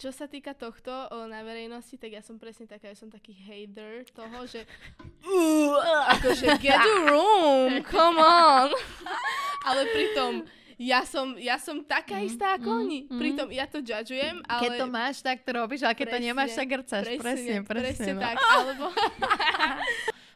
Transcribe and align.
čo 0.00 0.08
sa 0.16 0.24
týka 0.24 0.56
tohto 0.56 0.88
o, 0.88 1.28
na 1.28 1.44
verejnosti, 1.44 1.92
tak 2.00 2.16
ja 2.16 2.24
som 2.24 2.40
presne 2.40 2.64
taká, 2.64 2.88
ja 2.88 2.96
som 2.96 3.12
taký 3.12 3.36
hater 3.36 4.08
toho, 4.16 4.48
že 4.48 4.64
uh, 5.28 5.76
akože 6.16 6.56
get 6.56 6.80
a 6.80 6.96
room, 7.04 7.84
come 7.84 8.16
on. 8.16 8.72
Ale 9.68 9.84
pritom 9.92 10.48
ja 10.80 11.04
som, 11.04 11.36
ja 11.36 11.60
som 11.60 11.84
taká 11.84 12.16
mm, 12.16 12.24
istá 12.24 12.56
ako 12.56 12.72
mm, 12.72 12.80
oni. 12.80 12.98
Mm. 13.04 13.20
Pritom 13.20 13.46
ja 13.52 13.68
to 13.68 13.84
judgeujem, 13.84 14.40
ale... 14.48 14.62
Keď 14.64 14.70
to 14.80 14.86
máš, 14.88 15.20
tak 15.20 15.44
to 15.44 15.52
robíš, 15.52 15.84
a 15.84 15.92
keď 15.92 16.08
presne, 16.08 16.24
to 16.24 16.26
nemáš, 16.32 16.50
tak 16.56 16.66
grcaš. 16.72 17.04
Presne, 17.04 17.20
presne. 17.20 17.54
Presne, 17.60 17.84
presne 17.84 18.12
no. 18.16 18.20
tak, 18.24 18.36
alebo... 18.56 18.84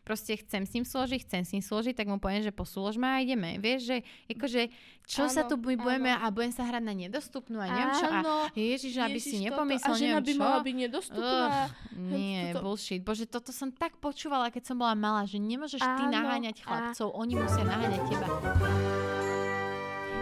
proste 0.05 0.37
chcem 0.37 0.69
s 0.69 0.77
ním 0.77 0.85
slúžiť, 0.85 1.25
chcem 1.25 1.43
s 1.43 1.51
ním 1.57 1.65
slúžiť, 1.65 1.97
tak 1.97 2.07
mu 2.07 2.21
poviem, 2.21 2.45
že 2.45 2.53
posúlož 2.53 3.01
ma 3.01 3.17
a 3.17 3.25
ideme. 3.25 3.57
Vieš, 3.57 3.81
že 3.89 3.97
akože, 4.29 4.63
čo 5.09 5.27
áno, 5.27 5.33
sa 5.33 5.43
tu 5.49 5.57
my 5.57 5.75
budeme 5.81 6.13
áno. 6.13 6.29
a 6.29 6.33
budem 6.33 6.53
sa 6.53 6.69
hrať 6.69 6.85
na 6.85 6.95
nedostupnú 6.95 7.57
a 7.59 7.67
neviem 7.73 7.93
čo. 7.97 8.07
A 8.13 8.21
ježiš, 8.53 8.95
aby 9.01 9.19
Ježiš, 9.19 9.31
si 9.33 9.37
nepomyslel, 9.49 9.97
neviem 9.97 10.23
by 10.23 10.35
čo. 10.37 10.41
mala 10.45 10.59
byť 10.61 10.77
nedostupná. 10.77 11.49
Uh, 11.49 12.13
nie, 12.13 12.53
toto... 12.53 12.61
bullshit. 12.61 13.01
Bože, 13.01 13.25
toto 13.25 13.51
som 13.51 13.73
tak 13.73 13.97
počúvala, 13.99 14.53
keď 14.53 14.71
som 14.71 14.77
bola 14.77 14.93
malá, 14.93 15.25
že 15.25 15.41
nemôžeš 15.41 15.81
áno, 15.81 15.97
ty 15.97 16.03
naháňať 16.13 16.57
chlapcov, 16.61 17.09
a... 17.09 17.17
oni 17.17 17.33
musia 17.41 17.65
naháňať 17.65 18.03
teba. 18.13 18.29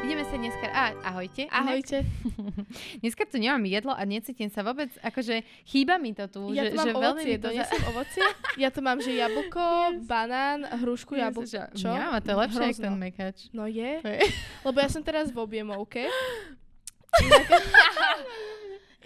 Ideme 0.03 0.27
sa 0.27 0.35
dneska... 0.35 0.67
A, 0.67 0.85
ahojte. 1.15 1.47
Ahojte. 1.47 2.03
dneska 3.07 3.23
tu 3.23 3.39
nemám 3.39 3.63
jedlo 3.71 3.95
a 3.95 4.03
necítim 4.03 4.51
sa 4.51 4.67
vôbec, 4.67 4.91
akože 4.99 5.47
chýba 5.63 5.95
mi 6.03 6.11
to 6.11 6.27
tu. 6.27 6.51
Ja 6.51 6.67
že, 6.67 6.75
tu 6.75 6.77
mám 6.83 6.87
že 6.91 6.95
ovocie, 6.99 7.35
to 7.39 7.49
za... 7.55 7.65
ovocie. 7.87 8.23
Ja 8.59 8.69
tu 8.75 8.83
mám, 8.83 8.99
že 8.99 9.15
jablko, 9.15 9.63
yes. 9.95 10.03
banán, 10.11 10.67
hrušku, 10.83 11.15
yes, 11.15 11.31
jablko. 11.31 11.63
Čo? 11.79 11.95
Ja, 11.95 12.19
to 12.19 12.35
je 12.35 12.37
lepšie 12.43 12.65
ako 12.75 12.83
ten 12.83 12.97
mekač. 12.99 13.37
No 13.55 13.71
je. 13.71 14.03
je. 14.03 14.27
Lebo 14.67 14.77
ja 14.83 14.91
som 14.91 15.07
teraz 15.07 15.31
v 15.31 15.39
objemovke. 15.39 16.03
Inak, 17.23 17.47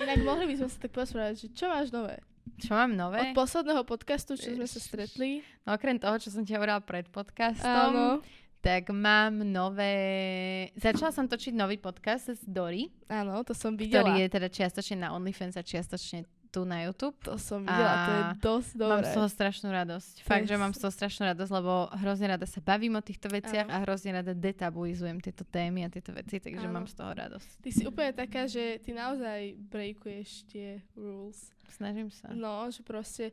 inak 0.00 0.18
mohli 0.24 0.48
by 0.48 0.54
sme 0.64 0.68
sa 0.72 0.78
tak 0.80 0.96
posprávať, 0.96 1.34
že 1.44 1.46
čo 1.52 1.68
máš 1.68 1.92
nové? 1.92 2.24
Čo 2.56 2.72
mám 2.72 2.96
nové? 2.96 3.20
Od 3.20 3.36
posledného 3.36 3.84
podcastu, 3.84 4.38
čo 4.38 4.48
sme 4.54 4.64
sa 4.64 4.80
stretli. 4.80 5.44
No 5.68 5.76
okrem 5.76 6.00
toho, 6.00 6.16
čo 6.16 6.32
som 6.32 6.40
ti 6.46 6.56
hovorila 6.56 6.80
pred 6.80 7.04
podcastom. 7.12 7.92
Áno 7.92 8.24
tak 8.66 8.90
mám 8.90 9.46
nové... 9.46 9.94
Začala 10.74 11.14
som 11.14 11.30
točiť 11.30 11.54
nový 11.54 11.78
podcast 11.78 12.34
s 12.34 12.42
Dory. 12.42 12.90
Áno, 13.06 13.46
to 13.46 13.54
som 13.54 13.78
videla. 13.78 14.02
Ktorý 14.02 14.26
je 14.26 14.28
teda 14.34 14.48
čiastočne 14.50 15.06
na 15.06 15.14
OnlyFans 15.14 15.54
a 15.54 15.62
čiastočne 15.62 16.26
tu 16.50 16.66
na 16.66 16.82
YouTube. 16.82 17.14
To 17.22 17.38
som 17.38 17.62
videla, 17.62 17.94
a 17.94 18.02
to 18.02 18.10
je 18.10 18.22
dosť 18.42 18.70
dobré. 18.74 18.90
Mám 18.90 19.06
z 19.06 19.12
toho 19.14 19.28
strašnú 19.30 19.68
radosť. 19.70 20.14
Fakt, 20.26 20.50
že 20.50 20.56
mám 20.58 20.74
z 20.74 20.82
toho 20.82 20.90
strašnú 20.90 21.22
radosť, 21.30 21.52
lebo 21.54 21.94
hrozne 21.94 22.26
rada 22.26 22.46
sa 22.48 22.58
bavím 22.58 22.98
o 22.98 23.02
týchto 23.06 23.30
veciach 23.30 23.70
ano. 23.70 23.74
a 23.76 23.82
hrozne 23.86 24.10
rada 24.18 24.32
detabuizujem 24.34 25.22
tieto 25.22 25.46
témy 25.46 25.86
a 25.86 25.88
tieto 25.92 26.10
veci, 26.10 26.42
takže 26.42 26.66
ano. 26.66 26.74
mám 26.74 26.86
z 26.90 26.94
toho 26.98 27.12
radosť. 27.14 27.50
Ty 27.62 27.70
si 27.70 27.82
úplne 27.86 28.12
taká, 28.18 28.50
že 28.50 28.82
ty 28.82 28.90
naozaj 28.90 29.62
breakuješ 29.62 30.28
tie 30.50 30.82
rules. 30.98 31.54
Snažím 31.70 32.10
sa. 32.10 32.34
No, 32.34 32.66
že 32.72 32.82
proste 32.82 33.30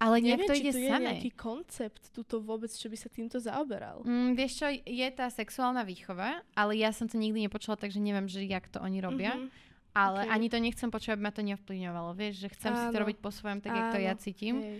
ale 0.00 0.16
nejak 0.24 0.40
Neviem, 0.40 0.48
to 0.48 0.54
ide 0.56 0.72
či 0.72 0.76
tu 0.76 0.80
samé. 0.80 0.88
je 0.88 1.06
nejaký 1.12 1.30
koncept 1.36 2.02
tuto 2.16 2.40
vôbec, 2.40 2.72
čo 2.72 2.88
by 2.88 2.96
sa 2.96 3.12
týmto 3.12 3.36
zaoberal. 3.36 4.00
Mm, 4.08 4.32
vieš 4.32 4.64
čo, 4.64 4.66
je 4.72 5.08
tá 5.12 5.28
sexuálna 5.28 5.84
výchova, 5.84 6.40
ale 6.56 6.72
ja 6.80 6.88
som 6.88 7.04
to 7.04 7.20
nikdy 7.20 7.44
nepočula, 7.44 7.76
takže 7.76 8.00
neviem, 8.00 8.24
že 8.24 8.40
jak 8.48 8.64
to 8.72 8.80
oni 8.80 9.04
robia. 9.04 9.36
Mm-hmm. 9.36 9.68
Ale 9.90 10.24
okay. 10.24 10.32
ani 10.32 10.46
to 10.48 10.56
nechcem 10.62 10.88
počuť, 10.88 11.18
aby 11.18 11.22
ma 11.26 11.34
to 11.34 11.42
neovplyvňovalo. 11.42 12.14
Vieš, 12.14 12.34
že 12.46 12.48
chcem 12.54 12.72
Áno. 12.72 12.78
si 12.78 12.86
to 12.94 12.96
robiť 13.02 13.18
po 13.18 13.34
svojom, 13.34 13.58
tak 13.58 13.74
Áno. 13.74 13.78
jak 13.82 13.86
to 13.90 13.98
ja 14.00 14.14
cítim. 14.16 14.56
Hej. 14.62 14.78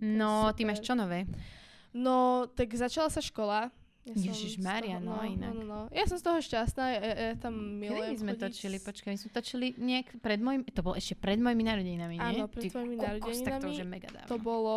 No, 0.00 0.48
ty 0.56 0.64
máš 0.64 0.80
čo 0.80 0.96
nové? 0.96 1.28
No, 1.92 2.48
tak 2.48 2.72
začala 2.72 3.12
sa 3.12 3.20
škola. 3.20 3.68
Ja 4.16 4.32
Ježiš 4.32 4.60
Maria, 4.62 4.96
no, 5.02 5.16
no 5.16 5.26
inak. 5.26 5.52
No, 5.52 5.60
no, 5.60 5.64
no. 5.64 5.80
Ja 5.92 6.04
som 6.08 6.16
z 6.16 6.24
toho 6.24 6.38
šťastná, 6.40 6.84
ja, 6.96 7.00
ja 7.00 7.34
tam 7.36 7.80
milujem 7.82 8.16
Kedy 8.16 8.22
sme 8.24 8.34
točili? 8.38 8.76
Počkaj, 8.80 9.10
my 9.12 9.18
sme 9.20 9.30
točili 9.32 9.66
nejak 9.76 10.08
pred 10.22 10.40
môjmi, 10.40 10.64
to 10.72 10.80
bolo 10.80 10.96
ešte 10.96 11.14
pred 11.18 11.36
mojimi 11.36 11.64
narodeninami, 11.66 12.14
nie? 12.16 12.38
Áno, 12.40 12.48
pred 12.48 12.72
tvojimi 12.72 12.96
narodeninami. 12.96 13.44
Tak 13.44 13.60
to 13.60 13.66
už 13.68 13.78
je 13.82 13.88
mega 13.88 14.08
dávno. 14.08 14.28
To 14.30 14.36
bolo... 14.40 14.76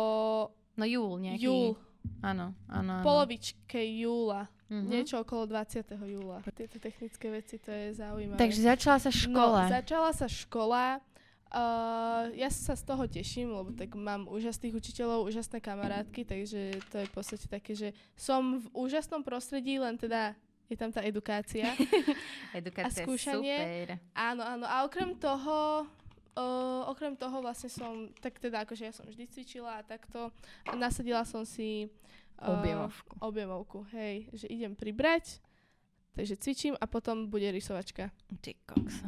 No 0.72 0.84
júl 0.88 1.20
nejaký. 1.20 1.44
Júl. 1.48 1.76
Áno, 2.24 2.56
áno, 2.66 2.90
áno. 2.98 3.04
Polovičke 3.04 3.78
júla. 3.78 4.48
Mm-hmm. 4.72 4.88
Niečo 4.88 5.20
okolo 5.20 5.44
20. 5.44 5.84
júla. 6.00 6.40
Tieto 6.56 6.80
technické 6.80 7.28
veci, 7.28 7.60
to 7.60 7.68
je 7.68 7.92
zaujímavé. 7.92 8.40
Takže 8.40 8.60
začala 8.64 8.98
sa 9.04 9.12
škola. 9.12 9.68
No, 9.68 9.74
začala 9.76 10.10
sa 10.16 10.26
škola 10.26 11.04
Uh, 11.52 12.32
ja 12.32 12.48
sa 12.48 12.72
z 12.72 12.80
toho 12.80 13.04
teším, 13.04 13.52
lebo 13.52 13.76
tak 13.76 13.92
mám 13.92 14.24
úžasných 14.24 14.72
učiteľov, 14.72 15.28
úžasné 15.28 15.60
kamarátky, 15.60 16.24
takže 16.24 16.80
to 16.88 17.04
je 17.04 17.06
v 17.06 17.12
podstate 17.12 17.44
také, 17.44 17.76
že 17.76 17.92
som 18.16 18.56
v 18.56 18.66
úžasnom 18.72 19.20
prostredí, 19.20 19.76
len 19.76 20.00
teda 20.00 20.32
je 20.72 20.76
tam 20.80 20.88
tá 20.88 21.04
edukácia. 21.04 21.68
edukácia 22.56 23.04
a 23.04 23.04
skúšanie. 23.04 23.58
super. 23.60 23.88
Áno, 24.16 24.40
áno. 24.40 24.64
A 24.64 24.88
okrem 24.88 25.12
toho, 25.20 25.84
uh, 26.40 26.82
okrem 26.88 27.12
toho 27.20 27.44
vlastne 27.44 27.68
som, 27.68 28.08
tak 28.24 28.40
teda 28.40 28.64
akože 28.64 28.88
ja 28.88 28.92
som 28.96 29.04
vždy 29.04 29.28
cvičila 29.28 29.84
a 29.84 29.84
takto. 29.84 30.32
Nasadila 30.72 31.28
som 31.28 31.44
si 31.44 31.92
uh, 32.40 32.48
objemovku. 32.48 33.12
objemovku, 33.20 33.78
hej, 33.92 34.24
že 34.32 34.48
idem 34.48 34.72
pribrať 34.72 35.51
Takže 36.12 36.36
cvičím 36.36 36.74
a 36.76 36.84
potom 36.84 37.24
bude 37.32 37.48
rysovačka. 37.48 38.12
Ty. 38.44 38.52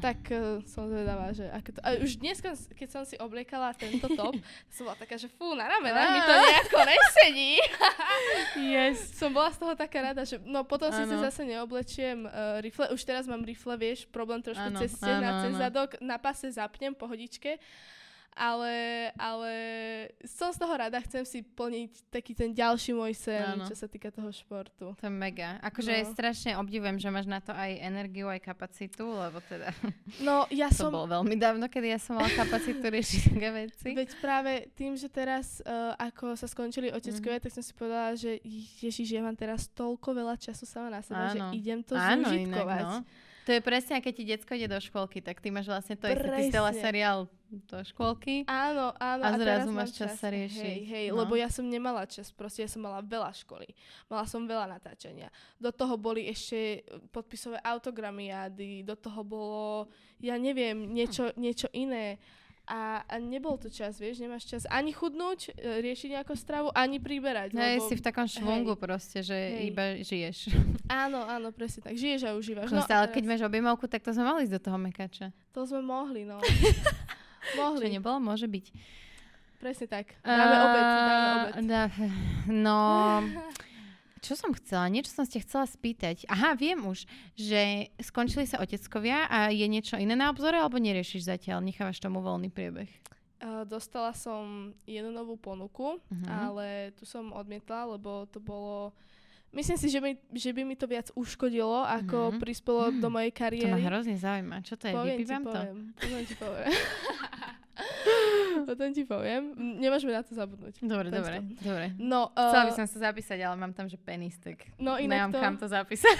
Tak 0.00 0.32
uh, 0.32 0.64
som 0.64 0.88
zvedavá, 0.88 1.36
že 1.36 1.44
ako 1.52 1.76
to... 1.76 1.80
A 1.84 2.00
už 2.00 2.16
dnes, 2.16 2.40
keď 2.72 2.88
som 2.88 3.04
si 3.04 3.20
obliekala 3.20 3.76
tento 3.76 4.08
top, 4.16 4.32
som 4.74 4.88
bola 4.88 4.96
taká, 4.96 5.20
že 5.20 5.28
fú, 5.28 5.52
na 5.52 5.68
ramenách 5.68 6.08
mi 6.16 6.20
to 6.24 6.32
nejako 6.32 6.78
nesedí. 6.80 7.52
yes. 8.72 9.20
Som 9.20 9.36
bola 9.36 9.52
z 9.52 9.60
toho 9.60 9.76
taká 9.76 10.00
rada, 10.00 10.24
že 10.24 10.40
no 10.48 10.64
potom 10.64 10.88
si 10.88 11.04
si 11.04 11.16
zase 11.20 11.44
neoblečiem 11.44 12.24
uh, 12.24 12.64
rifle. 12.64 12.88
Už 12.88 13.04
teraz 13.04 13.28
mám 13.28 13.44
rifle, 13.44 13.76
vieš, 13.76 14.08
problém 14.08 14.40
trošku 14.40 14.72
ano, 14.72 14.80
cez 14.80 14.96
stehna, 14.96 15.44
cez 15.44 15.60
zadok. 15.60 16.00
Na 16.00 16.16
pase 16.16 16.48
zapnem 16.56 16.96
pohodičke 16.96 17.60
ale, 18.34 18.74
ale 19.14 19.52
som 20.26 20.50
z 20.50 20.58
toho 20.58 20.74
rada, 20.74 20.98
chcem 21.06 21.22
si 21.22 21.46
plniť 21.46 22.10
taký 22.10 22.34
ten 22.34 22.50
ďalší 22.50 22.90
môj 22.90 23.14
sen, 23.14 23.62
ano. 23.62 23.70
čo 23.70 23.78
sa 23.78 23.86
týka 23.86 24.10
toho 24.10 24.26
športu. 24.34 24.98
To 24.98 25.04
je 25.06 25.14
mega. 25.14 25.62
Akože 25.62 26.02
no. 26.02 26.10
strašne 26.10 26.58
obdivujem, 26.58 26.98
že 26.98 27.14
máš 27.14 27.30
na 27.30 27.38
to 27.38 27.54
aj 27.54 27.78
energiu, 27.78 28.26
aj 28.26 28.42
kapacitu, 28.42 29.06
lebo 29.06 29.38
teda... 29.46 29.70
No, 30.18 30.50
ja 30.50 30.66
to 30.74 30.86
som... 30.86 30.90
bolo 30.90 31.06
veľmi 31.22 31.38
dávno, 31.38 31.70
kedy 31.70 31.94
ja 31.94 32.00
som 32.02 32.18
mala 32.18 32.28
kapacitu 32.34 32.82
riešiť 32.82 33.20
také 33.38 33.48
veci. 33.54 33.88
Veď 33.94 34.10
práve 34.18 34.52
tým, 34.74 34.98
že 34.98 35.06
teraz, 35.06 35.62
uh, 35.62 35.94
ako 35.94 36.34
sa 36.34 36.50
skončili 36.50 36.90
oteckové, 36.90 37.38
mm. 37.38 37.42
tak 37.46 37.54
som 37.54 37.62
si 37.62 37.70
povedala, 37.70 38.18
že 38.18 38.42
ježiš, 38.82 39.14
ja 39.14 39.22
mám 39.22 39.38
teraz 39.38 39.70
toľko 39.70 40.10
veľa 40.10 40.34
času 40.42 40.66
sama 40.66 40.90
na 40.90 41.06
seba, 41.06 41.30
že 41.30 41.38
idem 41.54 41.86
to 41.86 41.94
Áno, 41.94 42.26
zúžitkovať. 42.26 42.82
Inak, 42.82 43.06
no. 43.06 43.32
To 43.44 43.50
je 43.52 43.60
presne, 43.60 44.00
keď 44.00 44.12
ti 44.16 44.24
detsko 44.24 44.56
ide 44.56 44.72
do 44.72 44.80
školky, 44.80 45.20
tak 45.20 45.44
ty 45.44 45.52
máš 45.52 45.68
vlastne 45.68 46.00
to 46.00 46.08
isté. 46.08 46.50
Ty 46.50 46.72
si 46.72 46.80
seriál 46.80 47.28
do 47.68 47.78
školky. 47.84 48.48
Áno, 48.48 48.96
áno. 48.96 49.22
A 49.22 49.30
zrazu 49.36 49.70
a 49.70 49.76
máš 49.76 49.94
čas, 49.94 50.16
čas 50.16 50.18
sa 50.18 50.28
riešiť. 50.32 50.64
Hej, 50.64 50.80
hej, 50.90 51.06
no. 51.12 51.22
lebo 51.22 51.38
ja 51.38 51.46
som 51.52 51.68
nemala 51.68 52.08
čas, 52.08 52.32
proste 52.34 52.66
ja 52.66 52.70
som 52.72 52.82
mala 52.82 53.04
veľa 53.04 53.30
školy. 53.30 53.68
Mala 54.10 54.24
som 54.26 54.48
veľa 54.48 54.66
natáčania. 54.66 55.30
Do 55.60 55.70
toho 55.70 55.94
boli 55.94 56.26
ešte 56.26 56.82
podpisové 57.14 57.62
autogramiády, 57.62 58.82
do 58.82 58.96
toho 58.98 59.20
bolo, 59.22 59.92
ja 60.18 60.34
neviem, 60.40 60.90
niečo, 60.90 61.30
niečo 61.38 61.70
iné. 61.70 62.18
A, 62.64 63.04
a 63.04 63.20
nebol 63.20 63.60
to 63.60 63.68
čas, 63.68 64.00
vieš, 64.00 64.24
nemáš 64.24 64.48
čas 64.48 64.64
ani 64.72 64.88
chudnúť, 64.88 65.52
e, 65.52 65.84
riešiť 65.84 66.16
nejakú 66.16 66.32
stravu, 66.32 66.72
ani 66.72 66.96
priberať. 66.96 67.52
Hej, 67.52 67.76
lebo, 67.76 67.88
si 67.92 67.94
v 68.00 68.04
takom 68.04 68.24
švungu 68.24 68.72
hej, 68.72 68.80
proste, 68.80 69.18
že 69.20 69.36
hej. 69.36 69.68
iba 69.68 69.84
žiješ. 70.00 70.38
Áno, 70.88 71.28
áno, 71.28 71.52
presne 71.52 71.84
tak. 71.84 71.92
Žiješ 71.92 72.24
a 72.24 72.32
užívaš. 72.32 72.72
No, 72.72 72.80
ale 72.88 73.12
keď 73.12 73.24
máš 73.28 73.44
objemovku, 73.44 73.84
tak 73.84 74.00
to 74.00 74.16
sme 74.16 74.24
mohli 74.24 74.48
ísť 74.48 74.56
do 74.56 74.62
toho 74.64 74.78
mekača. 74.80 75.28
To 75.52 75.68
sme 75.68 75.84
mohli, 75.84 76.24
no. 76.24 76.40
mohli. 77.60 77.84
Čo 77.84 77.92
nebolo, 78.00 78.16
môže 78.32 78.48
byť. 78.48 78.66
Presne 79.60 79.84
tak. 79.84 80.16
Dáme 80.24 80.56
uh, 80.56 80.64
obed, 80.64 80.84
dáme 80.84 81.28
obed. 81.36 81.52
Dá, 81.68 81.82
no... 82.48 82.76
Čo 84.24 84.40
som 84.40 84.56
chcela? 84.56 84.88
Niečo 84.88 85.12
som 85.12 85.28
ste 85.28 85.44
chcela 85.44 85.68
spýtať. 85.68 86.24
Aha, 86.32 86.56
viem 86.56 86.80
už, 86.80 87.04
že 87.36 87.92
skončili 88.00 88.48
sa 88.48 88.56
oteckovia 88.56 89.28
a 89.28 89.52
je 89.52 89.68
niečo 89.68 90.00
iné 90.00 90.16
na 90.16 90.32
obzore, 90.32 90.56
alebo 90.56 90.80
neriešiš 90.80 91.28
zatiaľ? 91.28 91.60
Nechávaš 91.60 92.00
tomu 92.00 92.24
voľný 92.24 92.48
priebeh? 92.48 92.88
Uh, 93.44 93.68
dostala 93.68 94.16
som 94.16 94.72
jednu 94.88 95.12
novú 95.12 95.36
ponuku, 95.36 96.00
uh-huh. 96.00 96.24
ale 96.32 96.96
tu 96.96 97.04
som 97.04 97.36
odmietla, 97.36 98.00
lebo 98.00 98.24
to 98.32 98.40
bolo... 98.40 98.96
Myslím 99.52 99.76
si, 99.76 99.92
že, 99.92 100.00
mi, 100.00 100.16
že 100.32 100.50
by 100.56 100.64
mi 100.64 100.74
to 100.74 100.88
viac 100.88 101.12
uškodilo, 101.12 101.84
ako 101.84 102.32
uh-huh. 102.32 102.40
prispelo 102.40 102.88
uh-huh. 102.88 103.04
do 103.04 103.12
mojej 103.12 103.28
kariéry. 103.36 103.68
To 103.68 103.76
ma 103.76 103.84
hrozne 103.92 104.16
zaujíma. 104.16 104.64
Čo 104.64 104.80
to 104.80 104.88
je? 104.88 104.94
Poviem 104.96 105.18
Vypívam 105.20 105.42
ti, 105.44 105.52
to? 105.52 105.52
Poviem. 105.52 105.78
Poviem 106.00 106.24
ti 106.24 106.34
poviem. 106.40 106.68
Potom 108.70 108.88
ti 108.94 109.02
poviem. 109.04 109.54
Nemôžeme 109.56 110.12
na 110.14 110.22
to 110.22 110.32
zabudnúť. 110.34 110.80
Dobre, 110.84 111.08
Ten 111.10 111.18
dobre, 111.20 111.36
dobre. 111.60 111.86
No, 111.98 112.30
uh, 112.32 112.50
Chcela 112.50 112.64
by 112.70 112.72
som 112.74 112.86
sa 112.86 112.98
zapísať, 113.10 113.38
ale 113.42 113.54
mám 113.58 113.72
tam, 113.74 113.86
že 113.90 113.98
penis, 113.98 114.38
tak 114.38 114.70
no, 114.78 114.96
inak 114.96 115.28
nemám 115.28 115.32
to... 115.32 115.38
kam 115.40 115.54
to 115.58 115.66
zapísať. 115.66 116.16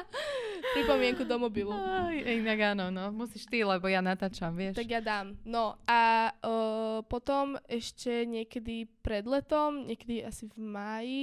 Pripomienku 0.76 1.26
do 1.26 1.36
mobilu. 1.40 1.74
Aj, 1.74 2.14
inak 2.14 2.76
áno, 2.76 2.94
no. 2.94 3.10
Musíš 3.10 3.46
ty, 3.50 3.66
lebo 3.66 3.90
ja 3.90 3.98
natáčam, 3.98 4.54
vieš. 4.54 4.78
Tak 4.78 4.88
ja 4.88 5.00
dám. 5.02 5.34
No 5.42 5.80
a 5.88 6.30
uh, 6.30 7.02
potom 7.06 7.58
ešte 7.66 8.22
niekedy 8.28 8.86
pred 9.02 9.26
letom, 9.26 9.88
niekedy 9.88 10.22
asi 10.22 10.46
v 10.46 10.58
máji, 10.58 11.22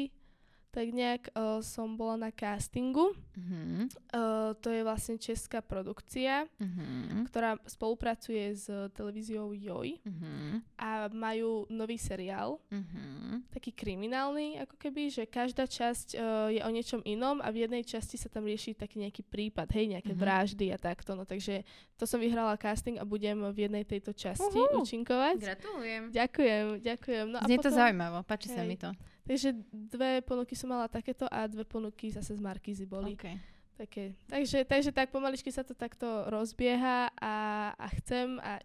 tak 0.71 0.93
nejak 0.93 1.33
uh, 1.33 1.59
som 1.63 1.97
bola 1.97 2.27
na 2.27 2.29
castingu. 2.29 3.15
Mm-hmm. 3.33 3.81
Uh, 4.13 4.51
to 4.61 4.69
je 4.69 4.81
vlastne 4.85 5.15
česká 5.17 5.61
produkcia, 5.61 6.45
mm-hmm. 6.57 7.25
ktorá 7.29 7.57
spolupracuje 7.65 8.53
s 8.53 8.65
televíziou 8.93 9.53
Joj 9.53 9.97
mm-hmm. 10.01 10.77
a 10.77 11.09
majú 11.09 11.65
nový 11.69 11.97
seriál, 11.97 12.61
mm-hmm. 12.69 13.49
taký 13.53 13.73
kriminálny 13.73 14.61
ako 14.65 14.75
keby, 14.77 15.09
že 15.09 15.23
každá 15.29 15.65
časť 15.69 16.17
uh, 16.17 16.49
je 16.53 16.61
o 16.61 16.69
niečom 16.69 17.01
inom 17.05 17.39
a 17.41 17.49
v 17.49 17.65
jednej 17.65 17.83
časti 17.85 18.17
sa 18.17 18.27
tam 18.27 18.45
rieši 18.45 18.77
taký 18.77 19.01
nejaký 19.01 19.25
prípad, 19.25 19.69
hej, 19.73 19.97
nejaké 19.97 20.13
mm-hmm. 20.13 20.25
vraždy 20.25 20.67
a 20.73 20.77
takto. 20.77 21.13
No 21.13 21.25
takže 21.25 21.65
to 21.97 22.05
som 22.05 22.21
vyhrala 22.21 22.57
casting 22.57 23.01
a 23.01 23.05
budem 23.05 23.41
v 23.53 23.65
jednej 23.65 23.83
tejto 23.85 24.13
časti 24.13 24.57
uh-huh. 24.57 24.81
účinkovať. 24.81 25.35
Gratulujem. 25.41 26.01
Ďakujem, 26.13 26.63
ďakujem. 26.85 27.25
No 27.33 27.37
Znie 27.45 27.57
a 27.57 27.59
potom, 27.59 27.65
to 27.65 27.77
zaujímavo, 27.77 28.17
páči 28.25 28.47
hej, 28.53 28.55
sa 28.57 28.61
mi 28.65 28.77
to. 28.77 28.89
Takže 29.27 29.53
dve 29.69 30.23
ponuky 30.23 30.55
som 30.55 30.71
mala 30.71 30.87
takéto 30.87 31.27
a 31.27 31.43
dve 31.51 31.67
ponuky 31.67 32.09
zase 32.09 32.33
z 32.33 32.41
Markízy 32.41 32.87
boli. 32.87 33.13
Okay. 33.19 33.35
Také. 33.77 34.17
Takže, 34.25 34.65
takže 34.65 34.89
tak 34.89 35.13
pomaličky 35.13 35.53
sa 35.53 35.61
to 35.61 35.77
takto 35.77 36.25
rozbieha 36.33 37.13
a, 37.13 37.35
a 37.77 37.85
chcem 38.01 38.41
a 38.41 38.57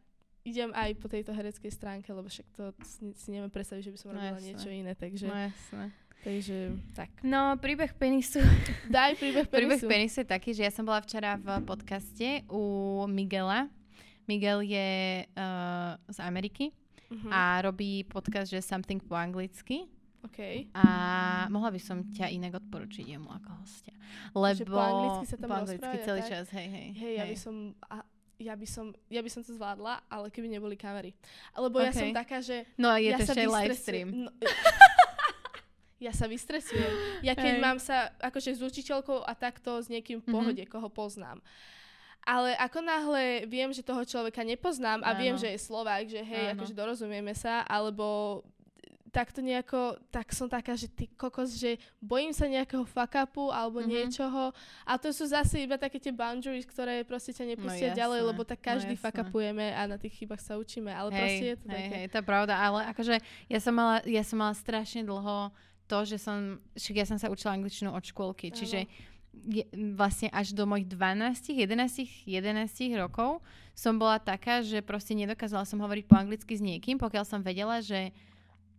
idem 0.42 0.72
aj 0.72 0.96
po 0.98 1.06
tejto 1.06 1.36
hereckej 1.36 1.68
stránke, 1.68 2.08
lebo 2.10 2.32
však 2.32 2.46
to 2.56 2.72
si, 2.80 3.12
si 3.14 3.28
neviem 3.28 3.52
predstaviť, 3.52 3.82
že 3.84 3.92
by 3.92 3.98
som 3.98 4.08
no 4.08 4.12
robila 4.16 4.38
jasné. 4.40 4.46
niečo 4.48 4.70
iné, 4.72 4.92
takže... 4.96 5.26
No 5.28 5.36
jasné. 5.36 5.86
Takže 6.22 6.58
tak. 6.94 7.10
No, 7.26 7.58
príbeh 7.58 7.90
penisu. 7.98 8.38
Daj 8.94 9.18
príbeh 9.18 9.50
penisu. 9.50 9.58
príbeh 9.58 9.80
penisu 9.82 10.16
je 10.22 10.28
taký, 10.30 10.54
že 10.54 10.62
ja 10.62 10.70
som 10.70 10.86
bola 10.86 11.02
včera 11.02 11.34
v 11.34 11.60
podcaste 11.66 12.46
u 12.46 12.62
Miguela. 13.10 13.66
Miguel 14.30 14.62
je 14.62 15.26
uh, 15.26 15.98
z 16.06 16.18
Ameriky 16.22 16.70
uh-huh. 17.10 17.30
a 17.34 17.58
robí 17.66 18.06
podcast, 18.06 18.54
že 18.54 18.62
Something 18.62 19.02
po 19.02 19.18
anglicky. 19.18 19.90
Okay. 20.22 20.70
A 20.78 20.84
mohla 21.50 21.74
by 21.74 21.80
som 21.82 22.06
ťa 22.14 22.30
inak 22.30 22.62
odporučiť 22.62 23.04
jemu 23.18 23.26
ako 23.26 23.50
hostia. 23.58 23.94
Lebo... 24.30 24.54
Že 24.54 24.66
po 24.70 24.78
anglicky 24.78 25.26
sa 25.26 25.36
tam 25.36 25.48
po 25.50 25.56
anglicky 25.58 25.96
celý 26.06 26.22
tak? 26.22 26.30
čas, 26.30 26.46
hej, 26.54 26.68
hej. 26.70 26.88
Hej, 26.94 27.14
ja 27.18 27.24
by 27.26 27.36
som... 27.36 27.54
A, 27.90 27.96
ja 28.42 28.54
by 28.58 28.66
som, 28.66 28.90
ja 29.06 29.22
by 29.22 29.30
som 29.30 29.46
to 29.46 29.54
zvládla, 29.54 30.02
ale 30.10 30.26
keby 30.34 30.50
neboli 30.50 30.74
kamery. 30.74 31.14
Alebo 31.54 31.78
okay. 31.78 31.90
ja 31.90 31.92
som 31.94 32.08
taká, 32.10 32.42
že... 32.42 32.66
No 32.74 32.90
a 32.90 32.98
je 32.98 33.14
ja 33.14 33.18
to 33.22 33.30
ešte 33.30 33.46
live 33.46 33.78
stream. 33.78 34.26
No, 34.26 34.30
ja 36.06 36.10
sa 36.10 36.26
vystresujem. 36.26 37.22
Ja 37.22 37.38
keď 37.38 37.52
hey. 37.58 37.62
mám 37.62 37.78
sa 37.78 38.10
akože 38.18 38.58
s 38.58 38.60
učiteľkou 38.62 39.22
a 39.22 39.32
takto 39.38 39.78
s 39.78 39.86
niekým 39.86 40.18
v 40.18 40.26
mhm. 40.26 40.34
pohode, 40.34 40.62
mm-hmm. 40.66 40.74
koho 40.74 40.90
poznám. 40.90 41.38
Ale 42.22 42.54
ako 42.54 42.86
náhle 42.86 43.50
viem, 43.50 43.70
že 43.74 43.82
toho 43.82 44.06
človeka 44.06 44.46
nepoznám 44.46 45.02
a 45.02 45.10
Áno. 45.10 45.18
viem, 45.18 45.34
že 45.34 45.50
je 45.50 45.58
Slovák, 45.58 46.06
že 46.06 46.22
hej, 46.22 46.54
Áno. 46.54 46.62
akože 46.62 46.74
dorozumieme 46.74 47.34
sa, 47.34 47.66
alebo 47.66 48.38
takto 49.12 49.44
nejako, 49.44 50.00
tak 50.08 50.32
som 50.32 50.48
taká, 50.48 50.72
že 50.72 50.88
ty 50.88 51.04
kokos, 51.04 51.60
že 51.60 51.76
bojím 52.00 52.32
sa 52.32 52.48
nejakého 52.48 52.80
fuck 52.88 53.12
upu 53.28 53.52
alebo 53.52 53.84
mm-hmm. 53.84 53.92
niečoho. 53.92 54.56
A 54.88 54.96
to 54.96 55.12
sú 55.12 55.28
zase 55.28 55.68
iba 55.68 55.76
také 55.76 56.00
tie 56.00 56.16
boundaries, 56.16 56.64
ktoré 56.64 57.04
proste 57.04 57.36
ťa 57.36 57.44
nepustia 57.52 57.92
no, 57.92 57.96
ďalej, 58.00 58.20
lebo 58.32 58.42
tak 58.48 58.64
no 58.64 58.66
každý 58.72 58.96
no, 58.96 59.00
fuck 59.04 59.20
upujeme 59.20 59.76
a 59.76 59.84
na 59.84 60.00
tých 60.00 60.16
chybách 60.16 60.40
sa 60.40 60.56
učíme. 60.56 60.88
Ale 60.88 61.12
hej, 61.12 61.20
proste 61.20 61.44
je 61.44 61.56
to 61.60 61.66
hej, 61.68 61.76
také... 61.76 61.94
Hej, 61.94 62.06
to 62.08 62.16
je 62.16 62.24
pravda, 62.24 62.54
ale 62.56 62.80
akože 62.88 63.14
ja 63.52 63.60
som 63.60 63.74
mala, 63.76 64.00
ja 64.08 64.24
som 64.24 64.36
mala 64.40 64.56
strašne 64.56 65.04
dlho 65.04 65.52
to, 65.84 65.98
že 66.08 66.16
som, 66.16 66.56
však 66.72 66.94
ja 66.96 67.06
som 67.06 67.20
sa 67.20 67.28
učila 67.28 67.52
angličtinu 67.52 67.92
od 67.92 68.00
škôlky, 68.00 68.48
Áno. 68.48 68.56
čiže 68.56 68.88
je, 69.44 69.64
vlastne 69.92 70.32
až 70.32 70.56
do 70.56 70.64
mojich 70.64 70.88
12, 70.88 71.52
11, 71.52 72.24
11 72.24 72.96
rokov 72.96 73.44
som 73.76 73.96
bola 73.96 74.16
taká, 74.16 74.64
že 74.64 74.80
proste 74.84 75.12
nedokázala 75.12 75.68
som 75.68 75.80
hovoriť 75.80 76.04
po 76.08 76.16
anglicky 76.16 76.56
s 76.56 76.64
niekým, 76.64 76.96
pokiaľ 76.96 77.24
som 77.24 77.40
vedela, 77.44 77.80
že 77.80 78.12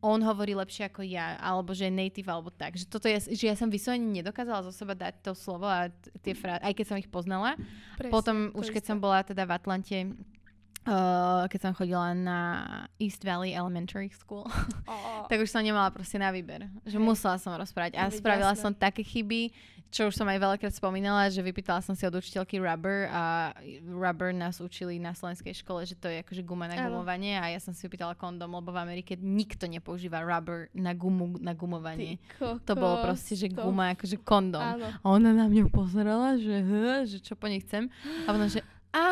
on 0.04 0.20
hovorí 0.20 0.52
lepšie 0.52 0.92
ako 0.92 1.02
ja, 1.08 1.40
alebo 1.40 1.72
že 1.72 1.88
je 1.88 1.96
native, 1.96 2.28
alebo 2.28 2.52
tak. 2.52 2.76
Že, 2.76 2.86
toto 2.92 3.08
je, 3.08 3.24
že 3.32 3.48
ja 3.48 3.56
som 3.56 3.72
vyslovene 3.72 4.20
nedokázala 4.20 4.68
zo 4.68 4.76
seba 4.76 4.92
dať 4.92 5.24
to 5.24 5.32
slovo 5.32 5.64
a 5.64 5.88
tie 6.20 6.36
frázy, 6.36 6.60
aj 6.60 6.74
keď 6.76 6.86
som 6.92 6.98
ich 7.00 7.08
poznala. 7.08 7.56
Presne, 7.96 8.12
Potom 8.12 8.36
už 8.52 8.68
keď 8.68 8.84
isté. 8.84 8.90
som 8.92 9.00
bola 9.00 9.24
teda 9.24 9.48
v 9.48 9.52
Atlante, 9.56 9.98
Uh, 10.84 11.48
keď 11.48 11.60
som 11.64 11.72
chodila 11.72 12.12
na 12.12 12.40
East 13.00 13.24
Valley 13.24 13.56
Elementary 13.56 14.12
School, 14.12 14.44
oh. 14.92 15.24
tak 15.32 15.40
už 15.40 15.48
som 15.48 15.64
nemala 15.64 15.88
proste 15.96 16.20
na 16.20 16.28
výber. 16.28 16.68
Že 16.84 17.00
hey. 17.00 17.08
musela 17.08 17.40
som 17.40 17.56
rozprávať. 17.56 17.96
A 17.96 18.12
spravila 18.12 18.52
jasné. 18.52 18.64
som 18.68 18.72
také 18.76 19.00
chyby, 19.00 19.56
čo 19.94 20.10
už 20.10 20.18
som 20.18 20.26
aj 20.26 20.42
veľakrát 20.42 20.74
spomínala, 20.74 21.30
že 21.30 21.46
vypýtala 21.46 21.80
som 21.86 21.94
si 21.94 22.02
od 22.04 22.18
učiteľky 22.18 22.58
rubber 22.58 23.06
a 23.14 23.54
rubber 23.86 24.34
nás 24.34 24.58
učili 24.58 24.98
na 24.98 25.14
slovenskej 25.14 25.54
škole, 25.62 25.86
že 25.86 25.94
to 25.94 26.10
je 26.10 26.26
akože 26.26 26.42
guma 26.42 26.66
na 26.66 26.82
gumovanie 26.82 27.38
a 27.38 27.54
ja 27.54 27.62
som 27.62 27.78
si 27.78 27.86
vypýtala 27.86 28.18
kondom, 28.18 28.58
lebo 28.58 28.74
v 28.74 28.82
Amerike 28.82 29.14
nikto 29.16 29.70
nepoužíva 29.70 30.26
rubber 30.26 30.74
na 30.74 30.98
gumu 30.98 31.38
na 31.38 31.54
gumovanie. 31.54 32.18
To 32.42 32.74
bolo 32.74 33.06
proste, 33.06 33.38
že 33.38 33.54
to... 33.54 33.62
guma 33.62 33.94
akože 33.94 34.18
kondom. 34.26 34.66
Áno. 34.66 34.90
A 35.00 35.06
ona 35.06 35.30
na 35.30 35.46
mňa 35.46 35.70
pozerala, 35.70 36.42
že, 36.42 36.66
že 37.06 37.18
čo 37.22 37.38
po 37.38 37.46
nej 37.46 37.62
chcem. 37.62 37.86
A 38.26 38.34
ona, 38.34 38.50
že 38.50 38.66
a 38.94 39.06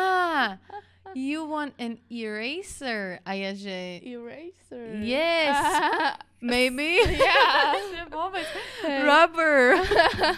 you 1.14 1.44
want 1.44 1.74
an 1.78 1.98
eraser. 2.10 3.20
A 3.26 3.34
ja, 3.34 3.54
že... 3.54 4.00
Eraser? 4.02 5.00
Yes. 5.00 5.56
Maybe. 6.42 6.98
Yeah. 6.98 8.10
vôbec. 8.10 8.46
Hey. 8.82 9.06
Rubber. 9.06 9.78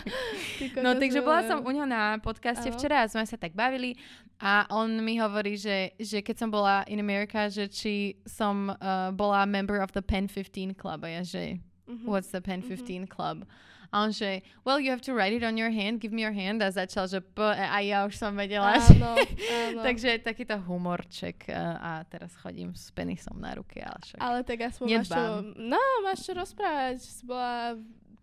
no 0.85 0.95
takže 1.01 1.25
bola 1.25 1.49
som 1.49 1.65
u 1.65 1.71
neho 1.73 1.89
na 1.89 2.21
podcaste 2.21 2.69
včera 2.71 3.03
a 3.03 3.11
sme 3.11 3.25
sa 3.25 3.41
tak 3.41 3.57
bavili 3.57 3.97
a 4.39 4.69
on 4.69 5.01
mi 5.01 5.17
hovorí, 5.17 5.57
že, 5.57 5.97
že 5.97 6.21
keď 6.21 6.37
som 6.45 6.49
bola 6.53 6.85
in 6.91 7.01
America, 7.01 7.49
že 7.49 7.71
či 7.71 8.21
som 8.29 8.69
uh, 8.69 9.09
bola 9.17 9.49
member 9.49 9.81
of 9.81 9.97
the 9.97 10.05
Pen 10.05 10.29
15 10.29 10.77
Club. 10.77 11.07
A 11.07 11.21
ja, 11.21 11.23
že 11.25 11.59
uh-huh. 11.89 12.05
what's 12.05 12.29
the 12.35 12.43
Pen 12.45 12.61
15 12.61 12.69
uh-huh. 12.69 13.09
Club? 13.09 13.49
A 13.95 14.03
on 14.03 14.11
že, 14.11 14.43
well, 14.67 14.83
you 14.83 14.91
have 14.91 15.01
to 15.07 15.15
write 15.15 15.31
it 15.31 15.47
on 15.47 15.55
your 15.55 15.71
hand, 15.71 16.03
give 16.03 16.11
me 16.11 16.27
your 16.27 16.35
hand. 16.35 16.59
A 16.67 16.75
začal, 16.75 17.07
že 17.07 17.23
p, 17.23 17.39
a 17.47 17.79
ja 17.79 18.03
už 18.03 18.19
som 18.19 18.35
vedela. 18.35 18.75
Áno, 18.75 19.15
áno. 19.15 19.81
Takže 19.87 20.19
takýto 20.19 20.59
humorček. 20.59 21.47
A 21.55 22.03
teraz 22.11 22.35
chodím 22.43 22.75
s 22.75 22.91
penisom 22.91 23.39
na 23.39 23.55
ruke. 23.55 23.79
Ale, 23.79 24.03
však 24.03 24.19
ale 24.19 24.39
tak 24.43 24.59
aspoň 24.67 24.87
máš 24.99 25.09
čo, 25.15 25.23
no, 25.63 25.83
máš 26.03 26.19
čo 26.27 26.33
rozprávať. 26.35 26.99
Bola 27.23 27.79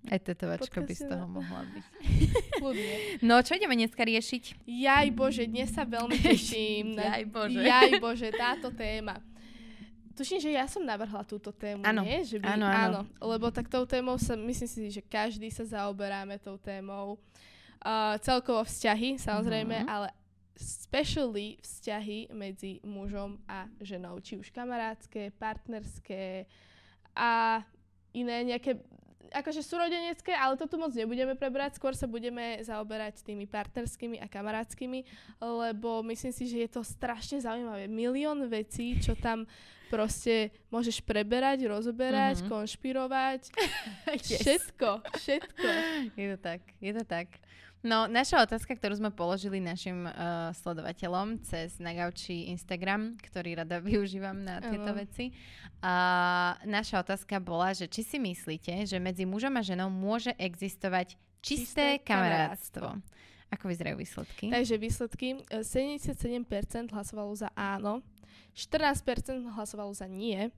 aj 0.09 0.19
tetovačka 0.25 0.81
by 0.81 0.93
z 0.97 1.05
toho 1.05 1.25
mohla 1.29 1.61
byť. 1.61 1.85
no, 3.27 3.37
čo 3.45 3.53
ideme 3.53 3.77
dneska 3.77 4.01
riešiť? 4.01 4.65
Jaj 4.65 5.07
Bože, 5.13 5.45
dnes 5.45 5.69
sa 5.69 5.85
veľmi 5.85 6.17
teším. 6.17 6.97
Jaj 6.97 7.23
Bože. 7.29 7.61
Jaj 7.61 7.91
Bože, 8.01 8.29
táto 8.33 8.73
téma. 8.73 9.21
Tuším, 10.21 10.37
že 10.37 10.53
ja 10.53 10.69
som 10.69 10.85
navrhla 10.85 11.25
túto 11.25 11.49
tému, 11.49 11.81
ano. 11.81 12.05
nie? 12.05 12.21
Že 12.21 12.45
by, 12.45 12.47
áno, 12.53 12.65
áno. 12.69 13.01
lebo 13.17 13.49
tak 13.49 13.65
tou 13.65 13.89
témou 13.89 14.21
sa, 14.21 14.37
myslím 14.37 14.69
si, 14.69 14.93
že 14.93 15.01
každý 15.01 15.49
sa 15.49 15.65
zaoberáme 15.65 16.37
tou 16.37 16.61
témou. 16.61 17.17
Uh, 17.81 18.21
celkovo 18.21 18.61
vzťahy, 18.61 19.17
samozrejme, 19.17 19.81
uh-huh. 19.81 19.89
ale 19.89 20.07
specially 20.61 21.57
vzťahy 21.65 22.29
medzi 22.37 22.77
mužom 22.85 23.41
a 23.49 23.65
ženou. 23.81 24.21
Či 24.21 24.37
už 24.37 24.53
kamarátske, 24.53 25.33
partnerské 25.41 26.45
a 27.17 27.65
iné 28.13 28.45
nejaké 28.45 28.77
akože 29.33 29.65
súrodenecké, 29.65 30.37
ale 30.37 30.53
to 30.53 30.69
tu 30.69 30.77
moc 30.77 30.93
nebudeme 30.93 31.33
prebrať, 31.33 31.81
skôr 31.81 31.97
sa 31.97 32.05
budeme 32.05 32.61
zaoberať 32.61 33.25
tými 33.25 33.49
partnerskými 33.49 34.21
a 34.21 34.29
kamarátskymi, 34.29 35.01
lebo 35.41 36.05
myslím 36.11 36.35
si, 36.35 36.45
že 36.45 36.67
je 36.67 36.69
to 36.69 36.85
strašne 36.85 37.41
zaujímavé. 37.41 37.89
Milión 37.89 38.45
vecí, 38.45 38.99
čo 39.01 39.17
tam 39.17 39.49
proste 39.91 40.55
môžeš 40.71 41.03
preberať, 41.03 41.67
rozoberať, 41.67 42.39
mm-hmm. 42.39 42.51
konšpirovať. 42.51 43.41
yes. 44.23 44.39
Všetko, 44.39 45.03
všetko. 45.19 45.67
Je 46.15 46.27
to 46.31 46.37
tak, 46.39 46.61
je 46.79 46.91
to 46.95 47.03
tak. 47.03 47.27
No, 47.81 48.05
naša 48.05 48.45
otázka, 48.45 48.77
ktorú 48.77 48.93
sme 49.01 49.09
položili 49.09 49.57
našim 49.57 50.05
uh, 50.05 50.53
sledovateľom 50.53 51.41
cez 51.41 51.81
Nagauči 51.81 52.53
Instagram, 52.53 53.17
ktorý 53.17 53.57
rada 53.57 53.81
využívam 53.83 54.37
na 54.37 54.61
tieto 54.61 54.93
uh. 54.93 54.97
veci. 54.97 55.33
Uh, 55.81 56.55
naša 56.63 57.01
otázka 57.01 57.41
bola, 57.41 57.73
že 57.73 57.89
či 57.89 58.05
si 58.05 58.17
myslíte, 58.21 58.85
že 58.85 59.01
medzi 59.01 59.25
mužom 59.25 59.57
a 59.57 59.65
ženou 59.65 59.89
môže 59.89 60.29
existovať 60.37 61.17
čisté, 61.41 61.97
čisté 61.97 62.05
kamarátstvo. 62.05 63.01
Ako 63.51 63.67
vyzerajú 63.67 63.99
výsledky? 63.99 64.47
Takže 64.47 64.75
výsledky, 64.79 65.27
77% 65.51 66.31
e, 66.31 66.93
hlasovalo 66.95 67.35
za 67.35 67.51
áno, 67.51 67.99
14% 68.55 69.47
hlasovalo 69.55 69.93
za 69.95 70.07
nie, 70.07 70.51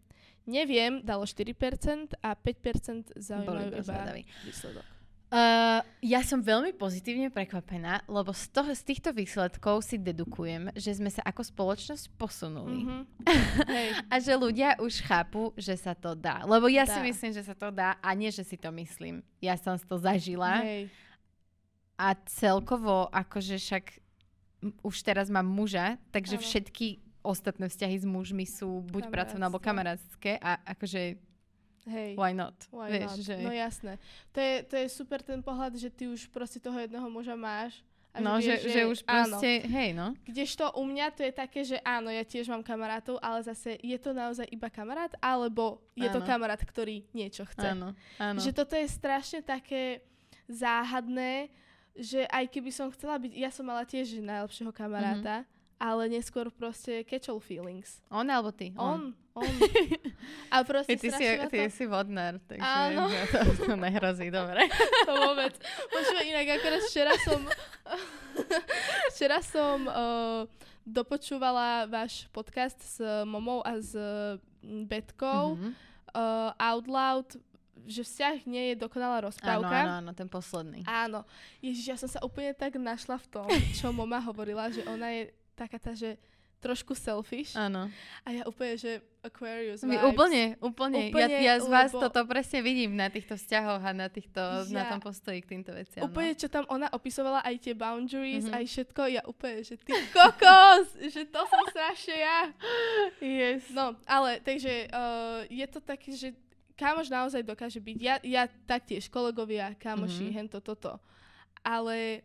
neviem 0.46 1.00
dalo 1.04 1.24
4% 1.24 2.20
a 2.20 2.30
5% 2.36 3.16
zaujímajú 3.16 3.70
iba 3.80 3.96
výsledok. 4.44 4.86
Uh, 5.34 5.82
ja 6.06 6.22
som 6.22 6.46
veľmi 6.46 6.78
pozitívne 6.78 7.34
prekvapená, 7.34 8.06
lebo 8.06 8.30
z, 8.38 8.54
toho, 8.54 8.70
z 8.70 8.86
týchto 8.86 9.10
výsledkov 9.10 9.82
si 9.82 9.98
dedukujem, 9.98 10.70
že 10.78 10.94
sme 10.94 11.10
sa 11.10 11.26
ako 11.26 11.42
spoločnosť 11.42 12.06
posunuli. 12.22 12.86
Mm-hmm. 13.24 14.12
a 14.14 14.16
že 14.22 14.34
ľudia 14.38 14.78
už 14.78 15.02
chápu, 15.02 15.56
že 15.58 15.74
sa 15.74 15.98
to 15.98 16.14
dá. 16.14 16.46
Lebo 16.46 16.70
ja 16.70 16.86
dá. 16.86 16.94
si 16.94 17.00
myslím, 17.02 17.32
že 17.34 17.42
sa 17.42 17.58
to 17.58 17.74
dá 17.74 17.98
a 17.98 18.14
nie, 18.14 18.30
že 18.30 18.46
si 18.46 18.62
to 18.62 18.70
myslím. 18.76 19.26
Ja 19.42 19.58
som 19.58 19.74
to 19.80 19.98
zažila. 19.98 20.62
Hej. 20.62 20.92
A 21.98 22.14
celkovo, 22.30 23.10
akože 23.10 23.58
však 23.58 23.86
už 24.86 24.96
teraz 25.02 25.34
mám 25.34 25.48
muža, 25.50 25.98
takže 26.14 26.38
ano. 26.38 26.44
všetky 26.46 27.03
ostatné 27.24 27.72
vzťahy 27.72 28.04
s 28.04 28.06
mužmi 28.06 28.44
sú 28.44 28.84
buď 28.92 29.08
pracovné 29.08 29.44
alebo 29.48 29.64
kamarátske 29.64 30.38
a 30.38 30.60
akože 30.76 31.18
Hej. 31.84 32.16
Why 32.16 32.32
not? 32.32 32.56
Why 32.72 32.96
Vieš, 32.96 33.12
not? 33.12 33.20
Že... 33.28 33.36
No 33.44 33.52
jasné. 33.52 33.94
To 34.32 34.40
je, 34.40 34.56
to 34.64 34.76
je 34.80 34.88
super 34.88 35.20
ten 35.20 35.44
pohľad, 35.44 35.76
že 35.76 35.92
ty 35.92 36.08
už 36.08 36.32
proste 36.32 36.56
toho 36.56 36.80
jedného 36.80 37.04
muža 37.12 37.36
máš. 37.36 37.84
A 38.14 38.22
no, 38.22 38.38
že, 38.38 38.56
vieš, 38.56 38.62
že, 38.62 38.70
že 38.72 38.82
už 38.86 39.00
proste, 39.04 39.52
áno. 39.66 39.74
hej, 39.74 39.90
no. 39.98 40.08
Kdežto 40.22 40.70
u 40.78 40.84
mňa 40.86 41.08
to 41.18 41.26
je 41.26 41.34
také, 41.34 41.66
že 41.66 41.82
áno, 41.82 42.14
ja 42.14 42.22
tiež 42.22 42.46
mám 42.46 42.62
kamarátov, 42.62 43.18
ale 43.18 43.42
zase 43.42 43.74
je 43.82 43.98
to 43.98 44.14
naozaj 44.14 44.46
iba 44.54 44.70
kamarát, 44.70 45.12
alebo 45.18 45.82
je 45.98 46.06
áno. 46.06 46.16
to 46.16 46.20
kamarát, 46.22 46.62
ktorý 46.62 47.10
niečo 47.10 47.42
chce. 47.50 47.74
Áno, 47.74 47.98
áno. 48.22 48.38
Že 48.38 48.52
toto 48.54 48.78
je 48.78 48.86
strašne 48.86 49.42
také 49.42 50.06
záhadné, 50.46 51.50
že 51.98 52.30
aj 52.30 52.54
keby 52.54 52.70
som 52.70 52.94
chcela 52.94 53.18
byť, 53.18 53.34
ja 53.34 53.50
som 53.50 53.66
mala 53.66 53.82
tiež 53.82 54.22
najlepšieho 54.22 54.70
kamaráta, 54.72 55.42
mm-hmm 55.44 55.52
ale 55.82 56.10
neskôr 56.10 56.50
proste 56.54 57.04
catch-all 57.04 57.42
feelings. 57.42 58.02
On 58.10 58.26
alebo 58.26 58.52
ty? 58.52 58.72
On. 58.78 59.14
On. 59.34 59.46
A 60.54 60.62
proste 60.62 60.94
ty, 60.94 61.10
si, 61.10 61.26
ty 61.50 61.60
to... 61.66 61.74
si 61.74 61.84
vodnár, 61.90 62.38
takže 62.46 62.62
Áno. 62.62 63.10
to, 63.10 63.40
to 63.70 63.74
nehrozí, 63.74 64.30
dobre. 64.30 64.70
to 65.10 65.14
vôbec. 65.14 65.54
Počúva, 65.90 66.22
inak 66.22 66.62
akorát 66.62 66.82
včera 66.86 67.14
som 67.26 67.42
včera 69.14 69.40
som 69.42 69.86
uh, 69.90 70.46
dopočúvala 70.86 71.90
váš 71.90 72.30
podcast 72.30 72.78
s 72.82 72.98
Momou 73.26 73.66
a 73.66 73.78
s 73.82 73.94
Betkou 74.62 75.58
mm-hmm. 75.58 75.74
uh, 76.14 76.54
Out 76.58 76.88
Loud 76.90 77.30
že 77.84 78.00
vzťah 78.00 78.48
nie 78.48 78.64
je 78.72 78.76
dokonalá 78.80 79.28
rozprávka. 79.28 79.68
Áno, 79.68 79.68
áno, 79.68 79.94
áno, 80.00 80.12
ten 80.16 80.32
posledný. 80.32 80.88
Áno. 80.88 81.28
Ježiš, 81.60 81.86
ja 81.92 81.98
som 82.00 82.08
sa 82.08 82.24
úplne 82.24 82.56
tak 82.56 82.80
našla 82.80 83.20
v 83.20 83.28
tom, 83.28 83.50
čo 83.76 83.92
mama 83.92 84.24
hovorila, 84.24 84.72
že 84.72 84.88
ona 84.88 85.12
je 85.12 85.36
taká 85.56 85.78
tá, 85.82 85.94
že 85.94 86.18
trošku 86.64 86.96
selfish. 86.96 87.60
Áno. 87.60 87.92
A 88.24 88.28
ja 88.32 88.48
úplne, 88.48 88.80
že 88.80 89.04
Aquarius 89.20 89.84
vibes. 89.84 90.00
Úplne, 90.00 90.56
úplne. 90.64 91.12
úplne 91.12 91.36
ja, 91.44 91.60
ja 91.60 91.64
z 91.64 91.68
vás 91.68 91.92
lebo... 91.92 92.08
toto 92.08 92.24
presne 92.24 92.64
vidím 92.64 92.96
na 92.96 93.12
týchto 93.12 93.36
vzťahoch 93.36 93.84
a 93.84 93.92
na, 93.92 94.08
týchto, 94.08 94.40
ja, 94.40 94.72
na 94.72 94.84
tom 94.88 95.04
postoji 95.04 95.44
k 95.44 95.60
týmto 95.60 95.76
veciam. 95.76 96.08
Úplne, 96.08 96.32
no. 96.32 96.40
čo 96.40 96.48
tam 96.48 96.64
ona 96.72 96.88
opisovala, 96.96 97.44
aj 97.44 97.56
tie 97.60 97.76
boundaries, 97.76 98.48
mm-hmm. 98.48 98.56
aj 98.56 98.66
všetko, 98.72 99.02
ja 99.12 99.22
úplne, 99.28 99.60
že 99.60 99.76
ty 99.76 99.92
kokos, 100.16 100.88
že 101.12 101.28
to 101.28 101.42
som 101.44 101.64
strašne 101.68 102.16
ja. 102.16 102.40
Yes. 103.20 103.68
No, 103.76 104.00
ale 104.08 104.40
takže 104.40 104.88
uh, 104.88 105.44
je 105.52 105.68
to 105.68 105.84
také, 105.84 106.16
že 106.16 106.32
kámoš 106.80 107.12
naozaj 107.12 107.44
dokáže 107.44 107.84
byť. 107.84 107.96
Ja, 108.00 108.16
ja 108.24 108.48
taktiež, 108.48 109.12
kolegovia, 109.12 109.76
kámoši, 109.76 110.32
mm-hmm. 110.32 110.38
hento, 110.40 110.64
toto. 110.64 110.96
Ale 111.60 112.24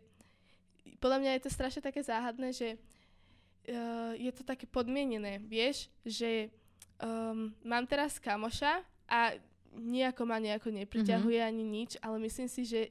podľa 0.99 1.19
mňa 1.23 1.31
je 1.39 1.43
to 1.47 1.51
strašne 1.51 1.83
také 1.83 2.03
záhadné, 2.03 2.51
že 2.51 2.75
uh, 3.67 4.13
je 4.15 4.31
to 4.31 4.43
také 4.47 4.69
podmienené, 4.69 5.43
vieš, 5.43 5.91
že 6.05 6.47
um, 7.03 7.51
mám 7.65 7.83
teraz 7.89 8.21
kamoša 8.21 8.83
a 9.09 9.35
nejako 9.75 10.23
ma 10.25 10.37
nejako 10.41 10.73
nepriťahuje 10.73 11.39
mm-hmm. 11.39 11.51
ani 11.55 11.63
nič, 11.63 11.91
ale 12.01 12.17
myslím 12.25 12.49
si, 12.49 12.65
že 12.65 12.81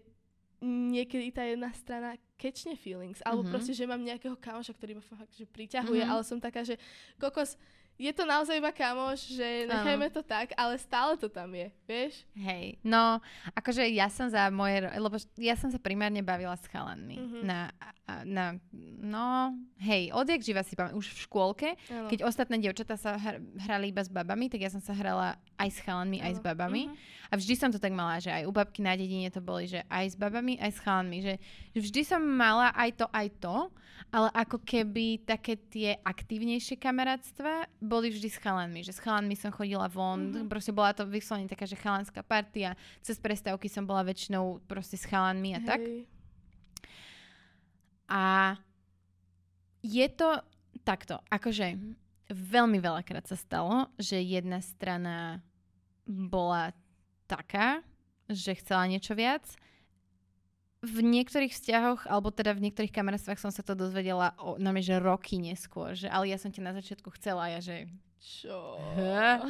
niekedy 0.63 1.31
tá 1.31 1.47
jedna 1.47 1.71
strana 1.75 2.19
kečne 2.39 2.75
feelings, 2.75 3.23
alebo 3.23 3.47
mm-hmm. 3.47 3.55
proste, 3.55 3.75
že 3.75 3.87
mám 3.87 4.03
nejakého 4.03 4.35
kamoša, 4.39 4.75
ktorý 4.75 4.99
ma 4.99 5.05
fakt, 5.05 5.35
že 5.35 5.47
priťahuje, 5.47 6.03
mm-hmm. 6.03 6.15
ale 6.19 6.23
som 6.27 6.39
taká, 6.39 6.63
že 6.63 6.79
kokos, 7.19 7.59
je 7.99 8.13
to 8.15 8.23
naozaj 8.23 8.55
iba 8.55 8.71
kamoš, 8.71 9.27
že 9.35 9.67
nechajme 9.67 10.07
to 10.15 10.23
tak, 10.23 10.55
ale 10.55 10.79
stále 10.79 11.19
to 11.19 11.27
tam 11.27 11.51
je, 11.51 11.67
vieš? 11.83 12.23
Hej, 12.39 12.79
no, 12.87 13.19
akože 13.59 13.83
ja 13.91 14.07
som 14.07 14.31
za 14.31 14.47
moje, 14.55 14.87
lebo 14.87 15.19
ja 15.35 15.59
som 15.59 15.67
sa 15.67 15.83
primárne 15.83 16.23
bavila 16.23 16.55
s 16.55 16.71
chalanmi 16.71 17.19
mm-hmm. 17.19 17.43
na, 17.43 17.75
na, 18.23 18.45
no, 19.03 19.59
hej, 19.83 20.15
odjak 20.15 20.47
živa 20.47 20.63
si 20.63 20.79
pamätám, 20.79 20.95
už 20.95 21.11
v 21.11 21.21
škôlke, 21.27 21.69
ano. 21.91 22.07
keď 22.07 22.23
ostatné 22.23 22.63
dievčatá 22.63 22.95
sa 22.95 23.19
hr, 23.19 23.43
hrali 23.67 23.91
iba 23.91 24.07
s 24.07 24.11
babami, 24.15 24.47
tak 24.47 24.63
ja 24.63 24.71
som 24.71 24.79
sa 24.79 24.95
hrala 24.95 25.35
aj 25.59 25.69
s 25.69 25.79
chalanmi, 25.83 26.23
ano. 26.23 26.27
aj 26.31 26.33
s 26.39 26.41
babami. 26.41 26.83
Mm-hmm. 26.87 27.27
A 27.29 27.35
vždy 27.35 27.55
som 27.59 27.69
to 27.75 27.83
tak 27.83 27.93
mala, 27.93 28.23
že 28.23 28.31
aj 28.31 28.47
u 28.47 28.53
babky 28.55 28.81
na 28.81 28.95
dedine 28.95 29.27
to 29.29 29.43
boli, 29.43 29.67
že 29.67 29.83
aj 29.91 30.15
s 30.15 30.17
babami, 30.17 30.55
aj 30.63 30.71
s 30.71 30.79
chalanmi, 30.81 31.19
že 31.19 31.35
vždy 31.75 32.01
som 32.07 32.23
mala 32.23 32.71
aj 32.79 33.05
to, 33.05 33.07
aj 33.11 33.27
to, 33.43 33.57
ale 34.09 34.29
ako 34.33 34.63
keby 34.63 35.27
také 35.27 35.59
tie 35.59 35.99
aktívnejšie 36.01 36.81
kamarátstva 36.81 37.69
boli 37.83 38.09
vždy 38.09 38.29
s 38.31 38.39
chalanmi, 38.41 38.81
že 38.81 38.97
s 38.97 39.03
chalanmi 39.03 39.35
som 39.37 39.53
chodila 39.53 39.91
von, 39.91 40.33
mm-hmm. 40.33 40.49
proste 40.49 40.73
bola 40.73 40.97
to 40.97 41.05
vyslovene 41.05 41.51
taká, 41.51 41.69
že 41.69 41.77
chalanská 41.77 42.25
partia, 42.25 42.79
cez 43.05 43.21
prestávky 43.21 43.69
som 43.69 43.85
bola 43.85 44.07
väčšinou 44.07 44.65
proste 44.65 44.97
s 44.97 45.05
chalanmi 45.05 45.59
a 45.59 45.61
Hej. 45.61 45.69
tak. 45.69 45.81
A 48.09 48.25
je 49.85 50.07
to 50.09 50.41
takto, 50.83 51.21
akože 51.29 51.77
veľmi 52.33 52.81
veľakrát 52.81 53.29
sa 53.29 53.37
stalo, 53.37 53.93
že 54.01 54.21
jedna 54.21 54.65
strana 54.65 55.45
bola 56.09 56.73
taká, 57.29 57.85
že 58.29 58.57
chcela 58.57 58.89
niečo 58.89 59.13
viac 59.13 59.45
v 60.79 60.99
niektorých 61.03 61.51
vzťahoch, 61.51 62.07
alebo 62.07 62.31
teda 62.31 62.55
v 62.55 62.71
niektorých 62.71 62.95
kamarátstvách 62.95 63.43
som 63.43 63.51
sa 63.51 63.67
to 63.67 63.75
dozvedela 63.75 64.31
o, 64.39 64.55
no, 64.63 64.71
že 64.79 65.03
roky 65.03 65.43
neskôr, 65.43 65.99
že 65.99 66.07
ale 66.07 66.31
ja 66.31 66.39
som 66.39 66.55
ťa 66.55 66.63
na 66.63 66.75
začiatku 66.79 67.11
chcela, 67.19 67.51
ja 67.51 67.59
že 67.59 67.91
čo? 68.23 68.79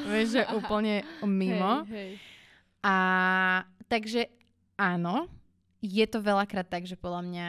Vieš, 0.08 0.40
že 0.40 0.42
úplne 0.58 1.04
mimo. 1.24 1.84
Hej, 1.84 1.92
hej. 1.92 2.12
A 2.80 2.96
takže 3.92 4.32
áno, 4.80 5.28
je 5.84 6.04
to 6.08 6.24
veľakrát 6.24 6.64
tak, 6.64 6.88
že 6.88 6.96
podľa 6.96 7.22
mňa 7.28 7.48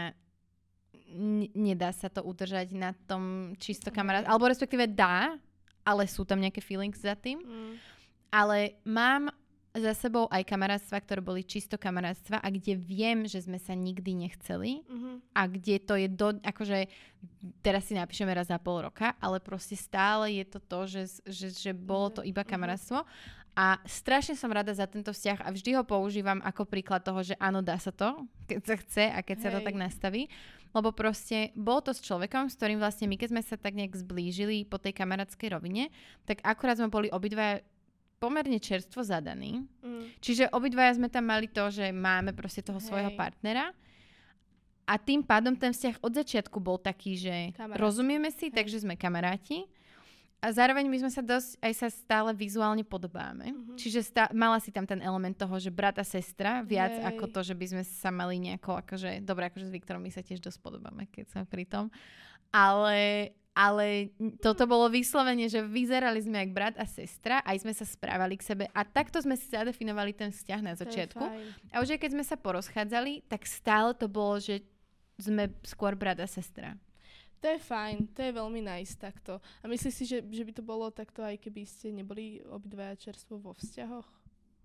n- 1.16 1.52
nedá 1.56 1.96
sa 1.96 2.12
to 2.12 2.20
udržať 2.20 2.76
na 2.76 2.92
tom 3.08 3.56
čisto 3.64 3.96
kamarát, 3.96 4.28
alebo 4.28 4.52
respektíve 4.52 4.92
dá, 4.92 5.40
ale 5.88 6.04
sú 6.04 6.28
tam 6.28 6.44
nejaké 6.44 6.60
feelings 6.60 7.00
za 7.00 7.16
tým. 7.16 7.40
Mm. 7.40 7.74
Ale 8.30 8.58
mám 8.86 9.32
za 9.70 9.94
sebou 9.94 10.26
aj 10.34 10.42
kamarátstva, 10.50 10.98
ktoré 10.98 11.22
boli 11.22 11.46
čisto 11.46 11.78
kamarátstva 11.78 12.42
a 12.42 12.48
kde 12.50 12.74
viem, 12.74 13.30
že 13.30 13.46
sme 13.46 13.62
sa 13.62 13.78
nikdy 13.78 14.18
nechceli 14.18 14.82
mm-hmm. 14.82 15.16
a 15.38 15.42
kde 15.46 15.76
to 15.78 15.94
je 15.94 16.08
do, 16.10 16.34
akože 16.42 16.90
teraz 17.62 17.86
si 17.86 17.94
napíšeme 17.94 18.34
raz 18.34 18.50
za 18.50 18.58
pol 18.58 18.90
roka, 18.90 19.14
ale 19.22 19.38
proste 19.38 19.78
stále 19.78 20.42
je 20.42 20.46
to 20.50 20.60
to, 20.60 20.80
že, 20.90 21.04
že, 21.30 21.48
že 21.54 21.72
bolo 21.78 22.10
to 22.10 22.22
iba 22.26 22.42
mhm. 22.42 22.50
kamarátstvo 22.50 23.06
a 23.60 23.76
strašne 23.84 24.40
som 24.40 24.48
rada 24.56 24.72
za 24.72 24.88
tento 24.88 25.12
vzťah 25.12 25.44
a 25.44 25.50
vždy 25.52 25.76
ho 25.76 25.84
používam 25.84 26.40
ako 26.48 26.64
príklad 26.64 27.04
toho, 27.04 27.20
že 27.20 27.36
áno, 27.44 27.60
dá 27.60 27.76
sa 27.76 27.92
to, 27.92 28.24
keď 28.48 28.62
sa 28.64 28.76
chce 28.80 29.06
a 29.12 29.20
keď 29.20 29.36
Hej. 29.36 29.44
sa 29.44 29.50
to 29.52 29.60
tak 29.68 29.76
nastaví. 29.76 30.32
Lebo 30.70 30.94
proste 30.94 31.50
bolo 31.58 31.82
to 31.82 31.92
s 31.98 32.00
človekom, 32.06 32.46
s 32.48 32.56
ktorým 32.56 32.78
vlastne 32.78 33.10
my, 33.10 33.18
keď 33.18 33.30
sme 33.34 33.42
sa 33.42 33.58
tak 33.58 33.74
nejak 33.74 34.00
zblížili 34.00 34.70
po 34.70 34.78
tej 34.78 34.94
kamarátskej 34.96 35.52
rovine, 35.52 35.90
tak 36.24 36.46
akurát 36.46 36.78
sme 36.78 36.94
boli 36.94 37.10
obidva 37.10 37.60
pomerne 38.20 38.60
čerstvo 38.60 39.02
zadaný. 39.02 39.64
Mm. 39.80 40.14
Čiže 40.20 40.52
obidvaja 40.52 41.00
sme 41.00 41.08
tam 41.08 41.26
mali 41.32 41.48
to, 41.48 41.72
že 41.72 41.90
máme 41.96 42.36
proste 42.36 42.60
toho 42.60 42.78
Hej. 42.78 42.92
svojho 42.92 43.12
partnera. 43.16 43.72
A 44.90 44.98
tým 44.98 45.22
pádom 45.24 45.56
ten 45.56 45.72
vzťah 45.72 46.02
od 46.02 46.12
začiatku 46.18 46.58
bol 46.60 46.76
taký, 46.82 47.16
že 47.16 47.36
Kamarát. 47.56 47.80
rozumieme 47.80 48.30
si, 48.34 48.52
Hej. 48.52 48.58
takže 48.60 48.84
sme 48.84 49.00
kamaráti. 49.00 49.66
A 50.40 50.56
zároveň 50.56 50.88
my 50.88 50.98
sme 51.04 51.12
sa 51.12 51.20
dosť, 51.20 51.60
aj 51.60 51.74
sa 51.76 51.88
stále 51.92 52.32
vizuálne 52.32 52.88
podobáme. 52.88 53.52
Mm-hmm. 53.52 53.76
Čiže 53.76 54.00
stá, 54.08 54.32
mala 54.32 54.56
si 54.64 54.72
tam 54.72 54.88
ten 54.88 55.04
element 55.04 55.36
toho, 55.36 55.52
že 55.60 55.68
brat 55.68 56.00
a 56.00 56.06
sestra, 56.08 56.64
viac 56.64 56.96
Hej. 56.96 57.12
ako 57.12 57.26
to, 57.28 57.40
že 57.44 57.56
by 57.60 57.66
sme 57.68 57.84
sa 57.84 58.08
mali 58.08 58.40
nejako, 58.40 58.80
akože, 58.80 59.20
dobre, 59.20 59.52
akože 59.52 59.68
s 59.68 59.76
Viktorom 59.76 60.00
my 60.00 60.12
sa 60.16 60.24
tiež 60.24 60.40
dosť 60.40 60.64
podobáme, 60.64 61.12
keď 61.12 61.28
sme 61.28 61.44
pri 61.44 61.68
tom. 61.68 61.92
Ale, 62.56 63.30
ale 63.54 64.14
toto 64.40 64.64
bolo 64.70 64.88
vyslovene, 64.88 65.50
že 65.52 65.60
vyzerali 65.60 66.24
sme 66.24 66.40
jak 66.40 66.52
brat 66.56 66.76
a 66.80 66.86
sestra, 66.88 67.44
aj 67.44 67.66
sme 67.66 67.74
sa 67.76 67.84
správali 67.84 68.40
k 68.40 68.46
sebe 68.46 68.66
a 68.72 68.82
takto 68.88 69.20
sme 69.20 69.36
si 69.36 69.52
zadefinovali 69.52 70.16
ten 70.16 70.32
vzťah 70.32 70.62
na 70.64 70.74
začiatku. 70.80 71.26
A 71.74 71.76
už 71.84 71.98
aj 71.98 72.00
keď 72.00 72.12
sme 72.16 72.24
sa 72.24 72.40
porozchádzali, 72.40 73.28
tak 73.28 73.44
stále 73.44 73.92
to 73.98 74.08
bolo, 74.08 74.40
že 74.40 74.64
sme 75.20 75.52
skôr 75.68 76.00
brat 76.00 76.24
a 76.24 76.28
sestra. 76.30 76.80
To 77.40 77.48
je 77.48 77.60
fajn, 77.60 78.12
to 78.12 78.20
je 78.20 78.36
veľmi 78.36 78.60
nice 78.60 79.00
takto. 79.00 79.40
A 79.64 79.66
myslíš 79.68 79.94
si, 79.96 80.04
že, 80.04 80.20
že 80.24 80.44
by 80.44 80.52
to 80.60 80.64
bolo 80.64 80.92
takto 80.92 81.24
aj 81.24 81.40
keby 81.40 81.64
ste 81.64 81.96
neboli 81.96 82.44
obidvaja 82.44 83.00
čerstvo 83.00 83.40
vo 83.40 83.56
vzťahoch? 83.56 84.08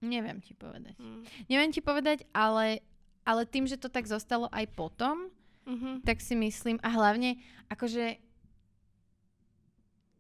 Neviem 0.02 0.42
ti 0.42 0.58
povedať. 0.58 0.98
Mm. 0.98 1.22
Neviem 1.46 1.70
ti 1.70 1.78
povedať, 1.78 2.26
ale, 2.34 2.82
ale 3.22 3.46
tým, 3.46 3.70
že 3.70 3.78
to 3.78 3.86
tak 3.86 4.10
zostalo 4.10 4.50
aj 4.50 4.66
potom, 4.74 5.30
mm-hmm. 5.70 6.02
tak 6.02 6.18
si 6.18 6.34
myslím, 6.34 6.82
a 6.82 6.90
hlavne 6.90 7.38
akože 7.70 8.18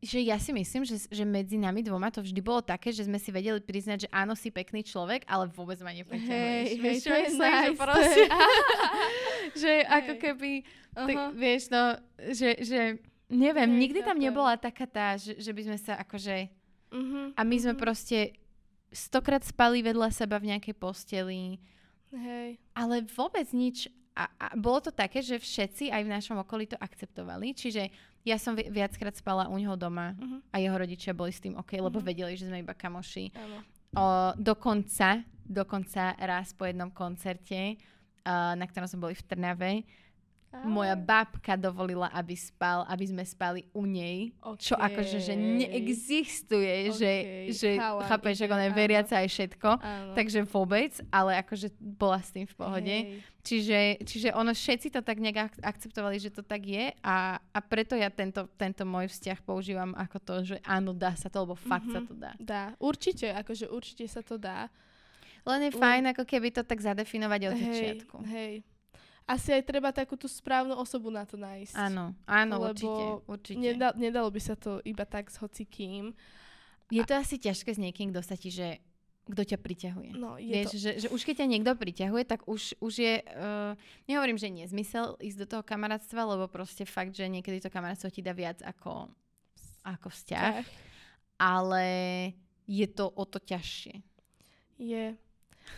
že 0.04 0.20
ja 0.20 0.36
si 0.36 0.52
myslím, 0.52 0.84
že, 0.84 1.00
že 1.08 1.24
medzi 1.24 1.56
nami 1.56 1.80
dvoma 1.80 2.12
to 2.12 2.20
vždy 2.20 2.40
bolo 2.44 2.60
také, 2.60 2.92
že 2.92 3.08
sme 3.08 3.16
si 3.16 3.32
vedeli 3.32 3.56
priznať, 3.56 4.06
že 4.06 4.08
áno, 4.12 4.36
si 4.36 4.52
pekný 4.52 4.84
človek, 4.84 5.24
ale 5.24 5.48
vôbec 5.48 5.80
ma 5.80 5.96
nepriťahuješ. 5.96 6.28
Hej, 6.28 6.64
hej, 6.76 6.96
to 7.00 7.14
je 7.16 7.28
nice. 7.40 7.40
Že, 7.40 7.80
proste, 7.80 8.22
že 9.64 9.72
ako 9.88 10.12
keby, 10.20 10.50
uh-huh. 10.60 11.06
tak, 11.08 11.16
vieš, 11.32 11.62
no, 11.72 11.82
že, 12.36 12.60
že 12.60 12.80
neviem, 13.32 13.70
hej, 13.72 13.80
nikdy 13.80 14.00
tam 14.04 14.20
nebola 14.20 14.60
taká 14.60 14.84
tá, 14.84 15.16
že, 15.16 15.40
že 15.40 15.50
by 15.56 15.62
sme 15.72 15.78
sa 15.80 15.96
akože... 16.04 16.52
Uh-huh, 16.94 17.32
a 17.34 17.40
my 17.42 17.56
uh-huh. 17.56 17.64
sme 17.64 17.74
proste 17.74 18.36
stokrát 18.94 19.42
spali 19.42 19.82
vedľa 19.82 20.14
seba 20.14 20.36
v 20.38 20.54
nejakej 20.54 20.74
posteli. 20.78 21.58
Hej. 22.14 22.62
Ale 22.78 23.02
vôbec 23.10 23.50
nič. 23.50 23.90
A, 24.14 24.30
a 24.38 24.46
bolo 24.54 24.78
to 24.78 24.94
také, 24.94 25.18
že 25.18 25.42
všetci 25.42 25.90
aj 25.90 26.02
v 26.06 26.12
našom 26.14 26.38
okolí 26.38 26.70
to 26.70 26.78
akceptovali. 26.78 27.50
Čiže 27.50 27.90
ja 28.24 28.40
som 28.40 28.56
viackrát 28.56 29.12
spala 29.12 29.52
u 29.52 29.60
neho 29.60 29.76
doma 29.76 30.16
uh-huh. 30.16 30.40
a 30.48 30.56
jeho 30.56 30.72
rodičia 30.72 31.12
boli 31.12 31.30
s 31.30 31.44
tým 31.44 31.60
OK, 31.60 31.76
lebo 31.76 32.00
uh-huh. 32.00 32.08
vedeli, 32.08 32.32
že 32.40 32.48
sme 32.48 32.64
iba 32.64 32.72
kamoši. 32.72 33.28
Áno. 33.36 33.58
O, 33.94 34.04
dokonca, 34.40 35.22
dokonca 35.44 36.16
raz 36.18 36.56
po 36.56 36.64
jednom 36.64 36.88
koncerte, 36.88 37.76
uh, 38.24 38.56
na 38.56 38.64
ktorom 38.64 38.88
sme 38.88 39.04
boli 39.06 39.14
v 39.14 39.26
Trnave, 39.28 39.72
moja 40.62 40.94
babka 40.94 41.58
dovolila, 41.58 42.06
aby 42.14 42.38
spal, 42.38 42.86
aby 42.86 43.04
sme 43.10 43.24
spali 43.26 43.66
u 43.74 43.82
nej. 43.82 44.30
Okay. 44.38 44.70
Čo 44.70 44.74
akože, 44.78 45.18
že 45.18 45.34
neexistuje, 45.34 46.94
okay. 46.94 46.94
že, 46.94 47.12
že 47.50 47.70
chápeš, 47.80 48.38
že 48.38 48.46
ona 48.46 48.70
je 48.70 48.72
veriaca 48.76 49.14
aj 49.18 49.28
všetko. 49.28 49.70
Áno. 49.82 50.12
Takže 50.14 50.46
vôbec, 50.46 50.94
ale 51.10 51.42
akože 51.42 51.74
bola 51.80 52.22
s 52.22 52.30
tým 52.30 52.46
v 52.46 52.54
pohode. 52.54 52.96
Čiže, 53.44 54.00
čiže 54.08 54.28
ono 54.32 54.56
všetci 54.56 54.88
to 54.88 55.04
tak 55.04 55.20
nejak 55.20 55.60
akceptovali, 55.60 56.16
že 56.16 56.32
to 56.32 56.40
tak 56.40 56.64
je 56.64 56.96
a, 57.04 57.36
a 57.36 57.58
preto 57.60 57.92
ja 57.92 58.08
tento, 58.08 58.48
tento 58.56 58.88
môj 58.88 59.12
vzťah 59.12 59.44
používam 59.44 59.92
ako 59.92 60.16
to, 60.16 60.34
že 60.54 60.56
áno, 60.64 60.96
dá 60.96 61.12
sa 61.12 61.28
to, 61.28 61.44
lebo 61.44 61.52
fakt 61.52 61.84
mm-hmm. 61.84 62.08
sa 62.08 62.08
to 62.08 62.14
dá. 62.16 62.32
Dá, 62.40 62.64
určite, 62.80 63.28
akože 63.36 63.68
určite 63.68 64.08
sa 64.08 64.24
to 64.24 64.40
dá. 64.40 64.72
Len 65.44 65.68
je 65.68 65.76
fajn, 65.76 66.16
ako 66.16 66.24
keby 66.24 66.56
to 66.56 66.64
tak 66.64 66.80
zadefinovať 66.80 67.40
od 67.52 67.52
hej, 67.52 67.60
začiatku. 67.68 68.16
Hej, 68.32 68.54
asi 69.24 69.56
aj 69.56 69.62
treba 69.64 69.88
takú 69.88 70.20
tú 70.20 70.28
správnu 70.28 70.76
osobu 70.76 71.08
na 71.08 71.24
to 71.24 71.40
nájsť. 71.40 71.74
Áno, 71.76 72.12
áno, 72.28 72.54
lebo 72.60 72.72
určite. 72.76 73.04
určite. 73.24 73.60
Nedal, 73.60 73.92
nedalo 73.96 74.28
by 74.28 74.40
sa 74.40 74.52
to 74.52 74.84
iba 74.84 75.08
tak 75.08 75.32
s 75.32 75.40
hocikým. 75.40 76.12
Je 76.92 77.00
to 77.08 77.16
asi 77.16 77.40
ťažké 77.40 77.72
s 77.72 77.80
niekým, 77.80 78.12
kto 78.12 78.20
sa 78.20 78.36
ti, 78.36 78.52
že 78.52 78.84
kto 79.24 79.40
ťa 79.40 79.58
priťahuje. 79.64 80.10
No, 80.20 80.36
je 80.36 80.52
Vieš, 80.52 80.68
to... 80.68 80.76
že, 80.76 80.90
že 81.00 81.08
už 81.08 81.24
keď 81.24 81.40
ťa 81.40 81.48
niekto 81.48 81.72
priťahuje, 81.72 82.22
tak 82.28 82.44
už, 82.44 82.76
už 82.76 82.94
je, 83.00 83.14
uh, 83.24 83.72
nehovorím, 84.04 84.36
že 84.36 84.52
nezmysel 84.52 85.16
ísť 85.16 85.38
do 85.40 85.46
toho 85.48 85.62
kamarátstva, 85.64 86.28
lebo 86.28 86.44
proste 86.44 86.84
fakt, 86.84 87.16
že 87.16 87.24
niekedy 87.24 87.64
to 87.64 87.72
kamarátstvo 87.72 88.12
ti 88.12 88.20
dá 88.20 88.36
viac 88.36 88.60
ako, 88.60 89.08
ako 89.80 90.08
vzťah, 90.12 90.60
tak. 90.60 90.68
ale 91.40 91.86
je 92.68 92.84
to 92.84 93.08
o 93.08 93.24
to 93.24 93.40
ťažšie. 93.40 94.04
Je. 94.76 95.16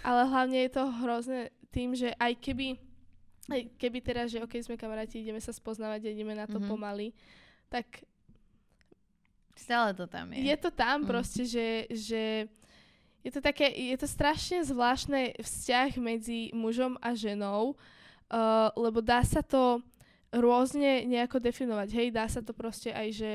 Ale 0.03 0.21
hlavne 0.27 0.67
je 0.67 0.71
to 0.75 0.83
hrozné 1.07 1.55
tým, 1.71 1.95
že 1.95 2.11
aj 2.19 2.43
keby 2.43 2.83
keby 3.79 3.99
teraz, 4.03 4.35
že 4.35 4.43
ok, 4.43 4.59
sme 4.59 4.75
kamaráti, 4.75 5.23
ideme 5.23 5.39
sa 5.39 5.55
spoznávať, 5.55 6.11
ideme 6.11 6.35
na 6.35 6.51
to 6.51 6.59
mm-hmm. 6.59 6.71
pomaly, 6.71 7.15
tak 7.71 7.87
Stále 9.57 9.97
to 9.97 10.05
tam 10.05 10.37
je. 10.37 10.45
Je 10.45 10.57
to 10.61 10.69
tam 10.69 11.03
mm. 11.03 11.09
proste, 11.09 11.49
že, 11.49 11.89
že 11.89 12.45
je 13.25 13.31
to 13.33 13.41
také, 13.41 13.73
je 13.73 13.97
to 13.97 14.05
strašne 14.05 14.61
zvláštne 14.61 15.41
vzťah 15.41 15.97
medzi 15.97 16.53
mužom 16.53 17.01
a 17.01 17.17
ženou, 17.17 17.73
uh, 17.73 18.69
lebo 18.77 19.01
dá 19.01 19.25
sa 19.25 19.41
to 19.41 19.81
rôzne 20.29 21.09
nejako 21.09 21.41
definovať. 21.41 21.89
Hej, 21.89 22.09
dá 22.13 22.29
sa 22.29 22.45
to 22.45 22.53
proste 22.53 22.93
aj, 22.93 23.09
že 23.17 23.31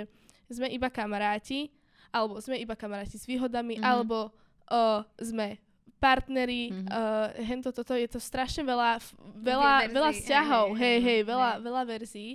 sme 0.46 0.70
iba 0.70 0.94
kamaráti, 0.94 1.74
alebo 2.14 2.38
sme 2.38 2.62
iba 2.62 2.78
kamaráti 2.78 3.18
s 3.18 3.26
výhodami, 3.26 3.82
mm-hmm. 3.82 3.90
alebo 3.90 4.30
uh, 4.70 5.02
sme 5.18 5.58
partnery, 6.02 6.74
mm-hmm. 6.74 6.90
uh, 6.90 7.30
hento 7.46 7.70
toto, 7.70 7.94
je 7.94 8.10
to 8.10 8.18
strašne 8.18 8.66
veľa, 8.66 8.98
veľa, 9.38 9.94
veľa 9.94 10.12
vzťahov, 10.18 10.74
hej, 10.74 10.98
hej, 10.98 11.00
hej, 11.06 11.20
veľa, 11.30 11.52
hej. 11.54 11.62
veľa 11.62 11.82
verzií. 11.86 12.32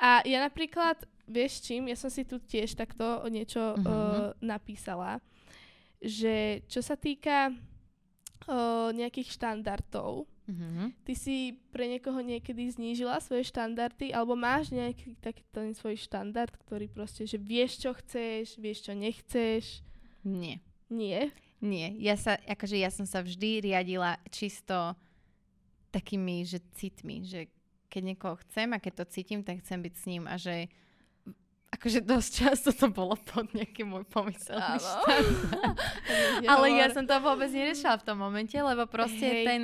A 0.00 0.24
ja 0.24 0.40
napríklad, 0.40 1.04
vieš 1.28 1.60
čím, 1.60 1.92
ja 1.92 1.96
som 2.00 2.08
si 2.08 2.24
tu 2.24 2.40
tiež 2.40 2.72
takto 2.72 3.20
niečo 3.28 3.76
mm-hmm. 3.76 3.84
uh, 3.84 4.32
napísala, 4.40 5.20
že 6.00 6.64
čo 6.72 6.80
sa 6.80 6.96
týka 6.96 7.52
uh, 7.52 8.88
nejakých 8.96 9.36
štandardov, 9.36 10.24
mm-hmm. 10.48 10.86
ty 11.04 11.12
si 11.12 11.36
pre 11.68 11.92
niekoho 11.92 12.20
niekedy 12.24 12.72
znížila 12.72 13.20
svoje 13.20 13.44
štandardy, 13.44 14.16
alebo 14.16 14.32
máš 14.32 14.72
nejaký 14.72 15.20
taký 15.20 15.44
ten 15.52 15.76
svoj 15.76 16.00
štandard, 16.00 16.52
ktorý 16.64 16.88
proste, 16.88 17.28
že 17.28 17.36
vieš, 17.36 17.76
čo 17.84 17.92
chceš, 17.92 18.56
vieš, 18.56 18.88
čo 18.88 18.92
nechceš? 18.96 19.84
Nie. 20.24 20.64
Nie? 20.88 21.34
Nie, 21.64 21.96
ja 21.96 22.20
sa, 22.20 22.36
akože 22.36 22.76
ja 22.76 22.92
som 22.92 23.08
sa 23.08 23.24
vždy 23.24 23.64
riadila 23.64 24.20
čisto 24.28 24.92
takými, 25.88 26.44
že 26.44 26.60
citmi, 26.76 27.24
že 27.24 27.48
keď 27.88 28.02
niekoho 28.12 28.36
chcem 28.44 28.68
a 28.76 28.82
keď 28.82 28.92
to 29.02 29.04
cítim, 29.08 29.40
tak 29.40 29.64
chcem 29.64 29.80
byť 29.80 29.94
s 29.96 30.04
ním 30.04 30.28
a 30.28 30.36
že 30.36 30.68
akože 31.72 32.00
dosť 32.04 32.30
často 32.30 32.70
to 32.72 32.86
bolo 32.88 33.16
pod 33.16 33.48
nejaký 33.52 33.84
môj 33.84 34.04
pomyselný 34.08 34.80
Ale 36.52 36.66
ja 36.76 36.88
som 36.92 37.04
to 37.04 37.16
vôbec 37.20 37.52
neriešila 37.52 38.00
v 38.00 38.06
tom 38.06 38.16
momente, 38.20 38.56
lebo 38.56 38.84
proste 38.88 39.42
Hej. 39.42 39.44
ten... 39.44 39.62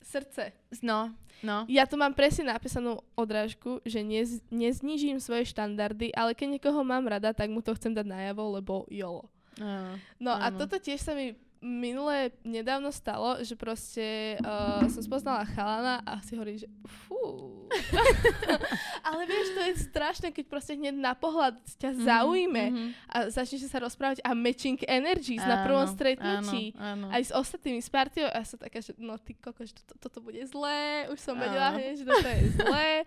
Srdce. 0.00 0.56
No, 0.82 1.12
no. 1.44 1.68
Ja 1.68 1.84
tu 1.84 1.94
mám 1.94 2.16
presne 2.16 2.50
napísanú 2.50 3.04
odrážku, 3.14 3.78
že 3.84 4.00
nez, 4.00 4.42
neznižím 4.48 5.20
svoje 5.20 5.46
štandardy, 5.52 6.10
ale 6.16 6.34
keď 6.34 6.56
niekoho 6.56 6.80
mám 6.82 7.04
rada, 7.06 7.30
tak 7.36 7.52
mu 7.52 7.60
to 7.62 7.76
chcem 7.76 7.94
dať 7.94 8.08
najavo, 8.08 8.58
lebo 8.58 8.88
jolo. 8.90 9.28
Áno, 9.58 9.98
no 10.22 10.30
áno. 10.30 10.44
a 10.44 10.46
toto 10.54 10.78
tiež 10.78 11.02
sa 11.02 11.16
mi 11.16 11.34
minulé 11.60 12.32
nedávno 12.40 12.88
stalo, 12.88 13.36
že 13.44 13.52
proste 13.52 14.36
uh, 14.40 14.80
som 14.88 15.04
spoznala 15.04 15.44
chalana 15.52 16.00
a 16.08 16.16
si 16.24 16.32
hovorí, 16.32 16.56
že 16.56 16.68
fú. 17.04 17.68
Ale 19.06 19.28
vieš, 19.28 19.46
to 19.52 19.60
je 19.68 19.74
strašné, 19.92 20.32
keď 20.32 20.44
proste 20.48 20.72
hneď 20.80 20.96
na 20.96 21.12
pohľad 21.12 21.60
ťa 21.76 21.92
mm-hmm, 21.92 22.08
zaujme 22.08 22.64
mm-hmm. 22.64 22.90
a 23.12 23.16
začneš 23.28 23.68
sa 23.68 23.76
rozprávať 23.84 24.24
a 24.24 24.32
matching 24.32 24.80
energies 24.88 25.44
áno, 25.44 25.52
na 25.52 25.56
prvom 25.68 25.86
stretnutí. 25.92 26.72
Áno, 26.80 27.12
áno. 27.12 27.12
Aj 27.12 27.22
s 27.28 27.32
ostatnými, 27.36 27.84
s 27.84 27.92
partiou. 27.92 28.32
A 28.32 28.40
som 28.40 28.56
taká, 28.56 28.80
že 28.80 28.96
no 28.96 29.20
ty 29.20 29.36
koko, 29.36 29.60
že 29.60 29.76
to, 29.84 29.94
toto 30.00 30.24
bude 30.24 30.40
zlé. 30.48 31.12
Už 31.12 31.20
som 31.20 31.36
vedela 31.36 31.76
hneď, 31.76 32.00
že 32.00 32.04
toto 32.08 32.24
je 32.24 32.40
zlé. 32.56 33.04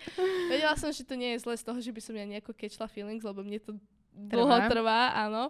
vedela 0.54 0.78
som, 0.78 0.94
že 0.94 1.02
to 1.02 1.18
nie 1.18 1.34
je 1.36 1.42
zlé 1.42 1.58
z 1.58 1.66
toho, 1.66 1.82
že 1.82 1.90
by 1.90 2.02
som 2.06 2.14
ja 2.14 2.26
nejako 2.30 2.54
kečla 2.54 2.86
feelings, 2.86 3.26
lebo 3.26 3.42
mne 3.42 3.58
to 3.58 3.74
dlho 4.14 4.70
trvá, 4.70 5.18
áno 5.18 5.50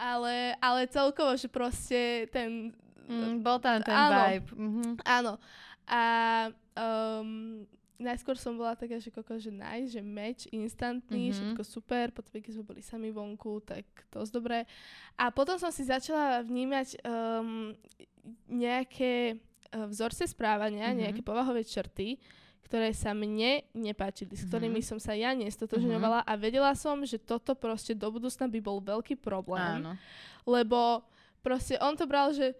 ale, 0.00 0.56
ale 0.64 0.88
celkovo, 0.88 1.36
že 1.36 1.52
proste 1.52 2.24
ten... 2.32 2.72
Mm, 3.04 3.44
bol 3.44 3.60
tam 3.60 3.84
ten 3.84 3.92
áno, 3.92 4.16
vibe. 4.16 4.48
Mm-hmm. 4.56 4.90
Áno. 5.04 5.32
A 5.90 6.02
um, 6.78 7.66
najskôr 8.00 8.40
som 8.40 8.56
bola 8.56 8.72
taká, 8.72 8.96
že 8.96 9.12
koko, 9.12 9.36
že 9.36 9.52
nice, 9.52 9.92
že 9.92 10.00
match 10.00 10.48
instantný, 10.48 11.28
mm-hmm. 11.28 11.36
všetko 11.36 11.62
super, 11.68 12.08
potom 12.16 12.40
keď 12.40 12.52
sme 12.56 12.64
boli 12.64 12.80
sami 12.80 13.12
vonku, 13.12 13.60
tak 13.60 13.84
dosť 14.08 14.30
dobré. 14.32 14.64
A 15.20 15.28
potom 15.28 15.60
som 15.60 15.68
si 15.68 15.84
začala 15.84 16.40
vnímať 16.40 16.96
um, 17.04 17.76
nejaké 18.48 19.36
uh, 19.36 19.84
vzorce 19.84 20.24
správania, 20.32 20.90
mm-hmm. 20.90 21.00
nejaké 21.04 21.20
povahové 21.20 21.60
črty, 21.60 22.16
ktoré 22.64 22.94
sa 22.94 23.10
mne 23.16 23.66
nepáčili, 23.74 24.36
s 24.38 24.46
ktorými 24.46 24.78
mm-hmm. 24.78 24.90
som 24.94 24.98
sa 25.02 25.16
ja 25.18 25.34
nestotožňovala 25.34 26.22
mm-hmm. 26.22 26.32
a 26.36 26.40
vedela 26.40 26.72
som, 26.78 27.02
že 27.02 27.18
toto 27.18 27.58
proste 27.58 27.98
do 27.98 28.06
budúcna 28.12 28.46
by 28.46 28.60
bol 28.62 28.78
veľký 28.78 29.18
problém. 29.18 29.82
Áno. 29.82 29.98
Lebo 30.46 31.02
proste 31.42 31.80
on 31.82 31.98
to 31.98 32.06
bral, 32.06 32.30
že 32.30 32.54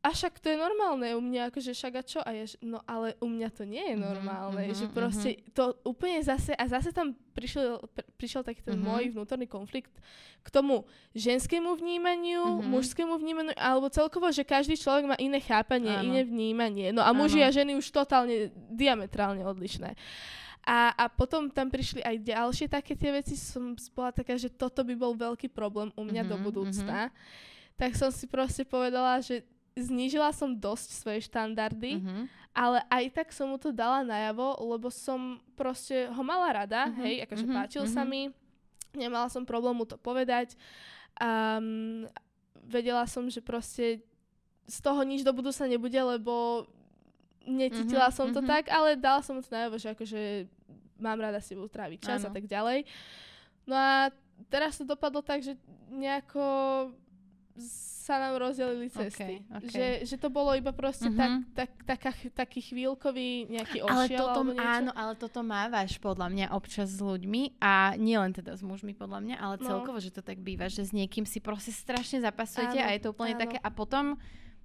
a 0.00 0.16
však 0.16 0.40
to 0.40 0.48
je 0.48 0.56
normálne 0.56 1.12
u 1.12 1.20
mňa, 1.20 1.52
akože 1.52 1.76
však 1.76 1.92
a 1.92 2.02
čo? 2.02 2.20
A 2.24 2.32
je, 2.32 2.56
no 2.64 2.80
ale 2.88 3.20
u 3.20 3.28
mňa 3.28 3.48
to 3.52 3.68
nie 3.68 3.84
je 3.84 3.96
mhm, 3.96 4.00
normálne, 4.00 4.64
mm-hmm, 4.64 4.80
že 4.80 4.86
proste 4.88 5.28
mm-hmm. 5.36 5.52
to 5.52 5.76
úplne 5.84 6.24
zase, 6.24 6.56
a 6.56 6.64
zase 6.64 6.88
tam 6.96 7.12
prišiel, 7.36 7.84
pr- 7.92 8.08
prišiel 8.16 8.40
taký 8.40 8.64
ten 8.64 8.80
mm-hmm. 8.80 8.88
môj 8.88 9.04
vnútorný 9.12 9.44
konflikt 9.44 9.92
k 10.40 10.48
tomu 10.48 10.88
ženskému 11.12 11.76
vnímaniu, 11.76 12.40
mm-hmm. 12.40 12.70
mužskému 12.72 13.12
vnímaniu, 13.20 13.52
alebo 13.60 13.92
celkovo, 13.92 14.32
že 14.32 14.40
každý 14.40 14.80
človek 14.80 15.04
má 15.04 15.16
iné 15.20 15.36
chápanie, 15.36 15.92
Áno. 15.92 16.08
iné 16.08 16.24
vnímanie. 16.24 16.96
No 16.96 17.04
a 17.04 17.12
muži 17.12 17.44
a 17.44 17.52
ženy 17.52 17.76
už 17.76 17.92
totálne, 17.92 18.48
diametrálne 18.72 19.44
odlišné. 19.44 20.00
A, 20.64 20.96
a 20.96 21.04
potom 21.12 21.52
tam 21.52 21.68
prišli 21.68 22.00
aj 22.00 22.16
ďalšie 22.24 22.66
také 22.72 22.96
tie 22.96 23.12
veci, 23.12 23.36
som 23.36 23.76
bola 23.92 24.16
taká, 24.16 24.36
že 24.40 24.48
toto 24.48 24.80
by 24.80 24.96
bol 24.96 25.12
veľký 25.12 25.52
problém 25.52 25.92
u 25.92 26.08
mňa 26.08 26.24
mm-hmm, 26.24 26.32
do 26.32 26.36
budúcna. 26.40 27.12
Mm-hmm. 27.12 27.76
Tak 27.80 27.90
som 27.96 28.08
si 28.12 28.28
proste 28.28 28.64
povedala, 28.64 29.20
že 29.24 29.40
znížila 29.78 30.34
som 30.34 30.50
dosť 30.52 30.88
svoje 30.94 31.20
štandardy, 31.26 32.00
mm-hmm. 32.00 32.22
ale 32.54 32.82
aj 32.90 33.04
tak 33.14 33.28
som 33.30 33.50
mu 33.50 33.58
to 33.58 33.70
dala 33.70 34.02
najavo, 34.02 34.58
lebo 34.66 34.90
som 34.90 35.38
proste 35.54 36.10
ho 36.10 36.22
mala 36.22 36.64
rada, 36.64 36.88
mm-hmm. 36.88 37.02
hej, 37.06 37.14
akože 37.26 37.44
mm-hmm. 37.46 37.58
páčil 37.58 37.82
mm-hmm. 37.86 37.96
sa 37.96 38.02
mi, 38.06 38.30
nemala 38.94 39.28
som 39.30 39.46
problém 39.46 39.74
mu 39.76 39.86
to 39.86 39.94
povedať. 40.00 40.58
Um, 41.20 42.06
vedela 42.66 43.04
som, 43.06 43.26
že 43.26 43.42
proste 43.42 44.02
z 44.70 44.78
toho 44.78 45.02
nič 45.02 45.26
do 45.26 45.34
budúca 45.34 45.66
nebude, 45.66 45.98
lebo 45.98 46.66
necítila 47.42 48.08
mm-hmm, 48.08 48.18
som 48.18 48.26
to 48.30 48.42
mm-hmm. 48.42 48.50
tak, 48.50 48.64
ale 48.70 48.94
dala 48.94 49.20
som 49.24 49.38
mu 49.38 49.42
to 49.42 49.50
najavo, 49.50 49.76
že 49.80 49.90
akože 49.94 50.20
mám 51.00 51.18
rada 51.18 51.40
si 51.40 51.56
tráviť 51.56 51.98
čas 51.98 52.20
ano. 52.22 52.30
a 52.30 52.30
tak 52.36 52.44
ďalej. 52.46 52.84
No 53.64 53.74
a 53.74 54.12
teraz 54.52 54.76
to 54.76 54.84
dopadlo 54.84 55.24
tak, 55.24 55.40
že 55.40 55.56
nejako 55.90 56.44
sa 58.10 58.18
nám 58.18 58.42
rozdelili 58.42 58.90
cesty. 58.90 59.38
Okay, 59.46 59.54
okay. 59.54 59.70
Že, 59.70 59.86
že 60.02 60.16
to 60.18 60.28
bolo 60.34 60.50
iba 60.58 60.74
proste 60.74 61.06
mm-hmm. 61.06 61.54
tak, 61.54 61.70
tak, 61.70 61.70
taká, 61.86 62.10
taký 62.34 62.58
chvíľkový 62.58 63.46
nejaký 63.54 63.86
ošiel 63.86 63.94
ale 63.94 64.04
toto, 64.10 64.40
alebo 64.42 64.50
niečo. 64.58 64.66
Áno, 64.66 64.90
ale 64.98 65.12
toto 65.14 65.40
mávaš 65.46 65.92
podľa 66.02 66.28
mňa 66.34 66.46
občas 66.50 66.90
s 66.90 66.98
ľuďmi 66.98 67.62
a 67.62 67.94
nielen 67.94 68.34
teda 68.34 68.58
s 68.58 68.66
mužmi 68.66 68.98
podľa 68.98 69.20
mňa, 69.22 69.36
ale 69.38 69.54
no. 69.62 69.66
celkovo, 69.68 70.02
že 70.02 70.10
to 70.10 70.26
tak 70.26 70.42
býva, 70.42 70.66
že 70.66 70.82
s 70.82 70.90
niekým 70.90 71.22
si 71.22 71.38
proste 71.38 71.70
strašne 71.70 72.18
zapasujete 72.18 72.82
áno, 72.82 72.88
a 72.88 72.94
je 72.96 73.00
to 73.06 73.08
úplne 73.14 73.38
áno. 73.38 73.42
také 73.46 73.56
a 73.62 73.68
potom 73.70 74.18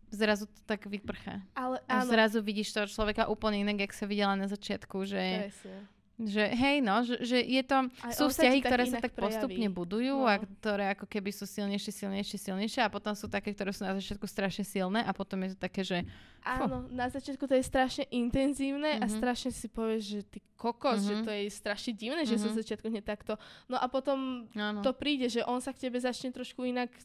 zrazu 0.09 0.49
to 0.49 0.61
tak 0.65 0.89
vyprchá. 0.89 1.45
Ale, 1.53 1.85
áno. 1.85 2.01
A 2.01 2.09
zrazu 2.09 2.41
vidíš 2.41 2.73
toho 2.73 2.89
človeka 2.89 3.29
úplne 3.29 3.61
inak, 3.61 3.85
jak 3.85 3.93
sa 3.93 4.09
videla 4.09 4.33
na 4.33 4.49
začiatku, 4.49 5.05
že... 5.05 5.51
Presne 5.53 5.94
Že 6.15 6.47
hej, 6.47 6.77
no, 6.79 7.03
že, 7.03 7.19
že 7.27 7.43
je 7.43 7.59
to, 7.59 7.91
Aj 7.91 8.15
sú 8.15 8.31
vzťahy, 8.31 8.63
ktoré 8.63 8.87
sa 8.87 9.03
tak 9.03 9.11
prejaví. 9.11 9.35
postupne 9.35 9.67
budujú 9.67 10.15
no. 10.23 10.31
a 10.31 10.39
ktoré 10.39 10.95
ako 10.95 11.11
keby 11.11 11.27
sú 11.35 11.43
silnejšie, 11.43 11.91
silnejšie, 11.91 12.39
silnejšie 12.39 12.81
a 12.87 12.87
potom 12.87 13.11
sú 13.11 13.27
také, 13.27 13.51
ktoré 13.51 13.75
sú 13.75 13.83
na 13.83 13.91
začiatku 13.99 14.23
strašne 14.23 14.63
silné 14.63 15.03
a 15.03 15.11
potom 15.11 15.43
je 15.43 15.51
to 15.51 15.59
také, 15.59 15.83
že... 15.83 16.07
Áno, 16.47 16.87
na 16.87 17.11
začiatku 17.11 17.43
to 17.43 17.59
je 17.59 17.67
strašne 17.67 18.07
intenzívne 18.15 18.95
mm-hmm. 18.95 19.03
a 19.03 19.07
mhm. 19.11 19.15
strašne 19.19 19.51
si 19.51 19.67
povieš, 19.67 20.03
že 20.07 20.21
ty 20.23 20.39
kokos, 20.55 21.03
mm-hmm. 21.03 21.09
že 21.11 21.15
to 21.27 21.31
je 21.35 21.43
strašne 21.51 21.91
divné, 21.91 22.23
mm-hmm. 22.23 22.39
že 22.39 22.43
sa 22.47 22.47
mhm. 22.47 22.57
začiatku 22.63 22.87
hneď 22.87 23.03
takto. 23.03 23.33
No 23.67 23.75
a 23.75 23.85
potom 23.91 24.47
Áno. 24.55 24.79
to 24.87 24.95
príde, 24.95 25.27
že 25.27 25.43
on 25.43 25.59
sa 25.59 25.75
k 25.75 25.91
tebe 25.91 25.99
začne 25.99 26.31
trošku 26.31 26.63
inak 26.63 26.95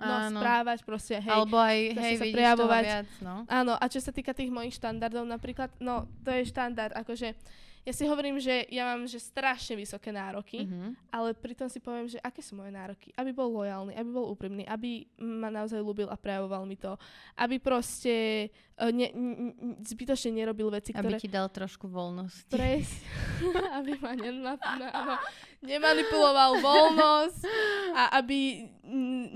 no, 0.00 0.40
správať, 0.40 0.88
proste, 0.88 1.20
hej. 1.20 1.28
Alebo 1.28 1.60
aj, 1.60 2.00
hej, 2.00 2.16
sa 2.16 2.24
prejavovať. 2.32 2.84
Viac, 2.88 3.08
no. 3.20 3.44
Áno, 3.44 3.76
a 3.76 3.84
čo 3.92 4.00
sa 4.00 4.08
týka 4.08 4.32
tých 4.32 4.48
mojich 4.48 4.80
štandardov 4.80 5.28
napríklad, 5.28 5.68
no 5.84 6.08
to 6.24 6.32
je 6.32 6.48
štandard, 6.48 6.96
akože 6.96 7.36
ja 7.84 7.92
si 7.92 8.08
hovorím, 8.08 8.40
že 8.40 8.64
ja 8.72 8.88
mám 8.88 9.04
že 9.04 9.20
strašne 9.20 9.76
vysoké 9.76 10.08
nároky, 10.08 10.64
mm-hmm. 10.64 11.12
ale 11.12 11.36
pritom 11.36 11.68
si 11.68 11.84
poviem, 11.84 12.08
že 12.08 12.16
aké 12.24 12.40
sú 12.40 12.56
moje 12.56 12.72
nároky. 12.72 13.12
Aby 13.12 13.36
bol 13.36 13.52
lojálny, 13.52 13.92
aby 13.92 14.08
bol 14.08 14.32
úprimný, 14.32 14.64
aby 14.64 15.04
ma 15.20 15.52
naozaj 15.52 15.84
ľúbil 15.84 16.08
a 16.08 16.16
prejavoval 16.16 16.64
mi 16.64 16.80
to. 16.80 16.96
Aby 17.36 17.60
proste 17.60 18.48
uh, 18.80 18.88
ne, 18.88 19.12
n- 19.12 19.76
zbytočne 19.84 20.32
nerobil 20.32 20.72
veci, 20.72 20.96
ktoré... 20.96 21.20
Aby 21.20 21.28
ti 21.28 21.28
dal 21.28 21.52
trošku 21.52 21.84
voľnosť. 21.84 22.48
Pres, 22.48 22.88
aby 23.78 24.00
ma 24.00 24.16
nemanipuloval 25.60 26.64
voľnosť 26.64 27.40
a 27.92 28.16
aby 28.16 28.64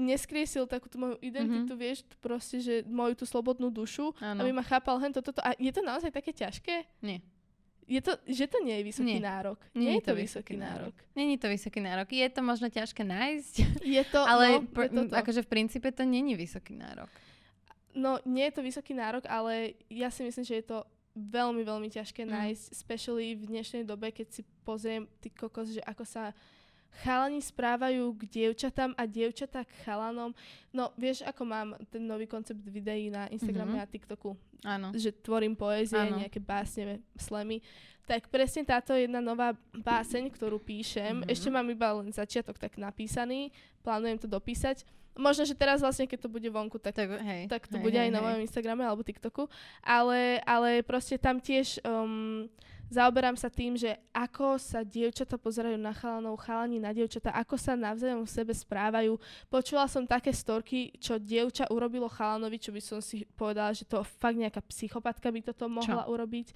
neskriesil 0.08 0.64
takú 0.64 0.88
tú 0.88 0.96
moju 0.96 1.20
identitu, 1.20 1.76
mm-hmm. 1.76 1.84
vieš, 1.84 2.00
proste, 2.16 2.64
že 2.64 2.80
moju 2.88 3.12
tú 3.12 3.24
slobodnú 3.28 3.68
dušu, 3.68 4.16
ano. 4.24 4.40
aby 4.40 4.56
ma 4.56 4.64
chápal 4.64 4.96
hen 5.04 5.12
toto. 5.12 5.36
A 5.44 5.52
je 5.60 5.68
to 5.68 5.84
naozaj 5.84 6.08
také 6.08 6.32
ťažké? 6.32 6.88
Nie 7.04 7.20
je 7.88 8.00
to, 8.04 8.12
že 8.28 8.44
to 8.52 8.60
nie 8.60 8.76
je 8.78 8.84
vysoký 8.84 9.16
nie. 9.16 9.24
nárok. 9.24 9.58
Nie, 9.72 9.80
nie 9.80 9.92
je 9.96 10.04
to 10.04 10.12
vysoký 10.12 10.54
nárok. 10.60 10.92
nárok. 10.92 11.16
Není 11.16 11.34
to 11.40 11.46
vysoký 11.48 11.80
nárok. 11.80 12.08
Je 12.12 12.28
to 12.28 12.40
možno 12.44 12.68
ťažké 12.68 13.02
nájsť. 13.02 13.54
Je 13.96 14.02
to, 14.04 14.20
ale 14.20 14.60
no, 14.60 14.68
pr- 14.68 14.92
je 14.92 14.92
to 14.92 15.02
to. 15.08 15.14
akože 15.16 15.40
v 15.42 15.48
princípe 15.48 15.88
to 15.96 16.04
není 16.04 16.36
vysoký 16.36 16.76
nárok. 16.76 17.08
No, 17.96 18.20
nie 18.28 18.44
je 18.46 18.54
to 18.54 18.62
vysoký 18.62 18.92
nárok, 18.92 19.24
ale 19.24 19.74
ja 19.88 20.12
si 20.12 20.20
myslím, 20.22 20.44
že 20.44 20.60
je 20.60 20.66
to 20.68 20.78
veľmi, 21.16 21.64
veľmi 21.64 21.88
ťažké 21.88 22.28
mm. 22.28 22.30
nájsť, 22.30 22.64
especially 22.76 23.34
v 23.34 23.48
dnešnej 23.48 23.82
dobe, 23.88 24.12
keď 24.12 24.38
si 24.38 24.42
pozriem 24.62 25.08
ty 25.18 25.32
kokos, 25.32 25.72
že 25.72 25.82
ako 25.82 26.04
sa 26.04 26.36
chalani 27.04 27.38
správajú 27.38 28.10
k 28.18 28.22
dievčatám 28.26 28.92
a 28.98 29.06
dievčatá 29.06 29.62
k 29.62 29.72
chalanom. 29.86 30.34
No, 30.74 30.90
vieš, 30.98 31.22
ako 31.22 31.42
mám 31.46 31.68
ten 31.88 32.02
nový 32.04 32.26
koncept 32.26 32.60
videí 32.66 33.08
na 33.12 33.30
Instagrame 33.30 33.78
mm-hmm. 33.78 33.88
a 33.88 33.92
TikToku? 33.92 34.30
Áno. 34.66 34.90
Že 34.90 35.10
tvorím 35.22 35.54
poézie, 35.54 35.98
Áno. 35.98 36.18
nejaké 36.18 36.42
básne, 36.42 36.98
slemy. 37.14 37.62
Tak 38.08 38.32
presne 38.32 38.64
táto 38.64 38.96
jedna 38.96 39.20
nová 39.20 39.54
báseň, 39.76 40.32
ktorú 40.32 40.58
píšem, 40.58 41.22
mm-hmm. 41.22 41.32
ešte 41.32 41.48
mám 41.52 41.68
iba 41.68 41.92
len 41.92 42.10
začiatok 42.10 42.56
tak 42.56 42.80
napísaný, 42.80 43.52
plánujem 43.84 44.18
to 44.18 44.26
dopísať. 44.26 44.82
Možno, 45.18 45.42
že 45.42 45.58
teraz 45.58 45.82
vlastne, 45.82 46.06
keď 46.06 46.24
to 46.24 46.30
bude 46.30 46.46
vonku, 46.46 46.78
tak, 46.78 46.94
tak, 46.94 47.10
hej, 47.10 47.50
tak 47.50 47.66
to 47.66 47.74
hej, 47.74 47.82
bude 47.82 47.98
hej, 47.98 48.06
aj 48.06 48.10
na 48.14 48.22
mojom 48.22 48.40
Instagrame 48.46 48.86
alebo 48.86 49.02
TikToku. 49.02 49.50
Ale, 49.82 50.38
ale 50.46 50.86
proste 50.86 51.18
tam 51.18 51.42
tiež 51.42 51.82
um, 51.82 52.46
zaoberám 52.88 53.36
sa 53.36 53.52
tým, 53.52 53.76
že 53.76 53.96
ako 54.12 54.56
sa 54.56 54.80
dievčata 54.84 55.36
pozerajú 55.36 55.76
na 55.76 55.92
chalanov, 55.92 56.40
chalani 56.40 56.80
na 56.80 56.92
dievčata, 56.92 57.32
ako 57.36 57.60
sa 57.60 57.76
navzájom 57.76 58.24
v 58.24 58.32
sebe 58.32 58.52
správajú. 58.56 59.20
Počula 59.52 59.84
som 59.86 60.08
také 60.08 60.32
storky, 60.32 60.92
čo 60.96 61.20
dievča 61.20 61.68
urobilo 61.68 62.08
chalanovi, 62.08 62.56
čo 62.56 62.72
by 62.72 62.80
som 62.80 62.98
si 63.04 63.28
povedala, 63.36 63.76
že 63.76 63.84
to 63.84 64.00
fakt 64.04 64.40
nejaká 64.40 64.64
psychopatka 64.72 65.28
by 65.28 65.40
toto 65.44 65.68
mohla 65.68 66.04
čo? 66.04 66.10
urobiť. 66.12 66.48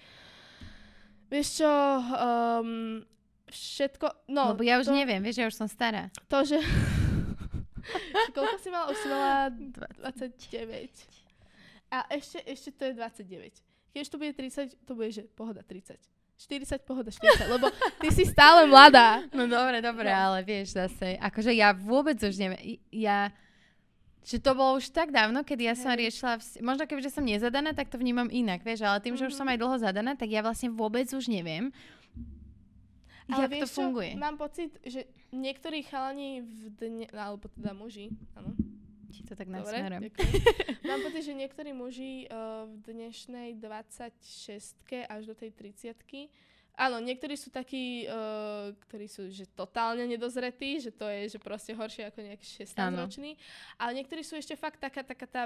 Vieš 1.33 1.65
čo, 1.65 1.73
um, 1.73 3.01
všetko, 3.49 4.29
no... 4.33 4.53
Lebo 4.53 4.65
ja 4.65 4.81
už 4.81 4.89
to, 4.89 4.93
neviem, 4.93 5.21
vieš, 5.25 5.41
ja 5.41 5.47
už 5.49 5.57
som 5.57 5.69
stará. 5.69 6.13
To, 6.29 6.45
že... 6.45 6.61
Koľko 8.37 8.57
si 8.61 8.69
mala? 8.69 8.93
Už 8.93 8.99
si 9.01 9.09
mala 9.09 9.49
29. 9.49 11.23
A 11.93 12.09
ešte, 12.09 12.41
ešte 12.49 12.71
to 12.73 12.89
je 12.89 12.93
29. 12.97 13.53
Keď 13.93 14.05
to 14.09 14.17
bude 14.17 14.33
30, 14.33 14.89
to 14.89 14.93
bude, 14.97 15.13
že 15.13 15.29
pohoda 15.37 15.61
30. 15.61 16.01
40, 16.43 16.83
pohoda 16.83 17.11
40, 17.11 17.47
lebo 17.47 17.71
ty 18.03 18.09
si 18.11 18.27
stále 18.27 18.67
mladá. 18.67 19.23
No 19.31 19.47
dobre, 19.47 19.79
dobre, 19.79 20.11
no. 20.11 20.19
ale 20.19 20.43
vieš 20.43 20.75
zase, 20.75 21.15
akože 21.23 21.55
ja 21.55 21.71
vôbec 21.71 22.19
už 22.19 22.35
neviem, 22.35 22.83
ja, 22.91 23.31
že 24.27 24.43
to 24.43 24.59
bolo 24.59 24.83
už 24.83 24.91
tak 24.91 25.15
dávno, 25.15 25.47
keď 25.47 25.73
ja 25.73 25.75
som 25.79 25.95
riešila, 25.95 26.43
vz... 26.43 26.59
možno 26.59 26.91
keďže 26.91 27.15
som 27.15 27.23
nezadaná, 27.23 27.71
tak 27.71 27.95
to 27.95 27.97
vnímam 27.97 28.27
inak, 28.27 28.67
vieš, 28.67 28.83
ale 28.83 28.99
tým, 28.99 29.15
že 29.15 29.31
už 29.31 29.39
som 29.39 29.47
mhm. 29.47 29.55
aj 29.55 29.59
dlho 29.63 29.77
zadaná, 29.79 30.13
tak 30.19 30.35
ja 30.35 30.43
vlastne 30.43 30.75
vôbec 30.75 31.07
už 31.15 31.31
neviem, 31.31 31.71
ale 33.31 33.47
jak 33.47 33.53
vieš 33.55 33.63
to 33.63 33.69
funguje. 33.79 34.11
Čo? 34.13 34.19
Mám 34.19 34.37
pocit, 34.37 34.71
že 34.83 35.01
niektorí 35.31 35.87
chalani 35.87 36.43
v 36.43 36.61
dne, 36.75 37.07
alebo 37.15 37.47
teda 37.49 37.71
muži, 37.73 38.11
áno, 38.35 38.53
ti 39.13 39.23
to 39.29 39.37
tak 39.37 39.47
nasmerujem. 39.53 40.09
Mám 40.89 41.01
pocit, 41.05 41.29
že 41.29 41.37
niektorí 41.37 41.77
muži 41.77 42.27
uh, 42.33 42.65
v 42.65 42.97
dnešnej 42.97 43.61
26 43.61 44.17
až 44.89 45.23
do 45.29 45.35
tej 45.37 45.53
30 45.53 45.93
Áno, 46.73 47.05
niektorí 47.05 47.37
sú 47.37 47.53
takí, 47.53 48.09
uh, 48.09 48.73
ktorí 48.89 49.05
sú 49.05 49.29
že 49.29 49.45
totálne 49.53 50.09
nedozretí, 50.09 50.81
že 50.81 50.89
to 50.89 51.05
je 51.05 51.37
že 51.37 51.39
proste 51.39 51.77
horšie 51.77 52.09
ako 52.09 52.25
nejaký 52.25 52.47
16-ročný. 52.65 53.37
Ale 53.77 53.93
niektorí 54.01 54.25
sú 54.25 54.41
ešte 54.41 54.57
fakt 54.57 54.81
taká, 54.81 55.05
taká 55.05 55.29
tá 55.29 55.43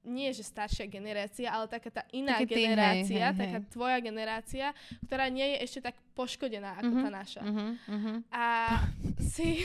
nie 0.00 0.32
že 0.32 0.40
staršia 0.40 0.88
generácia, 0.88 1.52
ale 1.52 1.68
taká 1.68 1.92
tá 1.92 2.02
iná 2.08 2.40
Taký 2.40 2.56
generácia, 2.56 3.28
hej, 3.28 3.36
hej, 3.36 3.40
taká 3.40 3.58
hej. 3.60 3.68
tvoja 3.68 3.98
generácia, 4.00 4.66
ktorá 5.04 5.28
nie 5.28 5.44
je 5.44 5.56
ešte 5.68 5.80
tak 5.92 5.96
poškodená 6.16 6.80
ako 6.80 6.92
uh-huh, 6.92 7.04
tá 7.04 7.10
naša. 7.12 7.42
Uh-huh. 7.44 8.16
A 8.32 8.44
si... 9.20 9.60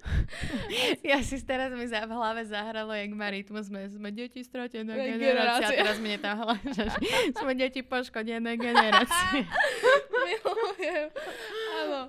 ja 1.12 1.20
si 1.20 1.36
teraz 1.44 1.72
mi 1.76 1.84
za, 1.84 2.08
v 2.08 2.12
hlave 2.16 2.48
zahralo, 2.48 2.96
jak 2.96 3.12
má 3.12 3.28
rytmus, 3.28 3.68
sme, 3.68 3.84
sme 3.92 4.08
deti 4.08 4.40
stratená 4.40 4.96
generácia. 4.96 5.68
A 5.68 5.80
teraz 5.84 6.00
mi 6.00 6.16
tam 6.16 6.40
hlava, 6.40 6.56
sme 7.40 7.52
deti 7.52 7.84
poškodené 7.84 8.56
generácie. 8.56 9.44
Milujem. 10.24 11.08
Áno. 11.84 12.00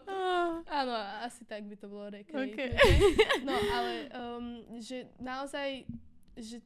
Áno, 0.67 0.93
asi 1.23 1.43
tak 1.43 1.67
by 1.67 1.75
to 1.75 1.87
bolo 1.91 2.07
rekli. 2.11 2.35
Okay. 2.51 2.71
No, 3.43 3.55
ale 3.55 3.93
um, 4.15 4.45
že 4.79 5.11
naozaj, 5.19 5.83
že 6.35 6.59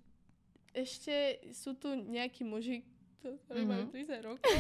ešte 0.72 1.44
sú 1.52 1.76
tu 1.76 1.94
nejakí 1.96 2.44
muži, 2.48 2.84
ktorí 3.22 3.64
mm-hmm. 3.64 3.72
majú 3.72 3.86
30 3.92 4.28
rokov, 4.28 4.52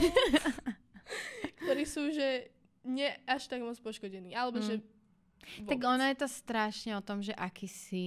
ktorí 1.65 1.84
sú, 1.88 2.12
že 2.12 2.52
nie 2.86 3.10
až 3.26 3.47
tak 3.47 3.62
moc 3.62 3.78
poškodení. 3.80 4.34
Alebo 4.34 4.62
mm. 4.62 4.65
že 4.65 4.76
vôbec. 5.62 5.69
Tak 5.69 5.80
ono 5.82 6.04
je 6.06 6.17
to 6.17 6.28
strašne 6.30 6.91
o 6.97 7.02
tom, 7.02 7.21
že 7.21 7.34
aký 7.34 7.67
si... 7.69 8.06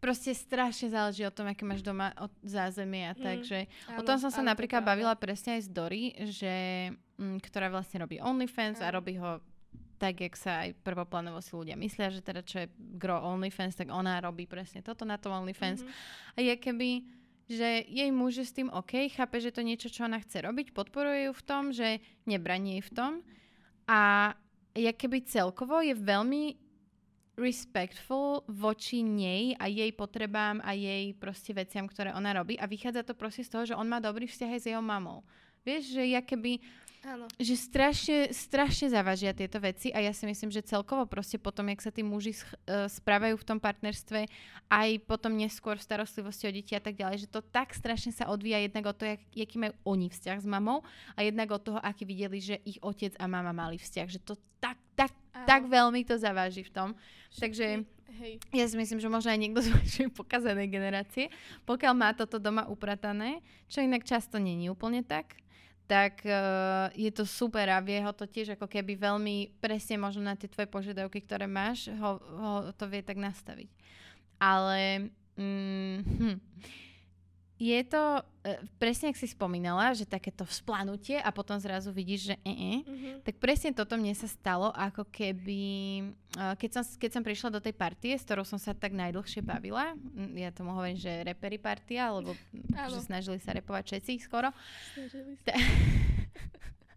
Proste 0.00 0.32
strašne 0.32 0.88
záleží 0.88 1.28
o 1.28 1.34
tom, 1.34 1.44
aké 1.44 1.60
máš 1.60 1.84
doma 1.84 2.16
od 2.16 2.32
zázemie 2.40 3.04
a 3.04 3.12
mm. 3.12 3.20
tak, 3.20 3.38
že 3.44 3.68
áno, 3.84 4.00
o 4.00 4.02
tom 4.06 4.16
som 4.16 4.32
sa 4.32 4.40
napríklad 4.40 4.80
bavila 4.80 5.12
presne 5.12 5.60
aj 5.60 5.62
s 5.66 5.68
Dory, 5.68 6.16
že, 6.24 6.54
m, 7.20 7.36
mm, 7.36 7.38
ktorá 7.44 7.68
vlastne 7.68 8.00
robí 8.00 8.16
OnlyFans 8.16 8.80
áno. 8.80 8.86
a 8.88 8.94
robí 8.96 9.20
ho 9.20 9.44
tak, 10.00 10.24
jak 10.24 10.32
sa 10.32 10.64
aj 10.64 10.80
prvoplánovo 10.80 11.44
si 11.44 11.52
ľudia 11.52 11.76
myslia, 11.76 12.08
že 12.08 12.24
teda 12.24 12.40
čo 12.40 12.64
je 12.64 12.72
gro 12.96 13.20
OnlyFans, 13.20 13.76
tak 13.76 13.92
ona 13.92 14.16
robí 14.24 14.48
presne 14.48 14.80
toto 14.80 15.04
na 15.04 15.20
tom 15.20 15.36
OnlyFans. 15.44 15.84
Mm-hmm. 15.84 16.34
A 16.34 16.38
je 16.40 16.54
keby, 16.56 16.90
že 17.52 17.68
jej 17.84 18.08
muž 18.08 18.40
je 18.40 18.46
s 18.48 18.56
tým 18.56 18.72
OK, 18.72 19.12
chápe, 19.12 19.36
že 19.36 19.52
to 19.52 19.60
niečo, 19.60 19.92
čo 19.92 20.08
ona 20.08 20.16
chce 20.16 20.40
robiť, 20.40 20.72
podporuje 20.72 21.28
ju 21.28 21.32
v 21.36 21.44
tom, 21.44 21.68
že 21.68 22.00
nebraní 22.24 22.80
jej 22.80 22.84
v 22.88 22.92
tom. 22.96 23.12
A 23.84 24.32
je 24.72 24.88
keby 24.88 25.28
celkovo 25.28 25.84
je 25.84 25.92
veľmi 25.92 26.56
respectful 27.36 28.44
voči 28.48 29.04
nej 29.04 29.56
a 29.56 29.68
jej 29.68 29.92
potrebám 29.96 30.60
a 30.64 30.76
jej 30.76 31.16
proste 31.16 31.52
veciam, 31.56 31.88
ktoré 31.88 32.12
ona 32.16 32.36
robí 32.36 32.56
a 32.56 32.68
vychádza 32.68 33.04
to 33.04 33.16
proste 33.16 33.44
z 33.44 33.50
toho, 33.52 33.64
že 33.68 33.78
on 33.78 33.88
má 33.88 34.00
dobrý 34.00 34.28
vzťah 34.28 34.50
aj 34.56 34.60
s 34.60 34.68
jeho 34.68 34.84
mamou. 34.84 35.24
Vieš, 35.64 35.96
že 35.96 36.02
ja 36.08 36.20
keby 36.24 36.60
Áno. 37.00 37.24
Že 37.40 37.54
strašne, 37.56 38.18
strašne 38.28 38.92
zavažia 38.92 39.32
tieto 39.32 39.56
veci 39.56 39.88
a 39.88 40.04
ja 40.04 40.12
si 40.12 40.28
myslím, 40.28 40.52
že 40.52 40.60
celkovo 40.60 41.08
proste 41.08 41.40
potom, 41.40 41.64
jak 41.72 41.80
sa 41.80 41.88
tí 41.88 42.04
muži 42.04 42.36
uh, 42.36 42.84
správajú 42.92 43.40
v 43.40 43.46
tom 43.48 43.56
partnerstve, 43.56 44.28
aj 44.68 44.88
potom 45.08 45.32
neskôr 45.32 45.80
v 45.80 45.86
starostlivosti 45.88 46.44
o 46.44 46.52
deti 46.52 46.76
a 46.76 46.82
tak 46.84 47.00
ďalej, 47.00 47.24
že 47.24 47.32
to 47.32 47.40
tak 47.40 47.72
strašne 47.72 48.12
sa 48.12 48.28
odvíja 48.28 48.60
jednak 48.60 48.84
od 48.92 48.96
toho, 49.00 49.16
jak, 49.16 49.22
jaký 49.32 49.56
majú 49.56 49.72
oni 49.96 50.12
vzťah 50.12 50.38
s 50.44 50.46
mamou 50.46 50.84
a 51.16 51.24
jednak 51.24 51.48
od 51.48 51.62
toho, 51.64 51.78
aký 51.80 52.04
videli, 52.04 52.36
že 52.36 52.60
ich 52.68 52.76
otec 52.84 53.16
a 53.16 53.24
mama 53.24 53.56
mali 53.56 53.80
vzťah. 53.80 54.06
Že 54.06 54.20
to 54.20 54.34
tak, 54.60 54.76
tak, 54.92 55.16
Áno. 55.32 55.48
tak 55.48 55.62
veľmi 55.72 56.04
to 56.04 56.20
zaváži 56.20 56.68
v 56.68 56.72
tom. 56.76 56.88
Všetky. 57.32 57.40
Takže 57.40 57.66
Hej. 58.20 58.36
Ja 58.52 58.68
si 58.68 58.76
myslím, 58.76 59.00
že 59.00 59.08
možno 59.08 59.32
aj 59.32 59.40
niekto 59.40 59.62
z 59.66 59.72
vašej 59.72 60.08
pokazanej 60.12 60.68
generácie, 60.68 61.32
pokiaľ 61.64 61.92
má 61.96 62.12
toto 62.12 62.36
doma 62.36 62.68
upratané, 62.68 63.40
čo 63.72 63.80
inak 63.80 64.04
často 64.04 64.36
není 64.36 64.68
úplne 64.68 65.00
tak, 65.00 65.40
tak 65.90 66.22
uh, 66.22 66.86
je 66.94 67.10
to 67.10 67.26
super 67.26 67.66
a 67.66 67.82
vie 67.82 67.98
ho 67.98 68.14
to 68.14 68.22
tiež 68.22 68.54
ako 68.54 68.70
keby 68.70 68.94
veľmi 68.94 69.58
presne 69.58 69.98
možno 69.98 70.22
na 70.22 70.38
tie 70.38 70.46
tvoje 70.46 70.70
požiadavky, 70.70 71.18
ktoré 71.26 71.50
máš, 71.50 71.90
ho, 71.90 72.22
ho 72.22 72.70
to 72.78 72.86
vie 72.86 73.02
tak 73.02 73.18
nastaviť. 73.18 73.66
Ale 74.38 75.10
mm, 75.34 75.98
hm, 76.06 76.36
je 77.60 77.80
to 77.84 78.24
e, 78.40 78.56
presne, 78.80 79.12
ak 79.12 79.20
si 79.20 79.28
spomínala, 79.28 79.92
že 79.92 80.08
takéto 80.08 80.48
vzplanutie 80.48 81.20
a 81.20 81.28
potom 81.28 81.60
zrazu 81.60 81.92
vidíš, 81.92 82.32
že 82.32 82.34
e, 82.40 82.48
e 82.48 82.74
mm-hmm. 82.80 83.14
tak 83.20 83.36
presne 83.36 83.76
toto 83.76 84.00
mne 84.00 84.16
sa 84.16 84.24
stalo, 84.24 84.72
ako 84.72 85.04
keby, 85.12 85.60
e, 86.40 86.44
keď 86.56 86.80
som, 86.80 86.82
keď 86.96 87.10
som 87.12 87.22
prišla 87.22 87.52
do 87.52 87.60
tej 87.60 87.76
partie, 87.76 88.16
s 88.16 88.24
ktorou 88.24 88.48
som 88.48 88.56
sa 88.56 88.72
tak 88.72 88.96
najdlhšie 88.96 89.44
bavila, 89.44 89.92
ja 90.40 90.48
tomu 90.56 90.72
hovorím, 90.72 90.96
že 90.96 91.20
repery 91.20 91.60
partia, 91.60 92.08
alebo 92.08 92.32
že 92.64 93.04
snažili 93.04 93.36
sa 93.36 93.52
repovať 93.52 93.92
všetci 93.92 94.24
skoro. 94.24 94.48
Snažili 94.96 95.36
sa. 95.44 95.52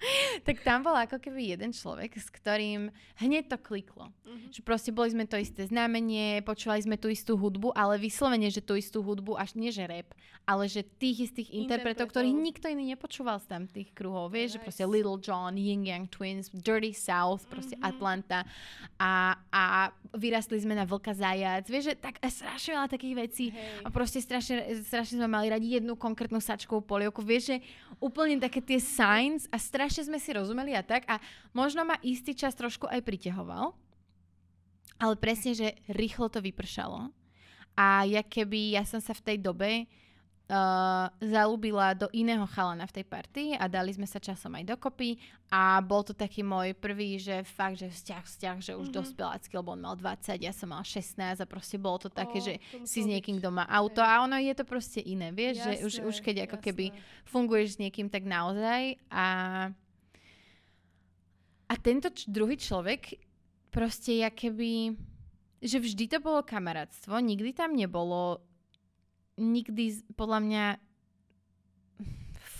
tak 0.48 0.62
tam 0.62 0.84
bol 0.84 0.96
ako 0.96 1.20
keby 1.20 1.56
jeden 1.56 1.72
človek, 1.72 2.16
s 2.18 2.28
ktorým 2.30 2.92
hneď 3.20 3.50
to 3.50 3.58
kliklo. 3.60 4.12
Mm-hmm. 4.24 4.50
Že 4.54 4.62
proste 4.66 4.92
boli 4.92 5.10
sme 5.14 5.26
to 5.30 5.38
isté 5.38 5.68
znamenie, 5.68 6.42
počúvali 6.42 6.82
sme 6.82 6.98
tú 6.98 7.12
istú 7.12 7.38
hudbu, 7.38 7.76
ale 7.76 8.00
vyslovene, 8.00 8.50
že 8.50 8.64
tú 8.64 8.74
istú 8.74 9.06
hudbu, 9.06 9.38
až 9.38 9.54
nie 9.60 9.70
že 9.70 9.86
rap, 9.86 10.10
ale 10.44 10.68
že 10.68 10.84
tých 10.84 11.32
istých 11.32 11.50
interpretov, 11.54 12.12
ktorých 12.12 12.36
nikto 12.36 12.68
iný 12.68 12.96
nepočúval 12.96 13.40
z 13.40 13.48
tam 13.48 13.64
tých 13.70 13.94
kruhov. 13.94 14.34
Vieš, 14.34 14.50
nice. 14.50 14.56
že 14.58 14.64
proste 14.64 14.84
Little 14.90 15.20
John, 15.22 15.56
Ying 15.56 15.86
Yang 15.88 16.06
Twins, 16.12 16.46
Dirty 16.52 16.92
South, 16.92 17.46
proste 17.48 17.78
mm-hmm. 17.78 17.92
Atlanta 17.94 18.40
a, 19.00 19.38
a 19.54 19.64
vyrastli 20.18 20.60
sme 20.60 20.74
na 20.74 20.84
Vlka 20.90 21.14
Zajac. 21.14 21.70
Vieš, 21.70 21.94
že 21.94 21.96
tak 21.96 22.18
strašne 22.26 22.72
veľa 22.76 22.90
takých 22.90 23.16
vecí 23.16 23.46
hey. 23.54 23.86
a 23.86 23.88
proste 23.94 24.18
strašne, 24.18 24.62
strašne 24.82 25.22
sme 25.22 25.30
mali 25.30 25.48
radi 25.54 25.78
jednu 25.78 25.94
konkrétnu 25.94 26.42
sačkovú 26.42 26.82
polievku. 26.82 27.22
Vieš, 27.22 27.44
že 27.54 27.58
úplne 28.02 28.42
také 28.42 28.60
tie 28.60 28.82
signs 28.82 29.46
a 29.54 29.62
strašne 29.62 29.93
strašne 29.94 30.10
sme 30.10 30.18
si 30.18 30.34
rozumeli 30.34 30.74
a 30.74 30.82
tak 30.82 31.06
a 31.06 31.22
možno 31.54 31.86
ma 31.86 32.02
istý 32.02 32.34
čas 32.34 32.58
trošku 32.58 32.90
aj 32.90 33.06
pritehoval, 33.06 33.78
ale 34.98 35.14
presne, 35.22 35.54
že 35.54 35.78
rýchlo 35.86 36.34
to 36.34 36.42
vypršalo. 36.42 37.14
A 37.78 38.02
ja 38.10 38.26
keby, 38.26 38.74
ja 38.74 38.90
som 38.90 38.98
sa 38.98 39.14
v 39.14 39.22
tej 39.22 39.38
dobe 39.38 39.86
uh, 39.86 41.14
zalúbila 41.22 41.94
do 41.94 42.10
iného 42.10 42.42
chalana 42.50 42.90
v 42.90 43.02
tej 43.02 43.06
partii 43.06 43.50
a 43.54 43.70
dali 43.70 43.94
sme 43.94 44.10
sa 44.10 44.18
časom 44.18 44.50
aj 44.58 44.74
dokopy 44.74 45.22
a 45.54 45.78
bol 45.86 46.02
to 46.02 46.18
taký 46.18 46.42
môj 46.42 46.74
prvý, 46.74 47.22
že 47.22 47.46
fakt, 47.46 47.78
že 47.78 47.94
vzťah, 47.94 48.24
vzťah, 48.26 48.58
že 48.66 48.74
už 48.74 48.90
mm-hmm. 48.90 48.98
dospelácky, 48.98 49.54
lebo 49.54 49.78
on 49.78 49.86
mal 49.86 49.94
20, 49.94 50.42
ja 50.42 50.54
som 50.54 50.74
mal 50.74 50.82
16 50.82 51.38
a 51.38 51.46
proste 51.46 51.78
bolo 51.78 52.02
to 52.02 52.10
také, 52.10 52.42
oh, 52.42 52.46
že 52.50 52.54
si 52.82 53.06
s 53.06 53.08
niekým 53.10 53.38
doma 53.38 53.70
auto 53.70 54.02
a 54.02 54.26
ono 54.26 54.42
je 54.42 54.54
to 54.58 54.66
proste 54.66 55.06
iné, 55.06 55.30
vieš, 55.30 55.62
jasné, 55.62 55.70
že 55.70 55.86
už, 55.86 55.94
už 56.10 56.16
keď 56.26 56.50
ako 56.50 56.58
jasné. 56.58 56.66
keby 56.66 56.86
funguješ 57.30 57.78
s 57.78 57.82
niekým 57.82 58.10
tak 58.10 58.26
naozaj 58.26 58.98
a 59.14 59.26
a 61.74 61.76
tento 61.82 62.14
č- 62.14 62.30
druhý 62.30 62.54
človek 62.54 63.18
proste 63.74 64.22
ja 64.22 64.30
keby, 64.30 64.94
že 65.58 65.82
vždy 65.82 66.06
to 66.06 66.22
bolo 66.22 66.46
kamarátstvo, 66.46 67.18
nikdy 67.18 67.50
tam 67.50 67.74
nebolo, 67.74 68.46
nikdy 69.42 70.06
podľa 70.14 70.40
mňa, 70.46 70.66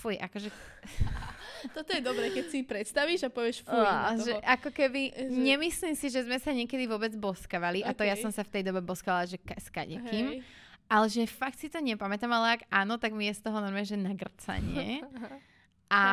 fuj, 0.02 0.18
akože... 0.18 0.50
Toto 1.78 1.96
je 1.96 2.02
dobré, 2.04 2.28
keď 2.28 2.44
si 2.52 2.60
predstavíš 2.60 3.24
a 3.24 3.30
povieš 3.32 3.64
fuj. 3.64 3.86
Uh, 3.86 4.20
že 4.20 4.36
ako 4.44 4.68
keby, 4.68 5.16
že... 5.16 5.32
nemyslím 5.32 5.94
si, 5.96 6.12
že 6.12 6.26
sme 6.26 6.36
sa 6.36 6.52
niekedy 6.52 6.84
vôbec 6.84 7.14
boskavali 7.16 7.80
okay. 7.80 7.88
a 7.88 7.96
to 7.96 8.02
ja 8.04 8.18
som 8.20 8.28
sa 8.28 8.44
v 8.44 8.60
tej 8.60 8.62
dobe 8.68 8.84
boskavala, 8.84 9.30
že 9.30 9.40
ka- 9.40 9.56
s 9.56 9.72
kadekým. 9.72 10.42
Hey. 10.42 10.44
Ale 10.90 11.08
že 11.08 11.24
fakt 11.24 11.56
si 11.56 11.72
to 11.72 11.80
nepamätám, 11.80 12.28
ale 12.28 12.60
ak 12.60 12.68
áno, 12.68 13.00
tak 13.00 13.16
mi 13.16 13.32
je 13.32 13.40
z 13.40 13.48
toho 13.48 13.64
normálne, 13.64 13.88
že 13.88 13.96
nagrcanie. 13.96 15.00
a, 15.88 16.04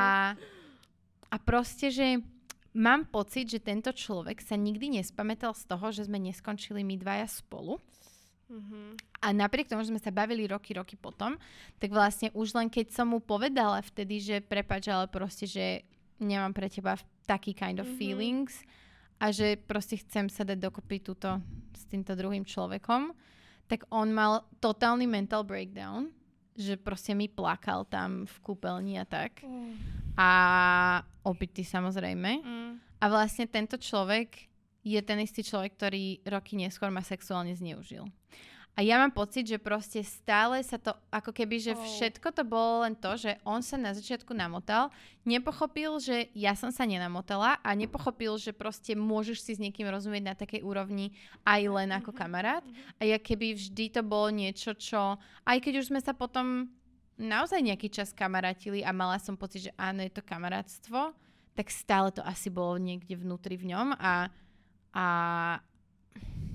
a 1.27 1.35
proste, 1.43 1.91
že 1.91 2.23
mám 2.71 3.07
pocit, 3.07 3.51
že 3.51 3.59
tento 3.59 3.91
človek 3.91 4.39
sa 4.39 4.55
nikdy 4.55 4.99
nespamätal 4.99 5.51
z 5.55 5.67
toho, 5.67 5.91
že 5.91 6.07
sme 6.07 6.19
neskončili 6.19 6.83
my 6.83 6.95
dvaja 6.99 7.27
spolu. 7.27 7.79
Mm-hmm. 8.51 8.87
A 9.23 9.27
napriek 9.31 9.71
tomu, 9.71 9.79
že 9.83 9.95
sme 9.95 10.03
sa 10.03 10.11
bavili 10.11 10.43
roky, 10.43 10.75
roky 10.75 10.99
potom, 10.99 11.39
tak 11.79 11.95
vlastne 11.95 12.35
už 12.35 12.51
len 12.51 12.67
keď 12.67 12.91
som 12.91 13.07
mu 13.15 13.23
povedala 13.23 13.79
vtedy, 13.79 14.19
že 14.19 14.35
prepač, 14.43 14.91
ale 14.91 15.07
proste, 15.07 15.47
že 15.47 15.87
nemám 16.19 16.51
pre 16.51 16.67
teba 16.67 16.99
taký 17.23 17.55
kind 17.55 17.79
of 17.79 17.87
mm-hmm. 17.87 17.99
feelings 17.99 18.53
a 19.23 19.31
že 19.31 19.55
proste 19.55 20.03
chcem 20.03 20.27
sa 20.27 20.43
dať 20.43 20.59
dokopy 20.59 20.99
túto 20.99 21.39
s 21.71 21.87
týmto 21.87 22.11
druhým 22.11 22.43
človekom, 22.43 23.15
tak 23.71 23.87
on 23.87 24.11
mal 24.11 24.43
totálny 24.59 25.07
mental 25.07 25.47
breakdown, 25.47 26.11
že 26.61 26.77
proste 26.77 27.17
mi 27.17 27.25
plakal 27.25 27.83
tam 27.89 28.29
v 28.29 28.35
kúpeľni 28.45 29.01
a 29.01 29.05
tak. 29.09 29.41
Mm 29.41 30.01
a 30.15 30.31
opitý 31.23 31.63
samozrejme. 31.63 32.31
Mm. 32.43 32.71
A 33.01 33.05
vlastne 33.07 33.47
tento 33.47 33.79
človek 33.79 34.49
je 34.81 34.99
ten 35.01 35.17
istý 35.21 35.45
človek, 35.45 35.77
ktorý 35.77 36.25
roky 36.25 36.57
neskôr 36.57 36.89
ma 36.89 37.05
sexuálne 37.05 37.53
zneužil. 37.53 38.05
A 38.71 38.87
ja 38.87 38.95
mám 38.95 39.11
pocit, 39.11 39.43
že 39.43 39.59
proste 39.59 39.99
stále 39.99 40.63
sa 40.63 40.79
to, 40.79 40.95
ako 41.11 41.35
keby, 41.35 41.59
že 41.59 41.75
oh. 41.75 41.79
všetko 41.83 42.31
to 42.31 42.47
bolo 42.47 42.87
len 42.87 42.95
to, 42.95 43.19
že 43.19 43.35
on 43.43 43.59
sa 43.59 43.75
na 43.75 43.91
začiatku 43.91 44.31
namotal, 44.31 44.87
nepochopil, 45.27 45.99
že 45.99 46.31
ja 46.31 46.55
som 46.55 46.71
sa 46.71 46.87
nenamotala 46.87 47.59
a 47.59 47.69
nepochopil, 47.75 48.39
že 48.39 48.55
proste 48.55 48.95
môžeš 48.95 49.37
si 49.43 49.51
s 49.59 49.63
niekým 49.63 49.91
rozumieť 49.91 50.23
na 50.23 50.35
takej 50.39 50.63
úrovni 50.63 51.11
aj 51.43 51.61
len 51.67 51.89
ako 51.91 52.15
mhm. 52.15 52.17
kamarát. 52.17 52.63
Mhm. 52.63 52.81
A 52.95 53.01
ja 53.11 53.17
keby 53.19 53.59
vždy 53.59 53.85
to 53.91 54.01
bolo 54.07 54.31
niečo, 54.31 54.71
čo, 54.79 55.19
aj 55.43 55.57
keď 55.59 55.83
už 55.83 55.91
sme 55.91 55.99
sa 55.99 56.15
potom 56.15 56.71
naozaj 57.19 57.59
nejaký 57.59 57.91
čas 57.91 58.15
kamarátili 58.15 58.87
a 58.87 58.95
mala 58.95 59.19
som 59.19 59.35
pocit, 59.35 59.67
že 59.69 59.71
áno, 59.75 59.99
je 60.01 60.09
to 60.15 60.23
kamarátstvo, 60.23 61.11
tak 61.53 61.67
stále 61.67 62.09
to 62.15 62.23
asi 62.23 62.47
bolo 62.47 62.79
niekde 62.79 63.13
vnútri 63.19 63.59
v 63.59 63.75
ňom 63.75 63.93
a, 63.99 64.31
a 64.95 65.05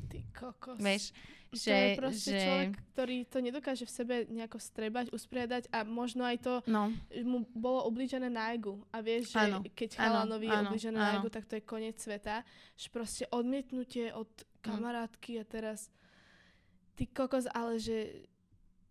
Ty 0.09 0.21
kokos. 0.33 0.81
Vieš, 0.81 1.13
že, 1.57 1.71
to 1.71 1.77
je 1.77 1.91
proste 1.97 2.33
že... 2.33 2.41
človek, 2.45 2.73
ktorý 2.93 3.17
to 3.29 3.39
nedokáže 3.41 3.85
v 3.89 3.93
sebe 3.93 4.15
nejako 4.29 4.59
strebať, 4.61 5.07
usporiadať 5.13 5.73
a 5.73 5.83
možno 5.83 6.23
aj 6.25 6.37
to 6.41 6.55
no. 6.69 6.93
mu 7.25 7.49
bolo 7.57 7.85
oblížené 7.89 8.29
na 8.29 8.53
egu. 8.53 8.85
A 8.93 9.01
vieš, 9.01 9.33
že 9.33 9.41
ano. 9.41 9.65
keď 9.65 9.97
chalanovi 9.97 10.47
je 10.49 10.59
oblížené 10.69 10.97
na 10.97 11.21
egu, 11.21 11.29
tak 11.33 11.49
to 11.49 11.59
je 11.59 11.65
koniec 11.65 11.97
sveta. 11.97 12.45
Že 12.77 12.89
proste 12.93 13.25
odmietnutie 13.33 14.13
od 14.13 14.29
kamarátky 14.61 15.41
a 15.41 15.45
teraz 15.45 15.89
ty 16.99 17.09
kokos, 17.09 17.49
ale 17.53 17.81
že 17.81 18.29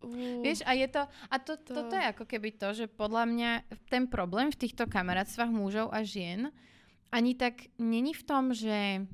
Uh, 0.06 0.44
Vieš, 0.44 0.62
a 0.68 0.76
je 0.78 0.86
to, 0.92 1.02
a 1.08 1.36
to, 1.40 1.58
to... 1.58 1.72
toto 1.72 1.96
je 1.96 2.06
ako 2.14 2.28
keby 2.28 2.54
to, 2.54 2.76
že 2.76 2.86
podľa 2.86 3.26
mňa 3.26 3.52
ten 3.90 4.06
problém 4.06 4.52
v 4.54 4.60
týchto 4.60 4.86
kamarátstvách 4.86 5.50
mužov 5.50 5.90
a 5.90 6.04
žien 6.06 6.54
ani 7.10 7.34
tak 7.34 7.72
není 7.80 8.12
v 8.12 8.24
tom, 8.28 8.52
že 8.52 9.08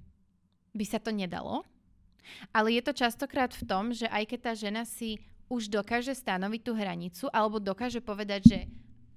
by 0.74 0.86
sa 0.88 0.98
to 0.98 1.14
nedalo, 1.14 1.64
ale 2.52 2.78
je 2.78 2.82
to 2.84 2.94
častokrát 2.94 3.52
v 3.52 3.64
tom, 3.68 3.92
že 3.92 4.10
aj 4.10 4.24
keď 4.30 4.40
tá 4.40 4.54
žena 4.58 4.84
si 4.84 5.22
už 5.52 5.68
dokáže 5.68 6.16
stanoviť 6.16 6.62
tú 6.64 6.72
hranicu 6.72 7.26
alebo 7.36 7.60
dokáže 7.60 8.00
povedať, 8.00 8.42
že 8.48 8.60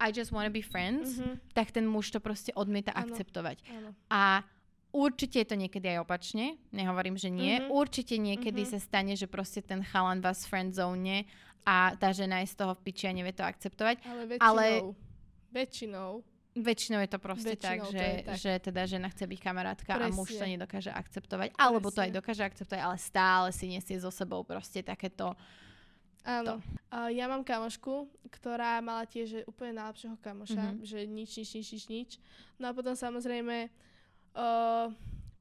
I 0.02 0.10
just 0.10 0.34
wanna 0.34 0.50
be 0.50 0.62
friends, 0.62 1.22
mm-hmm. 1.22 1.38
tak 1.54 1.70
ten 1.70 1.86
muž 1.86 2.10
to 2.10 2.18
proste 2.18 2.50
odmieta 2.58 2.90
ano. 2.90 3.06
akceptovať. 3.06 3.62
Ano. 3.70 3.90
A 4.10 4.42
Určite 4.94 5.42
je 5.42 5.48
to 5.50 5.58
niekedy 5.58 5.90
aj 5.90 6.06
opačne, 6.06 6.54
nehovorím, 6.70 7.18
že 7.18 7.26
nie. 7.26 7.58
Mm-hmm. 7.58 7.74
Určite 7.74 8.14
niekedy 8.14 8.62
mm-hmm. 8.62 8.78
sa 8.78 8.86
stane, 8.86 9.18
že 9.18 9.26
proste 9.26 9.58
ten 9.58 9.82
chalan 9.82 10.22
vás 10.22 10.46
friendzone 10.46 11.26
a 11.66 11.98
tá 11.98 12.14
žena 12.14 12.46
je 12.46 12.54
z 12.54 12.62
toho 12.62 12.78
v 12.78 12.82
piči 12.86 13.10
a 13.10 13.16
nevie 13.18 13.34
to 13.34 13.42
akceptovať. 13.42 13.98
Ale 14.06 14.22
väčšinou. 14.30 14.46
Ale 14.46 14.64
väčšinou. 15.50 16.10
Väčšinou 16.54 17.02
je 17.02 17.10
to 17.10 17.18
proste 17.18 17.58
väčšinou 17.58 17.90
tak, 17.90 17.98
že, 17.98 18.06
tak, 18.22 18.36
že 18.38 18.52
teda 18.70 18.82
žena 18.86 19.10
chce 19.10 19.26
byť 19.26 19.40
kamarátka 19.42 19.90
Presne. 19.98 20.14
a 20.14 20.16
muž 20.16 20.28
to 20.38 20.46
nedokáže 20.46 20.90
akceptovať. 20.94 21.48
Presne. 21.50 21.62
Alebo 21.66 21.90
to 21.90 21.98
aj 21.98 22.12
dokáže 22.14 22.42
akceptovať, 22.46 22.80
ale 22.82 22.96
stále 23.02 23.48
si 23.50 23.66
nesie 23.66 23.98
so 23.98 24.14
sebou 24.14 24.46
proste 24.46 24.86
takéto... 24.86 25.34
Áno. 26.24 26.62
Uh, 26.88 27.10
ja 27.10 27.28
mám 27.28 27.42
kamošku, 27.44 28.08
ktorá 28.32 28.80
mala 28.80 29.04
tiež 29.04 29.44
úplne 29.44 29.82
najlepšieho 29.82 30.16
kamoša, 30.22 30.78
mm-hmm. 30.78 30.86
že 30.86 30.98
nič, 31.04 31.30
nič, 31.36 31.50
nič, 31.58 31.68
nič, 31.74 31.84
nič. 31.90 32.10
No 32.56 32.70
a 32.70 32.72
potom 32.72 32.96
samozrejme 32.96 33.68
uh, 34.38 34.88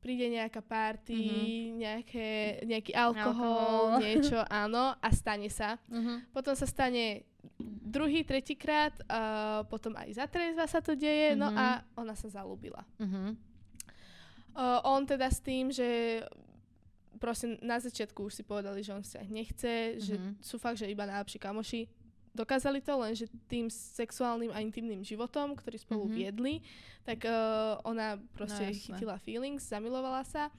príde 0.03 0.27
nejaká 0.27 0.59
party, 0.59 1.15
mm-hmm. 1.15 1.79
nejaké, 1.79 2.27
nejaký 2.67 2.91
alkohol, 2.91 3.95
alkohol, 3.95 4.03
niečo, 4.03 4.43
áno, 4.51 4.99
a 4.99 5.09
stane 5.15 5.47
sa. 5.47 5.79
Mm-hmm. 5.87 6.35
Potom 6.35 6.51
sa 6.59 6.67
stane 6.67 7.23
druhý, 7.63 8.27
tretíkrát, 8.27 8.91
uh, 9.07 9.63
potom 9.71 9.95
aj 9.95 10.11
za 10.11 10.27
trezva 10.27 10.67
sa 10.67 10.83
to 10.83 10.99
deje, 10.99 11.31
mm-hmm. 11.31 11.39
no 11.39 11.47
mhm. 11.47 11.55
a 11.55 11.67
ona 11.95 12.13
sa 12.19 12.27
zalúbila. 12.27 12.83
Mm-hmm. 12.99 13.27
Uh, 14.53 14.79
on 14.85 15.07
teda 15.07 15.31
s 15.31 15.39
tým, 15.39 15.71
že 15.71 16.21
proste 17.17 17.55
na 17.63 17.79
začiatku 17.79 18.27
už 18.27 18.35
si 18.35 18.43
povedali, 18.43 18.83
že 18.83 18.91
on 18.91 19.01
sa 19.01 19.23
nechce, 19.23 19.95
mm-hmm. 19.95 20.03
že 20.03 20.15
mhm. 20.19 20.31
sú 20.43 20.59
fakt, 20.59 20.83
že 20.83 20.91
iba 20.91 21.07
najlepší 21.07 21.39
kamoši, 21.39 21.87
dokázali 22.33 22.81
to, 22.81 22.97
lenže 22.97 23.25
tým 23.45 23.69
sexuálnym 23.69 24.49
a 24.49 24.59
intimným 24.59 25.05
životom, 25.05 25.53
ktorý 25.53 25.77
spolu 25.77 26.09
mm-hmm. 26.09 26.17
viedli, 26.17 26.53
tak 27.05 27.23
uh, 27.29 27.77
ona 27.85 28.17
proste 28.33 28.69
no, 28.69 28.73
chytila 28.73 29.15
feelings, 29.21 29.69
zamilovala 29.69 30.25
sa 30.25 30.49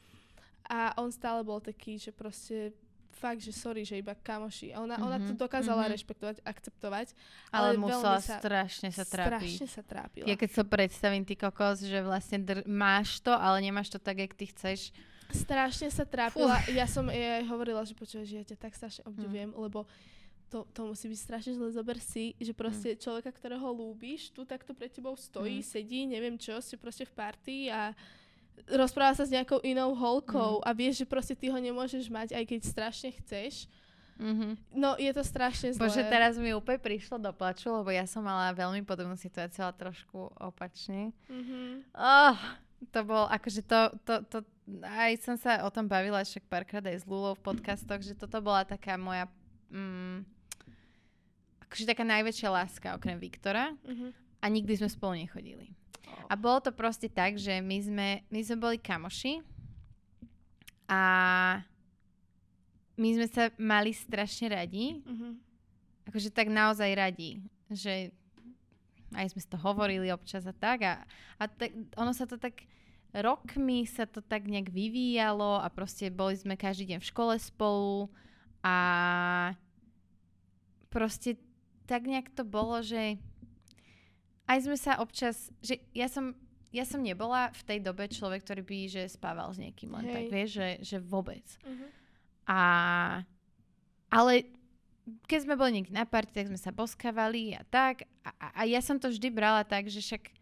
a 0.65 0.97
on 0.97 1.13
stále 1.13 1.45
bol 1.45 1.61
taký, 1.61 2.01
že 2.01 2.15
proste 2.15 2.73
fakt, 3.15 3.41
že 3.41 3.53
sorry, 3.55 3.87
že 3.87 4.01
iba 4.01 4.13
kamoši. 4.13 4.75
A 4.75 4.83
ona, 4.83 4.97
mm-hmm. 4.97 5.07
ona 5.07 5.17
to 5.23 5.33
mhm, 5.33 5.41
dokázala 5.41 5.87
mm-hmm. 5.87 5.95
rešpektovať, 5.97 6.37
akceptovať. 6.45 7.09
Ale, 7.55 7.73
ale 7.73 7.81
musela 7.81 8.21
sa, 8.21 8.37
strašne 8.43 8.91
sa 8.91 9.05
trápiť. 9.07 9.55
Strašne 9.55 9.69
sa 9.71 9.83
trápila. 9.87 10.27
Ja 10.29 10.37
keď 10.37 10.51
sa 10.51 10.65
predstavím, 10.67 11.23
ty 11.25 11.35
kokos, 11.39 11.81
že 11.81 12.05
vlastne 12.05 12.43
dr- 12.43 12.67
máš 12.69 13.23
to, 13.25 13.33
ale 13.33 13.65
nemáš 13.65 13.89
to 13.93 13.99
tak, 14.03 14.21
jak 14.21 14.33
ty 14.37 14.51
chceš. 14.51 14.93
Strašne 15.33 15.89
sa 15.89 16.05
trápila. 16.05 16.61
Fuh. 16.61 16.77
Ja 16.77 16.85
som 16.85 17.09
jej 17.09 17.43
hovorila, 17.49 17.81
že 17.89 17.97
počúvaj, 17.97 18.27
že 18.29 18.37
ja 18.41 18.45
ťa 18.45 18.57
tak 18.61 18.77
strašne 18.77 19.03
obdivujem, 19.09 19.51
mm. 19.51 19.57
lebo 19.57 19.89
to, 20.51 20.69
to 20.71 20.81
musí 20.87 21.07
byť 21.11 21.21
strašne 21.21 21.53
zle. 21.59 21.69
Zober 21.73 21.99
si, 21.99 22.35
že 22.39 22.55
proste 22.55 22.95
mm. 22.95 23.01
človeka, 23.01 23.31
ktorého 23.35 23.67
lúbiš, 23.71 24.31
tu 24.31 24.47
takto 24.47 24.73
pred 24.77 24.93
tebou 24.93 25.19
stojí, 25.19 25.61
mm. 25.61 25.67
sedí, 25.67 26.01
neviem 26.07 26.37
čo, 26.39 26.63
si 26.63 26.79
proste 26.79 27.09
v 27.09 27.13
partii 27.13 27.65
a 27.73 27.93
rozpráva 28.71 29.19
sa 29.19 29.27
s 29.27 29.35
nejakou 29.35 29.59
inou 29.67 29.93
holkou 29.99 30.63
mm. 30.63 30.65
a 30.65 30.71
vieš, 30.71 31.03
že 31.03 31.07
proste 31.11 31.35
ty 31.35 31.51
ho 31.51 31.59
nemôžeš 31.59 32.07
mať, 32.07 32.39
aj 32.39 32.45
keď 32.47 32.61
strašne 32.63 33.11
chceš. 33.23 33.67
Mm-hmm. 34.15 34.79
No, 34.79 34.95
je 34.95 35.11
to 35.11 35.27
strašne 35.27 35.75
zlé. 35.75 35.91
Bože, 35.91 36.07
teraz 36.07 36.39
mi 36.39 36.55
úplne 36.55 36.79
prišlo 36.79 37.19
do 37.19 37.35
plaču, 37.35 37.75
lebo 37.75 37.91
ja 37.91 38.07
som 38.07 38.23
mala 38.23 38.55
veľmi 38.55 38.87
podobnú 38.87 39.19
situáciu, 39.19 39.67
ale 39.67 39.75
trošku 39.75 40.31
opačne. 40.39 41.11
Mm-hmm. 41.27 41.99
Oh, 41.99 42.39
to 42.95 43.01
bol, 43.03 43.27
akože 43.27 43.67
to, 43.67 43.81
to, 44.07 44.15
to, 44.31 44.39
aj 44.87 45.19
som 45.19 45.35
sa 45.35 45.67
o 45.67 45.71
tom 45.75 45.91
bavila 45.91 46.23
však 46.23 46.47
párkrát 46.47 46.85
aj 46.87 47.03
s 47.03 47.09
Lulou 47.11 47.35
v 47.35 47.43
podcastoch, 47.43 48.01
že 48.07 48.15
toto 48.15 48.39
bola 48.39 48.63
taká 48.63 48.95
moja 48.95 49.27
mm, 49.75 50.34
akože 51.75 51.91
taká 51.91 52.07
najväčšia 52.07 52.55
láska 52.55 52.95
okrem 52.95 53.19
Viktora 53.19 53.75
uh-huh. 53.75 54.15
a 54.15 54.47
nikdy 54.47 54.79
sme 54.79 54.87
spolu 54.87 55.27
nechodili. 55.27 55.75
Oh. 56.07 56.31
A 56.31 56.39
bolo 56.39 56.63
to 56.63 56.71
proste 56.71 57.11
tak, 57.11 57.35
že 57.35 57.59
my 57.59 57.83
sme, 57.83 58.09
my 58.31 58.41
sme 58.47 58.57
boli 58.63 58.79
kamoši 58.79 59.43
a 60.87 61.03
my 62.95 63.09
sme 63.19 63.27
sa 63.27 63.51
mali 63.59 63.91
strašne 63.91 64.55
radi. 64.55 65.03
Uh-huh. 65.03 65.35
Akože 66.07 66.31
tak 66.31 66.47
naozaj 66.47 66.95
radi. 66.95 67.43
Že 67.67 68.15
aj 69.19 69.35
sme 69.35 69.43
to 69.43 69.59
hovorili 69.59 70.15
občas 70.15 70.47
a 70.47 70.55
tak. 70.55 70.87
A, 70.87 71.03
a 71.43 71.51
tak, 71.51 71.75
ono 71.99 72.15
sa 72.15 72.23
to 72.23 72.39
tak 72.39 72.63
rokmi 73.11 73.83
sa 73.83 74.07
to 74.07 74.23
tak 74.23 74.47
nejak 74.47 74.71
vyvíjalo 74.71 75.59
a 75.59 75.67
proste 75.75 76.07
boli 76.07 76.39
sme 76.39 76.55
každý 76.55 76.95
deň 76.95 76.99
v 77.03 77.11
škole 77.11 77.35
spolu 77.39 78.11
a 78.63 78.77
proste 80.95 81.35
tak 81.85 82.09
nejak 82.09 82.33
to 82.33 82.43
bolo, 82.45 82.81
že 82.81 83.21
aj 84.45 84.59
sme 84.65 84.77
sa 84.77 85.01
občas, 85.01 85.49
že 85.65 85.81
ja 85.97 86.09
som, 86.09 86.37
ja 86.73 86.85
som 86.85 87.01
nebola 87.01 87.53
v 87.53 87.63
tej 87.65 87.79
dobe 87.81 88.09
človek, 88.09 88.45
ktorý 88.45 88.63
by 88.65 88.79
že 88.89 89.03
spával 89.09 89.53
s 89.53 89.61
niekým 89.61 89.93
len 89.97 90.05
Hej. 90.09 90.15
tak, 90.15 90.25
vieš, 90.29 90.51
že, 90.57 90.69
že 90.85 90.97
vôbec. 91.01 91.45
Uh-huh. 91.65 91.89
A 92.45 92.61
ale 94.15 94.47
keď 95.27 95.39
sme 95.45 95.59
boli 95.59 95.81
niekde 95.81 95.93
na 95.93 96.07
party, 96.07 96.33
tak 96.33 96.49
sme 96.49 96.61
sa 96.61 96.73
boskávali 96.73 97.59
a 97.59 97.63
tak. 97.67 98.09
A, 98.25 98.31
a, 98.39 98.47
a 98.53 98.63
ja 98.65 98.81
som 98.81 98.97
to 98.97 99.11
vždy 99.11 99.29
brala 99.29 99.67
tak, 99.67 99.91
že 99.91 100.01
však 100.01 100.33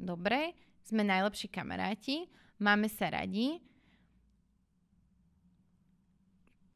dobre, 0.00 0.56
sme 0.82 1.04
najlepší 1.04 1.52
kamaráti, 1.52 2.26
máme 2.56 2.88
sa 2.88 3.12
radi, 3.12 3.60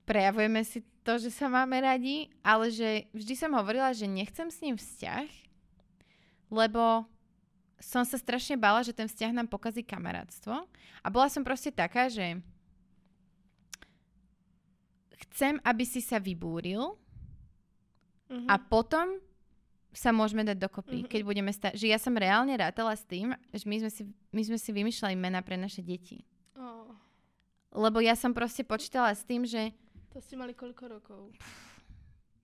prejavujeme 0.05 0.61
si 0.61 0.85
to, 1.03 1.19
že 1.19 1.35
sa 1.35 1.51
máme 1.51 1.83
radi, 1.83 2.31
ale 2.47 2.71
že 2.71 3.11
vždy 3.11 3.35
som 3.35 3.53
hovorila, 3.59 3.91
že 3.91 4.07
nechcem 4.07 4.47
s 4.47 4.63
ním 4.63 4.79
vzťah, 4.79 5.27
lebo 6.51 7.07
som 7.83 8.07
sa 8.07 8.15
strašne 8.15 8.55
bála, 8.55 8.87
že 8.87 8.95
ten 8.95 9.11
vzťah 9.11 9.35
nám 9.35 9.51
pokazí 9.51 9.83
kamarátstvo. 9.83 10.55
A 11.03 11.07
bola 11.11 11.27
som 11.27 11.43
proste 11.43 11.75
taká, 11.75 12.07
že 12.07 12.39
chcem, 15.27 15.59
aby 15.67 15.83
si 15.83 15.99
sa 15.99 16.23
vybúril 16.23 16.95
uh-huh. 18.31 18.47
a 18.47 18.55
potom 18.63 19.19
sa 19.91 20.15
môžeme 20.15 20.47
dať 20.47 20.57
dokopy, 20.57 21.03
uh-huh. 21.03 21.11
keď 21.11 21.21
budeme 21.27 21.51
stať. 21.51 21.75
Že 21.75 21.87
ja 21.91 21.99
som 21.99 22.15
reálne 22.15 22.55
rátala 22.55 22.95
s 22.95 23.03
tým, 23.03 23.35
že 23.51 23.67
my 23.67 23.77
sme 23.83 23.91
si, 23.91 24.03
my 24.31 24.43
sme 24.47 24.59
si 24.63 24.71
vymýšľali 24.71 25.19
mena 25.19 25.43
pre 25.43 25.59
naše 25.59 25.83
deti. 25.83 26.23
Oh. 26.55 26.95
Lebo 27.75 27.99
ja 27.99 28.15
som 28.15 28.31
proste 28.31 28.63
počítala 28.63 29.11
s 29.11 29.27
tým, 29.27 29.43
že 29.43 29.75
to 30.13 30.21
ste 30.21 30.37
mali 30.37 30.53
koľko 30.53 30.85
rokov? 30.93 31.21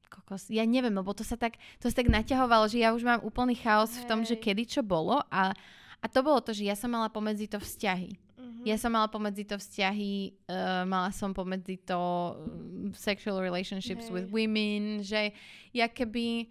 Kokos, 0.09 0.49
ja 0.49 0.65
neviem, 0.65 0.93
lebo 0.93 1.13
to 1.13 1.21
sa 1.21 1.37
tak, 1.37 1.61
to 1.77 1.93
sa 1.93 2.01
tak 2.01 2.09
naťahovalo, 2.09 2.65
že 2.65 2.81
ja 2.81 2.97
už 2.97 3.05
mám 3.05 3.21
úplný 3.21 3.53
chaos 3.53 3.93
Hej. 3.93 4.03
v 4.03 4.09
tom, 4.09 4.21
že 4.25 4.41
kedy 4.41 4.65
čo 4.65 4.81
bolo 4.81 5.21
a, 5.29 5.53
a 6.01 6.07
to 6.09 6.25
bolo 6.25 6.41
to, 6.41 6.57
že 6.57 6.65
ja 6.65 6.73
som 6.73 6.89
mala 6.89 7.13
pomedzi 7.13 7.45
to 7.45 7.61
vzťahy. 7.61 8.17
Uh-huh. 8.41 8.65
Ja 8.65 8.81
som 8.81 8.97
mala 8.97 9.13
pomedzi 9.13 9.45
to 9.45 9.61
vzťahy, 9.61 10.33
uh, 10.49 10.89
mala 10.89 11.13
som 11.13 11.37
pomedzi 11.37 11.77
to 11.85 12.01
um, 12.01 12.89
sexual 12.97 13.45
relationships 13.45 14.09
Hej. 14.09 14.13
with 14.17 14.27
women, 14.33 15.05
že 15.05 15.37
ja 15.77 15.93
keby 15.93 16.49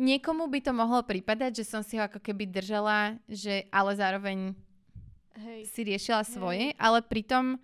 niekomu 0.00 0.48
by 0.48 0.64
to 0.64 0.72
mohlo 0.72 1.04
pripadať, 1.04 1.60
že 1.60 1.64
som 1.68 1.84
si 1.84 2.00
ho 2.00 2.08
ako 2.08 2.22
keby 2.22 2.48
držala, 2.48 3.20
že 3.28 3.68
ale 3.68 3.92
zároveň 3.92 4.56
Hej. 5.36 5.60
si 5.68 5.80
riešila 5.84 6.24
svoje, 6.24 6.72
Hej. 6.72 6.80
ale 6.80 7.04
pritom 7.04 7.60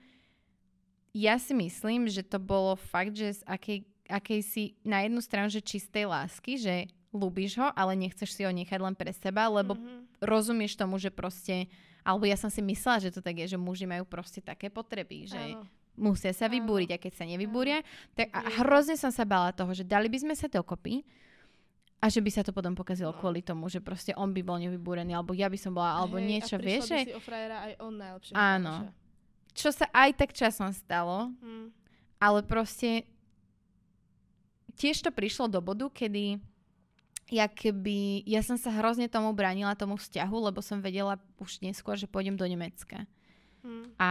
ja 1.15 1.39
si 1.39 1.55
myslím, 1.55 2.11
že 2.11 2.27
to 2.27 2.43
bolo 2.43 2.75
fakt, 2.75 3.15
že 3.15 3.39
z 3.39 3.43
akej, 3.47 3.79
akej 4.11 4.41
si 4.43 4.63
na 4.83 5.07
jednu 5.07 5.23
stranu, 5.23 5.47
že 5.47 5.63
čistej 5.63 6.11
lásky, 6.11 6.59
že 6.59 6.91
ľúbiš 7.15 7.63
ho, 7.63 7.71
ale 7.79 7.95
nechceš 7.95 8.35
si 8.35 8.43
ho 8.43 8.51
nechať 8.51 8.83
len 8.83 8.99
pre 8.99 9.15
seba, 9.15 9.47
lebo 9.47 9.79
mm-hmm. 9.79 10.19
rozumieš 10.27 10.75
tomu, 10.75 10.99
že 10.99 11.15
proste, 11.15 11.71
alebo 12.03 12.27
ja 12.27 12.35
som 12.35 12.51
si 12.51 12.59
myslela, 12.59 13.07
že 13.07 13.15
to 13.15 13.23
tak 13.23 13.39
je, 13.39 13.55
že 13.55 13.59
muži 13.59 13.87
majú 13.87 14.03
proste 14.03 14.43
také 14.43 14.67
potreby, 14.67 15.31
že 15.31 15.39
Áno. 15.39 15.63
musia 15.95 16.35
sa 16.35 16.51
vybúriť 16.51 16.99
a 16.99 16.99
keď 16.99 17.13
sa 17.15 17.25
nevybúria, 17.31 17.87
tak 18.19 18.35
a 18.35 18.43
hrozne 18.67 18.99
som 18.99 19.15
sa 19.15 19.23
bala 19.23 19.55
toho, 19.55 19.71
že 19.71 19.87
dali 19.87 20.11
by 20.11 20.19
sme 20.19 20.35
sa 20.35 20.51
dokopy 20.51 21.07
a 22.03 22.11
že 22.11 22.19
by 22.19 22.31
sa 22.35 22.43
to 22.43 22.51
potom 22.51 22.75
pokazilo 22.75 23.15
no. 23.15 23.19
kvôli 23.23 23.47
tomu, 23.47 23.71
že 23.71 23.79
proste 23.79 24.11
on 24.19 24.35
by 24.35 24.43
bol 24.43 24.59
nevybúrený, 24.59 25.15
alebo 25.15 25.39
ja 25.39 25.47
by 25.47 25.57
som 25.63 25.71
bola, 25.71 25.95
alebo 25.95 26.19
hey, 26.19 26.27
niečo, 26.27 26.59
a 26.59 26.61
vieš? 26.61 26.91
By 26.91 27.07
si 27.07 27.15
o 27.15 27.23
frajera 27.23 27.71
aj 27.71 27.73
on 27.79 27.95
najlepšie. 27.95 28.35
Áno. 28.35 28.91
Čo 29.55 29.71
sa 29.71 29.87
aj 29.95 30.19
tak 30.19 30.31
časom 30.35 30.75
stalo, 30.75 31.31
hmm. 31.39 31.71
ale 32.19 32.43
proste 32.43 33.07
tiež 34.75 35.07
to 35.07 35.11
prišlo 35.15 35.47
do 35.47 35.63
bodu, 35.63 35.87
kedy 35.87 36.43
ja 37.33 37.49
keby, 37.49 38.27
ja 38.29 38.45
som 38.45 38.61
sa 38.61 38.69
hrozne 38.69 39.09
tomu 39.09 39.33
bránila, 39.33 39.79
tomu 39.79 39.97
vzťahu, 39.97 40.53
lebo 40.53 40.61
som 40.61 40.85
vedela 40.85 41.17
už 41.41 41.65
neskôr, 41.65 41.97
že 41.97 42.11
pôjdem 42.11 42.37
do 42.37 42.45
Nemecka. 42.45 43.09
Hmm. 43.65 43.89
A, 43.97 44.11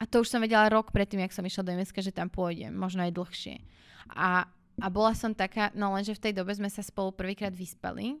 a 0.00 0.04
to 0.08 0.26
už 0.26 0.32
som 0.32 0.42
vedela 0.42 0.66
rok 0.66 0.90
predtým, 0.90 1.22
jak 1.22 1.36
som 1.36 1.46
išla 1.46 1.62
do 1.62 1.72
Nemecka, 1.78 2.02
že 2.02 2.10
tam 2.10 2.26
pôjdem, 2.26 2.74
možno 2.74 3.06
aj 3.06 3.14
dlhšie. 3.14 3.62
A, 4.10 4.50
a 4.82 4.86
bola 4.90 5.14
som 5.14 5.30
taká, 5.30 5.70
no 5.78 5.94
lenže 5.94 6.18
v 6.18 6.22
tej 6.26 6.32
dobe 6.34 6.50
sme 6.56 6.66
sa 6.66 6.82
spolu 6.82 7.14
prvýkrát 7.14 7.54
vyspali. 7.54 8.18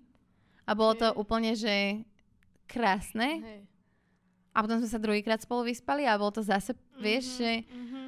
A 0.68 0.76
bolo 0.78 0.94
to 0.94 1.08
úplne, 1.18 1.58
že 1.58 2.04
krásne. 2.68 3.40
Hej. 3.42 3.60
A 4.58 4.66
potom 4.66 4.82
sme 4.82 4.90
sa 4.90 4.98
druhýkrát 4.98 5.38
spolu 5.38 5.70
vyspali 5.70 6.02
a 6.02 6.18
bolo 6.18 6.34
to 6.34 6.42
zase, 6.42 6.74
mm-hmm, 6.74 6.98
vieš, 6.98 7.38
že... 7.38 7.52
Mm-hmm. 7.62 8.06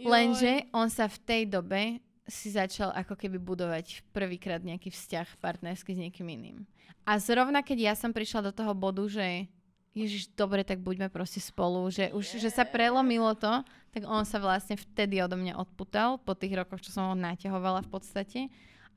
Lenže 0.00 0.64
on 0.72 0.88
sa 0.88 1.06
v 1.06 1.18
tej 1.22 1.42
dobe 1.44 2.00
si 2.24 2.48
začal 2.48 2.88
ako 2.96 3.14
keby 3.20 3.36
budovať 3.36 4.00
prvýkrát 4.16 4.64
nejaký 4.64 4.88
vzťah 4.88 5.38
partnerský 5.38 5.92
s 5.92 6.02
niekým 6.08 6.24
iným. 6.24 6.64
A 7.04 7.20
zrovna 7.20 7.60
keď 7.60 7.92
ja 7.92 7.94
som 7.94 8.08
prišla 8.10 8.48
do 8.48 8.52
toho 8.56 8.72
bodu, 8.72 9.04
že 9.04 9.44
Ježiš, 9.92 10.30
dobre, 10.38 10.62
tak 10.62 10.78
buďme 10.80 11.10
proste 11.10 11.42
spolu, 11.42 11.84
že 11.90 12.14
už 12.14 12.38
že 12.38 12.48
sa 12.48 12.62
prelomilo 12.62 13.34
to, 13.34 13.60
tak 13.90 14.06
on 14.06 14.22
sa 14.22 14.38
vlastne 14.38 14.78
vtedy 14.78 15.18
odo 15.18 15.34
mňa 15.34 15.58
odputal, 15.58 16.16
po 16.22 16.32
tých 16.32 16.54
rokoch, 16.54 16.80
čo 16.80 16.94
som 16.94 17.10
ho 17.10 17.14
naťahovala 17.18 17.82
v 17.84 17.90
podstate 17.90 18.40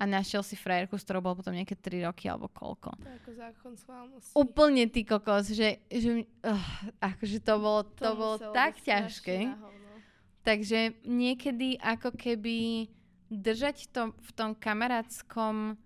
a 0.04 0.06
našiel 0.06 0.44
si 0.44 0.60
frajerku, 0.60 1.00
s 1.00 1.08
ktorou 1.08 1.24
bol 1.24 1.36
potom 1.40 1.56
nejaké 1.56 1.80
3 1.80 2.04
roky 2.04 2.28
alebo 2.28 2.52
koľko. 2.52 2.92
To 3.00 3.08
ako 3.24 3.32
zákon 3.32 3.72
schválnosti. 3.80 4.36
Úplne 4.36 4.84
ty 4.92 5.08
kokos, 5.08 5.56
že, 5.56 5.80
že 5.88 6.28
uh, 6.44 6.60
akože 7.00 7.40
to 7.40 7.56
bolo, 7.56 7.88
to, 7.88 8.04
to 8.04 8.12
bolo 8.20 8.36
tak 8.52 8.84
ťažké. 8.84 9.48
Takže 10.44 11.00
niekedy 11.08 11.80
ako 11.80 12.12
keby 12.20 12.92
držať 13.32 13.88
to 13.96 14.12
v 14.12 14.32
tom 14.36 14.52
kamarátskom 14.60 15.80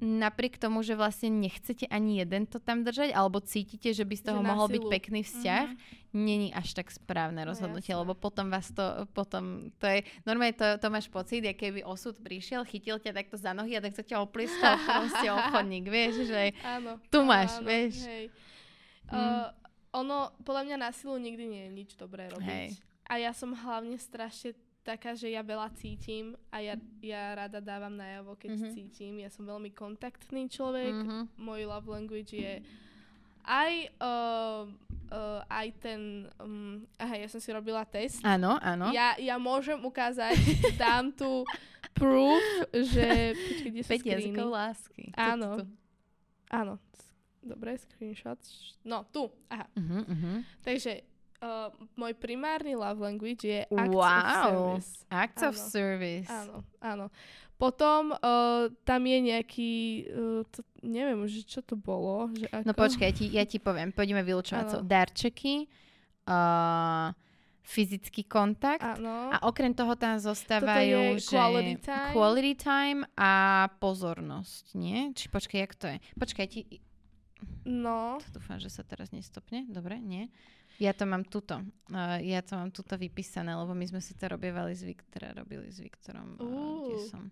napriek 0.00 0.60
tomu, 0.60 0.84
že 0.84 0.92
vlastne 0.92 1.32
nechcete 1.32 1.88
ani 1.88 2.20
jeden 2.20 2.44
to 2.44 2.60
tam 2.60 2.84
držať, 2.84 3.16
alebo 3.16 3.40
cítite, 3.40 3.96
že 3.96 4.04
by 4.04 4.14
z 4.16 4.24
toho 4.28 4.40
že 4.44 4.48
mohol 4.48 4.66
byť 4.68 4.84
pekný 4.92 5.20
vzťah, 5.24 5.66
mm-hmm. 5.72 6.12
není 6.12 6.48
až 6.52 6.76
tak 6.76 6.92
správne 6.92 7.44
no 7.44 7.52
rozhodnutie, 7.52 7.96
no, 7.96 8.04
lebo 8.04 8.12
potom 8.12 8.52
vás 8.52 8.68
to, 8.72 9.08
potom 9.16 9.72
to 9.80 9.88
je, 9.88 10.04
normálne 10.28 10.52
to, 10.52 10.76
to 10.76 10.88
máš 10.92 11.08
pocit, 11.08 11.40
ja 11.40 11.56
keby 11.56 11.80
osud 11.80 12.20
prišiel, 12.20 12.68
chytil 12.68 13.00
ťa 13.00 13.16
takto 13.16 13.40
za 13.40 13.56
nohy 13.56 13.76
a 13.76 13.84
takto 13.84 14.04
ťa 14.04 14.20
opliskal 14.20 14.76
proste 14.76 15.26
obchodník, 15.36 15.88
vieš, 15.88 16.28
že 16.28 16.52
áno, 16.60 17.00
tu 17.08 17.24
máš, 17.24 17.56
áno, 17.60 17.68
vieš. 17.68 18.04
Hej. 18.04 18.24
Mm. 19.08 19.16
Uh, 19.16 19.48
ono, 19.96 20.34
podľa 20.44 20.62
mňa 20.68 20.76
na 20.76 20.90
silu 20.92 21.16
nikdy 21.16 21.44
nie 21.48 21.62
je 21.68 21.72
nič 21.72 21.90
dobré 21.96 22.28
robiť. 22.28 22.44
Hej. 22.44 22.68
A 23.06 23.22
ja 23.22 23.30
som 23.30 23.54
hlavne 23.54 23.96
strašne 23.96 24.52
taká, 24.86 25.18
že 25.18 25.34
ja 25.34 25.42
veľa 25.42 25.74
cítim 25.74 26.38
a 26.54 26.62
ja, 26.62 26.78
ja 27.02 27.34
rada 27.34 27.58
dávam 27.58 27.90
najavo, 27.98 28.38
keď 28.38 28.54
mm-hmm. 28.54 28.72
cítim. 28.78 29.14
Ja 29.18 29.30
som 29.34 29.42
veľmi 29.42 29.74
kontaktný 29.74 30.46
človek. 30.46 30.94
Mm-hmm. 30.94 31.22
Môj 31.42 31.66
love 31.66 31.90
language 31.90 32.38
je 32.38 32.62
aj, 33.42 33.72
uh, 33.98 34.70
uh, 35.10 35.40
aj 35.50 35.66
ten... 35.82 36.30
Um, 36.38 36.86
aha, 36.98 37.18
ja 37.18 37.28
som 37.30 37.42
si 37.42 37.50
robila 37.50 37.82
test. 37.82 38.22
Áno, 38.22 38.58
áno. 38.62 38.94
Ja, 38.94 39.18
ja 39.18 39.38
môžem 39.42 39.78
ukázať, 39.82 40.38
dám 40.82 41.10
tu 41.14 41.42
proof, 41.94 42.42
že... 42.70 43.34
Počkej, 43.34 43.70
kde 43.70 43.82
sú 43.82 43.90
screeny? 43.98 44.34
lásky. 44.34 45.04
Áno. 45.14 45.62
Áno. 46.50 46.78
Dobre, 47.46 47.78
screenshot. 47.78 48.38
No, 48.82 49.06
tu. 49.14 49.30
Aha. 49.46 49.70
Uh-huh, 49.78 50.02
uh-huh. 50.02 50.36
Takže 50.66 51.15
Uh, 51.36 51.68
môj 52.00 52.16
primárny 52.16 52.72
love 52.72 52.96
language 52.96 53.44
je 53.44 53.68
acts 53.68 53.92
wow. 53.92 54.08
of 54.08 54.24
service. 54.32 54.90
Acts 55.12 55.42
áno. 55.44 55.48
of 55.48 55.54
service. 55.60 56.30
Áno, 56.32 56.56
áno. 56.80 57.06
Potom 57.56 58.12
uh, 58.12 58.68
tam 58.84 59.00
je 59.04 59.18
nejaký, 59.20 59.72
uh, 60.12 60.42
to, 60.48 60.60
neviem 60.84 61.20
už, 61.24 61.44
čo 61.48 61.60
to 61.60 61.76
bolo. 61.76 62.28
Že 62.32 62.46
no 62.48 62.56
ako... 62.60 62.66
No 62.68 62.72
počkaj, 62.72 63.06
ja 63.08 63.14
ti, 63.16 63.24
ja 63.32 63.44
ti 63.48 63.58
poviem, 63.60 63.92
poďme 63.92 64.24
vylúčovať. 64.24 64.84
Darčeky, 64.84 65.68
uh, 66.28 67.12
fyzický 67.66 68.22
kontakt 68.30 68.84
ano. 68.84 69.34
a 69.34 69.42
okrem 69.48 69.74
toho 69.74 69.98
tam 69.98 70.16
zostávajú, 70.22 71.18
že 71.18 71.34
quality 71.34 71.74
time. 71.82 72.12
quality 72.14 72.54
time 72.54 73.00
a 73.18 73.32
pozornosť, 73.82 74.64
nie? 74.78 75.10
Či 75.12 75.26
počkaj, 75.28 75.58
jak 75.58 75.74
to 75.74 75.86
je? 75.90 75.96
Počkaj, 76.14 76.46
ti... 76.46 76.60
No. 77.66 78.22
Dúfam, 78.30 78.62
že 78.62 78.70
sa 78.70 78.86
teraz 78.86 79.10
nestopne. 79.10 79.66
Dobre, 79.66 79.98
nie? 79.98 80.30
Ja 80.76 80.92
to 80.92 81.08
mám 81.08 81.24
tuto. 81.24 81.64
Uh, 81.88 82.20
ja 82.20 82.44
to 82.44 82.56
mám 82.56 82.68
tuto 82.68 83.00
vypísané, 83.00 83.56
lebo 83.56 83.72
my 83.72 83.86
sme 83.88 84.00
si 84.04 84.12
to 84.12 84.28
robievali 84.28 84.76
s 84.76 84.84
Viktorom, 84.84 85.32
robili 85.32 85.72
s 85.72 85.80
Viktorom. 85.80 86.36
Uh. 86.36 86.92
kde 86.92 86.98
som? 87.08 87.24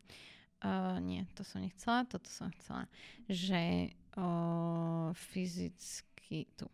Uh, 0.65 0.97
nie, 1.05 1.29
to 1.37 1.45
som 1.45 1.61
nechcela, 1.61 2.09
toto 2.09 2.33
som 2.33 2.49
chcela. 2.57 2.89
Že 3.29 3.93
uh, 4.17 5.13
fyzicky 5.13 6.49
tu. 6.57 6.65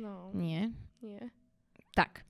No. 0.00 0.32
Nie? 0.32 0.72
Nie. 1.04 1.28
Tak. 1.92 2.24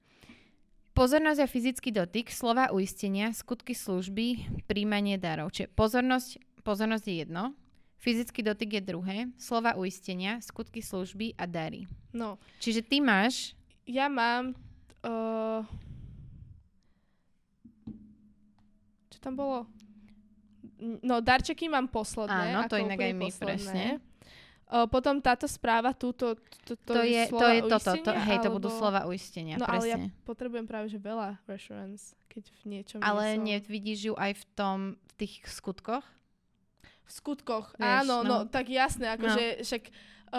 Pozornosť 0.90 1.40
a 1.40 1.46
fyzický 1.46 1.94
dotyk, 1.94 2.34
slova 2.34 2.74
uistenia, 2.74 3.30
skutky 3.30 3.78
služby, 3.78 4.50
príjmanie 4.66 5.14
darov. 5.14 5.54
Čiže 5.54 5.70
pozornosť, 5.78 6.42
pozornosť 6.66 7.04
je 7.06 7.14
jedno, 7.22 7.54
fyzický 8.02 8.42
dotyk 8.42 8.80
je 8.80 8.82
druhé, 8.82 9.18
slova 9.38 9.78
uistenia, 9.78 10.42
skutky 10.42 10.82
služby 10.82 11.38
a 11.38 11.46
dary. 11.46 11.86
No. 12.10 12.42
Čiže 12.58 12.82
ty 12.82 12.98
máš 12.98 13.54
ja 13.90 14.06
mám... 14.06 14.54
Uh, 15.02 15.66
čo 19.10 19.18
tam 19.18 19.34
bolo? 19.34 19.66
No, 20.80 21.18
darčeky 21.20 21.66
mám 21.66 21.90
posledné. 21.90 22.54
Áno, 22.54 22.70
to 22.70 22.78
inak 22.78 22.96
aj 22.96 23.12
my, 23.12 23.28
posledné. 23.28 23.44
presne. 23.44 23.84
Uh, 24.70 24.86
potom 24.86 25.18
táto 25.18 25.50
správa, 25.50 25.90
túto, 25.90 26.38
to, 26.62 26.78
to, 26.78 26.94
to 26.94 27.02
je, 27.02 27.26
to 27.26 27.46
je 27.50 27.60
toto, 27.66 27.90
to, 28.06 28.10
hej, 28.14 28.38
alebo... 28.38 28.44
to 28.46 28.48
budú 28.54 28.68
slova 28.70 29.02
uistenia, 29.10 29.58
no, 29.58 29.66
presne. 29.66 29.74
ale 29.74 29.84
ja 29.90 29.98
potrebujem 30.22 30.62
práve, 30.62 30.86
že 30.86 30.94
veľa 31.02 31.42
reassurance, 31.50 32.14
keď 32.30 32.54
v 32.62 32.78
niečom 32.78 32.98
Ale 33.02 33.34
nie 33.42 33.58
som... 33.58 33.66
nevidíš 33.66 34.00
ju 34.06 34.14
aj 34.14 34.32
v 34.38 34.44
tom, 34.54 34.78
v 34.94 35.12
tých 35.18 35.42
skutkoch? 35.50 36.06
V 37.10 37.12
skutkoch, 37.18 37.74
Vieš, 37.74 38.06
áno, 38.06 38.22
no. 38.22 38.30
no, 38.30 38.36
tak 38.46 38.70
jasné, 38.70 39.18
akože 39.18 39.44
no. 39.58 39.66
však 39.66 39.84
Uh, 40.30 40.38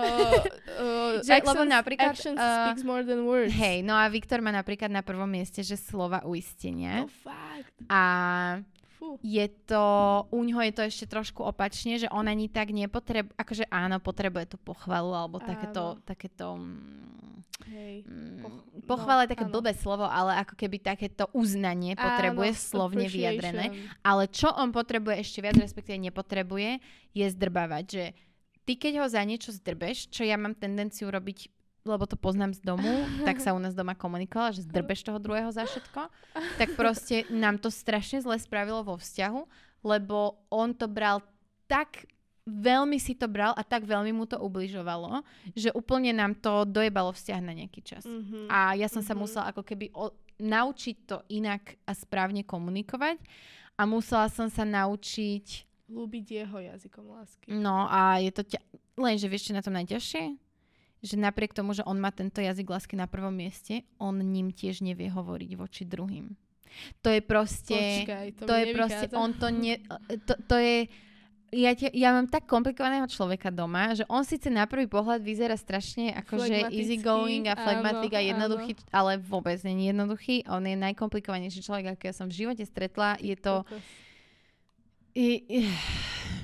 uh, 0.80 1.20
že, 1.28 1.36
actions, 1.36 1.52
lebo 1.52 1.68
napríklad, 1.68 2.16
actions 2.16 2.40
uh, 2.40 2.72
speaks 2.72 2.88
more 2.88 3.04
than 3.04 3.28
words. 3.28 3.52
Hej, 3.52 3.84
no 3.84 3.92
a 3.92 4.08
Viktor 4.08 4.40
má 4.40 4.48
napríklad 4.48 4.88
na 4.88 5.04
prvom 5.04 5.28
mieste, 5.28 5.60
že 5.68 5.76
slova 5.76 6.24
uistenia. 6.24 7.04
No 7.04 7.12
fakt. 7.12 7.76
A 7.92 8.02
je 9.22 9.46
to, 9.66 9.86
u 10.30 10.40
ňoho 10.46 10.62
je 10.70 10.74
to 10.74 10.84
ešte 10.86 11.06
trošku 11.10 11.42
opačne, 11.42 11.98
že 11.98 12.08
on 12.14 12.30
ani 12.30 12.48
tak 12.48 12.70
nepotrebuje, 12.70 13.34
akože 13.34 13.66
áno, 13.74 13.98
potrebuje 13.98 14.56
tú 14.56 14.58
pochvalu, 14.62 15.14
alebo 15.14 15.38
áno. 15.42 15.48
takéto, 15.50 15.84
takéto 16.06 16.48
Hej. 17.70 18.04
Mm, 18.10 18.84
pochvala 18.90 19.26
je 19.26 19.38
také 19.38 19.46
áno. 19.46 19.54
blbé 19.54 19.78
slovo, 19.78 20.06
ale 20.06 20.42
ako 20.42 20.58
keby 20.58 20.82
takéto 20.82 21.30
uznanie 21.34 21.94
potrebuje 21.94 22.58
áno, 22.58 22.62
slovne 22.62 23.06
vyjadrené. 23.06 23.66
Ale 24.02 24.26
čo 24.30 24.50
on 24.50 24.74
potrebuje 24.74 25.22
ešte 25.22 25.46
viac, 25.46 25.58
respektíve 25.58 25.98
nepotrebuje, 26.02 26.82
je 27.14 27.26
zdrbávať, 27.30 27.86
že 27.86 28.06
ty 28.66 28.78
keď 28.78 29.06
ho 29.06 29.08
za 29.10 29.22
niečo 29.22 29.54
zdrbeš, 29.54 30.10
čo 30.10 30.26
ja 30.26 30.38
mám 30.42 30.58
tendenciu 30.58 31.14
robiť 31.14 31.61
lebo 31.82 32.06
to 32.06 32.14
poznám 32.14 32.54
z 32.54 32.62
domu, 32.62 33.06
tak 33.28 33.42
sa 33.42 33.58
u 33.58 33.60
nás 33.60 33.74
doma 33.74 33.98
komunikovala, 33.98 34.54
že 34.54 34.66
zdrbeš 34.70 35.02
toho 35.02 35.18
druhého 35.18 35.50
za 35.50 35.66
všetko, 35.66 36.14
tak 36.62 36.70
proste 36.78 37.26
nám 37.34 37.58
to 37.58 37.74
strašne 37.74 38.22
zle 38.22 38.38
spravilo 38.38 38.86
vo 38.86 38.96
vzťahu, 39.02 39.42
lebo 39.82 40.38
on 40.54 40.78
to 40.78 40.86
bral 40.86 41.26
tak 41.66 42.06
veľmi 42.46 42.98
si 42.98 43.14
to 43.16 43.30
bral 43.30 43.54
a 43.56 43.64
tak 43.64 43.86
veľmi 43.86 44.12
mu 44.12 44.26
to 44.26 44.36
ubližovalo, 44.36 45.22
že 45.54 45.72
úplne 45.72 46.12
nám 46.12 46.36
to 46.36 46.66
dojebalo 46.68 47.14
vzťah 47.14 47.40
na 47.40 47.54
nejaký 47.54 47.82
čas. 47.86 48.04
Mm-hmm. 48.04 48.50
A 48.50 48.76
ja 48.76 48.90
som 48.90 49.00
mm-hmm. 49.00 49.08
sa 49.08 49.14
musela 49.16 49.46
ako 49.54 49.62
keby 49.64 49.94
o, 49.94 50.12
naučiť 50.42 50.96
to 51.06 51.18
inak 51.32 51.78
a 51.86 51.94
správne 51.94 52.42
komunikovať 52.42 53.22
a 53.78 53.86
musela 53.86 54.28
som 54.28 54.50
sa 54.50 54.66
naučiť 54.66 55.70
Lúbiť 55.92 56.48
jeho 56.48 56.56
jazykom 56.72 57.04
lásky. 57.12 57.52
No 57.52 57.84
a 57.92 58.16
je 58.24 58.32
to 58.32 58.48
ťa... 58.48 58.64
Lenže 58.96 59.28
vieš, 59.28 59.52
čo 59.52 59.58
na 59.60 59.60
tom 59.60 59.76
najťažšie? 59.76 60.40
Že 61.02 61.18
napriek 61.18 61.58
tomu, 61.58 61.74
že 61.74 61.82
on 61.82 61.98
má 61.98 62.14
tento 62.14 62.38
jazyk 62.38 62.70
lásky 62.70 62.94
na 62.94 63.10
prvom 63.10 63.34
mieste, 63.34 63.82
on 63.98 64.22
ním 64.22 64.54
tiež 64.54 64.86
nevie 64.86 65.10
hovoriť 65.10 65.52
voči 65.58 65.82
druhým. 65.82 66.38
To 67.02 67.10
je 67.10 67.22
proste... 67.26 67.74
Počkaj, 68.06 68.28
to, 68.38 68.44
to 68.46 68.54
je 68.54 68.66
proste... 68.72 69.06
On 69.18 69.32
to 69.34 69.48
nie... 69.50 69.82
To, 70.30 70.34
to 70.48 70.56
je... 70.62 70.78
Ja, 71.52 71.76
te, 71.76 71.92
ja 71.92 72.16
mám 72.16 72.32
tak 72.32 72.48
komplikovaného 72.48 73.04
človeka 73.12 73.52
doma, 73.52 73.92
že 73.92 74.08
on 74.08 74.24
síce 74.24 74.48
na 74.48 74.64
prvý 74.64 74.88
pohľad 74.88 75.20
vyzerá 75.20 75.60
strašne 75.60 76.16
akože 76.16 76.72
easygoing 76.72 77.44
a 77.52 77.60
phlegmatic 77.60 78.16
a 78.16 78.24
jednoduchý, 78.24 78.72
áno. 78.80 78.88
ale 78.96 79.12
vôbec 79.20 79.60
nie 79.68 79.76
je 79.76 79.92
jednoduchý. 79.92 80.36
On 80.48 80.64
je 80.64 80.80
najkomplikovanejší 80.80 81.60
človek, 81.60 81.92
aký 81.92 82.08
ja 82.08 82.16
som 82.16 82.32
v 82.32 82.40
živote 82.46 82.64
stretla. 82.64 83.20
Je 83.20 83.36
to... 83.36 83.68
I, 85.12 85.44
i... 85.44 85.60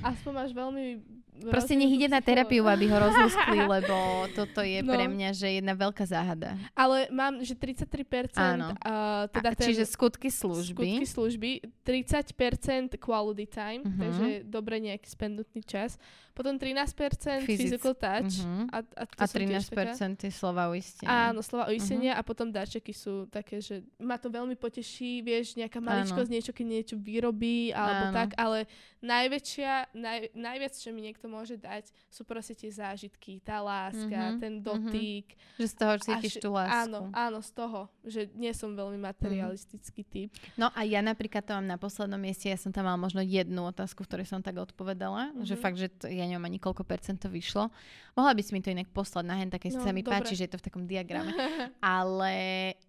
Aspoň 0.02 0.32
máš 0.34 0.52
veľmi 0.54 1.02
Proste 1.38 1.78
nech 1.78 1.94
ide 1.94 2.10
na 2.10 2.18
terapiu, 2.18 2.66
aby 2.66 2.90
ho 2.90 2.98
rozluskli, 2.98 3.62
lebo 3.78 4.26
toto 4.34 4.58
je 4.66 4.82
no. 4.82 4.90
pre 4.90 5.06
mňa, 5.06 5.30
že 5.30 5.62
jedna 5.62 5.78
veľká 5.78 6.02
záhada. 6.02 6.58
Ale 6.74 7.06
mám, 7.14 7.38
že 7.46 7.54
33%, 7.54 8.34
Áno. 8.34 8.74
Uh, 8.82 9.30
teda 9.30 9.54
ten, 9.54 9.70
čiže 9.70 9.86
skutky 9.86 10.34
služby. 10.34 10.98
Skutky 10.98 11.06
služby, 11.06 11.50
30% 11.86 12.98
quality 12.98 13.46
time, 13.46 13.86
uh-huh. 13.86 14.00
takže 14.02 14.26
dobre 14.50 14.82
nejaký 14.82 15.06
spendutný 15.06 15.62
čas. 15.62 15.94
Potom 16.34 16.54
13% 16.54 17.42
Fyzic. 17.42 17.46
physical 17.46 17.94
touch. 17.98 18.42
Uh-huh. 18.42 18.70
A, 18.70 18.78
a, 18.82 19.02
to 19.06 19.22
a 19.22 19.26
13% 19.26 19.74
je 20.22 20.30
slova 20.30 20.70
uistenia. 20.70 21.34
Áno, 21.34 21.42
slova 21.42 21.70
uistenia 21.70 22.14
uh-huh. 22.14 22.22
a 22.22 22.26
potom 22.26 22.50
darčeky 22.50 22.94
sú 22.94 23.26
také, 23.30 23.62
že 23.62 23.86
ma 23.98 24.18
to 24.18 24.30
veľmi 24.30 24.58
poteší, 24.58 25.22
vieš, 25.22 25.54
nejaká 25.58 25.78
maličkosť, 25.78 26.30
niečo, 26.30 26.50
keď 26.50 26.66
niečo 26.66 26.96
vyrobí 26.98 27.70
alebo 27.74 28.10
Áno. 28.10 28.14
tak, 28.14 28.34
ale 28.38 28.70
najväčšia, 29.02 29.77
naj, 29.94 30.32
najviac, 30.34 30.74
čo 30.74 30.90
mi 30.90 31.04
niekto 31.04 31.30
môže 31.30 31.54
dať, 31.60 31.92
sú 32.08 32.26
proste 32.26 32.56
tie 32.56 32.72
zážitky, 32.72 33.38
tá 33.44 33.62
láska, 33.62 34.08
mm-hmm, 34.08 34.40
ten 34.40 34.54
dotyk. 34.64 35.26
Mm-hmm. 35.36 35.58
Že 35.62 35.66
z 35.66 35.74
toho 35.74 35.94
cítiš 36.00 36.34
tú 36.40 36.48
lásku. 36.50 36.88
Áno, 36.88 37.00
áno, 37.14 37.38
z 37.38 37.50
toho, 37.54 37.80
že 38.02 38.26
nie 38.34 38.50
som 38.56 38.74
veľmi 38.74 38.98
materialistický 38.98 40.02
mm-hmm. 40.02 40.14
typ. 40.14 40.30
No 40.58 40.72
a 40.74 40.82
ja 40.82 40.98
napríklad 41.04 41.46
to 41.46 41.54
mám 41.54 41.68
na 41.68 41.78
poslednom 41.78 42.18
mieste, 42.18 42.50
ja 42.50 42.58
som 42.58 42.74
tam 42.74 42.88
mala 42.88 42.98
možno 42.98 43.22
jednu 43.22 43.68
otázku, 43.68 44.02
v 44.02 44.08
ktorej 44.10 44.26
som 44.26 44.40
tak 44.42 44.58
odpovedala, 44.58 45.30
mm-hmm. 45.30 45.46
že 45.46 45.54
fakt, 45.54 45.78
že 45.78 45.92
to, 45.92 46.10
ja 46.10 46.24
neviem 46.26 46.48
ani 46.48 46.58
koľko 46.58 46.82
percent 46.82 47.22
to 47.22 47.28
vyšlo. 47.30 47.70
Mohla 48.18 48.32
by 48.34 48.42
si 48.42 48.50
mi 48.56 48.60
to 48.64 48.74
inak 48.74 48.90
poslať 48.90 49.24
na 49.28 49.38
hen, 49.38 49.52
také 49.52 49.70
no, 49.70 49.78
sa 49.78 49.94
mi 49.94 50.02
dobre. 50.02 50.18
páči, 50.18 50.34
že 50.34 50.50
je 50.50 50.52
to 50.56 50.60
v 50.60 50.66
takom 50.66 50.84
diagrame. 50.88 51.30
Ale 51.84 52.34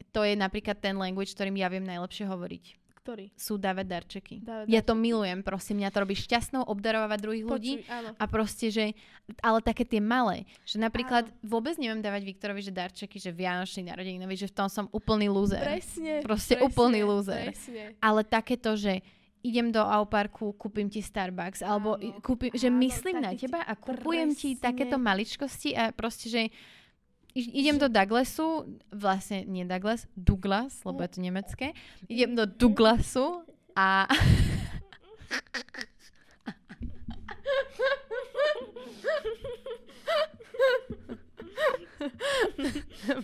to 0.09 0.25
je 0.25 0.33
napríklad 0.33 0.81
ten 0.81 0.97
language, 0.97 1.35
ktorým 1.37 1.59
ja 1.59 1.69
viem 1.69 1.85
najlepšie 1.85 2.25
hovoriť. 2.25 2.88
Ktorý? 3.09 3.25
Sú 3.33 3.57
dávať 3.57 3.85
darčeky. 3.89 4.35
Dávať 4.45 4.69
ja 4.69 4.85
darčeky. 4.85 4.85
to 4.85 4.93
milujem, 4.93 5.39
prosím, 5.41 5.81
mňa 5.81 5.89
to 5.89 5.97
robí 6.05 6.13
šťastnou 6.13 6.61
obdarovať 6.69 7.17
druhých 7.17 7.45
Počuj, 7.49 7.53
ľudí. 7.57 7.73
Áno. 7.89 8.13
A 8.13 8.23
proste, 8.29 8.69
že, 8.69 8.93
ale 9.41 9.65
také 9.65 9.81
tie 9.81 9.97
malé, 9.97 10.45
že 10.61 10.77
napríklad 10.77 11.25
áno. 11.25 11.33
vôbec 11.41 11.73
neviem 11.81 12.05
dávať 12.05 12.21
Viktorovi, 12.29 12.61
že 12.61 12.69
darčeky, 12.69 13.17
že 13.17 13.33
Vianočný 13.33 13.89
narodeninový, 13.89 14.37
že 14.37 14.45
v 14.45 14.53
tom 14.53 14.69
som 14.69 14.85
úplný 14.93 15.25
lúzer. 15.25 15.57
Presne. 15.57 16.21
Proste 16.21 16.61
presne, 16.61 16.69
úplný 16.69 17.01
lúzer. 17.01 17.49
Presne. 17.49 17.97
Ale 17.97 18.21
takéto, 18.21 18.77
že 18.77 19.01
idem 19.41 19.73
do 19.73 19.81
Auparku, 19.81 20.53
kúpim 20.53 20.85
ti 20.85 21.01
Starbucks, 21.01 21.65
alebo 21.65 21.97
áno, 21.97 22.19
kúpim, 22.21 22.53
že 22.53 22.69
áno, 22.69 22.77
myslím 22.77 23.25
na 23.25 23.33
teba 23.33 23.65
a 23.65 23.73
kúpujem 23.73 24.37
ti 24.37 24.53
takéto 24.53 25.01
maličkosti 25.01 25.73
a 25.73 25.89
proste, 25.95 26.29
že 26.29 26.41
idem 27.35 27.77
do 27.77 27.89
Douglasu, 27.89 28.65
vlastne 28.89 29.45
nie 29.45 29.65
Douglas, 29.65 30.07
Douglas, 30.17 30.83
lebo 30.85 31.01
je 31.05 31.09
to 31.13 31.21
nemecké. 31.21 31.73
Idem 32.09 32.35
do 32.35 32.45
Douglasu 32.45 33.45
a... 33.75 34.07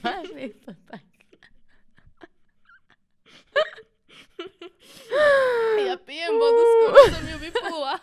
Vážne 0.03 0.49
to 0.65 0.71
tak. 0.91 1.14
Ja 5.87 5.95
pijem 6.01 6.33
vodu, 6.39 6.61
skoro 6.65 6.97
som 7.11 7.23
ju 7.27 7.37
vyplula. 7.37 7.93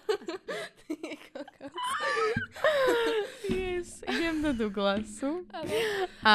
yes, 3.49 4.05
idem 4.07 4.45
do 4.45 4.53
Douglasu. 4.53 5.43
A, 6.23 6.35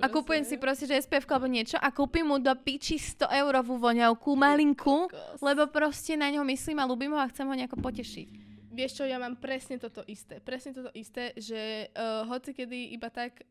a 0.00 0.06
kúpujem 0.08 0.42
si 0.42 0.56
proste, 0.56 0.88
že 0.88 0.98
SPF 1.04 1.28
alebo 1.30 1.46
niečo 1.46 1.76
a 1.78 1.92
kúpim 1.92 2.26
mu 2.26 2.40
do 2.40 2.50
piči 2.56 2.96
100 2.96 3.28
eurovú 3.44 3.76
voňavku, 3.78 4.34
malinku, 4.34 5.06
lebo 5.44 5.68
proste 5.70 6.16
na 6.18 6.32
ňo 6.32 6.42
myslím 6.48 6.80
a 6.82 6.88
ľúbim 6.88 7.12
ho 7.12 7.20
a 7.20 7.30
chcem 7.30 7.46
ho 7.46 7.54
nejako 7.54 7.78
potešiť. 7.78 8.28
Vieš 8.74 8.92
čo, 8.98 9.04
ja 9.06 9.22
mám 9.22 9.38
presne 9.38 9.78
toto 9.78 10.02
isté. 10.10 10.42
Presne 10.42 10.74
toto 10.74 10.90
isté, 10.98 11.30
že 11.38 11.86
uh, 11.94 12.26
hoci 12.26 12.50
kedy 12.50 12.90
iba 12.90 13.06
tak... 13.06 13.46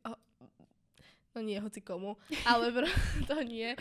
No 1.33 1.41
nie 1.41 1.57
hoci 1.57 1.81
komu, 1.81 2.13
ale 2.45 2.69
to 3.29 3.41
nie. 3.41 3.73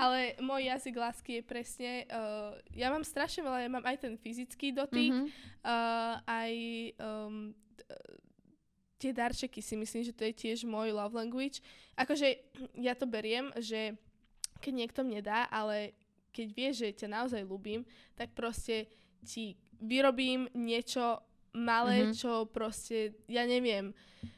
Ale 0.00 0.32
môj 0.40 0.64
jazyk 0.72 0.96
lásky 0.96 1.30
je 1.40 1.42
presne, 1.44 1.90
uh, 2.08 2.56
ja 2.72 2.88
mám 2.88 3.04
strašne 3.04 3.44
veľa, 3.44 3.68
ja 3.68 3.70
mám 3.70 3.84
aj 3.84 3.96
ten 4.00 4.14
fyzický 4.16 4.72
dotyk, 4.72 5.12
mm-hmm. 5.12 5.28
uh, 5.60 6.24
aj 6.24 6.52
um, 6.96 7.52
tie 8.96 9.12
darčeky 9.12 9.60
si 9.60 9.76
myslím, 9.76 10.08
že 10.08 10.16
to 10.16 10.24
je 10.24 10.32
tiež 10.32 10.64
môj 10.64 10.96
love 10.96 11.12
language. 11.12 11.60
Akože 12.00 12.40
ja 12.80 12.96
to 12.96 13.04
beriem, 13.04 13.52
že 13.60 13.92
keď 14.64 14.72
niekto 14.72 15.00
mne 15.04 15.20
dá, 15.20 15.44
ale 15.52 15.92
keď 16.32 16.46
vie, 16.56 16.68
že 16.72 16.96
ťa 16.96 17.12
naozaj 17.12 17.44
ľúbim, 17.44 17.84
tak 18.16 18.32
proste 18.32 18.88
ti 19.20 19.60
vyrobím 19.84 20.48
niečo 20.56 21.20
malé, 21.52 22.08
mm-hmm. 22.08 22.16
čo 22.16 22.48
proste, 22.48 23.20
ja 23.28 23.44
neviem, 23.44 23.92
Uh, 23.92 24.35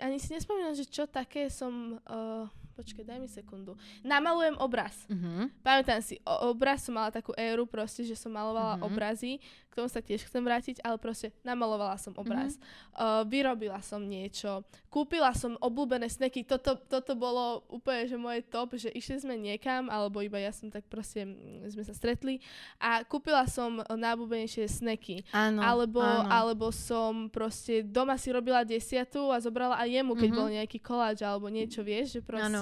ani 0.00 0.16
si 0.20 0.32
nespomínam, 0.32 0.76
že 0.76 0.88
čo 0.88 1.08
také 1.08 1.48
som... 1.48 2.00
Uh, 2.08 2.46
počkaj, 2.72 3.04
daj 3.04 3.18
mi 3.20 3.28
sekundu. 3.28 3.76
Namalujem 4.02 4.56
obraz. 4.58 4.96
Uh-huh. 5.06 5.48
Pamätám 5.60 6.00
si, 6.00 6.18
o, 6.24 6.52
obraz 6.52 6.84
som 6.84 6.96
mala 6.96 7.12
takú 7.12 7.36
éru 7.36 7.68
proste, 7.68 8.02
že 8.02 8.16
som 8.16 8.32
malovala 8.32 8.80
uh-huh. 8.80 8.88
obrazy 8.88 9.38
k 9.72 9.80
tomu 9.80 9.88
sa 9.88 10.04
tiež 10.04 10.28
chcem 10.28 10.44
vrátiť, 10.44 10.84
ale 10.84 11.00
proste 11.00 11.32
namalovala 11.40 11.96
som 11.96 12.12
obraz, 12.20 12.60
mm-hmm. 12.60 12.92
uh, 13.00 13.22
vyrobila 13.24 13.80
som 13.80 14.04
niečo, 14.04 14.68
kúpila 14.92 15.32
som 15.32 15.56
obľúbené 15.56 16.12
sneky, 16.12 16.44
toto, 16.44 16.76
toto 16.76 17.16
bolo 17.16 17.64
úplne, 17.72 18.04
že 18.04 18.20
moje 18.20 18.44
top, 18.44 18.76
že 18.76 18.92
išli 18.92 19.24
sme 19.24 19.40
niekam, 19.40 19.88
alebo 19.88 20.20
iba 20.20 20.36
ja 20.36 20.52
som 20.52 20.68
tak 20.68 20.84
proste, 20.92 21.24
mm, 21.24 21.72
sme 21.72 21.88
sa 21.88 21.96
stretli 21.96 22.44
a 22.76 23.00
kúpila 23.08 23.48
som 23.48 23.80
najobľúbenejšie 23.88 24.68
sneky. 24.68 25.24
Áno, 25.32 25.64
alebo, 25.64 26.04
áno. 26.04 26.28
alebo 26.28 26.68
som 26.68 27.32
proste 27.32 27.80
doma 27.80 28.20
si 28.20 28.28
robila 28.28 28.68
desiatu 28.68 29.32
a 29.32 29.40
zobrala 29.40 29.80
aj 29.80 29.88
jemu, 29.88 30.12
keď 30.20 30.28
mm-hmm. 30.28 30.36
bol 30.44 30.48
nejaký 30.52 30.78
koláč 30.84 31.24
alebo 31.24 31.48
niečo, 31.48 31.80
vieš, 31.80 32.20
že 32.20 32.20
proste... 32.20 32.60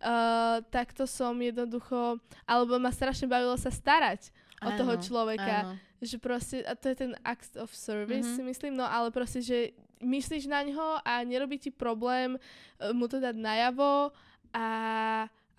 Uh, 0.00 0.64
takto 0.72 1.04
som 1.04 1.36
jednoducho, 1.36 2.16
alebo 2.48 2.80
ma 2.80 2.88
strašne 2.88 3.28
bavilo 3.28 3.52
sa 3.60 3.68
starať 3.68 4.32
o 4.64 4.72
toho 4.72 4.96
človeka. 4.96 5.76
Áno 5.76 5.90
že 6.00 6.16
proste, 6.16 6.64
a 6.64 6.72
to 6.72 6.88
je 6.88 6.96
ten 6.96 7.12
act 7.20 7.60
of 7.60 7.68
service, 7.76 8.24
mm-hmm. 8.24 8.40
si 8.40 8.42
myslím, 8.42 8.72
no 8.72 8.88
ale 8.88 9.12
proste, 9.12 9.44
že 9.44 9.76
myslíš 10.00 10.48
na 10.48 10.64
ňo 10.64 11.04
a 11.04 11.20
nerobí 11.28 11.60
ti 11.60 11.68
problém 11.68 12.40
uh, 12.40 12.92
mu 12.96 13.04
to 13.04 13.20
dať 13.20 13.36
najavo 13.36 14.08
a 14.56 14.66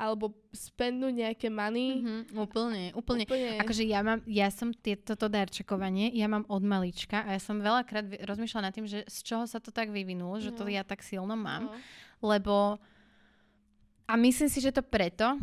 alebo 0.02 0.34
spendnúť 0.50 1.14
nejaké 1.14 1.48
money. 1.54 2.02
Mm-hmm, 2.02 2.34
úplne, 2.34 2.90
úplne, 2.98 3.24
úplne. 3.30 3.62
Akože 3.62 3.86
ja 3.86 4.02
mám, 4.02 4.18
ja 4.26 4.50
som 4.50 4.74
toto 4.74 5.30
darčekovanie, 5.30 6.10
ja 6.18 6.26
mám 6.26 6.42
od 6.50 6.66
malička 6.66 7.22
a 7.22 7.38
ja 7.38 7.42
som 7.42 7.62
veľakrát 7.62 8.10
rozmýšľala 8.26 8.66
nad 8.66 8.74
tým, 8.74 8.90
že 8.90 9.06
z 9.06 9.18
čoho 9.22 9.46
sa 9.46 9.62
to 9.62 9.70
tak 9.70 9.94
vyvinulo, 9.94 10.42
no. 10.42 10.42
že 10.42 10.58
to 10.58 10.66
no. 10.66 10.74
ja 10.74 10.82
tak 10.82 11.06
silno 11.06 11.38
mám, 11.38 11.70
no. 11.70 11.78
lebo 12.26 12.82
a 14.12 14.20
myslím 14.20 14.52
si, 14.52 14.60
že 14.60 14.76
to 14.76 14.84
preto, 14.84 15.40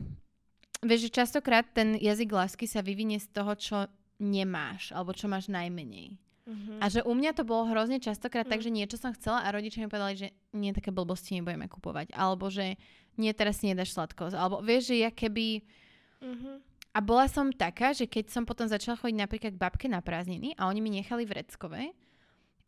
vieš, 0.84 1.08
že 1.08 1.24
častokrát 1.24 1.64
ten 1.72 1.96
jazyk 1.96 2.28
lásky 2.28 2.68
sa 2.68 2.84
vyvinie 2.84 3.16
z 3.16 3.32
toho, 3.32 3.56
čo 3.56 3.76
nemáš, 4.20 4.92
alebo 4.92 5.16
čo 5.16 5.24
máš 5.24 5.48
najmenej. 5.48 6.20
Uh-huh. 6.48 6.76
A 6.80 6.92
že 6.92 7.00
u 7.04 7.12
mňa 7.12 7.32
to 7.32 7.48
bolo 7.48 7.68
hrozne 7.68 7.96
častokrát 7.96 8.44
uh-huh. 8.44 8.60
tak, 8.60 8.64
že 8.64 8.72
niečo 8.72 9.00
som 9.00 9.12
chcela 9.16 9.44
a 9.44 9.52
rodičia 9.52 9.84
mi 9.84 9.92
povedali, 9.92 10.16
že 10.16 10.28
nie, 10.52 10.76
také 10.76 10.92
blbosti 10.92 11.40
nebudeme 11.40 11.68
kupovať. 11.68 12.12
Alebo 12.12 12.48
že 12.48 12.80
nie, 13.20 13.32
teraz 13.32 13.60
si 13.60 13.68
nedáš 13.68 13.92
sladkosť. 13.96 14.36
Alebo 14.36 14.60
vieš, 14.60 14.92
že 14.92 14.96
ja 15.00 15.10
keby... 15.12 15.64
Uh-huh. 16.24 16.60
A 16.96 17.04
bola 17.04 17.28
som 17.28 17.52
taká, 17.52 17.92
že 17.92 18.08
keď 18.08 18.32
som 18.32 18.42
potom 18.48 18.64
začala 18.66 18.98
chodiť 18.98 19.16
napríklad 19.16 19.52
k 19.54 19.60
babke 19.60 19.86
na 19.86 20.00
prázdniny 20.00 20.56
a 20.56 20.66
oni 20.66 20.80
mi 20.82 20.90
nechali 20.90 21.28
v 21.28 21.36
Reckove, 21.36 21.94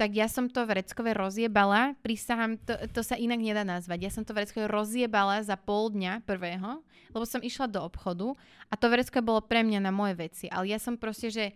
tak 0.01 0.17
ja 0.17 0.33
som 0.33 0.49
to 0.49 0.65
v 0.65 0.81
Reckove 0.81 1.13
rozjebala, 1.13 1.93
prisahám, 2.01 2.57
to, 2.65 2.73
to 2.89 3.05
sa 3.05 3.21
inak 3.21 3.37
nedá 3.37 3.69
nazvať. 3.69 4.09
Ja 4.09 4.11
som 4.17 4.25
to 4.25 4.33
v 4.33 4.49
Reckove 4.49 4.65
rozjebala 4.65 5.45
za 5.45 5.61
pol 5.61 5.93
dňa 5.93 6.25
prvého, 6.25 6.81
lebo 7.13 7.29
som 7.29 7.45
išla 7.45 7.69
do 7.69 7.85
obchodu 7.85 8.33
a 8.73 8.81
to 8.81 8.89
v 8.89 9.05
Reckove 9.05 9.29
bolo 9.29 9.45
pre 9.45 9.61
mňa 9.61 9.85
na 9.85 9.93
moje 9.93 10.17
veci. 10.17 10.49
Ale 10.49 10.73
ja 10.73 10.81
som 10.81 10.97
proste, 10.97 11.29
že 11.29 11.53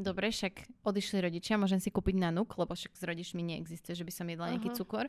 dobre, 0.00 0.32
však 0.32 0.88
odišli 0.88 1.20
rodičia, 1.20 1.60
môžem 1.60 1.76
si 1.76 1.92
kúpiť 1.92 2.16
na 2.16 2.32
nuk, 2.32 2.56
lebo 2.56 2.72
však 2.72 2.96
s 2.96 3.02
rodičmi 3.04 3.44
neexistuje, 3.44 3.92
že 3.92 4.08
by 4.08 4.12
som 4.12 4.24
jedla 4.24 4.56
nejaký 4.56 4.72
uh-huh. 4.72 4.80
cukor. 4.80 5.04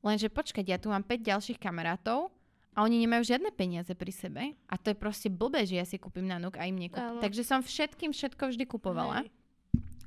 Lenže 0.00 0.32
počkať, 0.32 0.64
ja 0.64 0.80
tu 0.80 0.88
mám 0.88 1.04
5 1.04 1.20
ďalších 1.20 1.60
kamarátov 1.60 2.32
a 2.72 2.80
oni 2.80 2.96
nemajú 3.04 3.28
žiadne 3.28 3.52
peniaze 3.52 3.92
pri 3.92 4.08
sebe 4.08 4.42
a 4.72 4.74
to 4.80 4.88
je 4.88 4.96
proste 4.96 5.28
blbé, 5.28 5.68
že 5.68 5.76
ja 5.76 5.84
si 5.84 6.00
kúpim 6.00 6.24
na 6.24 6.40
nuk 6.40 6.56
a 6.56 6.64
im 6.64 6.80
nekúpim. 6.80 7.20
Takže 7.20 7.44
som 7.44 7.60
všetkým 7.60 8.16
všetko 8.16 8.56
vždy 8.56 8.64
kupovala. 8.64 9.20
Hej. 9.20 9.28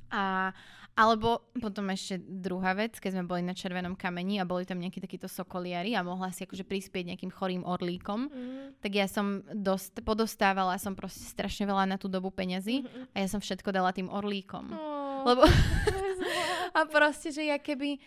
A, 0.09 0.53
alebo 0.93 1.41
potom 1.57 1.89
ešte 1.89 2.21
druhá 2.21 2.77
vec, 2.77 3.01
keď 3.01 3.17
sme 3.17 3.25
boli 3.25 3.41
na 3.41 3.57
Červenom 3.57 3.97
kameni 3.97 4.37
a 4.37 4.45
boli 4.45 4.61
tam 4.61 4.77
nejakí 4.77 5.01
takíto 5.01 5.25
sokoliari 5.25 5.97
a 5.97 6.05
mohla 6.05 6.29
si 6.29 6.45
akože 6.45 6.61
prispieť 6.69 7.09
nejakým 7.09 7.33
chorým 7.33 7.65
orlíkom, 7.65 8.29
mm. 8.29 8.77
tak 8.77 8.93
ja 8.93 9.09
som 9.09 9.41
dost, 9.49 9.97
podostávala 10.05 10.77
som 10.77 10.93
proste 10.93 11.25
strašne 11.25 11.65
veľa 11.65 11.89
na 11.89 11.97
tú 11.97 12.05
dobu 12.05 12.29
peňazí 12.29 12.85
mm-hmm. 12.85 13.09
a 13.09 13.17
ja 13.17 13.27
som 13.27 13.41
všetko 13.41 13.73
dala 13.73 13.89
tým 13.89 14.05
orlíkom. 14.05 14.69
Oh, 14.69 15.25
Lebo... 15.33 15.49
a 16.77 16.79
proste, 16.85 17.33
že 17.33 17.49
ja 17.49 17.57
keby... 17.57 17.97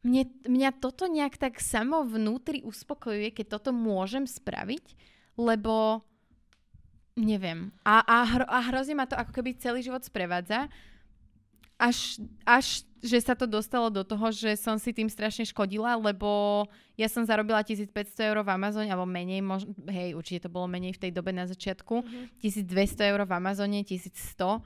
Mne, 0.00 0.32
mňa 0.48 0.80
toto 0.80 1.04
nejak 1.10 1.36
tak 1.36 1.60
samo 1.60 2.08
vnútri 2.08 2.64
uspokojuje, 2.64 3.36
keď 3.36 3.60
toto 3.60 3.68
môžem 3.74 4.24
spraviť, 4.24 4.96
lebo 5.36 6.00
neviem. 7.20 7.68
A, 7.84 8.00
a, 8.00 8.24
hro, 8.24 8.46
a 8.48 8.64
hrozne 8.70 8.96
ma 8.96 9.04
to 9.04 9.12
ako 9.12 9.28
keby 9.36 9.60
celý 9.60 9.84
život 9.84 10.00
sprevádza, 10.00 10.72
až, 11.80 12.20
až 12.44 12.84
že 13.00 13.16
sa 13.24 13.32
to 13.32 13.48
dostalo 13.48 13.88
do 13.88 14.04
toho, 14.04 14.28
že 14.28 14.60
som 14.60 14.76
si 14.76 14.92
tým 14.92 15.08
strašne 15.08 15.48
škodila, 15.48 15.96
lebo 15.96 16.64
ja 17.00 17.08
som 17.08 17.24
zarobila 17.24 17.64
1500 17.64 17.96
eur 18.28 18.44
v 18.44 18.52
Amazone, 18.52 18.92
alebo 18.92 19.08
menej, 19.08 19.40
možno, 19.40 19.72
hej, 19.88 20.12
určite 20.12 20.46
to 20.46 20.52
bolo 20.52 20.68
menej 20.68 20.92
v 21.00 21.08
tej 21.08 21.12
dobe 21.16 21.32
na 21.32 21.48
začiatku, 21.48 22.04
mm-hmm. 22.04 22.44
1200 22.44 23.10
eur 23.16 23.24
v 23.24 23.32
Amazone, 23.32 23.80
1100 23.80 24.60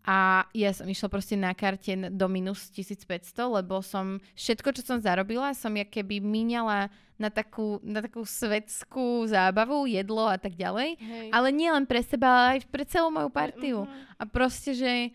a 0.00 0.48
ja 0.56 0.72
som 0.72 0.88
išla 0.88 1.12
proste 1.12 1.36
na 1.36 1.52
karte 1.52 1.92
do 2.08 2.26
minus 2.28 2.72
1500, 2.72 3.36
lebo 3.60 3.84
som 3.84 4.16
všetko, 4.32 4.72
čo 4.72 4.82
som 4.84 4.98
zarobila, 5.00 5.52
som 5.52 5.76
ja 5.76 5.84
keby 5.84 6.24
míňala 6.24 6.88
na 7.20 7.28
takú, 7.28 7.76
na 7.84 8.00
takú 8.00 8.24
svetskú 8.24 9.28
zábavu, 9.28 9.84
jedlo 9.84 10.24
a 10.24 10.40
tak 10.40 10.56
ďalej. 10.56 10.96
Hej. 10.96 11.28
Ale 11.36 11.48
nie 11.52 11.68
len 11.68 11.84
pre 11.84 12.00
seba, 12.00 12.28
ale 12.32 12.48
aj 12.56 12.60
pre 12.72 12.84
celú 12.88 13.12
moju 13.12 13.28
partiu. 13.28 13.84
Mm-hmm. 13.84 14.16
A 14.16 14.22
proste, 14.24 14.72
že 14.72 15.12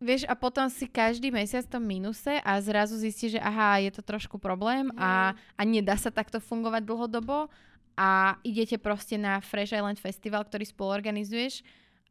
Vieš, 0.00 0.24
a 0.24 0.32
potom 0.32 0.64
si 0.72 0.88
každý 0.88 1.28
mesiac 1.28 1.68
v 1.68 1.76
tom 1.76 1.84
minuse 1.84 2.40
a 2.40 2.56
zrazu 2.64 2.96
zistí, 2.96 3.36
že 3.36 3.40
aha, 3.40 3.84
je 3.84 3.92
to 3.92 4.00
trošku 4.00 4.40
problém 4.40 4.88
a, 4.96 5.36
a 5.36 5.62
nedá 5.68 5.92
sa 6.00 6.08
takto 6.08 6.40
fungovať 6.40 6.88
dlhodobo 6.88 7.52
a 8.00 8.40
idete 8.40 8.80
proste 8.80 9.20
na 9.20 9.44
Fresh 9.44 9.76
Island 9.76 10.00
Festival, 10.00 10.48
ktorý 10.48 10.64
spolu 10.64 10.96
organizuješ 10.96 11.60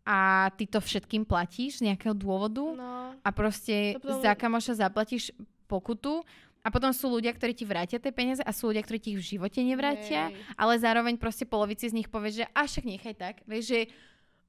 a 0.05 0.49
ty 0.53 0.69
to 0.69 0.77
všetkým 0.77 1.25
platíš 1.25 1.81
z 1.81 1.89
nejakého 1.89 2.13
dôvodu 2.13 2.61
no. 2.61 3.17
a 3.25 3.29
proste 3.33 3.97
potom... 3.97 4.21
za 4.21 4.37
kamoša 4.37 4.85
zaplatíš 4.85 5.33
pokutu 5.65 6.21
a 6.61 6.67
potom 6.69 6.91
sú 6.91 7.09
ľudia, 7.09 7.33
ktorí 7.33 7.57
ti 7.57 7.65
vrátia 7.65 7.97
tie 7.97 8.13
peniaze 8.13 8.43
a 8.43 8.51
sú 8.51 8.69
ľudia, 8.69 8.83
ktorí 8.83 8.99
ti 9.01 9.09
ich 9.15 9.21
v 9.21 9.29
živote 9.37 9.65
nevrátia, 9.65 10.29
Hej. 10.29 10.37
ale 10.59 10.73
zároveň 10.77 11.15
proste 11.15 11.47
polovici 11.47 11.87
z 11.87 11.97
nich 11.97 12.11
povie, 12.11 12.43
že 12.43 12.45
a 12.51 12.67
však 12.67 12.85
nechaj 12.85 13.15
tak. 13.15 13.35
Vieš, 13.47 13.65
že 13.65 13.79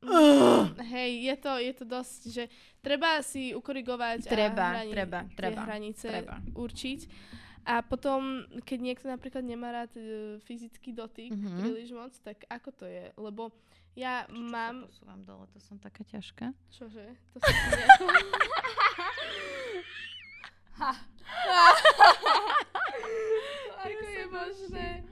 Uh. 0.00 0.64
Hej, 0.80 1.28
je 1.28 1.36
to, 1.36 1.52
je 1.60 1.72
to 1.76 1.84
dosť, 1.84 2.20
že 2.32 2.48
treba 2.80 3.20
si 3.20 3.52
ukorigovať 3.52 4.24
treba, 4.24 4.72
a 4.72 4.80
hrani- 4.80 4.96
treba, 4.96 5.28
treba, 5.36 5.60
hranice 5.68 6.08
treba. 6.08 6.40
určiť. 6.56 7.00
A 7.68 7.84
potom, 7.84 8.48
keď 8.64 8.78
niekto 8.80 9.12
napríklad 9.12 9.44
nemá 9.44 9.68
rád 9.68 9.92
e, 10.00 10.40
fyzický 10.40 10.96
dotyk 10.96 11.36
mm-hmm. 11.36 11.60
príliš 11.60 11.92
moc, 11.92 12.16
tak 12.24 12.48
ako 12.48 12.72
to 12.72 12.88
je? 12.88 13.12
Lebo 13.20 13.52
ja 13.92 14.24
Čo, 14.24 14.40
mám... 14.48 14.88
Čo 14.88 14.96
posúvam 14.96 15.20
dole, 15.28 15.44
to 15.52 15.60
som 15.60 15.76
taká 15.76 16.00
ťažká. 16.08 16.48
Čože? 16.72 17.04
To 17.36 17.44
som 17.44 17.52
ne... 17.52 17.84
ha. 20.80 20.96
ako 23.84 24.06
je 24.08 24.24
možné? 24.32 25.04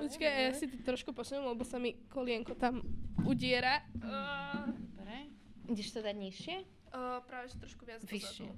Počkaj, 0.00 0.32
ja 0.32 0.52
si 0.56 0.64
to 0.66 0.76
trošku 0.80 1.12
posuniem, 1.12 1.44
lebo 1.44 1.60
sa 1.60 1.76
mi 1.76 1.92
kolienko 2.08 2.56
tam 2.56 2.80
udiera. 3.28 3.84
Uh, 4.00 4.72
Dobre. 4.96 5.28
Ideš 5.68 5.92
sa 5.92 6.00
dať 6.00 6.16
nižšie? 6.16 6.56
Uh, 6.90 7.20
práve, 7.28 7.52
že 7.52 7.56
trošku 7.60 7.84
viac 7.84 8.00
Vyššie. 8.02 8.48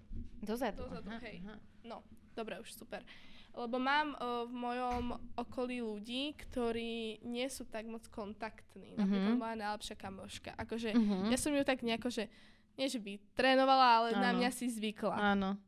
Dozadu. 0.41 0.87
Dozadu, 0.87 1.11
aha, 1.11 1.21
hej. 1.27 1.43
Aha. 1.45 1.57
No, 1.85 2.07
dobre, 2.33 2.63
už 2.63 2.73
super. 2.73 3.05
Lebo 3.53 3.77
mám 3.77 4.17
uh, 4.17 4.49
v 4.49 4.55
mojom 4.55 5.05
okolí 5.37 5.85
ľudí, 5.85 6.33
ktorí 6.41 7.21
nie 7.27 7.47
sú 7.53 7.69
tak 7.69 7.85
moc 7.85 8.07
kontaktní. 8.09 8.97
Uh-huh. 8.97 9.05
Napríklad 9.05 9.37
moja 9.37 9.57
najlepšia 9.61 9.97
kamoška. 10.01 10.51
Akože, 10.57 10.97
uh-huh. 10.97 11.29
ja 11.29 11.37
som 11.37 11.53
ju 11.53 11.61
tak 11.61 11.85
nejako, 11.85 12.09
že 12.09 12.33
nie 12.81 12.89
že 12.89 12.97
by 12.97 13.21
trénovala, 13.37 13.87
ale 14.01 14.09
ano. 14.17 14.23
na 14.25 14.31
mňa 14.33 14.51
si 14.57 14.73
zvykla. 14.73 15.37
Áno 15.37 15.61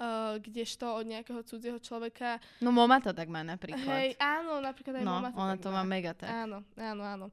uh, 0.00 0.36
kdežto 0.40 0.86
od 0.96 1.06
nejakého 1.08 1.40
cudzieho 1.44 1.78
človeka. 1.80 2.40
No 2.64 2.72
Moma 2.72 3.00
to 3.00 3.12
tak 3.12 3.28
má 3.28 3.40
napríklad. 3.44 3.84
Hej, 3.84 4.16
áno, 4.20 4.60
napríklad 4.60 5.00
aj 5.00 5.04
no, 5.04 5.12
Moma 5.18 5.28
to 5.30 5.38
ona 5.40 5.54
tak 5.56 5.62
to 5.62 5.68
má. 5.70 5.82
má 5.82 5.82
mega 5.84 6.12
tak. 6.16 6.28
Áno, 6.28 6.58
áno, 6.76 7.02
áno. 7.04 7.26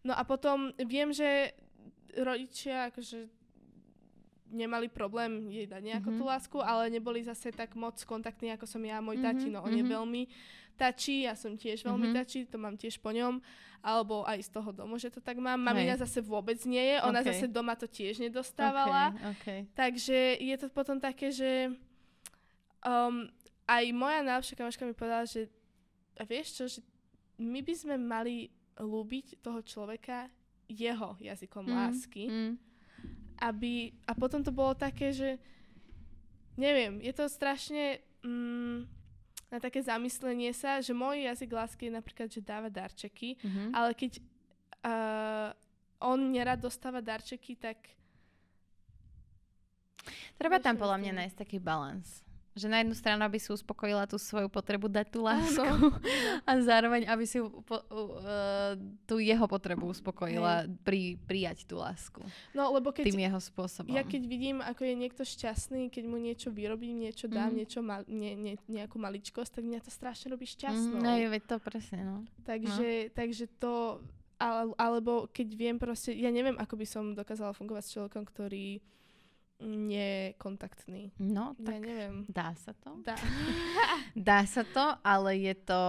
No 0.00 0.12
a 0.16 0.22
potom 0.24 0.72
viem, 0.80 1.12
že 1.12 1.52
rodičia 2.16 2.88
akože 2.90 3.28
nemali 4.50 4.90
problém 4.90 5.46
jej 5.46 5.66
dať 5.66 5.82
nejakú 5.82 6.10
mm-hmm. 6.10 6.20
tú 6.20 6.24
lásku, 6.26 6.58
ale 6.58 6.90
neboli 6.90 7.22
zase 7.22 7.54
tak 7.54 7.78
moc 7.78 7.96
kontaktní, 8.02 8.50
ako 8.50 8.66
som 8.66 8.82
ja 8.82 8.98
a 8.98 9.04
môj 9.04 9.22
mm-hmm, 9.22 9.38
tatino. 9.38 9.58
On 9.62 9.70
mm-hmm. 9.70 9.86
je 9.86 9.94
veľmi 9.94 10.22
tačí, 10.74 11.28
ja 11.28 11.38
som 11.38 11.54
tiež 11.54 11.86
veľmi 11.86 12.10
mm-hmm. 12.10 12.18
tačí, 12.18 12.48
to 12.48 12.58
mám 12.58 12.74
tiež 12.74 12.98
po 12.98 13.14
ňom, 13.14 13.38
alebo 13.80 14.26
aj 14.26 14.42
z 14.42 14.50
toho 14.50 14.70
domu, 14.74 14.98
že 14.98 15.12
to 15.12 15.22
tak 15.22 15.38
mám. 15.38 15.60
Mamina 15.60 15.94
Hej. 15.94 16.02
zase 16.04 16.18
vôbec 16.20 16.58
nie 16.66 16.82
je, 16.82 16.96
ona 17.04 17.20
okay. 17.22 17.28
zase 17.32 17.46
doma 17.46 17.78
to 17.78 17.86
tiež 17.86 18.20
nedostávala. 18.20 19.12
Okay, 19.12 19.30
okay. 19.32 19.60
Takže 19.76 20.18
je 20.40 20.56
to 20.58 20.66
potom 20.72 20.98
také, 20.98 21.30
že 21.30 21.70
um, 22.86 23.28
aj 23.68 23.84
moja 23.94 24.20
najlepšia 24.26 24.58
kamoška 24.58 24.84
mi 24.86 24.94
povedala, 24.96 25.24
že 25.28 25.46
a 26.18 26.26
vieš 26.26 26.48
čo, 26.58 26.64
že 26.68 26.80
my 27.40 27.64
by 27.64 27.74
sme 27.74 27.96
mali 27.96 28.52
ľúbiť 28.76 29.40
toho 29.40 29.64
človeka 29.64 30.28
jeho 30.68 31.16
jazykom 31.16 31.64
mm, 31.64 31.72
lásky. 31.72 32.24
Mm. 32.28 32.52
Aby, 33.40 33.96
a 34.04 34.12
potom 34.12 34.44
to 34.44 34.52
bolo 34.52 34.76
také, 34.76 35.16
že 35.16 35.40
neviem, 36.60 37.00
je 37.00 37.12
to 37.16 37.24
strašne 37.24 38.04
mm, 38.20 38.84
na 39.48 39.58
také 39.58 39.80
zamyslenie 39.80 40.52
sa, 40.52 40.84
že 40.84 40.92
môj 40.92 41.24
jazyk 41.24 41.50
lásky 41.50 41.88
je 41.88 41.96
napríklad, 41.96 42.28
že 42.28 42.44
dáva 42.44 42.68
darčeky, 42.68 43.40
mm-hmm. 43.40 43.68
ale 43.72 43.96
keď 43.96 44.20
uh, 44.84 45.50
on 46.04 46.20
nerad 46.30 46.60
dostáva 46.60 47.00
darčeky, 47.00 47.56
tak 47.56 47.80
Treba 50.40 50.56
tam 50.56 50.80
podľa 50.80 50.96
mňa 50.96 51.12
nájsť 51.20 51.36
taký 51.36 51.60
balans. 51.60 52.24
Že 52.50 52.66
na 52.66 52.82
jednu 52.82 52.94
stranu, 52.98 53.22
aby 53.22 53.38
si 53.38 53.54
uspokojila 53.54 54.10
tú 54.10 54.18
svoju 54.18 54.50
potrebu 54.50 54.90
dať 54.90 55.06
tú 55.14 55.22
lásku 55.22 55.62
a 56.48 56.50
zároveň, 56.58 57.06
aby 57.06 57.22
si 57.22 57.38
po, 57.38 57.78
uh, 57.78 58.74
tú 59.06 59.22
jeho 59.22 59.46
potrebu 59.46 59.86
uspokojila 59.86 60.66
pri, 60.82 61.14
prijať 61.30 61.62
tú 61.70 61.78
lásku. 61.78 62.18
No, 62.50 62.74
lebo 62.74 62.90
keď, 62.90 63.06
tým 63.06 63.22
jeho 63.22 63.38
spôsobom. 63.38 63.94
Ja 63.94 64.02
keď 64.02 64.22
vidím, 64.26 64.58
ako 64.58 64.82
je 64.82 64.94
niekto 64.98 65.22
šťastný, 65.22 65.94
keď 65.94 66.04
mu 66.10 66.18
niečo 66.18 66.50
vyrobím, 66.50 67.06
niečo 67.06 67.30
dám, 67.30 67.54
mm. 67.54 67.58
niečo 67.62 67.80
mal, 67.86 68.02
ne, 68.10 68.34
ne, 68.34 68.54
nejakú 68.66 68.98
maličkosť, 68.98 69.62
tak 69.62 69.64
mňa 69.70 69.86
to 69.86 69.94
strašne 69.94 70.34
robí 70.34 70.50
šťastnou. 70.50 70.98
Mm, 70.98 71.06
no, 71.06 71.30
veď 71.30 71.42
to 71.46 71.56
presne, 71.62 72.00
no. 72.02 72.16
Takže, 72.42 72.90
no. 73.06 73.12
takže 73.14 73.44
to, 73.62 74.02
alebo 74.74 75.30
keď 75.30 75.48
viem 75.54 75.76
proste, 75.78 76.16
ja 76.16 76.32
neviem, 76.32 76.58
ako 76.58 76.74
by 76.74 76.86
som 76.88 77.04
dokázala 77.14 77.54
fungovať 77.54 77.82
s 77.86 77.92
človekom, 77.94 78.24
ktorý 78.26 78.82
nekontaktný. 79.60 81.12
No, 81.20 81.52
tak 81.60 81.84
ja 81.84 81.84
neviem. 81.84 82.16
dá 82.26 82.56
sa 82.56 82.72
to. 82.72 82.96
Dá. 83.04 83.16
dá 84.32 84.40
sa 84.48 84.64
to, 84.64 84.84
ale 85.04 85.36
je 85.36 85.54
to, 85.60 85.82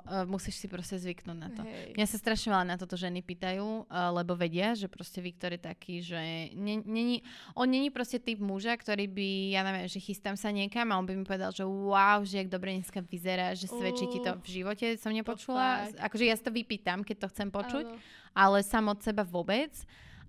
uh, 0.00 0.24
musíš 0.24 0.64
si 0.64 0.66
proste 0.66 0.96
zvyknúť 0.96 1.38
na 1.38 1.48
to. 1.52 1.60
Hej. 1.62 1.94
Mňa 1.94 2.06
sa 2.08 2.16
strašne 2.16 2.48
veľa 2.56 2.66
na 2.68 2.76
toto 2.80 2.96
ženy 2.96 3.20
pýtajú, 3.20 3.84
uh, 3.84 4.10
lebo 4.16 4.32
vedia, 4.32 4.72
že 4.72 4.88
proste 4.88 5.20
Viktor 5.20 5.52
je 5.52 5.60
taký, 5.60 6.00
že 6.00 6.18
ne, 6.56 6.80
není, 6.82 7.20
on 7.52 7.68
není 7.68 7.92
proste 7.92 8.16
typ 8.16 8.40
muža, 8.40 8.74
ktorý 8.80 9.04
by, 9.06 9.28
ja 9.52 9.60
neviem, 9.62 9.86
že 9.86 10.00
chystám 10.00 10.34
sa 10.34 10.48
niekam 10.48 10.88
a 10.88 10.98
on 10.98 11.04
by 11.04 11.12
mi 11.12 11.24
povedal, 11.28 11.52
že 11.52 11.68
wow, 11.68 12.24
že 12.24 12.42
jak 12.44 12.48
dobre 12.48 12.80
dneska 12.80 13.04
vyzerá, 13.04 13.52
že 13.52 13.68
svedčí 13.68 14.08
uh, 14.08 14.12
ti 14.12 14.18
to 14.24 14.32
v 14.40 14.48
živote, 14.48 14.86
som 14.96 15.12
nepočula. 15.12 15.92
Akože 16.00 16.24
ja 16.24 16.34
si 16.34 16.44
to 16.44 16.52
vypýtam, 16.52 17.04
keď 17.04 17.28
to 17.28 17.30
chcem 17.36 17.48
počuť, 17.52 17.84
Áno. 17.84 18.00
ale 18.32 18.64
sam 18.64 18.88
od 18.88 18.98
seba 19.04 19.22
vôbec. 19.22 19.70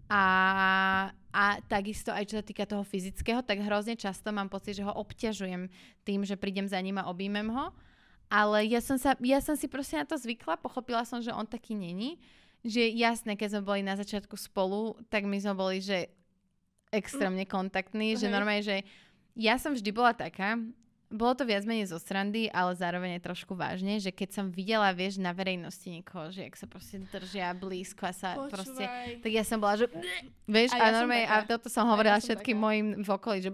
A, 0.10 1.14
a 1.30 1.62
takisto 1.70 2.10
aj 2.10 2.26
čo 2.26 2.36
sa 2.42 2.46
týka 2.46 2.66
toho 2.66 2.82
fyzického, 2.82 3.46
tak 3.46 3.62
hrozne 3.62 3.94
často 3.94 4.34
mám 4.34 4.50
pocit, 4.50 4.82
že 4.82 4.86
ho 4.86 4.94
obťažujem 4.94 5.70
tým, 6.02 6.26
že 6.26 6.34
prídem 6.34 6.66
za 6.66 6.82
ním 6.82 6.98
a 6.98 7.10
objímem 7.10 7.46
ho. 7.54 7.70
Ale 8.30 8.66
ja 8.70 8.82
som, 8.82 8.98
sa, 8.98 9.18
ja 9.22 9.42
som 9.42 9.58
si 9.58 9.66
proste 9.66 9.98
na 9.98 10.06
to 10.06 10.18
zvykla, 10.18 10.62
pochopila 10.62 11.02
som, 11.06 11.18
že 11.22 11.34
on 11.34 11.50
taký 11.50 11.74
není. 11.74 12.22
Že 12.62 12.94
jasné, 12.94 13.34
keď 13.34 13.58
sme 13.58 13.62
boli 13.66 13.82
na 13.82 13.98
začiatku 13.98 14.38
spolu, 14.38 14.98
tak 15.10 15.26
my 15.26 15.38
sme 15.42 15.54
boli, 15.58 15.78
že 15.82 16.10
extrémne 16.94 17.46
kontaktní, 17.46 18.14
okay. 18.14 18.22
že 18.22 18.28
normálne, 18.30 18.66
že 18.66 18.78
ja 19.38 19.58
som 19.62 19.74
vždy 19.74 19.90
bola 19.94 20.14
taká, 20.14 20.58
bolo 21.10 21.34
to 21.34 21.44
viac 21.44 21.66
menej 21.66 21.90
zo 21.90 21.98
srandy, 21.98 22.48
ale 22.54 22.78
zároveň 22.78 23.18
aj 23.18 23.26
trošku 23.26 23.58
vážne, 23.58 23.98
že 23.98 24.14
keď 24.14 24.30
som 24.30 24.46
videla, 24.54 24.94
vieš, 24.94 25.18
na 25.18 25.34
verejnosti 25.34 25.90
niekoho, 25.90 26.30
že 26.30 26.46
ak 26.46 26.56
sa 26.56 26.70
proste 26.70 27.02
držia 27.10 27.54
blízko 27.58 28.06
a 28.06 28.14
sa 28.14 28.30
Počúvaj. 28.38 28.54
proste, 28.54 28.84
tak 29.26 29.32
ja 29.34 29.42
som 29.42 29.58
bola, 29.58 29.76
že 29.82 29.90
vieš, 30.46 30.72
a, 30.74 30.78
ja 30.78 30.88
a 30.94 30.96
normálne, 31.02 31.26
a 31.26 31.42
toto 31.50 31.68
som 31.68 31.90
hovorila 31.90 32.22
ja 32.22 32.26
všetkým 32.30 32.58
taká. 32.58 32.66
mojim 32.66 32.88
v 33.02 33.10
okolí, 33.10 33.38
že 33.42 33.52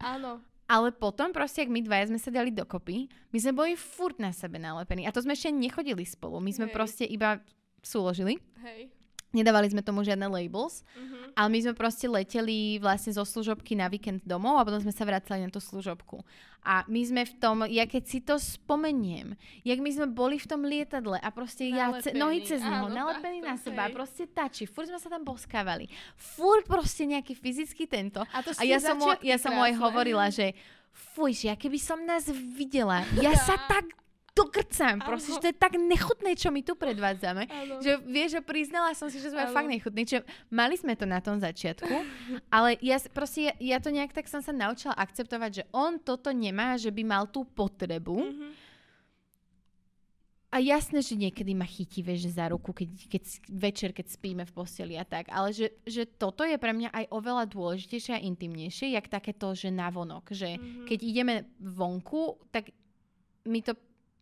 Áno. 0.00 0.40
Ale 0.66 0.90
potom 0.90 1.30
proste, 1.30 1.62
ak 1.62 1.70
my 1.70 1.78
dvaja 1.78 2.10
sme 2.10 2.18
sa 2.18 2.34
dali 2.34 2.50
dokopy, 2.50 3.06
my 3.30 3.38
sme 3.38 3.52
boli 3.54 3.72
furt 3.78 4.18
na 4.18 4.34
sebe 4.34 4.58
nalepení. 4.58 5.06
A 5.06 5.14
to 5.14 5.22
sme 5.22 5.38
ešte 5.38 5.54
nechodili 5.54 6.02
spolu. 6.02 6.42
My 6.42 6.50
sme 6.50 6.66
Hej. 6.66 6.74
proste 6.74 7.04
iba 7.06 7.38
súložili. 7.86 8.42
Hej. 8.66 8.90
Nedávali 9.36 9.68
sme 9.68 9.84
tomu 9.84 10.00
žiadne 10.00 10.24
labels, 10.32 10.80
uh-huh. 10.96 11.36
ale 11.36 11.48
my 11.52 11.58
sme 11.60 11.74
proste 11.76 12.08
leteli 12.08 12.80
vlastne 12.80 13.12
zo 13.12 13.20
služobky 13.28 13.76
na 13.76 13.92
víkend 13.92 14.24
domov 14.24 14.56
a 14.56 14.64
potom 14.64 14.80
sme 14.80 14.96
sa 14.96 15.04
vracali 15.04 15.44
na 15.44 15.52
tú 15.52 15.60
služobku. 15.60 16.24
A 16.66 16.82
my 16.88 16.98
sme 17.04 17.22
v 17.22 17.34
tom, 17.38 17.62
ja 17.68 17.84
keď 17.86 18.02
si 18.08 18.18
to 18.24 18.40
spomeniem, 18.40 19.38
jak 19.62 19.78
my 19.78 19.90
sme 19.92 20.08
boli 20.10 20.40
v 20.40 20.48
tom 20.50 20.66
lietadle 20.66 21.20
a 21.20 21.28
proste 21.30 21.68
ja 21.68 21.94
ce, 22.00 22.10
nohy 22.16 22.42
cez 22.42 22.58
neho, 22.58 22.90
nalepení 22.90 23.38
na 23.38 23.54
seba, 23.54 23.86
hej. 23.86 23.94
proste 23.94 24.24
tači, 24.26 24.66
furt 24.66 24.90
sme 24.90 24.98
sa 24.98 25.06
tam 25.06 25.22
boskávali. 25.22 25.86
Furt 26.16 26.66
proste 26.66 27.06
nejaký 27.06 27.38
fyzický 27.38 27.86
tento. 27.86 28.24
A, 28.34 28.42
to 28.42 28.50
a 28.56 28.66
ja, 28.66 28.82
som 28.82 28.98
mu, 28.98 29.14
ja 29.22 29.38
som 29.38 29.54
mu 29.54 29.62
aj 29.62 29.78
hovorila, 29.78 30.26
že 30.32 30.58
fuj, 31.14 31.36
že 31.36 31.52
ja 31.52 31.56
keby 31.60 31.78
som 31.78 32.02
nás 32.02 32.26
videla, 32.32 33.06
ja 33.24 33.36
sa 33.36 33.54
tak 33.68 33.86
dokrcam. 34.36 35.00
Proste, 35.00 35.32
že 35.32 35.40
to 35.40 35.48
je 35.48 35.56
tak 35.56 35.80
nechutné, 35.80 36.36
čo 36.36 36.52
my 36.52 36.60
tu 36.60 36.76
predvádzame. 36.76 37.48
Ano. 37.48 37.74
Že 37.80 38.04
vieš, 38.04 38.30
že 38.36 38.40
priznala 38.44 38.92
som 38.92 39.08
si, 39.08 39.16
že 39.16 39.32
sme 39.32 39.48
ano. 39.48 39.56
fakt 39.56 39.72
nechutní. 39.72 40.04
Čiže 40.04 40.28
mali 40.52 40.76
sme 40.76 40.92
to 40.92 41.08
na 41.08 41.24
tom 41.24 41.40
začiatku, 41.40 41.94
ale 42.52 42.76
ja 42.84 43.00
proste, 43.08 43.48
ja, 43.48 43.52
ja 43.56 43.78
to 43.80 43.88
nejak 43.88 44.12
tak 44.12 44.28
som 44.28 44.44
sa 44.44 44.52
naučila 44.52 44.92
akceptovať, 44.92 45.50
že 45.50 45.64
on 45.72 45.96
toto 45.96 46.28
nemá, 46.36 46.76
že 46.76 46.92
by 46.92 47.02
mal 47.02 47.24
tú 47.32 47.48
potrebu. 47.48 48.20
Mm-hmm. 48.20 48.52
A 50.46 50.62
jasné, 50.62 51.02
že 51.02 51.18
niekedy 51.18 51.52
ma 51.52 51.66
chytí, 51.66 52.00
vieš, 52.00 52.32
za 52.32 52.48
ruku, 52.48 52.72
keď, 52.72 52.88
keď 53.10 53.22
večer, 53.50 53.90
keď 53.92 54.06
spíme 54.08 54.44
v 54.46 54.54
posteli 54.54 54.94
a 54.96 55.04
tak, 55.04 55.28
ale 55.28 55.52
že, 55.52 55.74
že 55.84 56.06
toto 56.06 56.46
je 56.46 56.56
pre 56.56 56.72
mňa 56.72 56.94
aj 56.96 57.04
oveľa 57.12 57.44
dôležitejšie 57.50 58.16
a 58.16 58.24
intimnejšie, 58.24 58.94
jak 58.94 59.10
takéto, 59.10 59.52
že 59.52 59.74
navonok, 59.74 60.32
že 60.32 60.56
mm-hmm. 60.56 60.86
keď 60.86 60.98
ideme 61.02 61.34
vonku, 61.60 62.40
tak 62.54 62.72
mi 63.44 63.60
to 63.60 63.74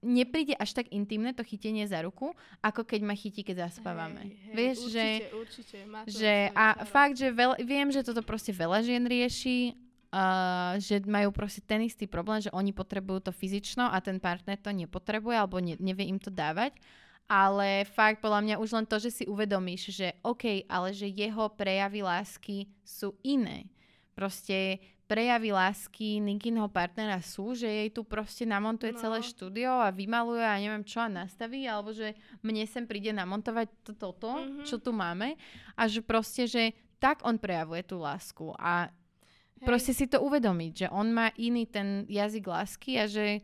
nepríde 0.05 0.53
až 0.61 0.77
tak 0.77 0.93
intimné 0.93 1.33
to 1.33 1.41
chytenie 1.41 1.89
za 1.89 2.05
ruku, 2.05 2.37
ako 2.61 2.85
keď 2.85 3.01
ma 3.03 3.17
chytí, 3.17 3.41
keď 3.41 3.73
zaspávame. 3.73 4.29
Hej, 4.29 4.37
hej, 4.37 4.55
Vieš, 4.55 4.77
určite, 4.77 4.93
že, 4.93 5.07
určite, 5.33 5.77
má 5.89 6.01
to 6.05 6.09
že 6.13 6.35
a 6.53 6.65
čaro. 6.77 6.87
fakt, 6.93 7.15
že 7.17 7.29
veľ, 7.33 7.53
viem, 7.65 7.89
že 7.89 8.05
toto 8.05 8.21
proste 8.21 8.53
veľa 8.53 8.85
žien 8.85 9.05
rieši, 9.09 9.75
uh, 10.13 10.77
že 10.77 11.01
majú 11.09 11.33
proste 11.33 11.65
ten 11.65 11.81
istý 11.83 12.05
problém, 12.05 12.45
že 12.45 12.53
oni 12.53 12.71
potrebujú 12.71 13.27
to 13.27 13.33
fyzično 13.33 13.89
a 13.89 13.97
ten 14.05 14.21
partner 14.21 14.61
to 14.61 14.71
nepotrebuje 14.71 15.37
alebo 15.41 15.59
ne, 15.59 15.75
nevie 15.81 16.07
im 16.13 16.21
to 16.21 16.29
dávať. 16.29 16.77
Ale 17.25 17.89
fakt, 17.89 18.21
podľa 18.21 18.45
mňa 18.45 18.55
už 18.61 18.71
len 18.77 18.85
to, 18.85 19.01
že 19.01 19.09
si 19.09 19.25
uvedomíš, 19.25 19.97
že 19.97 20.13
OK, 20.21 20.69
ale 20.69 20.93
že 20.93 21.09
jeho 21.09 21.49
prejavy 21.57 22.05
lásky 22.05 22.69
sú 22.85 23.17
iné. 23.25 23.73
Proste 24.13 24.79
prejavy 25.15 25.55
lásky 25.55 26.19
Nikinho 26.19 26.67
partnera 26.67 27.23
sú, 27.23 27.55
že 27.55 27.71
jej 27.71 27.87
tu 27.95 28.03
proste 28.03 28.43
namontuje 28.43 28.91
no. 28.91 28.99
celé 28.99 29.23
štúdio 29.23 29.71
a 29.71 29.95
vymaluje 29.95 30.43
a 30.43 30.59
neviem 30.59 30.83
čo 30.83 30.99
a 30.99 31.07
nastaví, 31.07 31.71
alebo 31.71 31.95
že 31.95 32.19
mne 32.43 32.67
sem 32.67 32.83
príde 32.83 33.15
namontovať 33.15 33.71
to, 33.87 33.95
toto, 33.95 34.35
mm-hmm. 34.35 34.67
čo 34.67 34.83
tu 34.83 34.91
máme 34.91 35.39
a 35.79 35.83
že 35.87 36.03
proste, 36.03 36.51
že 36.51 36.75
tak 36.99 37.23
on 37.23 37.39
prejavuje 37.39 37.87
tú 37.87 38.03
lásku 38.03 38.59
a 38.59 38.91
Hej. 38.91 39.67
proste 39.71 39.95
si 39.95 40.11
to 40.11 40.19
uvedomiť, 40.19 40.73
že 40.75 40.87
on 40.91 41.15
má 41.15 41.31
iný 41.39 41.71
ten 41.71 42.11
jazyk 42.11 42.51
lásky 42.51 42.99
a 42.99 43.07
že 43.07 43.39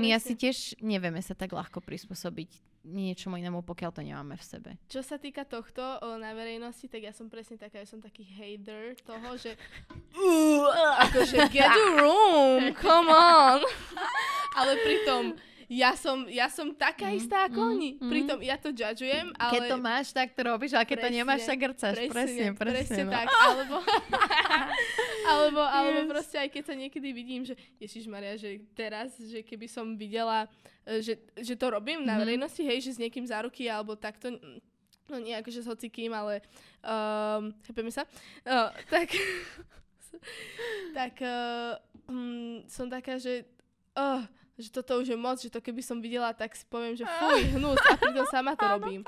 my 0.00 0.16
Presne. 0.16 0.16
asi 0.16 0.32
tiež 0.40 0.56
nevieme 0.80 1.20
sa 1.20 1.36
tak 1.36 1.52
ľahko 1.52 1.84
prispôsobiť 1.84 2.69
niečomu 2.84 3.36
inému, 3.36 3.60
pokiaľ 3.60 3.90
to 3.92 4.00
nemáme 4.00 4.36
v 4.36 4.44
sebe. 4.44 4.70
Čo 4.88 5.04
sa 5.04 5.20
týka 5.20 5.44
tohto 5.44 5.82
o, 5.82 6.16
na 6.16 6.32
verejnosti, 6.32 6.88
tak 6.88 7.04
ja 7.04 7.12
som 7.12 7.28
presne 7.28 7.60
taká, 7.60 7.84
ja 7.84 7.88
som 7.88 8.00
taký 8.00 8.24
hater 8.24 8.96
toho, 9.04 9.36
že 9.36 9.56
uh, 10.16 10.68
akože 11.04 11.48
get 11.52 11.68
a 11.68 11.86
room, 12.00 12.72
come 12.76 13.12
on. 13.12 13.60
Ale 14.58 14.72
pritom 14.80 15.36
ja 15.70 15.94
som, 15.94 16.26
ja 16.26 16.50
som 16.50 16.74
taká 16.74 17.14
mm, 17.14 17.14
istá 17.14 17.46
ako 17.46 17.62
mm, 17.62 17.70
oni. 17.70 17.90
Mm. 17.94 18.10
Pritom 18.10 18.38
ja 18.42 18.58
to 18.58 18.74
judgeujem, 18.74 19.30
ale... 19.38 19.52
Keď 19.54 19.62
to 19.70 19.76
máš, 19.78 20.06
tak 20.10 20.34
to 20.34 20.42
robíš, 20.42 20.74
ale 20.74 20.82
keď 20.82 20.98
presne, 20.98 21.14
to 21.14 21.18
nemáš, 21.22 21.40
tak 21.46 21.58
grcaš. 21.62 21.94
Presne, 21.94 22.10
presne, 22.10 22.46
presne, 22.58 22.74
presne 22.90 23.02
no. 23.06 23.12
tak. 23.14 23.26
Alebo, 23.30 23.76
alebo, 25.30 25.62
yes. 25.62 25.74
alebo 25.78 25.98
proste 26.10 26.36
aj 26.42 26.48
keď 26.50 26.62
sa 26.66 26.74
niekedy 26.74 27.08
vidím, 27.14 27.46
že 27.46 27.54
Ježiš 27.78 28.10
Maria, 28.10 28.34
že 28.34 28.58
teraz, 28.74 29.14
že 29.14 29.46
keby 29.46 29.70
som 29.70 29.94
videla, 29.94 30.50
e, 30.82 30.98
že, 31.06 31.22
že 31.38 31.54
to 31.54 31.70
robím 31.70 32.02
na 32.02 32.18
mhm. 32.18 32.20
verejnosti, 32.26 32.62
hej, 32.66 32.82
že 32.82 32.98
s 32.98 32.98
niekým 32.98 33.22
za 33.22 33.38
ruky 33.38 33.70
alebo 33.70 33.94
takto, 33.94 34.34
no 35.06 35.16
nie 35.22 35.38
akože 35.38 35.62
s 35.62 35.70
hocikým, 35.70 36.10
ale 36.10 36.42
um, 36.82 37.54
chápeme 37.62 37.94
sa, 37.94 38.02
uh, 38.42 38.74
tak 38.90 39.14
tak 40.98 41.14
uh, 41.22 41.78
um, 42.10 42.66
som 42.66 42.90
taká, 42.90 43.22
že 43.22 43.46
uh, 43.94 44.26
že 44.60 44.70
toto 44.70 45.00
už 45.00 45.10
je 45.10 45.18
moc, 45.18 45.40
že 45.40 45.48
to 45.48 45.64
keby 45.64 45.80
som 45.80 45.98
videla, 45.98 46.30
tak 46.36 46.52
si 46.52 46.68
poviem, 46.68 46.94
že 46.94 47.08
fuj, 47.18 47.56
hnus 47.56 47.80
a 47.88 47.96
pritom 47.96 48.26
sama 48.28 48.52
to 48.54 48.68
robím. 48.68 49.02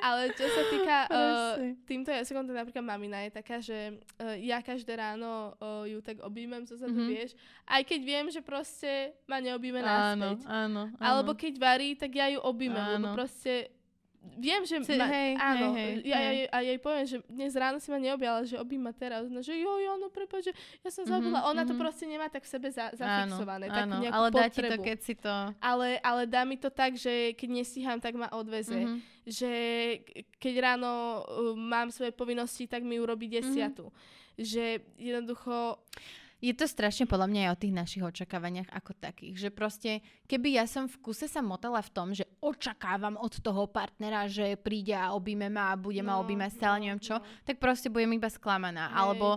Ale 0.00 0.30
čo 0.36 0.44
sa 0.46 0.62
týka 0.68 0.96
uh, 1.08 1.54
týmto 1.88 2.12
jazykom, 2.12 2.44
tak 2.46 2.56
napríklad 2.60 2.84
mamina 2.84 3.24
je 3.24 3.30
taká, 3.32 3.56
že 3.64 3.96
uh, 4.20 4.36
ja 4.36 4.60
každé 4.60 4.92
ráno 4.96 5.56
uh, 5.58 5.88
ju 5.88 5.98
tak 6.04 6.20
objímem 6.20 6.68
zozadu, 6.68 6.92
mm-hmm. 6.92 7.10
vieš, 7.10 7.32
aj 7.64 7.82
keď 7.88 8.00
viem, 8.04 8.26
že 8.28 8.44
proste 8.44 9.16
ma 9.24 9.40
neobíme 9.40 9.80
náspäť. 9.80 10.44
Áno, 10.44 10.48
áno, 10.48 10.82
áno. 10.94 11.02
Alebo 11.02 11.32
keď 11.34 11.56
varí, 11.56 11.96
tak 11.96 12.12
ja 12.12 12.28
ju 12.28 12.38
objímem, 12.44 13.00
lebo 13.00 13.16
proste 13.16 13.79
Viem, 14.20 14.68
že... 14.68 14.80
Si, 14.84 14.96
ma, 14.96 15.08
hej, 15.08 15.32
áno, 15.36 15.72
hej, 15.72 16.04
hej, 16.04 16.08
ja, 16.08 16.18
hej. 16.20 16.36
Ja, 16.48 16.60
jej 16.60 16.78
poviem, 16.80 17.06
že 17.08 17.16
dnes 17.24 17.52
ráno 17.56 17.80
si 17.80 17.88
ma 17.88 17.96
neobjala, 17.96 18.44
že 18.44 18.60
obím 18.60 18.84
ma 18.84 18.92
teraz. 18.92 19.28
No, 19.32 19.40
že 19.40 19.56
jo, 19.56 19.72
jo, 19.80 19.96
no 19.96 20.12
prepáč, 20.12 20.48
že 20.48 20.54
ja 20.84 20.92
som 20.92 21.08
zabudla. 21.08 21.40
Mm-hmm, 21.40 21.52
Ona 21.56 21.62
to 21.64 21.74
mhm. 21.76 21.80
proste 21.80 22.04
nemá 22.04 22.28
tak 22.28 22.44
v 22.44 22.50
sebe 22.52 22.68
za, 22.68 22.92
zafixované. 22.92 23.72
Áno, 23.72 24.00
áno, 24.00 24.12
ale 24.12 24.28
dá 24.28 24.46
ti 24.52 24.60
to, 24.60 24.76
keď 24.76 24.98
si 25.00 25.14
to... 25.16 25.32
Ale, 25.60 25.96
ale 26.04 26.22
dá 26.28 26.44
mi 26.44 26.60
to 26.60 26.68
tak, 26.68 27.00
že 27.00 27.32
keď 27.32 27.48
nestíham, 27.48 27.96
tak 28.00 28.12
ma 28.16 28.28
odveze. 28.32 28.76
Mm-hmm. 28.76 28.98
Že 29.24 29.52
keď 30.36 30.54
ráno 30.60 31.24
uh, 31.24 31.56
mám 31.56 31.88
svoje 31.88 32.12
povinnosti, 32.12 32.68
tak 32.68 32.84
mi 32.84 33.00
urobí 33.00 33.24
desiatu. 33.24 33.88
Mm-hmm. 33.88 34.40
Že 34.40 34.64
jednoducho 35.00 35.80
je 36.40 36.56
to 36.56 36.64
strašne 36.64 37.04
podľa 37.04 37.28
mňa 37.28 37.40
aj 37.44 37.50
o 37.52 37.60
tých 37.60 37.74
našich 37.76 38.02
očakávaniach 38.04 38.72
ako 38.72 38.96
takých, 38.96 39.36
že 39.36 39.48
proste 39.52 40.00
keby 40.24 40.56
ja 40.56 40.64
som 40.64 40.88
v 40.88 40.96
kuse 41.04 41.28
sa 41.28 41.44
motala 41.44 41.84
v 41.84 41.92
tom, 41.92 42.08
že 42.16 42.24
očakávam 42.40 43.20
od 43.20 43.44
toho 43.44 43.68
partnera, 43.68 44.24
že 44.24 44.56
príde 44.56 44.96
a 44.96 45.12
obíme 45.12 45.52
ma 45.52 45.76
a 45.76 45.80
bude 45.80 46.00
ma 46.00 46.16
no, 46.16 46.24
objímať 46.24 46.50
stále 46.56 46.76
no, 46.80 46.82
neviem 46.88 47.02
čo, 47.04 47.20
no. 47.20 47.24
tak 47.44 47.60
proste 47.60 47.92
budem 47.92 48.16
iba 48.16 48.32
sklamaná. 48.32 48.88
Hej. 48.88 48.96
Alebo 48.96 49.28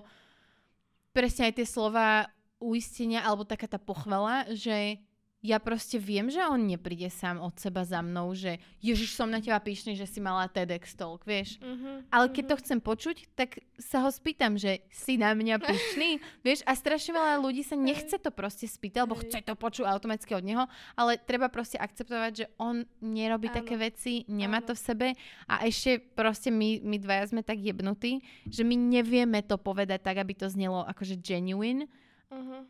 presne 1.12 1.52
aj 1.52 1.54
tie 1.60 1.68
slova 1.68 2.32
uistenia 2.64 3.28
alebo 3.28 3.44
taká 3.44 3.68
tá 3.68 3.76
pochvala, 3.76 4.48
že 4.56 5.04
ja 5.44 5.60
proste 5.60 6.00
viem, 6.00 6.32
že 6.32 6.40
on 6.48 6.64
nepríde 6.64 7.12
sám 7.12 7.44
od 7.44 7.52
seba 7.60 7.84
za 7.84 8.00
mnou, 8.00 8.32
že 8.32 8.64
Ježiš, 8.80 9.12
som 9.12 9.28
na 9.28 9.44
teba 9.44 9.60
píšný, 9.60 9.92
že 9.92 10.08
si 10.08 10.24
mala 10.24 10.48
TEDx 10.48 10.96
talk, 10.96 11.28
vieš. 11.28 11.60
Uh-huh, 11.60 12.00
Ale 12.08 12.32
keď 12.32 12.44
uh-huh. 12.48 12.52
to 12.56 12.62
chcem 12.64 12.80
počuť, 12.80 13.18
tak 13.36 13.60
sa 13.76 14.08
ho 14.08 14.10
spýtam, 14.10 14.56
že 14.56 14.80
si 14.88 15.20
na 15.20 15.36
mňa 15.36 15.60
píšný, 15.60 16.24
vieš. 16.48 16.64
A 16.64 16.80
strašne 16.80 17.12
veľa 17.12 17.44
ľudí 17.44 17.60
sa 17.60 17.76
nechce 17.76 18.16
to 18.16 18.32
proste 18.32 18.72
spýtať, 18.72 19.04
alebo 19.04 19.20
chce 19.20 19.44
to 19.44 19.52
počuť 19.60 19.84
automaticky 19.84 20.32
od 20.32 20.48
neho, 20.48 20.64
ale 20.96 21.20
treba 21.20 21.52
proste 21.52 21.76
akceptovať, 21.76 22.32
že 22.32 22.46
on 22.56 22.88
nerobí 23.04 23.52
Áno. 23.52 23.60
také 23.60 23.76
veci, 23.76 24.24
nemá 24.32 24.64
Áno. 24.64 24.72
to 24.72 24.80
v 24.80 24.82
sebe 24.82 25.08
a 25.52 25.68
ešte 25.68 26.00
proste 26.00 26.56
my, 26.56 26.80
my 26.88 26.96
dvaja 27.04 27.36
sme 27.36 27.44
tak 27.44 27.60
jebnutí, 27.60 28.24
že 28.48 28.64
my 28.64 28.80
nevieme 28.80 29.44
to 29.44 29.60
povedať 29.60 30.08
tak, 30.08 30.24
aby 30.24 30.40
to 30.40 30.48
znelo 30.48 30.88
akože 30.88 31.20
genuine. 31.20 31.92
Uh-huh 32.32 32.64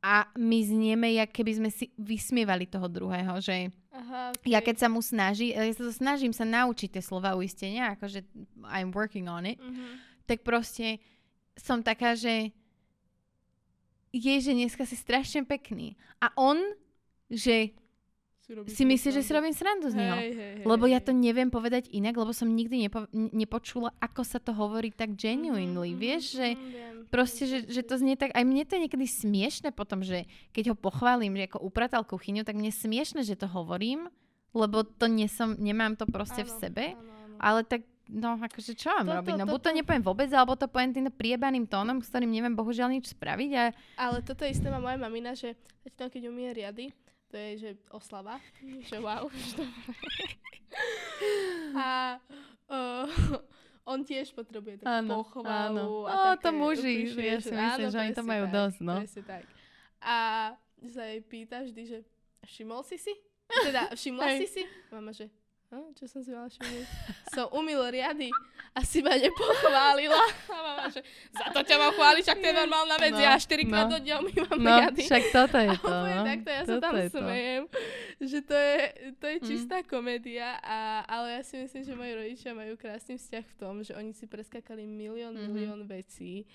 a 0.00 0.24
my 0.36 0.58
znieme, 0.64 1.12
jak 1.12 1.28
keby 1.28 1.52
sme 1.60 1.70
si 1.70 1.92
vysmievali 2.00 2.64
toho 2.64 2.88
druhého, 2.88 3.36
že 3.44 3.68
Aha, 3.92 4.32
okay. 4.32 4.56
ja 4.56 4.64
keď 4.64 4.76
sa 4.80 4.88
mu 4.88 5.04
snaží, 5.04 5.52
ja 5.52 5.60
sa 5.76 5.84
to 5.84 5.92
snažím 5.92 6.32
sa 6.32 6.48
naučiť 6.48 6.96
tie 6.96 7.02
slova 7.04 7.36
uistenia, 7.36 7.92
akože 7.94 8.24
I'm 8.64 8.96
working 8.96 9.28
on 9.28 9.44
it, 9.44 9.60
uh-huh. 9.60 9.92
tak 10.24 10.40
proste 10.40 11.04
som 11.52 11.84
taká, 11.84 12.16
že 12.16 12.56
je, 14.10 14.34
že 14.40 14.56
dneska 14.56 14.88
si 14.88 14.96
strašne 14.98 15.46
pekný. 15.46 15.94
A 16.18 16.32
on, 16.34 16.58
že 17.30 17.76
si, 18.66 18.74
si 18.74 18.84
myslíš, 18.84 19.12
že 19.14 19.22
si 19.22 19.32
robím 19.32 19.54
srandu 19.54 19.88
z 19.90 19.96
neho. 19.96 20.16
Hej, 20.18 20.32
hej, 20.34 20.54
lebo 20.66 20.84
ja 20.90 20.98
to 20.98 21.14
neviem 21.14 21.48
povedať 21.48 21.86
inak, 21.94 22.18
lebo 22.18 22.34
som 22.34 22.50
nikdy 22.50 22.88
nepo, 22.88 23.06
nepočula, 23.12 23.94
ako 24.02 24.22
sa 24.26 24.42
to 24.42 24.50
hovorí 24.50 24.90
tak 24.90 25.14
genuinely. 25.14 25.94
Mm-hmm, 25.94 26.02
Vieš, 26.02 26.24
že 26.34 26.48
mm, 26.54 26.60
proste, 27.08 27.44
že, 27.46 27.58
že 27.70 27.82
to 27.86 27.96
znie 27.96 28.18
tak, 28.18 28.34
aj 28.34 28.44
mne 28.44 28.66
to 28.66 28.76
je 28.76 28.84
niekedy 28.86 29.06
smiešne 29.06 29.70
potom, 29.70 30.02
že 30.02 30.26
keď 30.50 30.74
ho 30.74 30.76
pochválim, 30.76 31.34
že 31.38 31.46
ako 31.50 31.62
upratal 31.62 32.02
kuchyňu, 32.02 32.42
tak 32.42 32.58
mne 32.58 32.74
smiešne, 32.74 33.22
že 33.22 33.38
to 33.38 33.46
hovorím, 33.46 34.10
lebo 34.50 34.82
to 34.82 35.06
nie 35.06 35.30
som, 35.30 35.54
nemám 35.54 35.94
to 35.94 36.04
proste 36.10 36.42
áno, 36.42 36.48
v 36.48 36.52
sebe, 36.58 36.84
áno, 36.98 37.06
áno. 37.06 37.36
ale 37.38 37.62
tak 37.62 37.86
No, 38.10 38.34
akože 38.34 38.74
čo 38.74 38.90
mám 38.90 39.06
to, 39.06 39.14
robiť? 39.22 39.32
No, 39.38 39.46
to, 39.46 39.52
buď 39.54 39.60
to, 39.62 39.66
to 39.70 39.76
nepoviem 39.78 40.02
vôbec, 40.02 40.30
alebo 40.34 40.58
to 40.58 40.66
poviem 40.66 40.90
tým 40.90 41.06
priebaným 41.14 41.70
tónom, 41.70 42.02
s 42.02 42.10
ktorým 42.10 42.26
neviem 42.26 42.58
bohužiaľ 42.58 42.90
nič 42.90 43.14
spraviť. 43.14 43.50
A... 43.54 43.64
Ale 43.94 44.18
toto 44.26 44.42
isté 44.42 44.66
má 44.66 44.82
moja 44.82 44.98
mamina, 44.98 45.30
že 45.38 45.54
keď 45.86 46.26
umie 46.26 46.50
riady, 46.50 46.90
to 47.30 47.36
je, 47.38 47.50
že 47.58 47.70
oslava, 47.94 48.42
že 48.60 48.98
wow. 49.06 49.30
a 51.78 52.18
uh, 52.66 53.06
on 53.86 54.02
tiež 54.02 54.34
potrebuje 54.34 54.82
takú 54.82 54.90
áno, 54.90 55.22
pochvalu. 55.22 55.46
Áno. 55.46 56.10
A 56.10 56.34
také, 56.34 56.42
to 56.42 56.50
muži, 56.54 56.94
ja 57.14 57.38
si 57.38 57.54
myslím, 57.54 57.88
že 57.90 57.98
oni 58.02 58.14
to 58.14 58.24
majú 58.26 58.44
tak, 58.50 58.54
dosť, 58.54 58.78
no. 58.82 58.94
tak. 59.22 59.42
A 60.02 60.16
sa 60.90 61.02
jej 61.06 61.20
pýta 61.22 61.62
vždy, 61.62 61.82
že 61.86 61.98
všimol 62.46 62.82
si 62.82 62.98
si? 62.98 63.14
Teda, 63.50 63.90
všimla 63.94 64.26
si 64.38 64.46
si? 64.46 64.62
Mama, 64.90 65.10
že 65.14 65.26
Hm, 65.70 65.94
čo 65.94 66.10
som 66.10 66.18
si 66.18 66.34
mala 66.34 66.50
všimnúť? 66.50 66.86
Som 67.38 67.46
umil 67.54 67.78
riady 67.78 68.26
a 68.74 68.82
si 68.82 69.06
ma 69.06 69.14
nepochválila. 69.14 70.18
A 70.18 70.50
mama, 70.66 70.90
že 70.90 70.98
za 71.30 71.46
to 71.54 71.62
ťa 71.62 71.78
mám 71.78 71.94
chváliť, 71.94 72.22
však 72.26 72.38
to 72.42 72.46
je 72.50 72.56
normálna 72.58 72.96
vec, 72.98 73.14
no, 73.14 73.22
ja 73.22 73.38
4 73.38 73.70
krát 73.70 73.86
no. 73.86 73.94
do 73.94 73.98
dňa 74.02 74.14
umývam 74.18 74.58
no, 74.58 74.66
riady. 74.66 75.02
však 75.06 75.24
toto 75.30 75.58
je 75.62 75.70
to. 75.78 75.94
A 75.94 76.10
no. 76.10 76.22
takto 76.26 76.50
ja 76.50 76.62
toto 76.66 76.74
sa 76.74 76.82
tam 76.82 76.94
smejem, 77.06 77.62
že 78.18 78.38
to 78.42 78.56
je, 78.58 78.78
to 79.14 79.24
je 79.30 79.36
mm. 79.38 79.44
čistá 79.46 79.78
mm. 79.78 79.86
komédia, 79.86 80.58
a, 80.58 81.06
ale 81.06 81.38
ja 81.38 81.42
si 81.46 81.54
myslím, 81.62 81.82
že 81.86 81.92
moji 81.94 82.12
rodičia 82.18 82.50
majú 82.50 82.74
krásny 82.74 83.14
vzťah 83.14 83.44
v 83.46 83.54
tom, 83.54 83.74
že 83.86 83.94
oni 83.94 84.10
si 84.10 84.26
preskakali 84.26 84.82
milión, 84.90 85.38
mm-hmm. 85.38 85.54
milión 85.54 85.82
vecí 85.86 86.50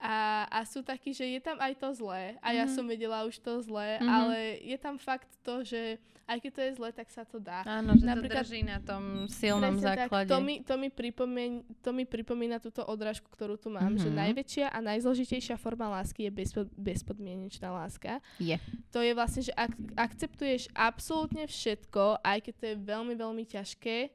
a, 0.00 0.44
a 0.50 0.58
sú 0.66 0.82
takí, 0.84 1.14
že 1.14 1.24
je 1.24 1.40
tam 1.40 1.56
aj 1.62 1.78
to 1.80 1.88
zlé 1.96 2.36
a 2.42 2.52
ja 2.52 2.64
mm-hmm. 2.64 2.74
som 2.74 2.84
vedela 2.84 3.24
už 3.24 3.40
to 3.40 3.62
zlé, 3.62 3.98
mm-hmm. 3.98 4.10
ale 4.10 4.38
je 4.60 4.76
tam 4.78 4.96
fakt 5.00 5.30
to, 5.40 5.64
že 5.64 5.96
aj 6.24 6.38
keď 6.40 6.50
to 6.56 6.60
je 6.60 6.70
zlé, 6.80 6.88
tak 6.92 7.08
sa 7.12 7.22
to 7.28 7.36
dá. 7.36 7.60
Áno, 7.68 7.92
že 8.00 8.04
Napríklad, 8.08 8.44
to 8.44 8.48
drží 8.48 8.60
na 8.64 8.80
tom 8.80 9.28
silnom 9.28 9.76
základe. 9.76 10.24
Tak, 10.28 10.32
to, 10.32 10.38
mi, 10.40 10.64
to, 10.64 10.74
mi 10.80 10.88
pripomín, 10.88 11.60
to 11.84 11.92
mi 11.92 12.08
pripomína 12.08 12.56
túto 12.64 12.80
odrážku, 12.80 13.28
ktorú 13.28 13.60
tu 13.60 13.68
mám, 13.68 13.92
mm-hmm. 13.92 14.04
že 14.08 14.08
najväčšia 14.08 14.66
a 14.72 14.78
najzložitejšia 14.80 15.60
forma 15.60 15.92
lásky 15.92 16.28
je 16.28 16.32
bezpod, 16.32 16.66
bezpodmienečná 16.80 17.68
láska. 17.68 18.24
Je. 18.40 18.56
To 18.88 19.04
je 19.04 19.12
vlastne, 19.12 19.44
že 19.44 19.52
ak, 19.52 19.72
akceptuješ 20.00 20.72
absolútne 20.72 21.44
všetko, 21.44 22.24
aj 22.24 22.38
keď 22.40 22.54
to 22.56 22.64
je 22.72 22.76
veľmi, 22.80 23.14
veľmi 23.20 23.44
ťažké, 23.44 24.08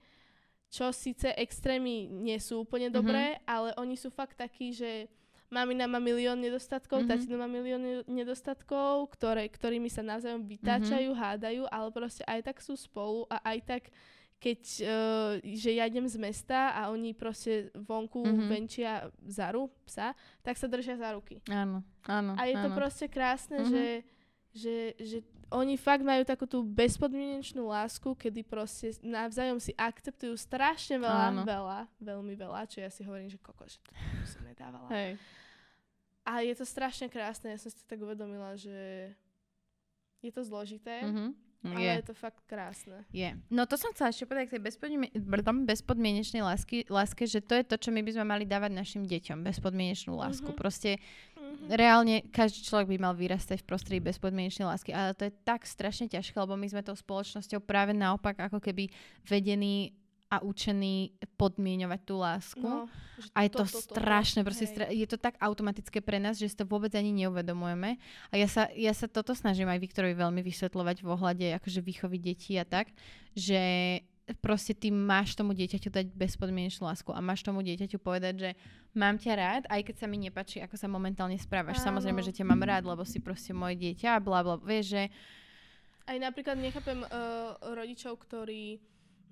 čo 0.69 0.93
síce 0.93 1.33
extrémy 1.33 2.09
nie 2.09 2.37
sú 2.41 2.65
úplne 2.65 2.89
dobré, 2.89 3.37
mm-hmm. 3.37 3.49
ale 3.49 3.69
oni 3.77 3.97
sú 3.97 4.09
fakt 4.09 4.37
takí, 4.37 4.73
že 4.73 5.09
mamina 5.49 5.89
má 5.89 5.97
milión 5.97 6.37
nedostatkov, 6.37 7.03
mm-hmm. 7.03 7.19
tatino 7.19 7.35
má 7.41 7.49
milión 7.49 7.81
nedostatkov, 8.05 9.09
ktoré, 9.17 9.49
ktorými 9.49 9.89
sa 9.89 10.05
navzájom 10.05 10.45
vytáčajú, 10.45 11.09
mm-hmm. 11.11 11.25
hádajú, 11.25 11.63
ale 11.69 11.89
proste 11.89 12.23
aj 12.29 12.53
tak 12.53 12.57
sú 12.61 12.77
spolu 12.77 13.25
a 13.27 13.41
aj 13.43 13.59
tak 13.65 13.83
keď, 14.39 14.61
uh, 14.87 15.31
že 15.43 15.75
ja 15.75 15.83
idem 15.83 16.07
z 16.07 16.15
mesta 16.15 16.71
a 16.71 16.87
oni 16.95 17.11
proste 17.11 17.75
vonku 17.75 18.23
mm-hmm. 18.23 18.47
venčia 18.47 19.11
zaru, 19.27 19.67
psa, 19.83 20.15
tak 20.39 20.55
sa 20.55 20.71
držia 20.71 20.95
za 20.95 21.11
ruky. 21.11 21.43
Áno, 21.51 21.83
áno. 22.07 22.39
A 22.39 22.47
je 22.47 22.55
áno. 22.55 22.63
to 22.63 22.67
proste 22.71 23.11
krásne, 23.11 23.59
mm-hmm. 23.59 23.73
že, 23.75 23.85
že, 24.55 24.75
že 24.95 25.17
oni 25.51 25.75
fakt 25.75 26.05
majú 26.05 26.23
takú 26.23 26.47
tú 26.47 26.61
bezpodmienečnú 26.63 27.67
lásku, 27.67 28.15
kedy 28.15 28.45
proste 28.45 28.95
navzájom 29.01 29.59
si 29.59 29.75
akceptujú 29.75 30.37
strašne 30.39 31.01
veľa, 31.01 31.25
áno. 31.35 31.41
veľa, 31.43 31.79
veľmi 31.99 32.33
veľa, 32.37 32.69
čo 32.69 32.79
ja 32.79 32.89
si 32.93 33.03
hovorím, 33.03 33.27
že 33.27 33.41
koko, 33.41 33.67
že 33.67 33.81
to 33.83 33.91
som 34.29 34.45
nedávala. 34.47 34.87
Hej. 34.93 35.19
A 36.27 36.45
je 36.45 36.53
to 36.55 36.65
strašne 36.67 37.07
krásne, 37.09 37.55
ja 37.55 37.59
som 37.59 37.71
si 37.71 37.77
to 37.79 37.85
tak 37.87 37.99
uvedomila, 37.99 38.53
že 38.53 39.09
je 40.19 40.31
to 40.35 40.43
zložité, 40.43 40.99
mm-hmm. 40.99 41.29
ale 41.63 41.79
je. 41.79 41.93
je 41.95 42.05
to 42.11 42.15
fakt 42.15 42.43
krásne. 42.43 43.07
Je. 43.09 43.31
No 43.47 43.63
to 43.63 43.79
som 43.79 43.95
chcela 43.95 44.11
ešte 44.11 44.27
povedať 44.27 44.51
k 44.51 44.53
tej 44.59 44.63
bezpodmien- 44.67 45.13
bezpodmienečnej 45.63 46.43
lásky, 46.43 46.83
láske, 46.91 47.23
že 47.23 47.39
to 47.39 47.55
je 47.55 47.63
to, 47.63 47.75
čo 47.79 47.89
my 47.95 48.03
by 48.03 48.11
sme 48.11 48.25
mali 48.27 48.43
dávať 48.43 48.71
našim 48.75 49.03
deťom, 49.07 49.47
bezpodmienečnú 49.47 50.11
lásku. 50.11 50.51
Mm-hmm. 50.51 50.59
Proste 50.59 50.99
mm-hmm. 50.99 51.71
reálne 51.71 52.15
každý 52.35 52.67
človek 52.67 52.91
by 52.93 52.97
mal 52.99 53.13
vyrastať 53.15 53.63
v 53.63 53.69
prostredí 53.71 53.99
bezpodmienečnej 54.03 54.67
lásky, 54.67 54.91
ale 54.91 55.15
to 55.15 55.31
je 55.31 55.33
tak 55.47 55.63
strašne 55.63 56.11
ťažké, 56.11 56.35
lebo 56.35 56.59
my 56.59 56.67
sme 56.67 56.83
tou 56.83 56.99
spoločnosťou 56.99 57.63
práve 57.63 57.95
naopak 57.95 58.35
ako 58.51 58.59
keby 58.59 58.91
vedení 59.23 59.95
a 60.29 60.45
učení 60.45 61.17
podmienovať 61.41 62.01
tú 62.05 62.21
lásku. 62.21 62.61
No, 62.61 62.85
a 63.33 63.39
je 63.43 63.49
to, 63.49 63.65
to, 63.65 63.81
to 63.81 63.97
strašné, 63.97 64.45
to, 64.45 64.47
proste 64.47 64.65
stra- 64.69 64.93
je 64.93 65.07
to 65.09 65.17
tak 65.17 65.33
automatické 65.41 66.05
pre 66.05 66.21
nás, 66.21 66.37
že 66.37 66.53
si 66.53 66.55
to 66.55 66.69
vôbec 66.69 66.93
ani 66.93 67.09
neuvedomujeme. 67.25 67.97
A 68.29 68.33
ja 68.37 68.45
sa, 68.45 68.69
ja 68.77 68.93
sa 68.93 69.09
toto 69.09 69.33
snažím 69.33 69.65
aj 69.65 69.81
Viktorovi 69.81 70.13
veľmi 70.13 70.45
vysvetľovať 70.45 71.01
v 71.01 71.07
ohľade 71.09 71.45
akože 71.57 71.81
výchovy 71.81 72.21
detí 72.21 72.61
a 72.61 72.63
tak, 72.63 72.93
že 73.33 73.57
proste 74.45 74.77
ty 74.77 74.93
máš 74.93 75.33
tomu 75.33 75.57
dieťaťu 75.57 75.89
dať 75.89 76.13
bezpodmienečnú 76.13 76.85
lásku 76.85 77.09
a 77.09 77.17
máš 77.17 77.41
tomu 77.41 77.65
dieťaťu 77.65 77.97
povedať, 77.97 78.33
že 78.37 78.49
mám 78.93 79.17
ťa 79.17 79.33
rád, 79.33 79.63
aj 79.65 79.81
keď 79.89 79.95
sa 79.97 80.05
mi 80.05 80.21
nepačí, 80.21 80.61
ako 80.61 80.77
sa 80.77 80.85
momentálne 80.85 81.41
správaš. 81.41 81.81
Áno. 81.81 81.97
Samozrejme, 81.97 82.21
že 82.21 82.37
ťa 82.37 82.45
mám 82.45 82.61
rád, 82.61 82.85
lebo 82.85 83.01
si 83.01 83.17
proste 83.17 83.57
moje 83.57 83.81
dieťa 83.81 84.13
a 84.13 84.21
bla 84.21 84.45
bla. 84.45 84.61
Vieš, 84.61 84.85
že... 84.93 85.03
Aj 86.05 86.17
napríklad 86.21 86.61
nechápem 86.61 87.01
uh, 87.01 87.57
rodičov, 87.73 88.21
ktorí 88.21 88.77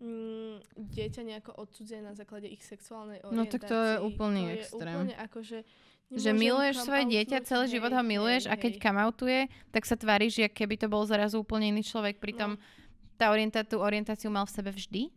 mm, 0.01 0.55
dieťa 0.77 1.21
nejako 1.25 1.51
odsudzené 1.57 2.09
na 2.09 2.13
základe 2.13 2.47
ich 2.47 2.61
sexuálnej 2.61 3.21
orientácie. 3.25 3.37
No 3.37 3.51
tak 3.51 3.61
to 3.65 3.77
je 3.77 3.95
úplný 4.01 4.43
to 4.45 4.53
extrém. 4.61 4.87
Je 4.87 4.97
úplne 4.97 5.15
akože 5.17 5.59
že 6.07 6.31
miluješ 6.31 6.87
svoje 6.87 7.03
dieťa, 7.03 7.43
celý 7.43 7.67
hej, 7.67 7.73
život 7.79 7.91
ho 7.91 7.99
miluješ 7.99 8.47
hej, 8.47 8.51
a 8.51 8.55
keď 8.55 8.79
kamautuje, 8.79 9.51
tak 9.75 9.83
sa 9.83 9.99
tváriš, 9.99 10.39
že 10.39 10.47
keby 10.47 10.79
to 10.79 10.87
bol 10.87 11.03
zrazu 11.03 11.43
úplne 11.43 11.67
iný 11.67 11.83
človek. 11.83 12.23
Pritom 12.23 12.55
no. 12.55 12.61
tá 13.19 13.27
orientáciu, 13.27 13.83
orientáciu 13.83 14.31
mal 14.31 14.47
v 14.47 14.55
sebe 14.55 14.71
vždy. 14.71 15.11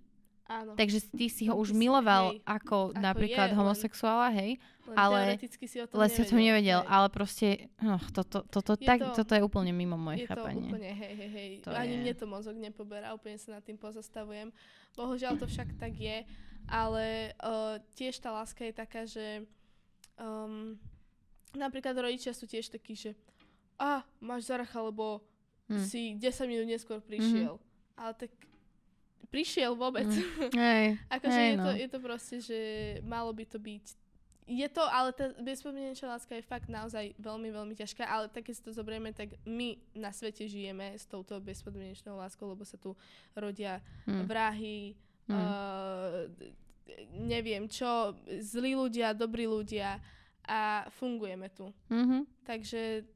Áno. 0.51 0.75
Takže 0.75 0.99
ty 1.15 1.31
si 1.31 1.47
ho 1.47 1.55
už 1.55 1.71
miloval 1.71 2.35
hej, 2.35 2.43
ako, 2.43 2.91
ako 2.91 2.99
napríklad 2.99 3.55
je, 3.55 3.57
homosexuála, 3.57 4.35
hej. 4.35 4.59
Len 4.91 4.97
ale 4.99 5.39
si 5.39 5.79
o 5.79 5.87
tom 5.87 6.03
si 6.11 6.19
o 6.19 6.27
tom 6.27 6.43
nevedel. 6.43 6.83
Hej. 6.83 6.91
Ale 6.91 7.07
proste, 7.07 7.71
no, 7.79 8.03
toto, 8.11 8.43
toto, 8.51 8.75
to, 8.75 8.83
tak, 8.83 8.99
to, 8.99 9.23
toto 9.23 9.39
je 9.39 9.47
úplne 9.47 9.71
mimo 9.71 9.95
moje 9.95 10.27
je 10.27 10.27
chápanie. 10.27 10.67
To 10.67 10.75
úplne, 10.75 10.91
hej, 10.91 11.15
hej, 11.15 11.31
hej. 11.31 11.51
To 11.63 11.71
Ani 11.71 11.95
je... 11.95 12.01
mne 12.03 12.15
to 12.19 12.27
mozog 12.27 12.59
nepoberá, 12.59 13.15
úplne 13.15 13.39
sa 13.39 13.55
nad 13.55 13.63
tým 13.63 13.79
pozastavujem. 13.79 14.51
Bohužiaľ 14.99 15.39
to 15.39 15.47
však 15.47 15.79
tak 15.79 15.95
je, 15.95 16.27
ale 16.67 17.31
uh, 17.39 17.79
tiež 17.95 18.19
tá 18.19 18.35
láska 18.35 18.67
je 18.67 18.75
taká, 18.75 19.07
že 19.07 19.47
um, 20.19 20.75
napríklad 21.55 21.95
rodičia 21.95 22.35
sú 22.35 22.51
tiež 22.51 22.75
takí, 22.75 22.99
že 22.99 23.15
a, 23.79 24.03
máš 24.19 24.51
zaracha, 24.51 24.83
lebo 24.83 25.23
hmm. 25.71 25.87
si 25.87 26.19
10 26.19 26.51
minút 26.51 26.67
neskôr 26.67 26.99
prišiel. 27.01 27.57
Mm-hmm. 27.57 28.03
Ale 28.03 28.13
tak 28.19 28.31
prišiel 29.29 29.77
vôbec. 29.77 30.09
Mm. 30.09 30.53
Hej, 30.65 30.87
akože 31.13 31.41
hej, 31.41 31.51
je, 31.53 31.57
no. 31.59 31.65
to, 31.65 31.71
je 31.77 31.89
to 31.89 31.99
proste, 32.01 32.37
že 32.41 32.59
malo 33.05 33.31
by 33.37 33.45
to 33.45 33.61
byť 33.61 33.87
je 34.51 34.67
to, 34.67 34.83
ale 34.83 35.15
tá 35.15 35.31
bezpodmienečná 35.39 36.19
láska 36.19 36.35
je 36.35 36.43
fakt 36.43 36.67
naozaj 36.67 37.15
veľmi, 37.23 37.55
veľmi 37.55 37.75
ťažká, 37.79 38.03
ale 38.03 38.27
tak 38.27 38.51
keď 38.51 38.55
si 38.59 38.67
to 38.67 38.75
zoberieme, 38.75 39.15
tak 39.15 39.39
my 39.47 39.79
na 39.95 40.11
svete 40.11 40.51
žijeme 40.51 40.91
s 40.99 41.07
touto 41.07 41.39
bezpodmienečnou 41.39 42.19
láskou, 42.19 42.51
lebo 42.51 42.67
sa 42.67 42.75
tu 42.75 42.99
rodia 43.39 43.79
mm. 44.11 44.27
vrahy, 44.27 44.99
mm. 45.31 45.39
Uh, 45.39 46.27
neviem 47.15 47.71
čo, 47.71 48.19
zlí 48.43 48.75
ľudia, 48.75 49.15
dobrí 49.15 49.47
ľudia 49.47 50.03
a 50.43 50.91
fungujeme 50.99 51.47
tu. 51.55 51.71
Mm-hmm. 51.87 52.23
Takže 52.43 53.07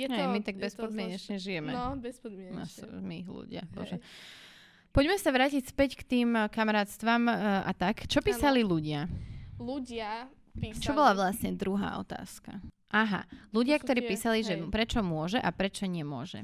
je 0.00 0.08
to... 0.08 0.16
Hej, 0.16 0.26
my 0.32 0.40
tak 0.40 0.56
bezpodmienečne 0.56 1.36
žijeme. 1.36 1.70
No, 1.70 1.96
bezpodmienečne. 2.00 2.88
My 3.04 3.24
ľudia, 3.28 3.68
bože. 3.70 4.00
Poďme 4.90 5.22
sa 5.22 5.30
vrátiť 5.30 5.70
späť 5.70 5.90
k 6.00 6.02
tým 6.02 6.34
eh, 6.34 6.50
kamarátstvám 6.50 7.22
uh, 7.30 7.62
a 7.62 7.72
tak. 7.74 8.10
Čo 8.10 8.18
písali 8.26 8.66
ano. 8.66 8.74
ľudia? 8.74 9.00
Ľudia 9.62 10.26
písali... 10.58 10.82
Čo 10.82 10.98
bola 10.98 11.14
vlastne 11.14 11.54
druhá 11.54 12.02
otázka? 12.02 12.58
Aha, 12.90 13.22
ľudia, 13.54 13.78
ktorí 13.78 14.02
tie, 14.02 14.10
písali, 14.10 14.42
hej. 14.42 14.46
že 14.50 14.54
prečo 14.66 14.98
môže 14.98 15.38
a 15.38 15.54
prečo 15.54 15.86
nemôže. 15.86 16.42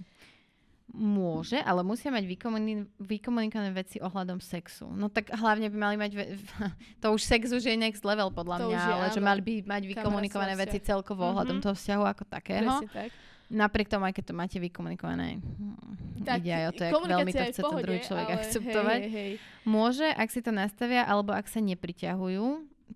Môže, 0.95 1.59
ale 1.59 1.83
musia 1.83 2.15
mať 2.15 2.23
vykomunikované, 2.23 2.87
vykomunikované 3.03 3.71
veci 3.75 3.99
ohľadom 3.99 4.39
sexu. 4.39 4.87
No 4.95 5.11
tak 5.11 5.35
hlavne 5.35 5.67
by 5.67 5.77
mali 5.77 5.97
mať... 5.99 6.13
Ve- 6.15 6.39
to 7.03 7.11
už 7.11 7.27
sex 7.27 7.51
už 7.51 7.67
je 7.67 7.75
next 7.75 8.07
level 8.07 8.31
podľa 8.31 8.63
to 8.63 8.67
mňa, 8.71 8.79
je, 8.79 8.93
ale 8.95 9.07
áno. 9.11 9.15
že 9.19 9.21
mali 9.21 9.43
by 9.43 9.55
mať 9.67 9.83
vykomunikované 9.91 10.55
veci 10.55 10.79
celkovo 10.79 11.35
ohľadom 11.35 11.59
mm-hmm. 11.59 11.67
toho 11.67 11.75
vzťahu 11.75 12.05
ako 12.15 12.25
takého. 12.31 12.71
Presne 12.79 12.91
tak. 12.95 13.11
Napriek 13.47 13.87
tomu, 13.87 14.11
aj 14.11 14.15
keď 14.19 14.25
to 14.27 14.35
máte 14.35 14.59
vykomunikované, 14.59 15.39
hm, 15.39 16.23
tak, 16.27 16.43
ide 16.43 16.51
aj 16.51 16.65
o 16.67 16.73
to, 16.75 16.83
jak 16.83 16.93
veľmi 16.99 17.33
to 17.33 17.45
chce 17.47 17.63
ten 17.63 17.77
druhý 17.79 18.01
človek 18.03 18.29
akceptovať. 18.43 19.01
Hej, 19.07 19.13
hej. 19.15 19.33
Môže, 19.63 20.07
ak 20.11 20.29
si 20.35 20.43
to 20.43 20.51
nastavia, 20.51 21.07
alebo 21.07 21.31
ak 21.31 21.47
sa 21.47 21.63
nepriťahujú, 21.63 22.47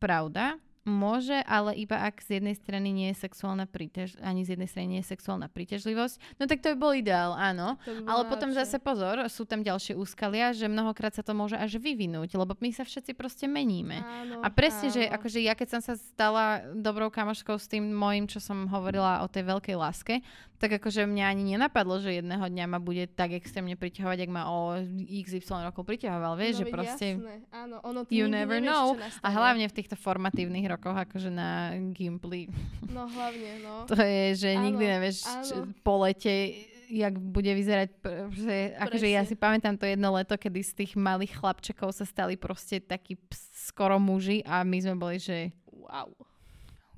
pravda, 0.02 0.58
Môže, 0.88 1.36
ale 1.44 1.76
iba 1.76 2.08
ak 2.08 2.24
z 2.24 2.40
jednej 2.40 2.56
strany 2.56 2.88
nie 2.88 3.12
je 3.12 3.20
sexuálna 3.20 3.68
príťaž, 3.68 4.16
ani 4.24 4.48
z 4.48 4.56
jednej 4.56 4.64
strany 4.64 4.86
nie 4.96 5.00
je 5.04 5.12
sexuálna 5.12 5.52
príťažlivosť. 5.52 6.40
No 6.40 6.48
tak 6.48 6.64
to 6.64 6.72
by 6.72 6.76
bol 6.80 6.92
ideál, 6.96 7.36
áno. 7.36 7.76
By 7.84 8.08
ale 8.08 8.22
potom 8.32 8.48
zase 8.56 8.80
pozor, 8.80 9.20
sú 9.28 9.44
tam 9.44 9.60
ďalšie 9.60 9.92
úskalia, 9.92 10.56
že 10.56 10.72
mnohokrát 10.72 11.12
sa 11.12 11.20
to 11.20 11.36
môže 11.36 11.60
až 11.60 11.76
vyvinúť, 11.76 12.32
lebo 12.32 12.56
my 12.56 12.72
sa 12.72 12.88
všetci 12.88 13.12
proste 13.12 13.44
meníme. 13.44 14.00
Áno, 14.00 14.40
a 14.40 14.48
presne, 14.48 14.88
áno. 14.88 14.96
že 14.96 15.02
akože 15.04 15.38
ja 15.44 15.52
keď 15.52 15.68
som 15.68 15.82
sa 15.84 15.94
stala 16.00 16.64
dobrou 16.72 17.12
kamoškou 17.12 17.60
s 17.60 17.68
tým 17.68 17.92
môjim, 17.92 18.24
čo 18.24 18.40
som 18.40 18.64
hovorila 18.72 19.20
o 19.20 19.28
tej 19.28 19.52
veľkej 19.52 19.76
láske, 19.76 20.24
tak 20.60 20.76
akože 20.76 21.08
mňa 21.08 21.24
ani 21.24 21.56
nenapadlo, 21.56 22.04
že 22.04 22.20
jedného 22.20 22.44
dňa 22.44 22.64
ma 22.68 22.76
bude 22.76 23.08
tak 23.08 23.32
extrémne 23.32 23.80
priťahovať, 23.80 24.28
ak 24.28 24.30
ma 24.30 24.52
o 24.52 24.76
XY 25.08 25.64
rokov 25.64 25.88
priťahoval, 25.88 26.36
vieš, 26.36 26.54
no, 26.54 26.60
že 26.60 26.64
proste... 26.68 27.06
Jasné, 27.16 27.34
áno, 27.48 27.80
ono 27.80 28.04
you 28.12 28.28
never 28.28 28.60
nevieš, 28.60 28.68
know. 28.68 28.92
A 29.24 29.28
hlavne 29.32 29.64
v 29.64 29.74
týchto 29.74 29.96
formatívnych 29.96 30.68
rokoch, 30.68 30.92
akože 30.92 31.32
na 31.32 31.72
Gimply. 31.96 32.52
No 32.90 33.06
hlavne, 33.06 33.62
no. 33.62 33.86
to 33.86 33.94
je, 34.02 34.34
že 34.34 34.50
áno, 34.50 34.66
nikdy 34.66 34.82
nevieš 34.82 35.22
čo, 35.46 35.62
po 35.86 36.02
lete 36.02 36.66
jak 36.90 37.14
bude 37.14 37.54
vyzerať, 37.54 38.02
že, 38.34 38.74
akože 38.82 39.06
ja 39.06 39.22
si 39.22 39.38
pamätám 39.38 39.78
to 39.78 39.86
jedno 39.86 40.10
leto, 40.10 40.34
kedy 40.34 40.58
z 40.58 40.72
tých 40.74 40.92
malých 40.98 41.38
chlapčekov 41.38 41.94
sa 41.94 42.02
stali 42.02 42.34
proste 42.34 42.82
takí 42.82 43.14
skoro 43.54 44.02
muži 44.02 44.42
a 44.42 44.66
my 44.66 44.78
sme 44.82 44.98
boli, 44.98 45.22
že 45.22 45.54
wow 45.70 46.10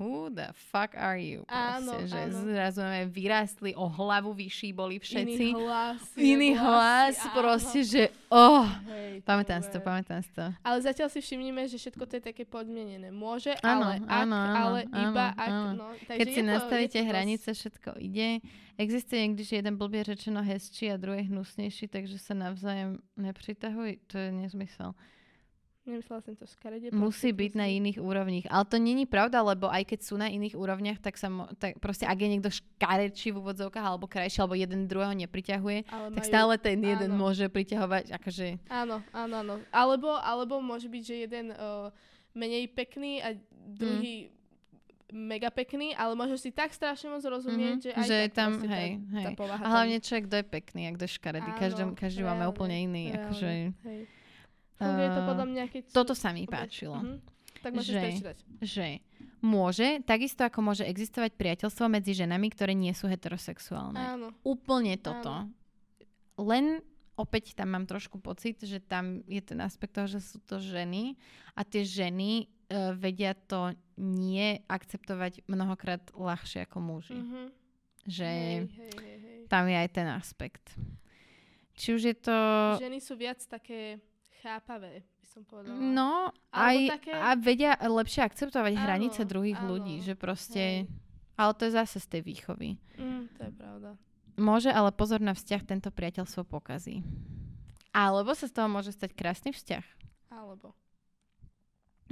who 0.02 0.28
the 0.34 0.50
fuck 0.74 0.98
are 0.98 1.16
you? 1.16 1.46
Proste, 1.46 1.78
áno, 1.78 1.92
že 2.02 2.20
áno. 2.26 2.38
zrazu 2.50 2.80
sme 2.82 3.02
vyrástli, 3.06 3.70
o 3.78 3.86
hlavu 3.86 4.34
vyšší 4.34 4.74
boli 4.74 4.98
všetci. 4.98 5.54
Iný 5.54 5.62
hlas. 5.62 6.00
Iný 6.18 6.50
hlas, 6.58 7.16
áno. 7.22 7.34
proste, 7.38 7.78
že 7.86 8.02
oh, 8.26 8.66
Hej, 8.90 9.22
pamätám 9.22 9.62
si 9.62 9.70
to, 9.70 9.78
pamätám 9.78 10.20
si 10.26 10.32
to. 10.34 10.50
Ale 10.66 10.78
zatiaľ 10.82 11.08
si 11.14 11.22
všimnime, 11.22 11.70
že 11.70 11.78
všetko 11.78 12.02
to 12.10 12.18
je 12.18 12.22
také 12.34 12.42
podmienené. 12.42 13.14
Môže, 13.14 13.54
áno, 13.62 13.86
ale 13.86 13.94
ak, 14.02 14.10
áno, 14.10 14.36
ale 14.36 14.80
áno, 14.90 15.02
iba 15.06 15.26
ak. 15.38 15.50
Áno. 15.54 15.70
No, 15.78 15.86
Keď 16.10 16.26
si 16.26 16.42
nastavíte 16.42 17.00
to, 17.00 17.06
hranice, 17.06 17.48
všetko 17.54 18.02
ide. 18.02 18.42
Existuje 18.80 19.22
niekdy, 19.22 19.42
že 19.46 19.54
jeden 19.62 19.78
blbie 19.78 20.02
rečeno 20.02 20.42
hezčí 20.42 20.90
a 20.90 20.98
druhý 20.98 21.28
hnusnejší, 21.30 21.86
takže 21.86 22.18
sa 22.18 22.34
navzájem 22.34 22.98
nepritahuj. 23.14 24.02
To 24.10 24.16
je 24.18 24.30
nezmysel. 24.32 24.96
Nemyslela 25.82 26.22
som 26.22 26.38
to 26.38 26.46
škaredie. 26.46 26.94
Musí 26.94 27.34
byť 27.34 27.58
na 27.58 27.66
iných 27.66 27.98
úrovních. 27.98 28.46
Ale 28.46 28.62
to 28.70 28.78
není 28.78 29.02
pravda, 29.02 29.42
lebo 29.42 29.66
aj 29.66 29.82
keď 29.90 30.00
sú 30.06 30.14
na 30.14 30.30
iných 30.30 30.54
úrovniach, 30.54 31.02
tak 31.02 31.18
sa 31.18 31.26
mo- 31.26 31.50
tak 31.58 31.82
proste 31.82 32.06
ak 32.06 32.14
je 32.22 32.28
niekto 32.30 32.54
škarečí 32.54 33.34
v 33.34 33.42
úvodzovkách 33.42 33.82
alebo 33.82 34.06
krajší, 34.06 34.46
alebo 34.46 34.54
jeden 34.54 34.86
druhého 34.86 35.10
nepriťahuje, 35.10 35.90
Ale 35.90 36.14
tak 36.14 36.22
majú... 36.22 36.30
stále 36.30 36.54
ten 36.62 36.78
jeden 36.78 37.10
áno. 37.10 37.18
môže 37.18 37.50
priťahovať. 37.50 38.14
Akože... 38.14 38.62
Áno, 38.70 39.02
áno, 39.10 39.34
áno. 39.42 39.54
Alebo, 39.74 40.14
alebo 40.22 40.62
môže 40.62 40.86
byť, 40.86 41.02
že 41.02 41.16
jeden 41.26 41.50
uh, 41.50 41.90
menej 42.30 42.70
pekný 42.70 43.18
a 43.18 43.34
druhý 43.50 44.30
mm 44.30 44.40
mega 45.12 45.52
pekný, 45.52 45.92
ale 45.92 46.16
môžeš 46.16 46.48
si 46.48 46.50
tak 46.56 46.72
strašne 46.72 47.12
moc 47.12 47.20
rozumieť, 47.20 47.84
mm-hmm, 47.84 47.84
že 47.84 47.90
aj 47.92 48.06
že 48.08 48.18
tak 48.24 48.32
tam, 48.32 48.50
hej, 48.64 48.90
tá, 48.96 49.12
hej. 49.20 49.24
Tá 49.36 49.44
a 49.60 49.66
hlavne 49.68 50.00
človek, 50.00 50.24
kto 50.24 50.36
je 50.40 50.46
pekný 50.48 50.82
a 50.88 50.90
kto 50.96 51.04
je 51.04 51.12
škaredý. 51.20 51.50
Každý, 51.52 51.82
každý 51.92 52.20
máme 52.24 52.48
úplne 52.48 52.76
iný. 52.80 53.12
Reálne, 53.12 53.20
akože... 53.28 53.48
hej. 53.92 54.00
Funguje 54.82 55.08
to 55.14 55.20
podľa 55.22 55.46
mňa, 55.46 55.64
keď... 55.70 55.82
Toto 55.94 56.14
sa 56.18 56.34
mi 56.34 56.44
páčilo. 56.50 56.98
Uh-huh. 56.98 57.18
Tak 57.62 57.78
môžeš 57.78 57.94
že. 57.94 58.34
Že 58.58 58.86
môže, 59.38 60.02
takisto 60.02 60.42
ako 60.42 60.58
môže 60.62 60.84
existovať 60.86 61.38
priateľstvo 61.38 61.86
medzi 61.86 62.18
ženami, 62.18 62.50
ktoré 62.50 62.74
nie 62.74 62.90
sú 62.90 63.06
heterosexuálne. 63.06 63.98
Áno. 63.98 64.34
Úplne 64.42 64.98
toto. 64.98 65.46
Áno. 65.46 65.50
Len 66.42 66.82
opäť 67.14 67.54
tam 67.54 67.78
mám 67.78 67.86
trošku 67.86 68.18
pocit, 68.18 68.58
že 68.62 68.82
tam 68.82 69.22
je 69.30 69.38
ten 69.38 69.58
aspekt 69.62 69.94
toho, 69.94 70.10
že 70.10 70.18
sú 70.18 70.42
to 70.42 70.58
ženy 70.58 71.14
a 71.54 71.62
tie 71.62 71.86
ženy 71.86 72.50
uh, 72.72 72.96
vedia 72.98 73.36
to 73.36 73.76
nie 74.00 74.58
akceptovať 74.66 75.46
mnohokrát 75.46 76.02
ľahšie 76.16 76.66
ako 76.66 76.78
muži. 76.82 77.14
Uh-huh. 77.14 77.46
Že 78.02 78.26
hej, 78.26 78.58
hej, 78.66 78.92
hej, 78.98 79.16
hej. 79.22 79.40
tam 79.46 79.70
je 79.70 79.76
aj 79.78 79.90
ten 79.94 80.08
aspekt. 80.10 80.74
Či 81.78 81.88
už 81.94 82.02
je 82.02 82.16
to... 82.18 82.36
Ženy 82.82 82.98
sú 82.98 83.14
viac 83.14 83.38
také 83.46 84.02
chápavé, 84.42 85.06
by 85.22 85.26
som 85.30 85.42
povedala. 85.46 85.78
No, 85.78 86.34
aj, 86.50 86.98
také... 86.98 87.14
a 87.14 87.38
vedia 87.38 87.78
lepšie 87.78 88.26
akceptovať 88.26 88.74
áno, 88.74 88.82
hranice 88.82 89.22
druhých 89.22 89.58
áno, 89.62 89.78
ľudí, 89.78 90.02
že 90.02 90.18
proste... 90.18 90.84
Hej. 90.84 90.90
Ale 91.32 91.56
to 91.56 91.64
je 91.64 91.72
zase 91.72 91.96
z 91.96 92.06
tej 92.12 92.22
výchovy. 92.28 92.76
Mm, 93.00 93.24
to 93.34 93.40
je 93.48 93.52
pravda. 93.56 93.90
Môže, 94.36 94.68
ale 94.68 94.92
pozor 94.92 95.24
na 95.24 95.32
vzťah, 95.32 95.62
tento 95.64 95.88
priateľstvo 95.88 96.44
pokazí. 96.44 97.00
Alebo 97.96 98.36
sa 98.36 98.44
z 98.48 98.52
toho 98.52 98.68
môže 98.68 98.92
stať 98.92 99.16
krásny 99.16 99.50
vzťah. 99.56 99.84
Alebo. 100.28 100.76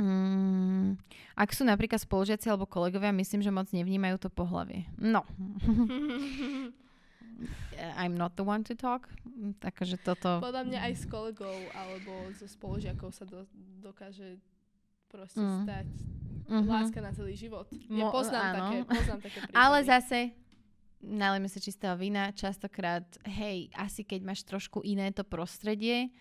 Mm, 0.00 0.96
ak 1.36 1.52
sú 1.52 1.68
napríklad 1.68 2.00
spolužiaci 2.00 2.48
alebo 2.48 2.64
kolegovia, 2.64 3.12
myslím, 3.12 3.44
že 3.44 3.52
moc 3.52 3.68
nevnímajú 3.68 4.16
to 4.16 4.32
pohlavie. 4.32 4.88
No. 4.96 5.28
I'm 7.96 8.14
not 8.14 8.36
the 8.36 8.44
one 8.44 8.64
to 8.68 8.74
talk. 8.76 9.08
Takže 9.60 10.00
toto... 10.04 10.40
Podľa 10.40 10.64
mňa 10.68 10.78
aj 10.90 10.92
s 10.94 11.04
kolegou 11.08 11.56
alebo 11.72 12.28
so 12.36 12.44
spolužiakov 12.44 13.10
sa 13.12 13.24
do, 13.24 13.48
dokáže 13.80 14.36
proste 15.08 15.42
mm. 15.42 15.64
stať 15.66 15.88
mm-hmm. 16.46 16.68
láska 16.68 17.00
na 17.00 17.12
celý 17.16 17.34
život. 17.34 17.66
Ja 17.90 18.06
Mo, 18.06 18.14
poznám, 18.14 18.44
áno. 18.44 18.58
také, 18.58 18.78
poznám 18.86 19.20
také 19.22 19.38
prípady. 19.46 19.56
Ale 19.56 19.78
zase, 19.86 20.18
nalejme 21.00 21.48
sa 21.48 21.58
čistého 21.58 21.94
vína, 21.96 22.34
častokrát, 22.36 23.06
hej, 23.24 23.72
asi 23.74 24.04
keď 24.04 24.20
máš 24.22 24.44
trošku 24.44 24.84
iné 24.84 25.10
to 25.10 25.24
prostredie, 25.24 26.12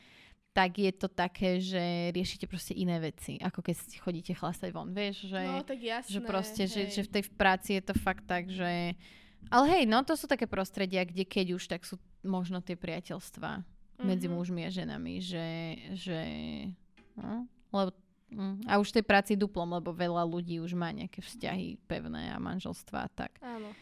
tak 0.50 0.82
je 0.82 0.92
to 0.92 1.08
také, 1.08 1.62
že 1.62 2.10
riešite 2.10 2.50
proste 2.50 2.74
iné 2.74 2.98
veci, 2.98 3.38
ako 3.38 3.62
keď 3.62 3.76
chodíte 4.02 4.34
chlastať 4.34 4.70
von, 4.74 4.90
vieš, 4.92 5.30
že, 5.30 5.42
no, 5.46 5.62
tak 5.62 5.78
jasné, 5.78 6.10
že 6.10 6.20
proste, 6.26 6.64
že, 6.66 6.82
že 6.90 7.02
v 7.06 7.12
tej 7.20 7.24
práci 7.38 7.78
je 7.78 7.84
to 7.86 7.94
fakt 7.94 8.26
tak, 8.26 8.50
že 8.50 8.98
ale 9.48 9.66
hej, 9.80 9.84
no 9.88 10.04
to 10.04 10.20
sú 10.20 10.28
také 10.28 10.46
prostredia, 10.46 11.08
kde 11.08 11.24
keď 11.24 11.56
už, 11.56 11.64
tak 11.72 11.88
sú 11.88 11.96
možno 12.22 12.60
tie 12.60 12.76
priateľstvá. 12.76 13.64
medzi 14.00 14.32
Mhm. 14.32 14.36
mužmi 14.36 14.62
a 14.64 14.72
ženami, 14.72 15.20
že, 15.20 15.48
že 15.92 16.20
no, 17.20 17.44
lebo 17.76 17.92
mm, 18.32 18.64
a 18.64 18.80
už 18.80 18.96
v 18.96 18.96
tej 18.96 19.06
práci 19.06 19.32
duplom, 19.36 19.68
lebo 19.76 19.92
veľa 19.92 20.24
ľudí 20.24 20.64
už 20.64 20.72
má 20.72 20.88
nejaké 20.96 21.20
vzťahy 21.20 21.84
pevné 21.84 22.32
a 22.32 22.40
manželstva 22.40 22.98
a 23.06 23.10
tak. 23.12 23.36
Áno. 23.44 23.76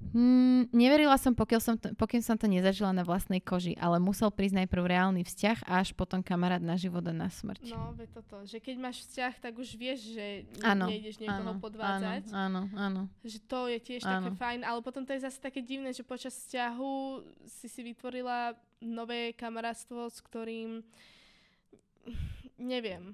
Mm, 0.00 0.72
neverila 0.72 1.14
som, 1.20 1.36
pokiaľ 1.36 1.60
som, 1.60 1.76
to, 1.76 1.92
pokiaľ 1.94 2.22
som 2.24 2.34
to 2.40 2.48
nezažila 2.48 2.90
na 2.90 3.04
vlastnej 3.04 3.38
koži, 3.38 3.76
ale 3.76 4.00
musel 4.00 4.32
prísť 4.32 4.64
najprv 4.64 4.88
reálny 4.88 5.22
vzťah 5.22 5.68
a 5.68 5.84
až 5.84 5.92
potom 5.92 6.24
kamarát 6.24 6.58
na 6.58 6.74
život 6.80 7.04
a 7.04 7.14
na 7.14 7.28
smrť. 7.28 7.68
No, 7.68 7.92
ve 7.92 8.08
toto, 8.08 8.42
že 8.48 8.58
keď 8.58 8.76
máš 8.80 9.04
vzťah, 9.06 9.34
tak 9.38 9.52
už 9.60 9.76
vieš, 9.76 10.16
že 10.16 10.48
Áno, 10.64 10.88
nejdeš 10.88 11.20
niekoho 11.20 11.52
áno, 11.54 11.62
podvádzať. 11.62 12.32
Áno, 12.32 12.66
áno. 12.74 13.02
Že 13.22 13.38
to 13.44 13.60
je 13.68 13.78
tiež 13.78 14.02
také 14.02 14.30
Áno. 14.32 14.40
fajn, 14.40 14.60
ale 14.64 14.80
potom 14.80 15.04
to 15.04 15.12
je 15.14 15.20
zase 15.20 15.38
také 15.38 15.60
divné, 15.60 15.92
že 15.92 16.02
počas 16.02 16.32
vzťahu 16.32 16.92
si 17.44 17.68
si 17.68 17.80
vytvorila 17.84 18.56
nové 18.80 19.36
kamarátstvo, 19.36 20.08
s 20.08 20.18
ktorým 20.24 20.80
neviem, 22.56 23.12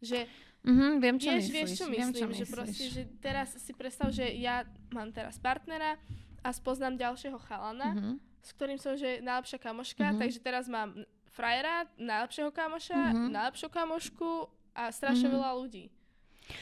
že 0.00 0.24
Mhm, 0.64 0.88
viem, 0.96 1.16
čo 1.16 1.28
vieš, 1.28 1.44
myslíš. 1.44 1.54
vieš, 1.54 1.70
čo 1.74 1.84
viem, 1.86 2.00
myslím, 2.02 2.14
čo 2.14 2.24
že 2.30 2.40
myslíš. 2.40 2.50
proste, 2.50 2.84
že 2.90 3.02
teraz 3.18 3.48
si 3.54 3.72
predstav, 3.72 4.08
že 4.08 4.24
ja 4.34 4.64
mám 4.88 5.08
teraz 5.08 5.36
partnera 5.36 6.00
a 6.40 6.48
spoznám 6.50 6.96
ďalšieho 6.96 7.36
chalana, 7.38 7.92
Mhm. 7.92 8.12
s 8.40 8.50
ktorým 8.50 8.76
som 8.76 8.92
že 8.94 9.20
najlepšia 9.20 9.58
kamoška, 9.58 10.04
Mhm. 10.06 10.18
takže 10.18 10.38
teraz 10.38 10.64
mám 10.66 11.04
frajera, 11.30 11.84
najlepšieho 11.94 12.48
kamoša, 12.48 13.00
Mhm. 13.10 13.28
najlepšiu 13.30 13.68
kamošku 13.68 14.30
a 14.72 14.88
strašne 14.88 15.26
Mhm. 15.26 15.34
veľa 15.34 15.50
ľudí. 15.54 15.84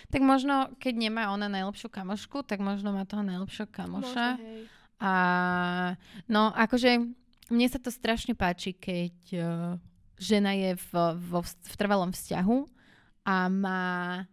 Tak 0.08 0.20
možno, 0.20 0.54
keď 0.76 0.94
nemá 0.96 1.28
ona 1.28 1.46
najlepšiu 1.46 1.86
kamošku, 1.88 2.42
tak 2.42 2.58
možno 2.58 2.90
má 2.90 3.02
toho 3.02 3.20
najlepšieho 3.20 3.66
kamoša. 3.68 4.26
Možno, 4.32 4.38
hej. 4.40 4.62
A 4.98 5.12
no, 6.26 6.50
akože 6.50 7.02
mne 7.48 7.66
sa 7.66 7.76
to 7.76 7.90
strašne 7.90 8.32
páči, 8.32 8.72
keď 8.72 9.14
uh, 9.32 9.74
žena 10.16 10.52
je 10.52 10.74
v, 10.76 10.90
vo, 11.20 11.42
v 11.42 11.74
trvalom 11.74 12.10
vzťahu 12.10 12.71
a 13.22 13.46
má, 13.46 14.24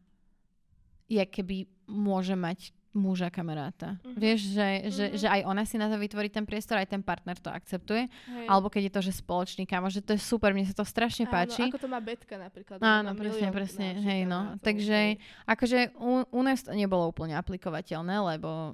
jak 1.05 1.29
keby 1.29 1.65
môže 1.85 2.33
mať 2.33 2.69
muža 2.89 3.29
kamaráta. 3.29 4.01
Mhm. 4.01 4.17
Vieš, 4.17 4.39
že, 4.49 4.67
že, 4.89 5.05
Mhm. 5.13 5.17
že 5.21 5.27
aj 5.29 5.41
ona 5.45 5.61
si 5.61 5.77
na 5.77 5.93
to 5.93 6.01
vytvorí 6.01 6.25
ten 6.27 6.41
priestor, 6.41 6.81
aj 6.81 6.89
ten 6.89 7.05
partner 7.05 7.37
to 7.37 7.53
akceptuje. 7.53 8.09
Hej. 8.09 8.45
Alebo 8.49 8.65
keď 8.65 8.89
je 8.89 8.93
to, 8.97 9.01
že 9.05 9.21
spoločný 9.21 9.69
kamoš, 9.69 10.01
že 10.01 10.05
to 10.09 10.11
je 10.17 10.21
super, 10.21 10.57
mne 10.57 10.65
sa 10.65 10.73
to 10.73 10.81
strašne 10.81 11.29
páči. 11.29 11.69
Áno, 11.69 11.69
ako 11.69 11.85
to 11.85 11.89
má 11.89 12.01
Betka 12.01 12.35
napríklad. 12.41 12.81
Áno, 12.81 13.13
presne, 13.13 13.53
presne, 13.53 13.93
hej, 14.01 14.25
no. 14.25 14.57
kamarátov, 14.57 14.65
Takže 14.65 14.97
akože 15.45 15.79
u, 16.01 16.25
u 16.33 16.41
nás 16.41 16.65
to 16.65 16.73
nebolo 16.73 17.05
úplne 17.05 17.37
aplikovateľné, 17.37 18.15
lebo 18.35 18.73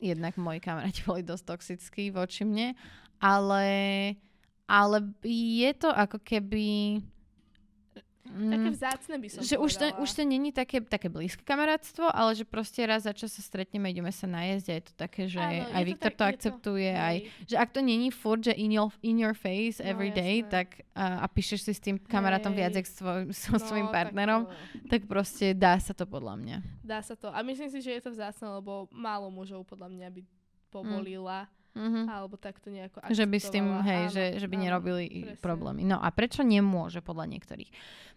jednak 0.00 0.40
moji 0.40 0.64
kamaráti 0.64 1.04
boli 1.08 1.20
dosť 1.20 1.44
toxickí 1.44 2.08
voči 2.08 2.48
mne, 2.48 2.72
ale, 3.20 3.64
ale 4.64 4.96
je 5.22 5.70
to 5.76 5.92
ako 5.92 6.16
keby... 6.24 7.04
Také 8.20 8.68
mm, 8.68 8.76
vzácne 8.76 9.14
by 9.16 9.26
som 9.26 9.40
že 9.40 9.56
už 9.56 9.72
to, 9.74 9.86
už 9.98 10.10
to 10.12 10.22
není 10.22 10.52
také, 10.52 10.78
také 10.78 11.08
blízke 11.08 11.40
kamarátstvo, 11.40 12.04
ale 12.06 12.36
že 12.36 12.44
proste 12.44 12.84
raz 12.84 13.02
za 13.02 13.10
čas 13.10 13.32
sa 13.32 13.40
stretneme, 13.40 13.88
ideme 13.88 14.12
sa 14.12 14.28
najesť 14.28 14.66
a 14.68 14.74
je 14.76 14.84
to 14.84 14.92
také, 14.94 15.22
že 15.26 15.40
Áno, 15.40 15.66
aj 15.66 15.82
to 15.82 15.88
Viktor 15.88 16.12
tak- 16.12 16.14
to 16.14 16.22
je 16.22 16.28
to- 16.28 16.30
akceptuje, 16.30 16.90
aj 16.92 17.16
Hej. 17.16 17.48
že 17.48 17.56
ak 17.56 17.68
to 17.72 17.80
není 17.80 18.08
furt, 18.08 18.44
že 18.44 18.52
in 18.52 18.70
your, 18.70 18.92
in 19.00 19.16
your 19.18 19.32
face 19.32 19.80
No, 19.80 19.88
every 19.88 20.12
day, 20.12 20.44
jasné. 20.44 20.52
tak 20.52 20.68
a, 20.92 21.24
a 21.24 21.26
píšeš 21.26 21.60
si 21.64 21.72
s 21.74 21.80
tým 21.80 21.96
kamarátom 21.96 22.52
Hej. 22.52 22.58
viac, 22.60 22.72
jak 22.76 22.86
s 22.86 23.00
so 23.40 23.56
svojím 23.58 23.88
No, 23.88 23.94
partnerom, 23.94 24.42
Tak, 24.46 24.54
tak 24.86 25.00
proste 25.04 25.46
dá 25.50 25.80
sa 25.80 25.90
to 25.90 26.04
podľa 26.04 26.34
mňa. 26.36 26.56
to, 26.60 26.86
dá 26.86 27.00
sa 27.00 27.14
to. 27.16 27.32
A 27.32 27.40
myslím 27.40 27.66
si, 27.66 27.80
že 27.80 27.98
je 27.98 28.02
to 28.04 28.12
vzácne, 28.12 28.46
lebo 28.52 28.86
málo 28.92 29.26
mužov 29.26 29.64
podľa 29.64 29.88
mňa 29.88 30.06
by 30.12 30.22
povolila, 30.70 31.48
Mhm. 31.70 32.00
alebo 32.04 32.34
takto 32.34 32.66
nejako 32.66 32.98
Že 33.04 33.24
by 33.24 33.36
s 33.36 33.48
tým, 33.48 33.62
akceptovala. 33.64 33.86
hej, 33.86 34.02
Áno, 34.02 34.10
že, 34.10 34.24
že 34.36 34.46
by 34.46 34.56
áno, 34.56 34.64
nerobili 34.64 35.04
presne. 35.06 35.38
problémy. 35.38 35.80
No 35.82 35.96
a 35.96 36.08
prečo 36.08 36.42
nemôže 36.42 36.98
podľa 36.98 37.30
niektorých? 37.30 37.70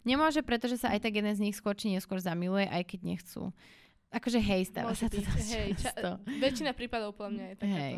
Nemôže, 0.04 0.42
pretože 0.42 0.76
sa 0.76 0.90
aj 0.90 1.00
tak 1.02 1.14
jeden 1.14 1.32
z 1.32 1.44
nich 1.44 1.54
skôr 1.54 1.74
či 1.74 1.90
neskôr 1.90 2.18
zamiluje, 2.18 2.66
aj 2.66 2.84
keď 2.84 3.00
nechcú. 3.04 3.54
Akože 4.10 4.38
hej, 4.38 4.68
stáva 4.68 4.92
Môže 4.92 5.06
sa 5.06 5.10
to 5.10 5.18
dosť 5.20 5.50
hej, 5.50 5.70
ča- 5.74 5.90
často. 5.90 6.10
Väčšina 6.36 6.72
prípadov 6.72 7.14
podľa 7.14 7.32
mňa 7.32 7.46
je 7.46 7.56
takéto. 7.56 7.78
Hej. 7.80 7.98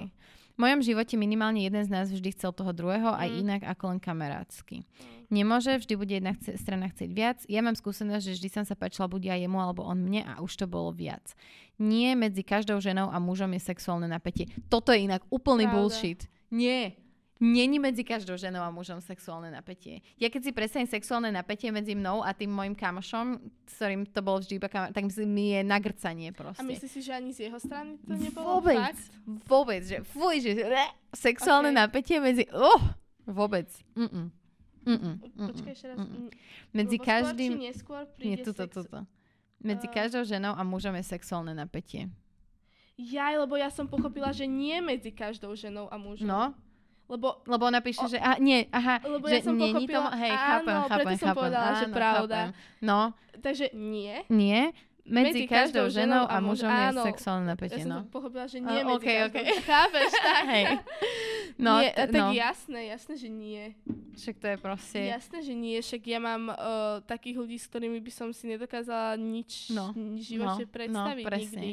V 0.56 0.64
mojom 0.64 0.80
živote 0.82 1.20
minimálne 1.20 1.68
jeden 1.68 1.84
z 1.84 1.92
nás 1.92 2.08
vždy 2.08 2.32
chcel 2.32 2.56
toho 2.56 2.72
druhého, 2.72 3.12
aj 3.12 3.28
Mm. 3.28 3.40
inak 3.44 3.62
ako 3.68 3.84
len 3.92 4.00
kamarátsky. 4.00 4.88
Mm. 4.88 5.28
Nemôže, 5.28 5.76
vždy 5.76 5.94
bude 6.00 6.14
jedna 6.16 6.32
chce, 6.32 6.56
strana 6.56 6.88
chcieť 6.88 7.12
viac. 7.12 7.44
Ja 7.52 7.60
mám 7.60 7.76
skúsenosť, 7.76 8.24
že 8.24 8.36
vždy 8.40 8.50
som 8.50 8.64
sa 8.64 8.78
páčila 8.78 9.12
buď 9.12 9.22
ja 9.26 9.36
jemu, 9.36 9.60
alebo 9.60 9.84
on 9.84 10.00
mne 10.00 10.24
a 10.24 10.40
už 10.40 10.56
to 10.56 10.66
bolo 10.66 10.96
viac. 10.96 11.36
Nie 11.76 12.16
medzi 12.16 12.40
každou 12.40 12.80
ženou 12.80 13.12
a 13.12 13.20
mužom 13.20 13.52
je 13.52 13.62
sexuálne 13.62 14.08
napätie. 14.08 14.48
Toto 14.72 14.96
je 14.96 15.04
inak 15.04 15.28
úplný 15.28 15.68
Pravda. 15.68 15.76
bullshit. 15.76 16.20
Nie. 16.56 16.96
Není 17.36 17.84
medzi 17.84 18.08
každou 18.08 18.40
ženou 18.40 18.64
a 18.64 18.72
mužom 18.72 19.04
sexuálne 19.04 19.52
napätie. 19.52 20.00
Ja 20.16 20.32
keď 20.32 20.42
si 20.48 20.52
predstavím 20.56 20.88
sexuálne 20.88 21.36
napätie 21.36 21.68
medzi 21.68 21.92
mnou 21.92 22.24
a 22.24 22.32
tým 22.32 22.48
môjim 22.48 22.72
kamošom, 22.72 23.44
s 23.68 23.76
ktorým 23.76 24.08
to 24.08 24.24
bolo 24.24 24.40
vždy 24.40 24.56
iba 24.56 24.72
kamar, 24.72 24.96
tak 24.96 25.04
myslím, 25.04 25.28
mi 25.36 25.52
je 25.52 25.60
nagrcanie 25.68 26.32
proste. 26.32 26.64
A 26.64 26.64
myslíš 26.64 26.92
si, 26.96 27.02
že 27.04 27.12
ani 27.12 27.36
z 27.36 27.52
jeho 27.52 27.60
strany 27.60 28.00
to 28.08 28.16
nebolo 28.16 28.64
Vôbec. 28.64 28.80
fakt? 28.80 29.04
Vôbec, 29.52 29.84
že 29.84 30.00
fuj, 30.08 30.48
že 30.48 30.64
re, 30.64 30.88
sexuálne 31.12 31.76
Ok. 31.76 31.80
napätie 31.84 32.24
medzi... 32.24 32.48
Uh, 32.56 32.80
vôbec. 33.28 33.68
Mm-mm. 34.00 34.32
Mm-mm. 34.88 35.14
Mm-mm. 35.20 35.48
Počkaj 35.52 35.74
ešte 35.76 35.88
raz. 35.92 35.98
Mm-mm. 36.00 36.16
Mm, 36.16 36.30
Medzi 36.72 36.96
lebo 36.96 37.04
Skôr 37.04 37.12
každým... 37.20 37.52
či 37.52 37.60
neskôr 37.68 38.02
príde 38.16 38.30
Nie, 38.32 38.38
tuto, 38.48 38.64
tuto. 38.72 39.00
Medzi 39.60 39.88
A- 39.90 39.92
každou 39.92 40.24
ženou 40.24 40.56
a 40.56 40.64
mužom 40.64 40.96
je 40.96 41.04
sexuálne 41.04 41.52
napätie. 41.52 42.08
Jaj, 42.96 43.44
lebo 43.44 43.60
ja 43.60 43.68
som 43.68 43.92
pochopila, 43.92 44.32
že 44.32 44.48
nie 44.48 44.80
medzi 44.80 45.12
každou 45.12 45.52
ženou 45.52 45.92
a 45.92 46.00
mužom. 46.00 46.24
No, 46.24 46.56
Lebo, 47.06 47.38
lebo 47.46 47.64
ona 47.64 47.80
píše, 47.80 48.02
že... 48.08 48.18
Aha, 48.18 48.42
nie, 48.42 48.66
aha, 48.70 48.98
lebo 49.00 49.30
že 49.30 49.38
ja 49.38 49.46
som 49.46 49.54
není 49.54 49.86
pochopila... 49.86 50.10
hej, 50.18 50.32
áno, 50.32 50.42
chápem, 50.42 50.76
chápem, 50.76 50.90
preto 51.06 51.14
som 51.16 51.28
chápem. 51.28 51.38
povedala, 51.38 51.70
že 51.72 51.86
Áno, 51.86 51.94
pravda. 51.94 52.40
chápem. 52.50 52.82
No, 52.82 53.00
Takže 53.36 53.66
nie. 53.74 54.16
nie, 54.26 54.62
medzi, 55.06 55.46
každou 55.46 55.86
ženou 55.86 56.26
a 56.26 56.42
mužom 56.42 56.66
je 56.66 56.86
áno. 56.90 57.06
sexuálne 57.06 57.46
Ja 57.46 57.50
napätie, 57.54 57.78
som 57.80 57.90
no. 57.94 57.98
to 58.02 58.10
pochopila, 58.10 58.50
že 58.50 58.58
A, 58.58 58.66
nie 58.66 58.82
medzi 58.82 58.98
okej, 58.98 59.16
každou. 59.16 59.30
okej. 59.30 59.46
Chápeš, 59.62 60.10
tak? 60.26 60.44
Hej. 60.50 60.66
No, 61.56 61.72
nie, 61.78 61.90
t- 61.90 61.98
tak 62.02 62.10
no. 62.12 62.26
jasné, 62.34 62.80
jasné, 62.90 63.14
že 63.16 63.30
nie. 63.30 63.64
Však 64.18 64.36
to 64.36 64.48
je 64.50 64.58
proste... 64.58 65.00
Jasné, 65.06 65.38
že 65.40 65.54
nie, 65.54 65.78
však 65.78 66.02
ja 66.04 66.18
mám 66.18 66.44
uh, 66.50 66.58
takých 67.06 67.38
ľudí, 67.38 67.56
s 67.56 67.70
ktorými 67.70 68.02
by 68.02 68.12
som 68.12 68.34
si 68.34 68.50
nedokázala 68.50 69.14
nič 69.14 69.70
No, 69.70 69.94
v 69.94 70.18
živote 70.18 70.66
no, 70.66 70.74
predstaviť 70.74 71.22
no, 71.22 71.30
presne. 71.30 71.62
nikdy. 71.62 71.72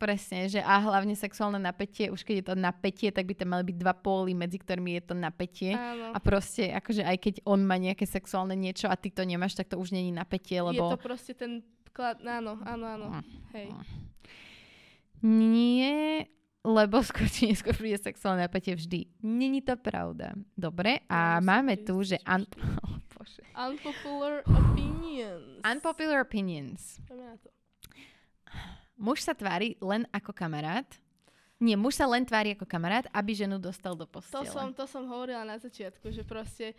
Presne, 0.00 0.48
že 0.48 0.64
a 0.64 0.80
hlavne 0.80 1.12
sexuálne 1.12 1.60
napätie, 1.60 2.08
už 2.08 2.24
keď 2.24 2.34
je 2.40 2.46
to 2.48 2.56
napätie, 2.56 3.12
tak 3.12 3.28
by 3.28 3.36
tam 3.36 3.52
mali 3.52 3.68
byť 3.68 3.76
dva 3.76 3.92
póly, 3.92 4.32
medzi 4.32 4.56
ktorými 4.56 4.96
je 4.96 5.02
to 5.04 5.12
napätie. 5.12 5.76
Áno. 5.76 6.16
A 6.16 6.18
proste, 6.24 6.72
akože 6.72 7.04
aj 7.04 7.16
keď 7.20 7.34
on 7.44 7.60
má 7.68 7.76
nejaké 7.76 8.08
sexuálne 8.08 8.56
niečo 8.56 8.88
a 8.88 8.96
ty 8.96 9.12
to 9.12 9.28
nemáš, 9.28 9.60
tak 9.60 9.68
to 9.68 9.76
už 9.76 9.92
není 9.92 10.08
napätie, 10.08 10.56
Je 10.56 10.64
lebo... 10.64 10.88
to 10.88 10.96
proste 10.96 11.36
ten 11.36 11.60
klad... 11.92 12.16
Áno, 12.24 12.56
áno, 12.64 12.84
áno. 12.88 13.06
No. 13.12 13.20
Hej. 13.52 13.76
Nie, 15.20 16.32
lebo 16.64 17.00
skôr 17.08 17.28
či 17.28 17.52
neskôr 17.52 17.76
príde 17.76 18.00
sexuálne 18.00 18.40
napätie 18.40 18.72
vždy. 18.72 19.20
Není 19.20 19.60
to 19.60 19.76
pravda. 19.76 20.32
Dobre, 20.56 21.04
a 21.12 21.44
No, 21.44 21.44
máme 21.44 21.76
tu, 21.76 22.00
že... 22.00 22.16
Un- 22.24 22.48
oh, 22.88 22.96
bože. 23.12 23.44
Unpopular 23.52 24.40
opinions. 24.48 25.60
Unpopular 25.60 26.24
opinions. 26.24 27.04
Poďme 27.04 27.26
na 27.26 27.36
to. 27.36 27.48
Muž 29.00 29.24
sa 29.24 29.32
tvári 29.32 29.80
len 29.80 30.04
ako 30.12 30.36
kamarát. 30.36 30.84
Nie, 31.60 31.76
muž 31.76 31.96
sa 31.96 32.08
len 32.08 32.24
tvári 32.24 32.52
ako 32.56 32.64
kamarát, 32.68 33.08
aby 33.12 33.36
ženu 33.36 33.56
dostal 33.60 33.96
do 33.96 34.04
To 34.04 34.20
postele. 34.20 34.48
som, 34.48 34.72
to 34.76 34.84
som 34.88 35.04
hovorila 35.08 35.44
na 35.44 35.56
začiatku, 35.60 36.08
že 36.08 36.24
proste 36.24 36.72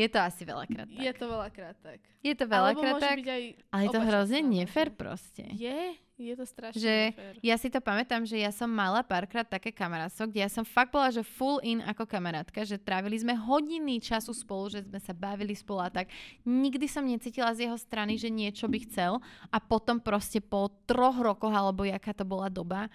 Je 0.00 0.08
to 0.08 0.18
asi 0.24 0.42
veľakrát 0.48 0.88
tak. 0.88 1.02
je 1.04 1.12
to 1.12 1.24
veľakrát 1.28 1.76
tak. 1.84 2.00
Je 2.24 2.32
to 2.32 2.44
veľakrát 2.48 2.96
tak, 2.96 3.18
aj 3.20 3.42
ale 3.68 3.82
je 3.84 3.88
to 3.92 4.00
hrozne 4.00 4.40
nefér 4.40 4.88
proste. 4.96 5.44
Je, 5.52 5.96
je 6.16 6.34
to 6.36 6.44
strašne 6.48 6.80
Že 6.80 6.94
nefér. 7.12 7.32
Ja 7.44 7.56
si 7.60 7.68
to 7.68 7.84
pamätám, 7.84 8.24
že 8.24 8.40
ja 8.40 8.48
som 8.48 8.68
mala 8.72 9.04
párkrát 9.04 9.44
také 9.44 9.68
kamarátstvo, 9.68 10.32
kde 10.32 10.40
ja 10.40 10.48
som 10.48 10.64
fakt 10.64 10.88
bola, 10.88 11.12
že 11.12 11.20
full 11.20 11.60
in 11.60 11.84
ako 11.84 12.08
kamarátka, 12.08 12.64
že 12.64 12.80
trávili 12.80 13.20
sme 13.20 13.36
hodiny 13.36 14.00
času 14.00 14.32
spolu, 14.32 14.72
že 14.72 14.88
sme 14.88 15.00
sa 15.04 15.12
bavili 15.12 15.52
spolu 15.52 15.84
a 15.84 15.92
tak. 15.92 16.08
Nikdy 16.48 16.88
som 16.88 17.04
necítila 17.04 17.52
z 17.52 17.68
jeho 17.68 17.76
strany, 17.76 18.16
že 18.16 18.32
niečo 18.32 18.64
by 18.72 18.78
chcel 18.88 19.20
a 19.52 19.60
potom 19.60 20.00
proste 20.00 20.40
po 20.40 20.72
troch 20.88 21.20
rokoch, 21.20 21.52
alebo 21.52 21.84
jaká 21.84 22.16
to 22.16 22.24
bola 22.24 22.48
doba, 22.48 22.88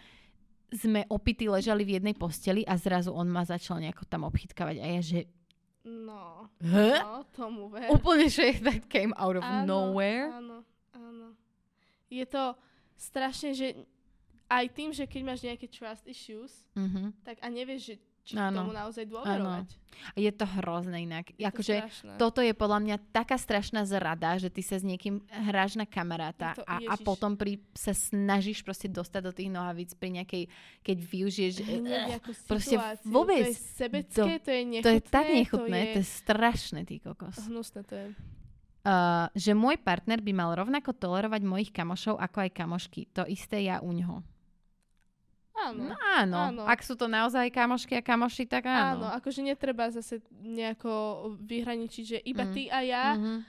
sme 0.73 1.05
opity 1.13 1.45
ležali 1.45 1.85
v 1.85 2.01
jednej 2.01 2.17
posteli 2.17 2.65
a 2.65 2.73
zrazu 2.75 3.13
on 3.13 3.29
ma 3.29 3.45
začal 3.45 3.77
nejako 3.77 4.09
tam 4.09 4.25
obchytkávať 4.25 4.81
a 4.81 4.85
ja, 4.97 5.01
že 5.01 5.19
No, 5.85 6.49
Huh? 6.59 6.97
no, 6.97 7.21
tomu 7.29 7.69
ver. 7.69 7.93
úplne, 7.93 8.25
že 8.25 8.57
that 8.59 8.89
came 8.89 9.13
out 9.13 9.37
of 9.37 9.45
Áno, 9.45 9.93
nowhere. 9.93 10.33
Áno, 10.33 10.57
áno. 10.91 11.37
Je 12.07 12.25
to 12.25 12.57
strašne, 12.95 13.53
že 13.53 13.77
aj 14.47 14.65
tým, 14.71 14.89
že 14.89 15.05
keď 15.05 15.21
máš 15.21 15.41
nejaké 15.41 15.65
trust 15.67 16.05
issues, 16.05 16.65
Mhm. 16.73 17.13
tak 17.21 17.37
a 17.39 17.47
nevieš, 17.47 17.81
že 17.85 17.95
či 18.25 18.33
ano. 18.33 18.65
tomu 18.65 18.73
naozaj 18.73 19.05
dôverovať. 19.05 19.69
Ano. 19.69 20.17
Je 20.17 20.27
to 20.33 20.43
hrozné 20.59 21.05
inak. 21.07 21.31
Je 21.37 21.45
akože 21.45 21.87
to 22.17 22.27
toto 22.27 22.41
je 22.43 22.51
podľa 22.51 22.79
mňa 22.83 22.95
taká 23.13 23.37
strašná 23.37 23.85
zrada, 23.87 24.35
že 24.41 24.49
ty 24.49 24.65
sa 24.65 24.75
s 24.75 24.83
niekým 24.83 25.23
hráš 25.29 25.77
na 25.79 25.85
kamaráta 25.87 26.57
to, 26.57 26.65
a, 26.67 26.81
a 26.89 26.95
potom 26.99 27.37
pri, 27.37 27.61
sa 27.77 27.93
snažíš 27.95 28.65
proste 28.65 28.89
dostať 28.91 29.21
do 29.23 29.31
tých 29.31 29.49
nohavíc 29.53 29.93
pri 29.95 30.19
nejakej, 30.19 30.43
keď 30.83 30.97
využiješ 30.99 31.53
uh, 31.63 32.17
proste 32.49 32.75
vôbec. 33.07 33.45
To 33.45 33.53
je 33.53 33.61
sebecké, 33.77 34.11
to, 34.11 34.25
to 34.43 34.51
je 34.51 34.63
nechutné. 34.67 34.83
To 34.83 34.91
je 34.91 35.01
tak 35.05 35.25
nechutné, 35.29 35.79
to 35.79 35.85
je, 35.85 35.93
to 35.93 35.99
je 36.01 36.09
strašné, 36.25 36.79
ty 36.83 36.95
kokos. 36.99 37.37
Hnusné 37.47 37.81
to 37.85 37.95
je. 37.95 38.07
Uh, 38.85 39.25
že 39.33 39.57
môj 39.57 39.81
partner 39.81 40.21
by 40.21 40.29
mal 40.29 40.53
rovnako 40.53 40.93
tolerovať 40.93 41.41
mojich 41.41 41.71
kamošov 41.73 42.21
ako 42.21 42.37
aj 42.45 42.51
kamošky. 42.53 43.01
To 43.17 43.25
isté 43.25 43.65
ja 43.65 43.81
u 43.81 43.89
ňoho. 43.89 44.34
Áno. 45.71 45.81
No, 45.89 45.95
áno. 45.97 46.37
áno. 46.51 46.63
Ak 46.67 46.85
sú 46.85 46.93
to 46.93 47.09
naozaj 47.09 47.49
kamošky 47.49 47.97
a 47.97 48.03
kamoši, 48.03 48.45
tak 48.45 48.69
áno. 48.69 49.05
Áno, 49.05 49.07
akože 49.17 49.41
netreba 49.41 49.89
zase 49.89 50.21
nejako 50.29 50.91
vyhraničiť, 51.41 52.03
že 52.05 52.17
iba 52.21 52.45
mm. 52.45 52.53
ty 52.53 52.61
a 52.69 52.79
ja. 52.85 53.05
Mm-hmm. 53.15 53.39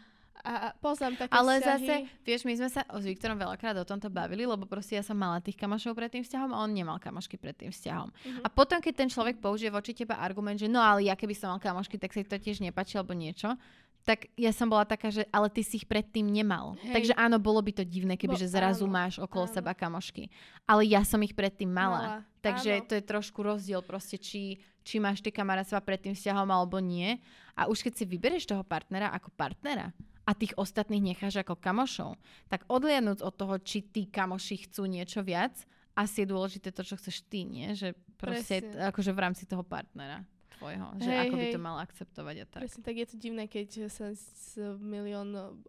A 0.47 0.71
poznám 0.79 1.19
také 1.19 1.35
Ale 1.35 1.59
vzťahy. 1.59 1.67
zase, 1.67 1.95
vieš, 2.23 2.47
my 2.47 2.55
sme 2.55 2.69
sa 2.71 2.87
s 2.87 3.03
Viktorom 3.03 3.35
veľakrát 3.35 3.75
o 3.83 3.89
tomto 3.89 4.07
bavili, 4.07 4.47
lebo 4.47 4.63
proste 4.63 4.95
ja 4.95 5.03
som 5.03 5.19
mala 5.19 5.43
tých 5.43 5.59
kamošov 5.59 5.99
pred 5.99 6.07
tým 6.07 6.23
vzťahom 6.23 6.55
a 6.55 6.63
on 6.63 6.71
nemal 6.71 7.03
kamošky 7.03 7.35
pred 7.35 7.59
tým 7.59 7.75
vzťahom. 7.75 8.15
Mm-hmm. 8.15 8.43
A 8.47 8.49
potom, 8.55 8.79
keď 8.79 8.95
ten 8.95 9.11
človek 9.11 9.43
použije 9.43 9.75
voči 9.75 9.91
teba 9.91 10.23
argument, 10.23 10.55
že 10.55 10.71
no 10.71 10.79
ale 10.79 11.11
ja 11.11 11.19
keby 11.19 11.35
som 11.35 11.51
mal 11.51 11.59
kamošky, 11.59 11.99
tak 11.99 12.15
sa 12.15 12.23
to 12.23 12.39
tiež 12.39 12.63
nepáči 12.63 12.95
alebo 12.95 13.11
niečo, 13.11 13.59
tak 14.07 14.31
ja 14.39 14.55
som 14.55 14.71
bola 14.71 14.87
taká, 14.87 15.11
že 15.11 15.27
ale 15.35 15.51
ty 15.51 15.67
si 15.67 15.83
ich 15.83 15.87
predtým 15.91 16.31
nemal. 16.31 16.79
Hej. 16.79 16.95
Takže 16.95 17.13
áno, 17.19 17.43
bolo 17.43 17.59
by 17.59 17.83
to 17.83 17.83
divné, 17.83 18.15
keby 18.15 18.39
Bo, 18.39 18.41
že 18.41 18.55
zrazu 18.55 18.87
áno, 18.87 18.95
máš 18.95 19.19
okolo 19.19 19.51
áno. 19.51 19.55
seba 19.59 19.75
kamošky. 19.75 20.31
Ale 20.63 20.87
ja 20.87 21.03
som 21.03 21.19
ich 21.27 21.35
predtým 21.35 21.67
mala. 21.67 21.99
mala. 21.99 22.17
Takže 22.39 22.73
áno. 22.79 22.87
to 22.87 22.95
je 22.95 23.03
trošku 23.03 23.43
rozdiel 23.43 23.83
proste, 23.83 24.15
či, 24.15 24.63
či 24.87 25.03
máš 25.03 25.19
ty 25.27 25.35
kamarátstva 25.35 25.83
pred 25.83 25.99
tým 25.99 26.15
vzťahom 26.15 26.47
alebo 26.47 26.79
nie. 26.79 27.19
A 27.59 27.67
už 27.67 27.83
keď 27.83 27.93
si 27.99 28.05
vyberieš 28.07 28.47
toho 28.47 28.63
partnera 28.63 29.11
ako 29.11 29.35
partnera 29.35 29.91
a 30.23 30.31
tých 30.39 30.55
ostatných 30.55 31.03
necháš 31.03 31.43
ako 31.43 31.59
kamošov, 31.59 32.15
tak 32.47 32.63
odliadnúť 32.71 33.27
od 33.27 33.35
toho, 33.35 33.59
či 33.59 33.83
tí 33.91 34.07
kamoši 34.07 34.71
chcú 34.71 34.87
niečo 34.87 35.27
viac, 35.27 35.59
asi 35.99 36.23
je 36.23 36.31
dôležité 36.31 36.71
to, 36.71 36.87
čo 36.87 36.95
chceš 36.95 37.27
ty, 37.27 37.43
nie? 37.43 37.75
Že 37.75 37.99
proste, 38.15 38.63
Presne. 38.63 38.87
akože 38.87 39.11
v 39.11 39.19
rámci 39.19 39.51
toho 39.51 39.67
partnera 39.67 40.23
tvojho, 40.57 40.87
že 40.99 41.11
hej, 41.11 41.21
ako 41.29 41.37
hej. 41.37 41.43
by 41.43 41.47
to 41.53 41.63
mal 41.63 41.77
akceptovať 41.79 42.37
a 42.43 42.45
tak. 42.49 42.61
Presne, 42.65 42.83
tak 42.83 42.95
je 42.97 43.07
to 43.07 43.17
divné, 43.21 43.45
keď 43.47 43.93
sa 43.93 44.13
s 44.17 44.57
milión 44.81 45.61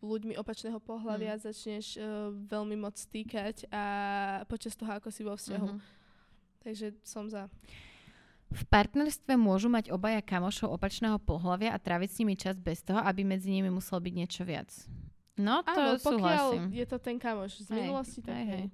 ľuďmi 0.00 0.38
opačného 0.38 0.78
pohľavia 0.80 1.36
mm. 1.36 1.40
začneš 1.42 1.86
uh, 1.98 2.30
veľmi 2.32 2.78
moc 2.78 2.94
stýkať 2.96 3.68
a 3.68 3.84
počas 4.46 4.78
toho, 4.78 4.94
ako 4.96 5.08
si 5.10 5.22
vo 5.26 5.34
vzťahu. 5.34 5.68
Mm-hmm. 5.68 5.96
Takže 6.62 6.86
som 7.02 7.26
za. 7.30 7.50
V 8.48 8.62
partnerstve 8.72 9.36
môžu 9.36 9.68
mať 9.68 9.92
obaja 9.92 10.24
kamošov 10.24 10.72
opačného 10.72 11.20
pohľavia 11.20 11.76
a 11.76 11.78
tráviť 11.78 12.08
s 12.08 12.18
nimi 12.24 12.34
čas 12.34 12.56
bez 12.56 12.80
toho, 12.80 12.96
aby 13.04 13.20
medzi 13.20 13.52
nimi 13.52 13.68
muselo 13.68 14.00
byť 14.00 14.14
niečo 14.16 14.42
viac. 14.48 14.72
No, 15.38 15.62
to 15.62 15.70
Áno, 15.70 16.00
súhlasím. 16.00 16.72
je 16.74 16.86
to 16.88 16.98
ten 16.98 17.14
kamoš 17.20 17.62
z 17.62 17.70
minulosti, 17.70 18.18
tak 18.24 18.34
hej, 18.34 18.46
hej. 18.48 18.66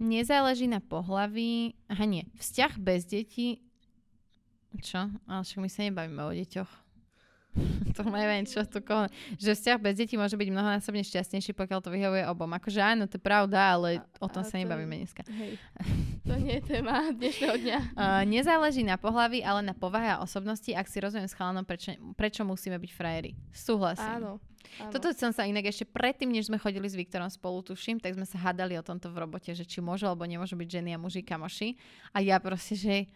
Nezáleží 0.00 0.64
na 0.68 0.80
pohlaví. 0.80 1.76
Aha, 1.90 2.04
nie. 2.08 2.24
Vzťah 2.36 2.72
bez 2.80 3.04
detí 3.08 3.67
čo? 4.84 5.08
Ale 5.24 5.40
však 5.42 5.60
my 5.64 5.70
sa 5.70 5.80
nebavíme 5.88 6.22
o 6.22 6.32
deťoch. 6.32 6.88
to 7.96 8.02
neviem, 8.06 8.44
čo 8.46 8.62
tu 8.66 8.78
koho... 8.84 9.08
Že 9.40 9.56
vzťah 9.56 9.78
bez 9.80 9.94
detí 9.98 10.14
môže 10.14 10.36
byť 10.36 10.48
mnohonásobne 10.52 11.02
šťastnejší, 11.02 11.56
pokiaľ 11.56 11.80
to 11.82 11.90
vyhovuje 11.90 12.24
obom. 12.28 12.50
Akože 12.54 12.78
áno, 12.78 13.08
to 13.08 13.18
je 13.18 13.24
pravda, 13.24 13.74
ale 13.74 13.88
a, 13.98 14.02
o 14.22 14.28
tom 14.28 14.44
sa 14.44 14.60
nebavíme 14.60 15.04
dneska. 15.04 15.24
Hej. 15.26 15.58
To 16.28 16.36
nie 16.36 16.60
je 16.60 16.76
téma 16.76 17.08
dnešného 17.08 17.56
dňa. 17.56 17.78
Uh, 17.96 18.20
nezáleží 18.28 18.84
na 18.84 19.00
pohlaví, 19.00 19.40
ale 19.40 19.64
na 19.64 19.72
povahe 19.72 20.12
a 20.12 20.20
osobnosti. 20.20 20.68
Ak 20.76 20.84
si 20.84 21.00
rozumiem 21.00 21.24
s 21.24 21.32
chalanom, 21.32 21.64
prečo, 21.64 21.96
prečo 22.20 22.44
musíme 22.44 22.76
byť 22.76 22.90
frajeri. 22.92 23.32
Súhlasím. 23.48 24.12
Áno. 24.20 24.32
Áno. 24.76 24.92
Toto 24.92 25.08
som 25.16 25.32
sa 25.32 25.48
inak 25.48 25.72
ešte 25.72 25.88
predtým, 25.88 26.28
než 26.28 26.52
sme 26.52 26.60
chodili 26.60 26.84
s 26.84 26.92
Viktorom 26.92 27.32
spolu, 27.32 27.64
tuším, 27.64 27.96
tak 27.96 28.12
sme 28.12 28.28
sa 28.28 28.36
hádali 28.36 28.76
o 28.76 28.84
tomto 28.84 29.08
v 29.08 29.24
robote, 29.24 29.56
že 29.56 29.64
či 29.64 29.80
môžu 29.80 30.04
alebo 30.04 30.28
nemôžu 30.28 30.52
byť 30.52 30.68
ženy 30.68 30.92
a 30.92 31.00
muži 31.00 31.24
kamoši. 31.24 31.80
A 32.12 32.20
ja 32.20 32.36
proste, 32.36 32.76
že 32.76 33.08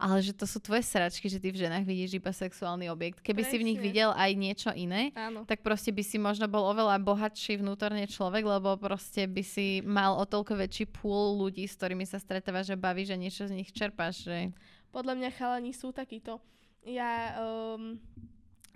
ale 0.00 0.24
že 0.24 0.32
to 0.32 0.48
sú 0.48 0.56
tvoje 0.64 0.80
sračky, 0.80 1.28
že 1.28 1.36
ty 1.36 1.52
v 1.52 1.60
ženách 1.60 1.84
vidíš 1.84 2.16
iba 2.16 2.32
sexuálny 2.32 2.88
objekt. 2.88 3.20
Keby 3.20 3.44
Presne. 3.44 3.52
si 3.52 3.60
v 3.60 3.66
nich 3.68 3.78
videl 3.78 4.16
aj 4.16 4.30
niečo 4.32 4.72
iné, 4.72 5.12
Áno. 5.12 5.44
tak 5.44 5.60
proste 5.60 5.92
by 5.92 6.00
si 6.00 6.16
možno 6.16 6.48
bol 6.48 6.64
oveľa 6.72 6.96
bohatší 7.04 7.60
vnútorne 7.60 8.08
človek, 8.08 8.40
lebo 8.40 8.80
proste 8.80 9.28
by 9.28 9.44
si 9.44 9.84
mal 9.84 10.16
o 10.16 10.24
toľko 10.24 10.56
väčší 10.56 10.88
púl 10.88 11.36
ľudí, 11.36 11.68
s 11.68 11.76
ktorými 11.76 12.08
sa 12.08 12.16
stretávaš 12.16 12.72
a 12.72 12.80
bavíš 12.80 13.12
a 13.12 13.20
niečo 13.20 13.44
z 13.44 13.60
nich 13.60 13.68
čerpáš. 13.76 14.24
Že... 14.24 14.56
Podľa 14.88 15.14
mňa 15.20 15.30
chalani 15.36 15.76
sú 15.76 15.92
takíto. 15.92 16.40
Ja 16.80 17.36
um, 17.36 18.00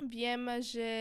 viem, 0.05 0.45
že 0.61 0.93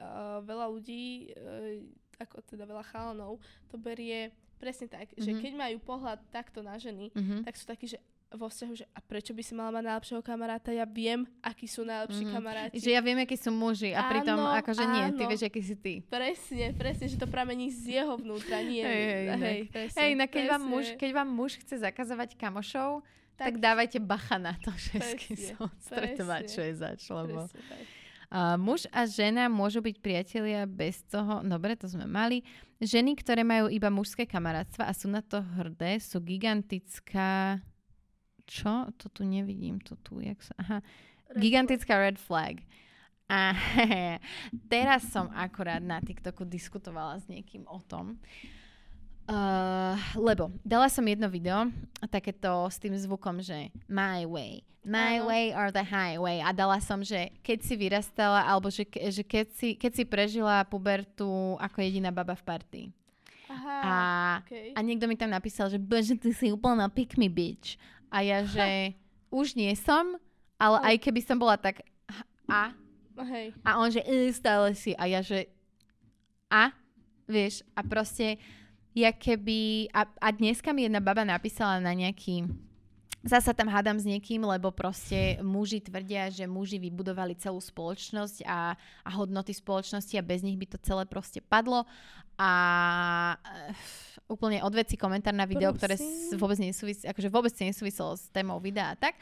uh, 0.00 0.40
veľa 0.40 0.72
ľudí, 0.72 1.36
uh, 1.36 1.84
ako 2.16 2.40
teda 2.48 2.64
veľa 2.64 2.84
chalanov, 2.88 3.44
to 3.68 3.76
berie 3.76 4.32
presne 4.56 4.88
tak, 4.88 5.12
mm-hmm. 5.12 5.20
že 5.20 5.30
mhm. 5.36 5.40
keď 5.44 5.52
majú 5.52 5.76
pohľad 5.84 6.18
takto 6.32 6.64
na 6.64 6.80
ženy, 6.80 7.12
mm-hmm. 7.12 7.44
tak 7.44 7.60
sú 7.60 7.68
takí, 7.68 7.92
že 7.92 8.00
vo 8.34 8.50
vzťahu, 8.50 8.72
že 8.74 8.84
a 8.90 8.98
prečo 8.98 9.30
by 9.30 9.42
si 9.44 9.52
mala 9.54 9.70
mať 9.70 9.84
najlepšieho 9.86 10.22
kamaráta? 10.22 10.74
Ja 10.74 10.82
viem, 10.82 11.30
akí 11.38 11.70
sú 11.70 11.86
najlepší 11.86 12.26
mm-hmm. 12.26 12.34
kamaráti. 12.34 12.74
Že 12.82 12.90
ja 12.90 13.00
viem, 13.00 13.18
akí 13.22 13.36
sú 13.38 13.50
muži 13.54 13.94
a 13.94 14.02
áno, 14.02 14.10
pritom 14.10 14.38
akože 14.42 14.82
áno. 14.82 14.94
nie, 14.98 15.04
ty 15.14 15.22
vieš, 15.30 15.42
aký 15.46 15.60
si 15.62 15.76
ty. 15.78 15.94
Presne, 16.10 16.66
presne, 16.74 17.06
že 17.06 17.16
to 17.16 17.30
pramení 17.30 17.70
z 17.70 18.02
jeho 18.02 18.18
vnútra, 18.18 18.58
nie. 18.66 18.82
Hej, 18.82 19.02
hej, 19.06 19.26
hej, 19.38 19.60
presne, 19.70 19.98
hej 20.02 20.12
no 20.18 20.24
keď, 20.26 20.42
presne. 20.42 20.52
Vám 20.52 20.64
muž, 20.66 20.86
keď 20.98 21.10
vám 21.14 21.30
muž 21.30 21.52
chce 21.62 21.74
zakazovať 21.78 22.30
kamošov, 22.34 23.06
tak, 23.38 23.52
tak 23.52 23.54
dávajte 23.62 23.98
bacha 24.02 24.40
na 24.42 24.58
to, 24.58 24.74
že 24.74 24.96
s 24.98 25.10
kým 25.14 25.36
sa 25.36 25.54
stretovať, 25.86 26.42
čo 26.50 26.60
je 26.66 26.72
zač, 26.74 27.00
lebo... 27.12 27.46
Uh, 28.26 28.58
muž 28.58 28.90
a 28.90 29.06
žena 29.06 29.46
môžu 29.46 29.78
byť 29.78 30.02
priatelia 30.02 30.66
bez 30.66 30.98
toho, 31.06 31.46
dobre, 31.46 31.78
to 31.78 31.86
sme 31.86 32.10
mali. 32.10 32.42
Ženy, 32.82 33.14
ktoré 33.22 33.46
majú 33.46 33.70
iba 33.70 33.86
mužské 33.86 34.26
kamarátstva 34.26 34.90
a 34.90 34.92
sú 34.92 35.06
na 35.06 35.22
to 35.22 35.38
hrdé, 35.54 36.02
sú 36.02 36.18
gigantická 36.18 37.62
čo? 38.46 38.88
To 39.02 39.06
tu 39.10 39.26
nevidím, 39.26 39.82
to 39.82 39.98
tu, 40.00 40.22
jak 40.22 40.38
sa... 40.40 40.54
Aha. 40.62 40.78
Red 41.34 41.42
Gigantická 41.42 41.98
flag. 41.98 42.04
red 42.06 42.18
flag. 42.18 42.56
A 43.26 43.50
teraz 44.72 45.10
som 45.10 45.26
akorát 45.34 45.82
na 45.82 45.98
TikToku 45.98 46.46
diskutovala 46.46 47.18
s 47.18 47.26
niekým 47.26 47.66
o 47.66 47.82
tom, 47.82 48.14
uh, 49.26 49.98
lebo 50.14 50.54
dala 50.62 50.86
som 50.86 51.02
jedno 51.02 51.26
video, 51.26 51.66
takéto 52.06 52.70
s 52.70 52.78
tým 52.78 52.94
zvukom, 52.94 53.42
že 53.42 53.74
my 53.90 54.22
way, 54.30 54.62
my 54.86 55.18
uh-huh. 55.18 55.26
way 55.26 55.44
or 55.50 55.74
the 55.74 55.82
highway 55.82 56.38
a 56.38 56.54
dala 56.54 56.78
som, 56.78 57.02
že 57.02 57.34
keď 57.42 57.58
si 57.66 57.74
vyrastala, 57.74 58.46
alebo 58.46 58.70
že, 58.70 58.86
že 58.86 59.26
keď, 59.26 59.46
si, 59.58 59.68
keď 59.74 59.92
si 59.98 60.04
prežila 60.06 60.62
pubertu 60.62 61.58
ako 61.58 61.82
jediná 61.82 62.14
baba 62.14 62.38
v 62.38 62.46
partii. 62.46 62.88
Aha, 63.46 63.78
a, 63.78 63.94
okay. 64.42 64.74
a 64.74 64.78
niekto 64.82 65.06
mi 65.06 65.14
tam 65.18 65.30
napísal, 65.30 65.70
že 65.70 65.78
bože, 65.78 66.18
ty 66.18 66.30
si 66.34 66.50
úplná 66.50 66.86
pick 66.90 67.14
me 67.18 67.30
bitch. 67.30 67.78
A 68.10 68.22
ja, 68.22 68.42
že 68.46 68.94
už 69.38 69.54
nie 69.58 69.72
som, 69.74 70.18
ale 70.56 70.94
aj 70.94 70.96
keby 71.02 71.20
som 71.20 71.36
bola 71.36 71.60
tak 71.60 71.84
a. 72.46 72.72
Hej. 73.16 73.56
A 73.64 73.80
on, 73.80 73.88
že 73.88 74.04
stále 74.36 74.76
si. 74.76 74.92
A 74.92 75.08
ja, 75.08 75.24
že 75.24 75.48
a, 76.52 76.70
vieš, 77.26 77.64
a 77.74 77.80
proste, 77.82 78.38
ja 78.94 79.10
keby, 79.10 79.90
a, 79.90 80.06
a 80.20 80.28
dneska 80.30 80.70
mi 80.70 80.86
jedna 80.86 81.02
baba 81.02 81.26
napísala 81.26 81.82
na 81.82 81.96
nejaký, 81.96 82.46
zasa 83.26 83.50
tam 83.50 83.66
hádam 83.66 83.98
s 83.98 84.06
niekým, 84.06 84.46
lebo 84.46 84.70
proste 84.70 85.42
muži 85.42 85.82
tvrdia, 85.82 86.30
že 86.30 86.46
muži 86.46 86.78
vybudovali 86.78 87.34
celú 87.34 87.58
spoločnosť 87.58 88.46
a, 88.46 88.78
a 89.02 89.10
hodnoty 89.10 89.50
spoločnosti 89.50 90.14
a 90.14 90.24
bez 90.24 90.46
nich 90.46 90.54
by 90.54 90.66
to 90.70 90.78
celé 90.78 91.02
proste 91.08 91.42
padlo. 91.42 91.82
A 92.36 92.52
úplne 94.28 94.60
odveci 94.60 94.98
komentár 94.98 95.32
na 95.32 95.46
video, 95.46 95.72
Prosím. 95.72 95.80
ktoré 95.80 95.94
vôbec 96.36 96.58
nesúvisí, 96.58 97.06
akože 97.06 97.28
vôbec 97.30 97.54
nesúviselo 97.62 98.18
s 98.18 98.26
témou 98.34 98.58
videa 98.58 98.92
a 98.92 98.98
tak. 98.98 99.14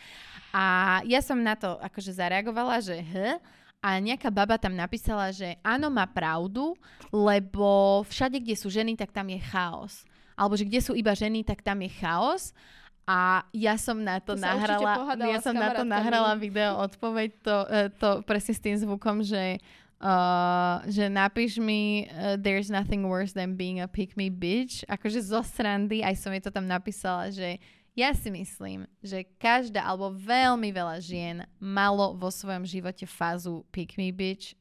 A 0.50 0.64
ja 1.04 1.20
som 1.20 1.36
na 1.38 1.54
to 1.54 1.76
akože 1.78 2.16
zareagovala, 2.16 2.80
že 2.80 2.98
h, 3.04 3.38
a 3.84 4.00
nejaká 4.00 4.32
baba 4.32 4.56
tam 4.56 4.72
napísala, 4.72 5.28
že 5.28 5.60
áno, 5.60 5.92
má 5.92 6.08
pravdu, 6.08 6.72
lebo 7.12 8.00
všade, 8.08 8.40
kde 8.40 8.56
sú 8.56 8.72
ženy, 8.72 8.96
tak 8.96 9.12
tam 9.12 9.28
je 9.28 9.36
chaos. 9.44 10.08
Alebo 10.32 10.56
že 10.56 10.64
kde 10.64 10.80
sú 10.80 10.96
iba 10.96 11.12
ženy, 11.12 11.44
tak 11.44 11.60
tam 11.60 11.84
je 11.84 11.92
chaos. 12.00 12.56
A 13.04 13.44
ja 13.52 13.76
som 13.76 14.00
na 14.00 14.24
to, 14.24 14.32
to 14.32 14.40
nahrala, 14.40 15.12
ja 15.28 15.36
som 15.44 15.52
na 15.52 15.76
to 15.76 15.84
nahrala 15.84 16.32
video 16.40 16.80
odpoveď 16.80 17.28
to, 17.44 17.56
e, 17.68 17.80
to 18.00 18.08
presne 18.24 18.56
s 18.56 18.64
tým 18.64 18.80
zvukom, 18.80 19.20
že 19.20 19.60
Uh, 20.03 20.84
že 20.90 21.09
napíš 21.09 21.57
mi 21.57 22.05
uh, 22.12 22.36
there's 22.36 22.68
nothing 22.68 23.09
worse 23.09 23.32
than 23.32 23.57
being 23.57 23.80
a 23.80 23.88
pick 23.88 24.18
me 24.21 24.29
bitch. 24.29 24.84
Akože 24.84 25.22
zo 25.25 25.41
srandy, 25.41 26.04
aj 26.04 26.21
som 26.21 26.34
jej 26.34 26.45
to 26.45 26.53
tam 26.53 26.68
napísala, 26.68 27.33
že 27.33 27.57
ja 27.95 28.11
si 28.12 28.29
myslím, 28.29 28.91
že 29.00 29.22
každá 29.38 29.87
alebo 29.87 30.11
veľmi 30.12 30.75
veľa 30.75 30.99
žien 30.99 31.46
malo 31.62 32.12
vo 32.18 32.26
svojom 32.29 32.66
živote 32.66 33.07
fázu 33.07 33.62
pick 33.71 33.95
me 33.95 34.11
bitch. 34.11 34.58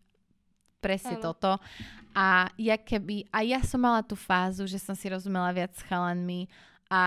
Presne 0.79 1.17
ano. 1.17 1.23
toto. 1.33 1.51
A 2.13 2.45
ja 2.61 2.77
keby, 2.77 3.25
a 3.33 3.41
ja 3.41 3.57
som 3.65 3.81
mala 3.81 4.05
tú 4.05 4.13
fázu, 4.13 4.69
že 4.69 4.77
som 4.77 4.93
si 4.93 5.09
rozumela 5.09 5.49
viac 5.49 5.73
s 5.73 5.81
chalanmi 5.89 6.45
a 6.93 7.01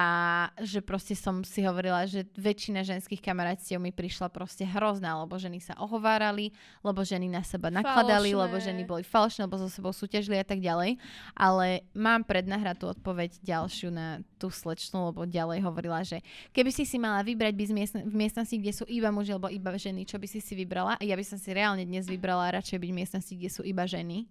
že 0.67 0.83
proste 0.83 1.15
som 1.15 1.47
si 1.47 1.63
hovorila, 1.63 2.11
že 2.11 2.27
väčšina 2.35 2.83
ženských 2.83 3.23
kamarátstiev 3.23 3.79
mi 3.79 3.95
prišla 3.95 4.35
proste 4.35 4.67
hrozná, 4.67 5.15
lebo 5.23 5.39
ženy 5.39 5.63
sa 5.63 5.79
ohovárali, 5.79 6.51
lebo 6.83 7.07
ženy 7.07 7.31
na 7.31 7.47
seba 7.47 7.71
nakladali, 7.71 8.35
Falošné. 8.35 8.43
lebo 8.51 8.57
ženy 8.59 8.83
boli 8.83 9.07
falšné, 9.07 9.47
lebo 9.47 9.63
so 9.63 9.71
sebou 9.71 9.95
súťažili 9.95 10.43
a 10.43 10.47
tak 10.47 10.59
ďalej. 10.59 10.99
Ale 11.39 11.87
mám 11.95 12.27
prednahratú 12.27 12.99
odpoveď 12.99 13.39
ďalšiu 13.47 13.95
na 13.95 14.27
tú 14.43 14.51
slečnú, 14.51 15.15
lebo 15.15 15.23
ďalej 15.23 15.63
hovorila, 15.63 16.03
že 16.03 16.19
keby 16.51 16.75
si 16.75 16.83
si 16.83 16.99
mala 16.99 17.23
vybrať 17.23 17.55
by 17.55 17.65
miestn- 17.71 18.07
v 18.11 18.15
miestnosti, 18.27 18.59
kde 18.59 18.75
sú 18.75 18.91
iba 18.91 19.15
muži 19.15 19.39
alebo 19.39 19.47
iba 19.55 19.71
ženy, 19.79 20.03
čo 20.03 20.19
by 20.19 20.27
si 20.27 20.43
si 20.43 20.59
vybrala? 20.59 20.99
A 20.99 21.03
ja 21.07 21.15
by 21.15 21.23
som 21.23 21.39
si 21.39 21.55
reálne 21.55 21.87
dnes 21.87 22.11
vybrala 22.11 22.59
radšej 22.59 22.83
byť 22.83 22.91
v 22.91 22.99
miestnosti, 23.07 23.35
kde 23.39 23.51
sú 23.55 23.63
iba 23.63 23.87
ženy. 23.87 24.27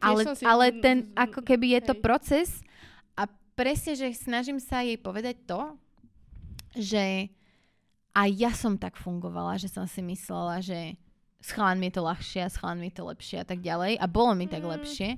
Ale, 0.00 0.24
si... 0.32 0.44
ale 0.48 0.80
ten, 0.80 1.12
ako 1.12 1.44
keby 1.44 1.76
je 1.76 1.80
to 1.92 1.94
proces, 2.00 2.64
presne, 3.54 3.98
že 3.98 4.16
snažím 4.16 4.58
sa 4.58 4.82
jej 4.82 4.96
povedať 4.96 5.36
to, 5.44 5.76
že 6.78 7.28
a 8.10 8.26
ja 8.26 8.50
som 8.50 8.74
tak 8.74 8.98
fungovala, 8.98 9.54
že 9.58 9.70
som 9.70 9.86
si 9.86 10.02
myslela, 10.02 10.58
že 10.58 10.98
s 11.40 11.54
chalanmi 11.54 11.88
je 11.88 11.94
to 11.96 12.02
ľahšie 12.04 12.40
a 12.42 12.50
s 12.50 12.58
chalanmi 12.58 12.90
je 12.90 12.96
to 12.98 13.04
lepšie 13.06 13.36
a 13.40 13.46
tak 13.46 13.62
ďalej. 13.62 13.96
A 13.96 14.06
bolo 14.10 14.34
mi 14.34 14.50
tak 14.50 14.66
mm. 14.66 14.70
lepšie, 14.76 15.08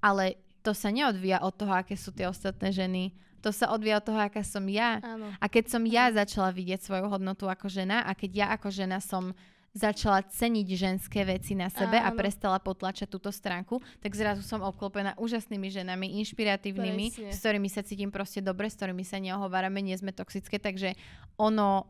ale 0.00 0.40
to 0.64 0.72
sa 0.72 0.88
neodvíja 0.88 1.44
od 1.44 1.54
toho, 1.54 1.72
aké 1.72 1.94
sú 1.94 2.10
tie 2.10 2.26
ostatné 2.26 2.72
ženy. 2.72 3.12
To 3.40 3.52
sa 3.52 3.72
odvíja 3.72 4.00
od 4.00 4.06
toho, 4.08 4.20
aká 4.20 4.44
som 4.44 4.64
ja. 4.68 5.00
Áno. 5.00 5.32
A 5.40 5.46
keď 5.48 5.72
som 5.72 5.82
ja 5.88 6.12
začala 6.12 6.52
vidieť 6.52 6.80
svoju 6.84 7.08
hodnotu 7.08 7.48
ako 7.48 7.72
žena 7.72 8.04
a 8.04 8.12
keď 8.12 8.30
ja 8.34 8.46
ako 8.52 8.68
žena 8.68 9.00
som 9.00 9.32
začala 9.70 10.26
ceniť 10.26 10.66
ženské 10.74 11.22
veci 11.22 11.54
na 11.54 11.70
sebe 11.70 11.94
Áno. 11.94 12.10
a 12.10 12.18
prestala 12.18 12.58
potlačať 12.58 13.06
túto 13.06 13.30
stránku, 13.30 13.78
tak 14.02 14.18
zrazu 14.18 14.42
som 14.42 14.66
obklopená 14.66 15.14
úžasnými 15.14 15.70
ženami, 15.70 16.18
inšpiratívnymi, 16.22 17.06
Presne. 17.14 17.30
s 17.30 17.38
ktorými 17.38 17.70
sa 17.70 17.86
cítim 17.86 18.10
proste 18.10 18.42
dobre, 18.42 18.66
s 18.66 18.74
ktorými 18.74 19.06
sa 19.06 19.22
neohovárame, 19.22 19.78
nie 19.78 19.94
sme 19.94 20.10
toxické, 20.10 20.58
takže 20.58 20.98
ono, 21.38 21.86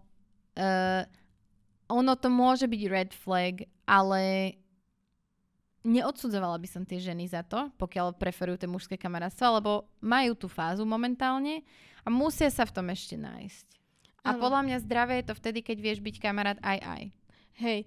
uh, 0.61 1.03
ono 1.89 2.13
to 2.21 2.29
môže 2.29 2.69
byť 2.69 2.83
red 2.93 3.11
flag, 3.17 3.65
ale 3.89 4.55
neodsudzovala 5.81 6.61
by 6.61 6.69
som 6.69 6.85
tie 6.85 7.01
ženy 7.01 7.33
za 7.33 7.41
to, 7.41 7.73
pokiaľ 7.81 8.13
preferujú 8.21 8.61
tie 8.61 8.69
mužské 8.69 9.01
kamarátstva, 9.01 9.57
lebo 9.57 9.89
majú 10.05 10.37
tú 10.37 10.53
fázu 10.53 10.85
momentálne 10.85 11.65
a 12.05 12.13
musia 12.13 12.53
sa 12.53 12.69
v 12.69 12.77
tom 12.77 12.93
ešte 12.93 13.17
nájsť. 13.17 13.67
A 14.21 14.37
ano. 14.37 14.41
podľa 14.45 14.61
mňa 14.69 14.77
zdravé 14.85 15.25
je 15.25 15.33
to 15.33 15.35
vtedy, 15.41 15.65
keď 15.65 15.77
vieš 15.81 16.05
byť 16.05 16.17
kamarát 16.21 16.61
aj 16.61 16.79
aj. 16.85 17.03
Hej, 17.61 17.85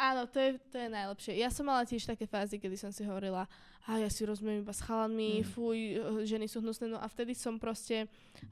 áno, 0.00 0.24
to 0.24 0.40
je, 0.40 0.50
to 0.72 0.76
je 0.80 0.88
najlepšie. 0.88 1.32
Ja 1.36 1.52
som 1.52 1.68
mala 1.68 1.84
tiež 1.84 2.08
také 2.08 2.24
fázy, 2.24 2.56
kedy 2.56 2.76
som 2.80 2.88
si 2.88 3.04
hovorila, 3.04 3.44
a 3.88 3.96
ja 3.96 4.08
si 4.12 4.28
rozumiem 4.28 4.60
iba 4.60 4.76
s 4.76 4.84
chalanmi, 4.84 5.40
mm. 5.40 5.46
fuj, 5.56 5.78
eh, 5.96 6.24
ženy 6.28 6.46
sú 6.48 6.60
hnusné. 6.60 6.88
No 6.88 7.00
a 7.00 7.08
vtedy 7.08 7.32
som 7.32 7.56
proste 7.56 8.06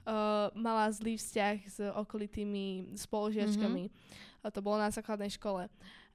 uh, 0.09 0.49
mala 0.57 0.89
zlý 0.89 1.20
vzťah 1.20 1.57
s 1.69 1.78
okolitými 1.95 2.97
spolužiačkami. 2.97 3.85
Mm-hmm. 3.86 4.45
A 4.45 4.47
to 4.49 4.65
bolo 4.65 4.81
na 4.81 4.89
základnej 4.89 5.28
škole. 5.28 5.69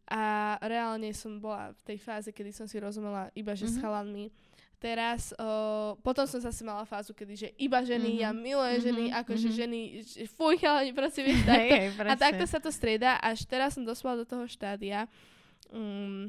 A 0.09 0.55
reálne 0.59 1.13
som 1.15 1.39
bola 1.39 1.71
v 1.71 1.81
tej 1.93 1.97
fáze, 2.01 2.29
kedy 2.33 2.51
som 2.51 2.67
si 2.67 2.75
rozumela 2.81 3.31
iba, 3.37 3.55
že 3.55 3.69
mm-hmm. 3.69 3.79
s 3.79 3.81
chalanmi 3.81 4.25
teraz, 4.83 5.31
uh, 5.39 5.95
potom 6.03 6.27
som 6.27 6.43
zase 6.43 6.59
mala 6.67 6.83
fázu, 6.83 7.15
kedy, 7.15 7.33
že 7.39 7.49
iba 7.55 7.79
ženy, 7.79 8.19
mm-hmm. 8.19 8.23
ja 8.27 8.29
milujem 8.35 8.67
mm-hmm. 8.67 8.87
ženy, 8.91 9.03
akože 9.23 9.47
mm-hmm. 9.47 9.61
ženy, 9.63 9.79
že 10.03 10.27
fuj, 10.27 10.59
chalani, 10.59 10.91
prosím, 10.91 11.31
vieš, 11.31 11.41
takto. 11.47 11.75
Hey, 11.79 11.87
a 11.95 12.13
takto 12.19 12.43
sa 12.43 12.59
to 12.59 12.67
strieda, 12.67 13.15
až 13.23 13.47
teraz 13.47 13.79
som 13.79 13.87
dospela 13.87 14.19
do 14.19 14.27
toho 14.27 14.43
štádia, 14.43 15.07
um, 15.71 16.27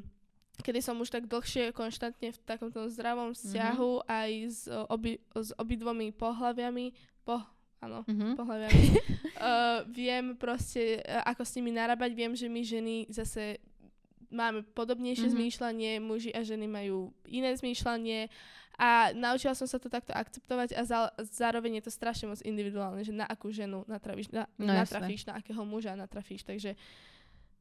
kedy 0.63 0.79
som 0.79 0.95
už 1.03 1.11
tak 1.11 1.27
dlhšie 1.27 1.75
konštantne 1.75 2.31
v 2.31 2.39
takomto 2.47 2.87
zdravom 2.87 3.35
vzťahu 3.35 3.91
mm-hmm. 3.99 4.15
aj 4.23 4.31
s, 4.47 4.61
obi, 4.87 5.19
s 5.35 5.51
obidvomi 5.59 6.15
pohľaviami, 6.15 6.95
po, 7.27 7.43
áno, 7.83 8.07
mm-hmm. 8.07 8.33
pohľaviami, 8.39 8.85
uh, 9.43 9.83
viem 9.91 10.39
proste, 10.39 11.03
ako 11.27 11.43
s 11.43 11.59
nimi 11.59 11.75
narábať, 11.75 12.15
viem, 12.15 12.31
že 12.39 12.47
my 12.47 12.63
ženy 12.63 13.11
zase 13.11 13.59
máme 14.35 14.67
podobnejšie 14.75 15.31
mm-hmm. 15.31 15.39
zmýšľanie, 15.39 15.93
muži 16.03 16.31
a 16.35 16.43
ženy 16.43 16.67
majú 16.67 17.15
iné 17.31 17.55
zmýšľanie 17.55 18.27
a 18.75 19.15
naučila 19.15 19.55
som 19.55 19.71
sa 19.71 19.79
to 19.79 19.87
takto 19.87 20.11
akceptovať 20.11 20.75
a 20.75 20.83
za, 20.83 20.99
zároveň 21.23 21.79
je 21.79 21.87
to 21.87 21.93
strašne 21.95 22.27
moc 22.27 22.43
individuálne, 22.43 23.07
že 23.07 23.15
na 23.15 23.23
akú 23.23 23.55
ženu 23.55 23.87
natravíš, 23.87 24.35
na, 24.35 24.51
no, 24.59 24.75
natrafíš, 24.75 25.23
jasne. 25.23 25.31
na 25.31 25.35
akého 25.39 25.63
muža 25.63 25.95
natrafíš, 25.95 26.43
takže 26.43 26.75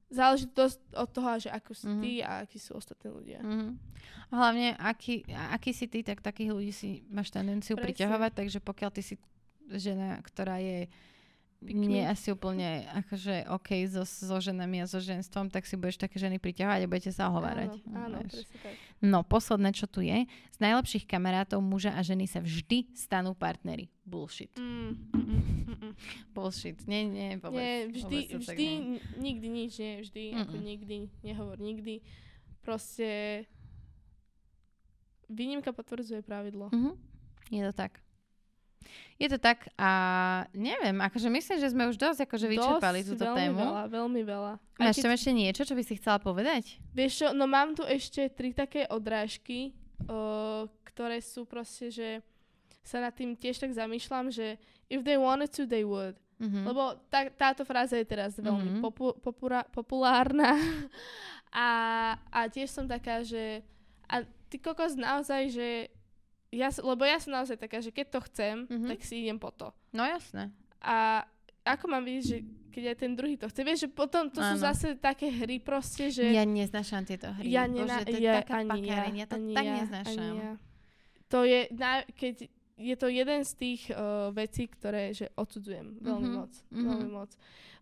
záleží 0.09 0.49
to 0.49 0.65
od 0.97 1.09
toho, 1.13 1.37
že 1.37 1.49
ako 1.53 1.71
si 1.77 1.85
mm-hmm. 1.85 2.01
ty 2.01 2.11
a 2.25 2.29
akí 2.45 2.57
sú 2.57 2.77
ostatní 2.77 3.09
ľudia. 3.13 3.39
Mm-hmm. 3.45 3.71
A 4.29 4.33
hlavne, 4.33 4.67
aký, 4.81 5.21
aký 5.53 5.71
si 5.73 5.85
ty, 5.85 6.01
tak 6.01 6.25
takých 6.25 6.49
ľudí 6.53 6.73
si 6.73 7.05
máš 7.13 7.29
tendenciu 7.29 7.77
Presne. 7.77 7.93
priťahovať, 7.93 8.31
takže 8.33 8.59
pokiaľ 8.61 8.89
ty 8.89 9.01
si 9.05 9.15
žena, 9.69 10.17
ktorá 10.25 10.57
je 10.57 10.89
nie 11.72 12.03
asi 12.03 12.35
úplne 12.35 12.84
akože 13.06 13.48
OK 13.48 13.88
so, 13.88 14.03
so 14.03 14.38
ženami 14.44 14.84
a 14.84 14.85
so 14.85 14.99
ženstvom, 14.99 15.48
tak 15.48 15.64
si 15.64 15.80
budeš 15.80 16.03
také 16.03 16.19
ženy 16.19 16.38
priťahovať 16.38 16.81
a 16.84 16.90
budete 16.91 17.11
sa 17.15 17.31
ohovárať. 17.31 17.80
Áno, 17.88 18.19
áno 18.19 18.27
presne 18.27 18.57
tak. 18.60 18.76
No, 19.03 19.19
posledné, 19.23 19.76
čo 19.76 19.84
tu 19.88 19.99
je. 19.99 20.27
Z 20.56 20.60
najlepších 20.64 21.03
kamarátov 21.03 21.60
muža 21.60 21.91
a 21.91 21.99
ženy 22.03 22.23
sa 22.23 22.40
vždy 22.40 22.91
stanú 22.95 23.35
partnery. 23.35 23.91
Bullshit. 24.07 24.52
Mm, 24.56 24.95
mm, 25.11 25.23
mm, 25.23 25.76
mm. 25.76 25.94
Bullshit. 26.31 26.80
Nie, 26.88 27.07
nie, 27.07 27.35
vôbec. 27.40 27.60
Nie, 27.60 27.76
vždy, 27.91 28.18
vôbec 28.31 28.40
vždy 28.44 28.68
nie. 28.68 28.99
nikdy 29.19 29.48
nič, 29.48 29.72
nie, 29.80 29.94
vždy, 30.03 30.23
Mm-mm. 30.31 30.41
ako 30.48 30.56
nikdy, 30.60 30.98
nehovor 31.23 31.60
nikdy. 31.60 32.03
Proste 32.64 33.44
výnimka 35.31 35.72
potvrdzuje 35.72 36.23
pravidlo. 36.23 36.68
Mm-hmm. 36.72 36.94
Je 37.52 37.61
to 37.64 37.73
tak. 37.76 38.02
Je 39.18 39.27
to 39.30 39.38
tak 39.39 39.69
a 39.80 39.89
neviem, 40.51 40.97
akože 40.99 41.30
myslím, 41.30 41.57
že 41.60 41.72
sme 41.72 41.84
už 41.89 41.97
dosť 41.97 42.27
akože 42.27 42.47
vyčerpali 42.49 42.99
dosť, 43.01 43.10
túto 43.14 43.26
veľmi 43.26 43.39
tému. 43.39 43.61
Veľa, 43.64 43.84
veľmi 43.89 44.22
veľa. 44.22 44.53
Máš 44.80 44.97
tam 44.99 45.14
ešte 45.14 45.31
niečo, 45.31 45.61
čo 45.64 45.76
by 45.77 45.84
si 45.85 45.93
chcela 45.99 46.18
povedať? 46.19 46.77
Vieš 46.91 47.11
čo, 47.14 47.27
no 47.31 47.45
mám 47.47 47.77
tu 47.77 47.84
ešte 47.85 48.27
tri 48.31 48.51
také 48.51 48.89
odrážky, 48.89 49.73
o, 50.07 50.68
ktoré 50.88 51.23
sú 51.23 51.47
proste, 51.47 51.89
že 51.89 52.10
sa 52.84 52.99
nad 52.99 53.15
tým 53.15 53.39
tiež 53.39 53.64
tak 53.64 53.72
zamýšľam, 53.72 54.27
že 54.27 54.60
if 54.91 55.01
they 55.07 55.15
wanted 55.15 55.49
to, 55.55 55.64
they 55.64 55.88
would. 55.88 56.19
Mm-hmm. 56.43 56.64
Lebo 56.68 56.99
tá, 57.07 57.31
táto 57.31 57.64
fráza 57.64 57.95
je 57.95 58.03
teraz 58.03 58.35
veľmi 58.35 58.77
mm-hmm. 58.77 58.84
popu, 58.84 59.15
popura, 59.23 59.64
populárna 59.72 60.60
a, 61.55 61.69
a 62.27 62.39
tiež 62.51 62.68
som 62.68 62.84
taká, 62.84 63.23
že 63.23 63.64
a 64.11 64.27
ty 64.51 64.60
kokos 64.60 64.99
naozaj, 64.99 65.49
že 65.49 65.68
ja, 66.53 66.69
lebo 66.69 67.01
ja 67.01 67.17
som 67.17 67.34
naozaj 67.34 67.57
taká, 67.57 67.81
že 67.81 67.89
keď 67.89 68.07
to 68.13 68.19
chcem, 68.30 68.55
mm-hmm. 68.69 68.89
tak 68.93 68.99
si 69.01 69.25
idem 69.25 69.41
po 69.41 69.49
to. 69.49 69.73
No 69.89 70.05
jasné. 70.05 70.53
A 70.80 71.25
ako 71.65 71.85
mám 71.89 72.03
vidieť, 72.05 72.25
že 72.27 72.38
keď 72.73 72.84
aj 72.93 72.97
ten 72.97 73.11
druhý 73.13 73.35
to 73.38 73.47
chce. 73.47 73.61
Vieš, 73.61 73.80
že 73.88 73.89
potom 73.89 74.27
to 74.34 74.41
Áno. 74.41 74.49
sú 74.53 74.55
zase 74.65 74.97
také 74.97 75.30
hry 75.30 75.61
proste, 75.61 76.09
že... 76.09 76.25
Ja 76.34 76.43
neznášam 76.43 77.05
tieto 77.05 77.30
hry. 77.30 77.47
Ja, 77.53 77.69
nena- 77.69 78.01
Bože, 78.01 78.09
to 78.09 78.17
je 78.17 78.25
ja, 78.25 78.41
taká 78.41 78.65
ani 78.65 78.81
ja, 78.89 79.05
ja 79.07 79.25
to 79.30 79.38
ani 79.38 79.53
tak 79.53 79.65
ja, 79.65 79.75
neznášam. 79.80 80.19
Ani 80.19 80.39
ja. 80.41 80.51
To 81.30 81.39
je, 81.45 81.59
na, 81.73 81.91
keď 82.13 82.35
je 82.77 82.95
to 82.97 83.05
jeden 83.05 83.45
z 83.45 83.51
tých 83.53 83.81
uh, 83.93 84.33
vecí, 84.33 84.65
ktoré 84.65 85.13
že 85.13 85.29
odsudzujem 85.37 86.01
veľmi 86.01 86.25
mm-hmm. 86.25 86.39
moc. 86.41 86.51
Mm-hmm. 86.53 86.85
Veľmi 86.89 87.09
moc. 87.13 87.31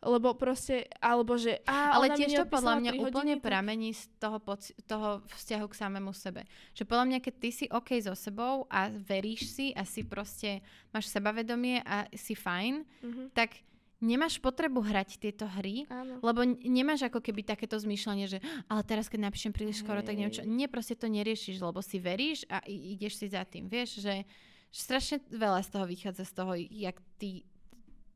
Lebo 0.01 0.33
proste, 0.33 0.89
alebo 0.97 1.37
že... 1.37 1.61
Á, 1.69 1.93
Ale 1.93 2.17
tiež 2.17 2.33
to 2.33 2.49
podľa 2.49 2.81
mňa 2.81 2.91
úplne 3.05 3.37
tak... 3.37 3.45
pramení 3.45 3.93
z 3.93 4.09
toho, 4.17 4.41
poci- 4.41 4.73
toho 4.89 5.21
vzťahu 5.29 5.65
k 5.69 5.77
samému 5.77 6.11
sebe. 6.11 6.41
Že 6.73 6.89
podľa 6.89 7.05
mňa, 7.05 7.19
keď 7.21 7.33
ty 7.37 7.49
si 7.53 7.65
OK 7.69 8.01
so 8.01 8.17
sebou 8.17 8.65
a 8.65 8.89
veríš 8.89 9.53
si 9.53 9.67
a 9.77 9.85
si 9.85 10.01
proste 10.01 10.65
máš 10.89 11.05
sebavedomie 11.13 11.85
a 11.85 12.09
si 12.17 12.33
fajn, 12.33 12.81
mm-hmm. 12.81 13.27
tak 13.37 13.61
nemáš 14.01 14.41
potrebu 14.41 14.81
hrať 14.81 15.21
tieto 15.21 15.45
hry, 15.45 15.85
Áno. 15.85 16.17
lebo 16.25 16.41
nemáš 16.65 17.05
ako 17.05 17.21
keby 17.21 17.45
takéto 17.45 17.77
zmýšľanie, 17.77 18.25
že 18.25 18.41
ale 18.65 18.81
teraz 18.81 19.05
keď 19.05 19.29
napíšem 19.29 19.53
príliš 19.53 19.85
skoro, 19.85 20.01
tak 20.01 20.17
neviem 20.17 20.33
čo. 20.33 20.41
Nie, 20.41 20.65
proste 20.65 20.97
to 20.97 21.05
neriešiš, 21.05 21.61
lebo 21.61 21.85
si 21.85 22.01
veríš 22.01 22.49
a 22.49 22.65
ideš 22.65 23.21
si 23.21 23.29
za 23.29 23.45
tým. 23.45 23.69
Vieš, 23.69 24.01
že 24.01 24.25
strašne 24.71 25.19
veľa 25.29 25.61
z 25.61 25.69
toho 25.69 25.85
vychádza 25.85 26.23
z 26.25 26.33
toho, 26.33 26.53
jak 26.57 26.97
ty 27.19 27.43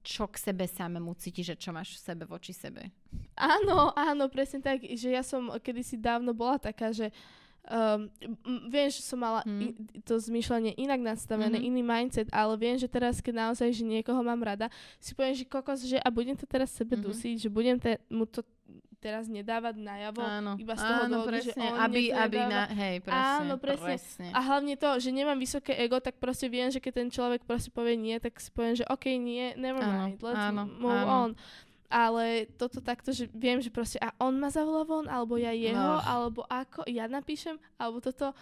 čo 0.05 0.29
k 0.29 0.37
sebe 0.37 0.69
samému 0.69 1.17
cítiš, 1.17 1.57
že 1.57 1.61
čo 1.67 1.73
máš 1.73 1.97
v 1.97 2.13
sebe 2.13 2.23
voči 2.29 2.53
sebe. 2.53 2.93
Áno, 3.33 3.89
áno, 3.97 4.29
presne 4.29 4.61
tak, 4.61 4.85
že 4.85 5.09
ja 5.09 5.25
som 5.25 5.49
kedysi 5.57 5.97
dávno 5.97 6.37
bola 6.37 6.61
taká, 6.61 6.93
že 6.93 7.09
um, 7.69 8.09
viem, 8.69 8.87
že 8.89 9.01
som 9.01 9.17
mala 9.17 9.41
hmm. 9.45 9.61
i, 9.61 9.67
to 10.05 10.17
zmýšľanie 10.17 10.77
inak 10.77 11.01
nastavené, 11.01 11.57
mm-hmm. 11.57 11.69
iný 11.69 11.81
mindset, 11.81 12.27
ale 12.29 12.53
viem, 12.57 12.77
že 12.77 12.85
teraz, 12.85 13.19
keď 13.19 13.49
naozaj, 13.49 13.73
že 13.73 13.83
niekoho 13.85 14.21
mám 14.21 14.41
rada, 14.41 14.69
si 15.01 15.17
poviem, 15.17 15.35
že 15.35 15.45
kokos, 15.45 15.85
že 15.85 15.97
a 16.01 16.09
budem 16.13 16.37
to 16.37 16.45
teraz 16.45 16.73
sebe 16.73 16.95
mm-hmm. 16.95 17.07
dusiť, 17.09 17.35
že 17.45 17.49
budem 17.49 17.77
te, 17.81 17.97
mu 18.09 18.25
to 18.29 18.45
teraz 19.05 19.29
nedávať 19.29 19.77
najavo, 19.77 20.17
áno, 20.17 20.51
iba 20.57 20.73
z 20.73 20.81
toho 20.81 21.03
áno, 21.05 21.13
dôvodu, 21.21 21.37
presne, 21.37 21.53
že 21.53 21.61
on 21.61 21.77
aby, 21.77 22.01
aby 22.09 22.39
na, 22.41 22.63
hej, 22.73 22.95
presne, 23.05 23.29
áno, 23.37 23.53
presne. 23.61 23.85
presne. 23.85 24.27
A 24.33 24.39
hlavne 24.41 24.73
to, 24.81 24.89
že 24.97 25.09
nemám 25.13 25.37
vysoké 25.37 25.77
ego, 25.77 26.01
tak 26.01 26.17
proste 26.17 26.49
viem, 26.49 26.73
že 26.73 26.81
keď 26.81 27.05
ten 27.05 27.09
človek 27.13 27.45
proste 27.45 27.69
povie 27.69 28.01
nie, 28.01 28.17
tak 28.17 28.33
si 28.41 28.49
poviem, 28.49 28.73
že 28.73 28.85
OK, 28.89 29.05
nie, 29.21 29.53
never 29.61 29.85
mind, 29.85 30.17
let's 30.25 30.41
áno, 30.49 30.65
move 30.65 30.97
áno. 30.97 31.13
on. 31.13 31.29
Ale 31.85 32.49
toto 32.57 32.81
takto, 32.81 33.13
že 33.13 33.29
viem, 33.31 33.61
že 33.61 33.69
proste 33.69 34.01
a 34.01 34.09
on 34.17 34.35
ma 34.41 34.49
zavolá 34.49 34.83
von, 34.83 35.05
alebo 35.05 35.37
ja 35.37 35.53
jeho, 35.53 35.77
no. 35.77 36.01
alebo 36.01 36.41
ako, 36.49 36.83
ja 36.89 37.05
napíšem, 37.05 37.61
alebo 37.77 38.01
toto, 38.01 38.33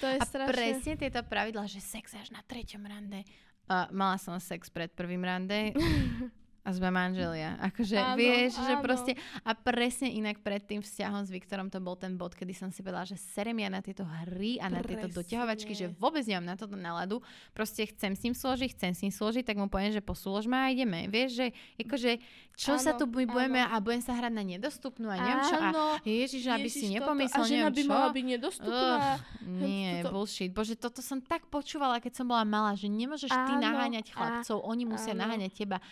to 0.00 0.06
je 0.08 0.16
a 0.16 0.24
strašne... 0.24 0.52
presne 0.52 0.92
tieto 0.96 1.20
pravidla, 1.20 1.68
že 1.68 1.84
sex 1.84 2.16
až 2.16 2.32
na 2.32 2.40
treťom 2.40 2.80
rande 2.84 3.22
Uh, 3.70 3.86
mala 3.94 4.18
som 4.18 4.34
sex 4.42 4.66
pred 4.66 4.90
prvým 4.90 5.22
rande. 5.22 5.70
A 6.70 6.78
sme 6.78 6.94
manželia. 6.94 7.58
Akože 7.58 7.98
áno, 7.98 8.14
vieš, 8.14 8.54
áno. 8.62 8.66
že 8.70 8.74
proste... 8.78 9.12
A 9.42 9.58
presne 9.58 10.06
inak 10.06 10.38
pred 10.38 10.62
tým 10.62 10.86
vzťahom 10.86 11.26
s 11.26 11.30
Viktorom 11.34 11.66
to 11.66 11.82
bol 11.82 11.98
ten 11.98 12.14
bod, 12.14 12.38
kedy 12.38 12.54
som 12.54 12.70
si 12.70 12.86
povedala, 12.86 13.02
že 13.02 13.18
serem 13.18 13.58
ja 13.58 13.66
na 13.66 13.82
tieto 13.82 14.06
hry 14.06 14.62
a 14.62 14.70
presne. 14.70 14.76
na 14.78 14.80
tieto 14.86 15.06
doťahovačky, 15.10 15.72
že 15.74 15.90
vôbec 15.98 16.22
nemám 16.30 16.54
na 16.54 16.56
toto 16.56 16.78
náladu. 16.78 17.18
Proste 17.50 17.90
chcem 17.90 18.14
s 18.14 18.22
ním 18.22 18.38
složiť, 18.38 18.78
chcem 18.78 18.92
s 18.94 19.00
ním 19.02 19.10
složiť, 19.10 19.42
tak 19.42 19.58
mu 19.58 19.66
poviem, 19.66 19.90
že 19.90 19.98
posúložme 19.98 20.54
a 20.54 20.70
ideme. 20.70 21.10
Vieš, 21.10 21.30
že 21.34 21.46
akože, 21.82 22.12
čo 22.54 22.78
áno, 22.78 22.84
sa 22.86 22.94
tu 22.94 23.10
my 23.10 23.26
budeme 23.26 23.66
áno. 23.66 23.74
a 23.74 23.82
budem 23.82 24.02
sa 24.06 24.14
hrať 24.14 24.30
na 24.30 24.44
nedostupnú 24.46 25.10
a 25.10 25.16
neviem 25.18 25.42
čo. 25.50 25.56
A 25.58 25.70
ježiš, 26.06 26.44
aby 26.54 26.70
Ježiš, 26.70 26.78
si 26.78 26.86
nepomyslel, 26.94 27.42
toto, 27.42 27.50
neviem 27.50 27.74
by 27.74 27.84
mala 27.90 28.08
byť 28.14 28.24
nedostupná. 28.38 28.94
Uh, 29.18 29.58
nie, 29.58 29.90
toto... 30.06 30.14
bullshit. 30.14 30.50
Bože, 30.54 30.78
toto 30.78 31.02
som 31.02 31.18
tak 31.18 31.50
počúvala, 31.50 31.98
keď 31.98 32.22
som 32.22 32.30
bola 32.30 32.46
malá, 32.46 32.78
že 32.78 32.86
nemôžeš 32.86 33.34
áno, 33.34 33.42
ty 33.42 33.52
naháňať 33.58 34.06
chlapcov, 34.14 34.62
a, 34.62 34.66
oni 34.70 34.84
musia 34.86 35.12
áno. 35.18 35.26
naháňať 35.26 35.52
teba 35.58 35.82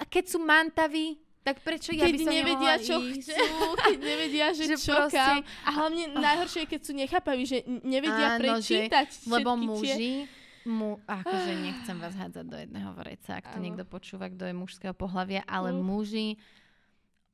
a 0.00 0.04
keď 0.06 0.24
sú 0.30 0.38
mantaví, 0.42 1.18
tak 1.44 1.60
prečo 1.60 1.92
ja 1.92 2.08
keď 2.08 2.12
by 2.16 2.24
som 2.24 2.32
nevedia, 2.32 2.74
čo 2.80 2.96
ísť? 3.04 3.28
chcú, 3.28 3.68
keď 3.76 3.98
nevedia, 4.00 4.46
že, 4.56 4.64
že 4.72 4.76
čo 4.80 4.96
proste... 4.96 5.20
kam. 5.20 5.36
A 5.44 5.70
hlavne 5.76 6.04
najhoršie 6.16 6.64
je, 6.64 6.68
keď 6.72 6.80
sú 6.80 6.92
nechápaví, 6.96 7.42
že 7.44 7.58
nevedia 7.84 8.28
Áno, 8.34 8.40
prečítať 8.40 9.08
že, 9.12 9.28
Lebo 9.28 9.52
muži, 9.52 9.92
tie... 9.92 10.64
mu, 10.64 10.96
akože 11.04 11.52
nechcem 11.68 11.96
vás 12.00 12.16
hádzať 12.16 12.46
do 12.48 12.56
jedného 12.56 12.90
vreca, 12.96 13.30
ak 13.44 13.52
to 13.52 13.58
Áno. 13.60 13.64
niekto 13.68 13.84
počúva, 13.84 14.32
kto 14.32 14.48
je 14.48 14.54
mužského 14.56 14.96
pohľavia, 14.96 15.44
ale 15.44 15.76
mm. 15.76 15.80
muži 15.84 16.40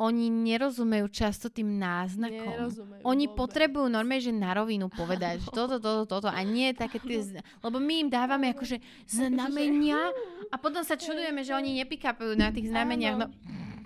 oni 0.00 0.32
nerozumejú 0.32 1.12
často 1.12 1.52
tým 1.52 1.76
náznakom. 1.76 2.56
Nerozumejú 2.56 3.04
oni 3.04 3.28
vôbec. 3.28 3.36
potrebujú 3.36 3.86
normálne, 3.92 4.24
že 4.24 4.32
na 4.32 4.56
rovinu 4.56 4.88
povedať, 4.88 5.44
že 5.44 5.52
toto, 5.52 5.76
toto, 5.76 6.08
toto 6.08 6.28
a 6.32 6.40
nie 6.40 6.72
také 6.72 6.96
tie, 7.04 7.44
lebo 7.60 7.76
my 7.76 8.08
im 8.08 8.08
dávame 8.08 8.56
akože 8.56 8.80
znamenia 9.04 10.08
a 10.48 10.56
potom 10.56 10.80
sa 10.80 10.96
čudujeme, 10.96 11.44
že 11.44 11.52
oni 11.52 11.84
nepikapujú 11.84 12.32
na 12.32 12.48
tých 12.48 12.72
znameniach. 12.72 13.16
No, 13.20 13.26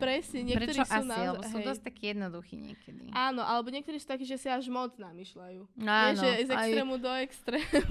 Presne, 0.05 0.39
niektorí 0.45 0.73
Prečo 0.77 0.85
sú 0.85 0.93
asi? 0.93 1.09
Naozaj, 1.09 1.27
lebo 1.27 1.43
sú 1.49 1.59
hej. 1.59 1.67
dosť 1.67 1.83
takí 1.83 2.03
jednoduchí 2.13 2.55
niekedy. 2.61 3.05
Áno, 3.17 3.43
alebo 3.43 3.69
niektorí 3.73 3.97
sú 3.97 4.09
takí, 4.13 4.29
že 4.29 4.37
si 4.37 4.49
až 4.53 4.69
moc 4.69 4.93
namýšľajú. 5.01 5.61
Áno. 5.81 6.13
Vieš, 6.13 6.21
že 6.21 6.31
z 6.45 6.51
extrému 6.53 6.95
aj... 6.97 7.03
do 7.03 7.11
extrému. 7.25 7.83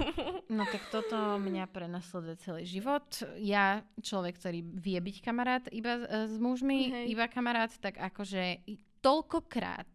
No 0.54 0.62
tak 0.70 0.86
toto 0.92 1.40
mňa 1.40 1.66
prenasleduje 1.66 2.38
celý 2.38 2.62
život. 2.62 3.02
Ja, 3.42 3.82
človek, 3.98 4.38
ktorý 4.38 4.62
vie 4.62 4.98
byť 5.02 5.16
kamarát 5.18 5.64
iba 5.74 5.98
e, 5.98 6.30
s 6.30 6.36
mužmi, 6.38 6.94
hej. 6.94 7.04
iba 7.10 7.26
kamarát, 7.26 7.74
tak 7.82 7.98
akože 7.98 8.62
toľkokrát 9.02 9.88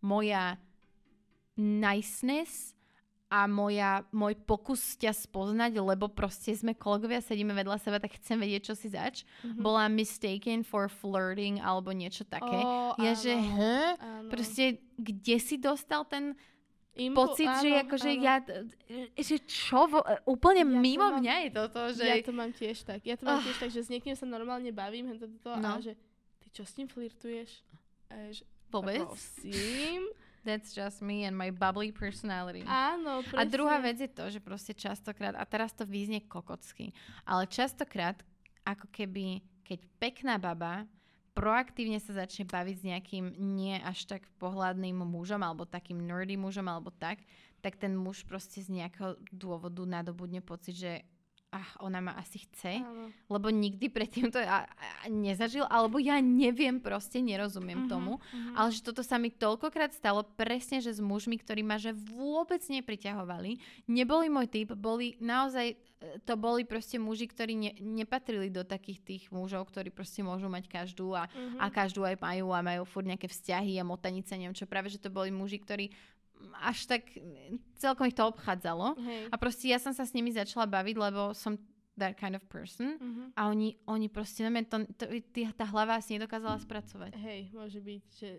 moja 0.00 0.56
niceness 1.58 2.72
a 3.32 3.48
moja, 3.48 4.04
môj 4.12 4.36
pokus 4.44 4.92
ťa 5.00 5.16
spoznať, 5.16 5.80
lebo 5.80 6.12
proste 6.12 6.52
sme 6.52 6.76
kolegovia, 6.76 7.24
sedíme 7.24 7.56
vedľa 7.56 7.80
seba, 7.80 7.96
tak 7.96 8.20
chcem 8.20 8.36
vedieť, 8.36 8.68
čo 8.68 8.74
si 8.76 8.92
zač, 8.92 9.24
mm-hmm. 9.24 9.64
bola 9.64 9.88
mistaken 9.88 10.60
for 10.60 10.92
flirting 10.92 11.56
alebo 11.56 11.96
niečo 11.96 12.28
také. 12.28 12.60
Oh, 12.60 12.92
ja, 13.00 13.16
áno, 13.16 13.22
že 13.24 13.32
he? 13.32 13.76
Proste, 14.28 14.64
kde 15.00 15.36
si 15.40 15.56
dostal 15.56 16.04
ten 16.04 16.36
Impo, 16.92 17.24
pocit, 17.24 17.48
áno, 17.48 17.64
že 17.64 17.68
akože 17.88 18.10
áno. 18.12 18.20
ja, 18.20 18.36
že 19.16 19.36
čo, 19.48 19.88
vo, 19.88 20.04
úplne 20.28 20.68
ja 20.68 20.76
mimo 20.76 21.08
mám, 21.08 21.24
mňa 21.24 21.36
je 21.48 21.50
toto, 21.56 21.80
že... 21.88 22.04
Ja 22.04 22.20
to 22.20 22.36
mám 22.36 22.52
tiež 22.52 22.84
tak, 22.84 23.00
ja 23.08 23.16
to 23.16 23.24
mám 23.24 23.40
oh. 23.40 23.44
tiež 23.48 23.56
tak, 23.56 23.72
že 23.72 23.80
s 23.80 23.88
niekým 23.88 24.12
sa 24.12 24.28
normálne 24.28 24.68
bavím, 24.76 25.08
to, 25.16 25.24
to, 25.24 25.26
to, 25.40 25.50
no. 25.56 25.80
a 25.80 25.80
že 25.80 25.96
ty 26.36 26.52
čo 26.52 26.68
s 26.68 26.76
ním 26.76 26.92
flirtuješ? 26.92 27.64
A 28.12 28.28
že, 28.28 28.44
Vôbec? 28.68 29.08
Prosím. 29.08 30.12
That's 30.42 30.74
just 30.74 30.98
me 30.98 31.22
and 31.22 31.38
my 31.38 31.54
bubbly 31.54 31.94
personality. 31.94 32.66
Áno, 32.66 33.22
presne. 33.22 33.38
A 33.38 33.42
druhá 33.46 33.78
vec 33.78 34.02
je 34.02 34.10
to, 34.10 34.26
že 34.26 34.42
proste 34.42 34.74
častokrát, 34.74 35.38
a 35.38 35.44
teraz 35.46 35.70
to 35.70 35.86
význie 35.86 36.26
kokocky, 36.26 36.90
ale 37.22 37.46
častokrát, 37.46 38.18
ako 38.66 38.90
keby, 38.90 39.38
keď 39.62 39.78
pekná 40.02 40.34
baba 40.42 40.86
proaktívne 41.32 41.96
sa 42.02 42.12
začne 42.12 42.44
baviť 42.44 42.76
s 42.76 42.84
nejakým 42.84 43.24
nie 43.38 43.78
až 43.80 44.04
tak 44.04 44.28
pohľadným 44.36 45.00
mužom 45.00 45.40
alebo 45.40 45.64
takým 45.64 45.96
nerdy 45.96 46.36
mužom 46.36 46.68
alebo 46.68 46.92
tak, 46.92 47.24
tak 47.64 47.78
ten 47.80 47.96
muž 47.96 48.26
proste 48.28 48.60
z 48.60 48.68
nejakého 48.68 49.16
dôvodu 49.32 49.86
nadobudne 49.86 50.44
pocit, 50.44 50.76
že 50.76 50.92
ach, 51.52 51.76
ona 51.84 52.00
ma 52.00 52.16
asi 52.16 52.40
chce, 52.48 52.80
Áno. 52.80 53.12
lebo 53.28 53.52
nikdy 53.52 53.92
predtým 53.92 54.32
to 54.32 54.40
a, 54.40 54.64
a, 54.64 54.66
nezažil, 55.12 55.68
alebo 55.68 56.00
ja 56.00 56.16
neviem, 56.24 56.80
proste 56.80 57.20
nerozumiem 57.20 57.84
uh-huh, 57.84 57.92
tomu, 57.92 58.12
uh-huh. 58.16 58.56
ale 58.56 58.72
že 58.72 58.80
toto 58.80 59.04
sa 59.04 59.20
mi 59.20 59.28
toľkokrát 59.28 59.92
stalo 59.92 60.24
presne, 60.24 60.80
že 60.80 60.96
s 60.96 61.00
mužmi, 61.04 61.36
ktorí 61.36 61.60
ma 61.60 61.76
že 61.76 61.92
vôbec 61.92 62.64
nepriťahovali, 62.64 63.84
neboli 63.84 64.32
môj 64.32 64.48
typ, 64.48 64.72
boli 64.72 65.20
naozaj, 65.20 65.76
e, 65.76 65.76
to 66.24 66.40
boli 66.40 66.64
proste 66.64 66.96
muži, 66.96 67.28
ktorí 67.28 67.52
ne, 67.52 67.72
nepatrili 67.84 68.48
do 68.48 68.64
takých 68.64 69.04
tých 69.04 69.24
mužov, 69.28 69.68
ktorí 69.68 69.92
proste 69.92 70.24
môžu 70.24 70.48
mať 70.48 70.72
každú 70.72 71.12
a, 71.12 71.28
uh-huh. 71.28 71.60
a 71.60 71.68
každú 71.68 72.08
aj 72.08 72.16
majú 72.16 72.56
a 72.56 72.64
majú 72.64 72.88
furt 72.88 73.04
nejaké 73.04 73.28
vzťahy 73.28 73.76
a 73.76 73.84
motanice, 73.84 74.32
neviem 74.40 74.56
čo, 74.56 74.64
práve, 74.64 74.88
že 74.88 74.96
to 74.96 75.12
boli 75.12 75.28
muži, 75.28 75.60
ktorí 75.60 75.92
až 76.62 76.86
tak 76.86 77.06
celkom 77.78 78.06
ich 78.06 78.16
to 78.16 78.26
obchádzalo. 78.26 78.98
Hej. 78.98 79.22
A 79.30 79.34
proste 79.36 79.70
ja 79.70 79.78
som 79.78 79.94
sa 79.94 80.06
s 80.06 80.14
nimi 80.14 80.30
začala 80.34 80.66
baviť, 80.66 80.96
lebo 80.98 81.34
som 81.34 81.58
that 82.00 82.16
kind 82.16 82.32
of 82.32 82.44
person 82.48 82.96
uh-huh. 82.96 83.28
a 83.36 83.52
oni, 83.52 83.76
oni 83.84 84.08
proste, 84.08 84.40
neviem, 84.40 84.64
to, 84.64 84.80
to, 84.96 85.12
to, 85.28 85.44
tá 85.52 85.68
hlava 85.68 86.00
asi 86.00 86.16
nedokázala 86.16 86.56
spracovať. 86.64 87.12
Hej, 87.20 87.52
môže 87.52 87.84
byť, 87.84 88.04
že 88.16 88.30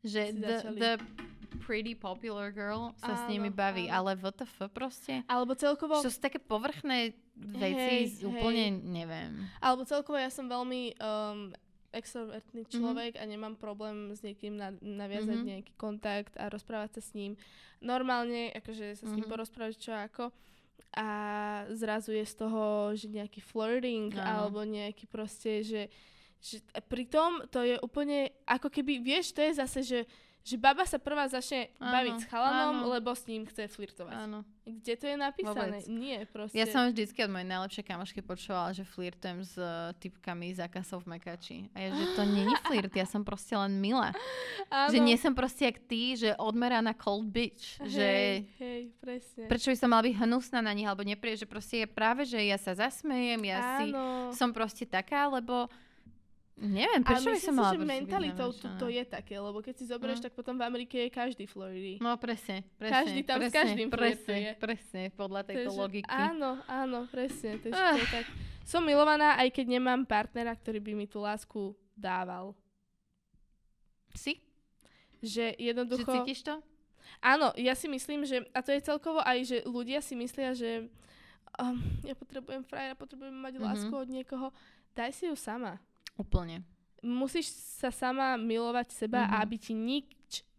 že 0.00 0.32
the, 0.32 0.56
the 0.80 0.92
pretty 1.60 1.92
popular 1.92 2.48
girl 2.48 2.96
sa 2.96 3.12
áno, 3.12 3.20
s 3.20 3.22
nimi 3.28 3.52
baví, 3.52 3.92
áno. 3.92 4.08
ale 4.08 4.10
WTF 4.16 4.72
proste. 4.72 5.20
Alebo 5.28 5.52
celkovo... 5.52 6.00
Čo 6.00 6.08
sú 6.08 6.20
také 6.24 6.40
povrchné 6.40 7.12
veci, 7.36 8.16
hej, 8.16 8.24
úplne 8.24 8.64
hej. 8.72 8.80
neviem. 8.80 9.32
Alebo 9.60 9.84
celkovo 9.84 10.16
ja 10.16 10.32
som 10.32 10.48
veľmi 10.48 10.96
um, 10.96 11.52
extrovertný 11.90 12.66
mhm. 12.66 12.70
človek 12.70 13.12
mm-hmm. 13.18 13.30
a 13.30 13.32
nemám 13.32 13.54
problém 13.58 14.14
s 14.14 14.22
niekým 14.22 14.56
na, 14.56 14.70
naviazať 14.78 15.36
mm-hmm. 15.36 15.50
nejaký 15.54 15.72
kontakt 15.74 16.34
a 16.38 16.46
rozprávať 16.48 16.98
sa 16.98 17.02
s 17.02 17.10
ním. 17.14 17.34
Normálne, 17.82 18.52
akože 18.54 18.98
sa 18.98 19.04
s 19.04 19.10
ním 19.10 19.24
mm-hmm. 19.24 19.32
porozprávať 19.32 19.74
čo 19.78 19.92
ako 19.94 20.30
a 20.90 21.08
zrazu 21.70 22.10
je 22.18 22.26
z 22.26 22.34
toho, 22.34 22.90
že 22.98 23.06
nejaký 23.06 23.38
flirting 23.38 24.10
no. 24.10 24.22
alebo 24.26 24.66
nejaký 24.66 25.06
proste, 25.06 25.62
že, 25.62 25.86
že 26.42 26.58
pritom 26.90 27.46
to 27.46 27.62
je 27.62 27.78
úplne 27.78 28.34
ako 28.42 28.66
keby, 28.66 28.98
vieš, 28.98 29.30
to 29.30 29.38
je 29.38 29.52
zase, 29.54 29.80
že 29.86 30.00
že 30.40 30.56
baba 30.56 30.88
sa 30.88 30.96
prvá 30.96 31.28
začne 31.28 31.68
áno, 31.76 31.92
baviť 31.92 32.14
s 32.16 32.24
chalanom, 32.32 32.76
áno. 32.80 32.92
lebo 32.96 33.12
s 33.12 33.28
ním 33.28 33.44
chce 33.44 33.68
flirtovať. 33.68 34.16
Áno. 34.16 34.40
Kde 34.64 34.94
to 34.96 35.04
je 35.10 35.16
napísané? 35.18 35.82
Vôbec. 35.82 35.84
Nie, 35.90 36.18
proste. 36.24 36.56
Ja 36.56 36.64
som 36.64 36.88
vždycky 36.88 37.26
od 37.26 37.32
mojej 37.32 37.48
najlepšej 37.48 37.84
kamošky 37.84 38.20
počúvala, 38.22 38.70
že 38.72 38.86
flirtujem 38.86 39.42
s 39.44 39.58
uh, 39.58 39.90
typkami 39.98 40.54
zákazov 40.56 41.04
v 41.04 41.16
Mekači. 41.16 41.58
A 41.74 41.78
ja, 41.84 41.88
že 41.92 42.04
to 42.16 42.22
není 42.24 42.54
flirt, 42.70 42.92
ja 42.94 43.04
som 43.04 43.20
proste 43.20 43.52
len 43.58 43.82
milá. 43.82 44.16
Áno. 44.72 44.94
Že 44.94 44.98
nie 45.04 45.16
som 45.20 45.36
proste 45.36 45.68
jak 45.68 45.78
ty, 45.84 46.16
že 46.16 46.32
odmeraná 46.38 46.96
cold 46.96 47.28
bitch. 47.28 47.82
Hej, 47.84 47.90
že 47.90 48.08
hej, 48.62 48.82
presne. 49.02 49.44
Prečo 49.50 49.74
by 49.74 49.76
som 49.76 49.88
mala 49.92 50.06
byť 50.06 50.14
hnusná 50.24 50.60
na 50.64 50.72
nich, 50.72 50.86
alebo 50.88 51.04
neprie, 51.04 51.34
že 51.36 51.44
proste 51.44 51.84
je 51.84 51.88
práve, 51.90 52.24
že 52.24 52.38
ja 52.40 52.56
sa 52.56 52.72
zasmejem, 52.72 53.40
ja 53.44 53.58
áno. 53.60 53.68
si 53.76 53.86
som 54.38 54.54
proste 54.54 54.86
taká, 54.86 55.26
lebo 55.28 55.68
Neviem, 56.60 57.00
prečo 57.00 57.32
by 57.32 57.40
som 57.40 57.56
mala 57.56 57.72
že 57.72 57.80
mentalitou 57.80 58.52
to, 58.52 58.68
to 58.76 58.86
je 58.92 59.00
také, 59.08 59.40
lebo 59.40 59.64
keď 59.64 59.80
si 59.80 59.88
zoberieš, 59.88 60.20
no. 60.20 60.24
tak 60.28 60.36
potom 60.36 60.60
v 60.60 60.68
Amerike 60.68 61.08
je 61.08 61.08
každý 61.08 61.48
Floridy. 61.48 61.96
No 62.04 62.20
presne, 62.20 62.68
presne. 62.76 63.00
Každý 63.00 63.20
tam 63.24 63.38
presne, 63.40 63.48
s 63.48 63.56
každým 63.56 63.88
presne, 63.88 64.36
je. 64.36 64.52
presne, 64.60 65.02
podľa 65.16 65.40
tejto 65.48 65.72
Takže, 65.72 65.80
logiky. 65.80 66.12
Áno, 66.12 66.60
áno, 66.68 67.08
presne. 67.08 67.56
Uh. 67.56 67.64
to 67.64 67.72
je 67.72 68.08
tak. 68.12 68.28
Som 68.68 68.84
milovaná, 68.84 69.40
aj 69.40 69.48
keď 69.56 69.66
nemám 69.80 70.04
partnera, 70.04 70.52
ktorý 70.52 70.84
by 70.84 70.92
mi 70.92 71.08
tú 71.08 71.24
lásku 71.24 71.72
dával. 71.96 72.52
Si? 74.12 74.44
Že 75.24 75.56
jednoducho... 75.56 76.12
Že 76.12 76.16
cítiš 76.20 76.40
to? 76.44 76.60
Áno, 77.24 77.56
ja 77.56 77.72
si 77.72 77.88
myslím, 77.88 78.28
že, 78.28 78.44
a 78.52 78.60
to 78.60 78.70
je 78.70 78.84
celkovo 78.84 79.24
aj, 79.24 79.48
že 79.48 79.56
ľudia 79.64 80.04
si 80.04 80.12
myslia, 80.12 80.52
že 80.52 80.92
um, 81.56 81.80
ja 82.04 82.12
potrebujem 82.12 82.62
frajera, 82.68 82.94
potrebujem 82.94 83.32
mať 83.32 83.54
mm-hmm. 83.56 83.68
lásku 83.72 83.94
od 83.96 84.08
niekoho. 84.12 84.46
Daj 84.92 85.16
si 85.16 85.24
ju 85.24 85.34
sama. 85.34 85.80
Úplne. 86.20 86.60
Musíš 87.00 87.56
sa 87.80 87.88
sama 87.88 88.36
milovať 88.36 88.92
seba, 88.92 89.24
mm-hmm. 89.24 89.40
aby 89.40 89.56
ti 89.56 89.72
nič 89.72 90.06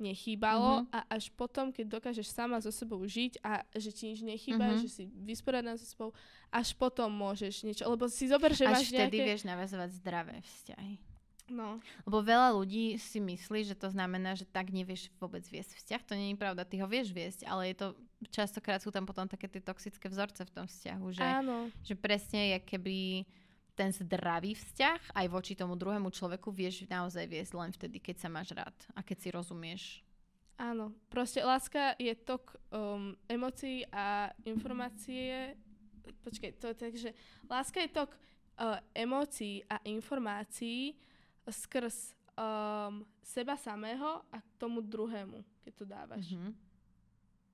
nechýbalo 0.02 0.82
mm-hmm. 0.82 0.96
a 0.98 1.00
až 1.14 1.30
potom, 1.38 1.70
keď 1.70 2.02
dokážeš 2.02 2.34
sama 2.34 2.58
so 2.58 2.74
sebou 2.74 2.98
žiť 3.06 3.40
a 3.46 3.62
že 3.78 3.94
ti 3.94 4.10
nič 4.10 4.26
nechýba, 4.26 4.74
mm-hmm. 4.74 4.82
že 4.82 4.90
si 4.90 5.04
vysporiadaná 5.06 5.78
so 5.78 5.86
sebou, 5.86 6.10
až 6.50 6.74
potom 6.74 7.14
môžeš 7.14 7.62
niečo, 7.62 7.86
lebo 7.86 8.10
si 8.10 8.26
zober, 8.26 8.58
že 8.58 8.66
až 8.66 8.82
máš 8.82 8.90
vtedy 8.90 9.22
nejaké... 9.22 9.30
vieš 9.30 9.42
navazovať 9.46 9.90
zdravé 10.02 10.36
vzťahy. 10.42 10.96
No. 11.52 11.84
Lebo 12.08 12.24
veľa 12.24 12.56
ľudí 12.56 12.96
si 12.96 13.20
myslí, 13.20 13.68
že 13.68 13.76
to 13.76 13.92
znamená, 13.92 14.40
že 14.40 14.48
tak 14.48 14.72
nevieš 14.72 15.12
vôbec 15.20 15.44
viesť 15.44 15.76
vzťah. 15.78 16.02
To 16.08 16.14
nie 16.16 16.32
je 16.32 16.40
pravda, 16.40 16.64
ty 16.64 16.80
ho 16.80 16.88
vieš 16.88 17.12
viesť, 17.12 17.44
ale 17.44 17.76
je 17.76 17.86
to 17.86 17.88
častokrát 18.32 18.80
sú 18.80 18.94
tam 18.94 19.04
potom 19.04 19.28
také 19.28 19.52
tie 19.52 19.60
toxické 19.60 20.08
vzorce 20.08 20.46
v 20.46 20.54
tom 20.54 20.66
vzťahu, 20.70 21.06
že, 21.12 21.26
Áno. 21.26 21.74
že 21.82 21.98
presne 21.98 22.56
je 22.56 22.58
keby 22.62 22.98
ten 23.76 23.90
zdravý 23.96 24.54
vzťah 24.56 25.16
aj 25.16 25.28
voči 25.32 25.56
tomu 25.56 25.80
druhému 25.80 26.12
človeku 26.12 26.52
vieš 26.52 26.86
naozaj 26.92 27.26
viesť 27.26 27.54
len 27.56 27.72
vtedy, 27.72 27.98
keď 28.04 28.16
sa 28.22 28.30
máš 28.30 28.52
rád 28.52 28.76
a 28.94 29.00
keď 29.02 29.18
si 29.18 29.30
rozumieš. 29.32 29.84
Áno, 30.62 30.94
proste 31.10 31.42
láska 31.42 31.98
je 31.98 32.14
tok 32.14 32.54
um, 32.70 33.18
emócií 33.26 33.82
a 33.90 34.30
informácie 34.46 35.58
počkej, 36.24 36.52
to 36.58 36.66
je 36.72 36.76
tak, 36.76 36.94
že 36.98 37.10
láska 37.50 37.82
je 37.82 37.90
tok 37.90 38.12
uh, 38.14 38.78
emócií 38.94 39.66
a 39.70 39.82
informácií 39.86 40.98
skrz 41.46 42.14
um, 42.38 43.06
seba 43.22 43.58
samého 43.58 44.22
a 44.30 44.38
k 44.42 44.50
tomu 44.58 44.82
druhému, 44.82 45.42
keď 45.66 45.74
to 45.74 45.86
dávaš. 45.86 46.26
Mm-hmm 46.30 46.71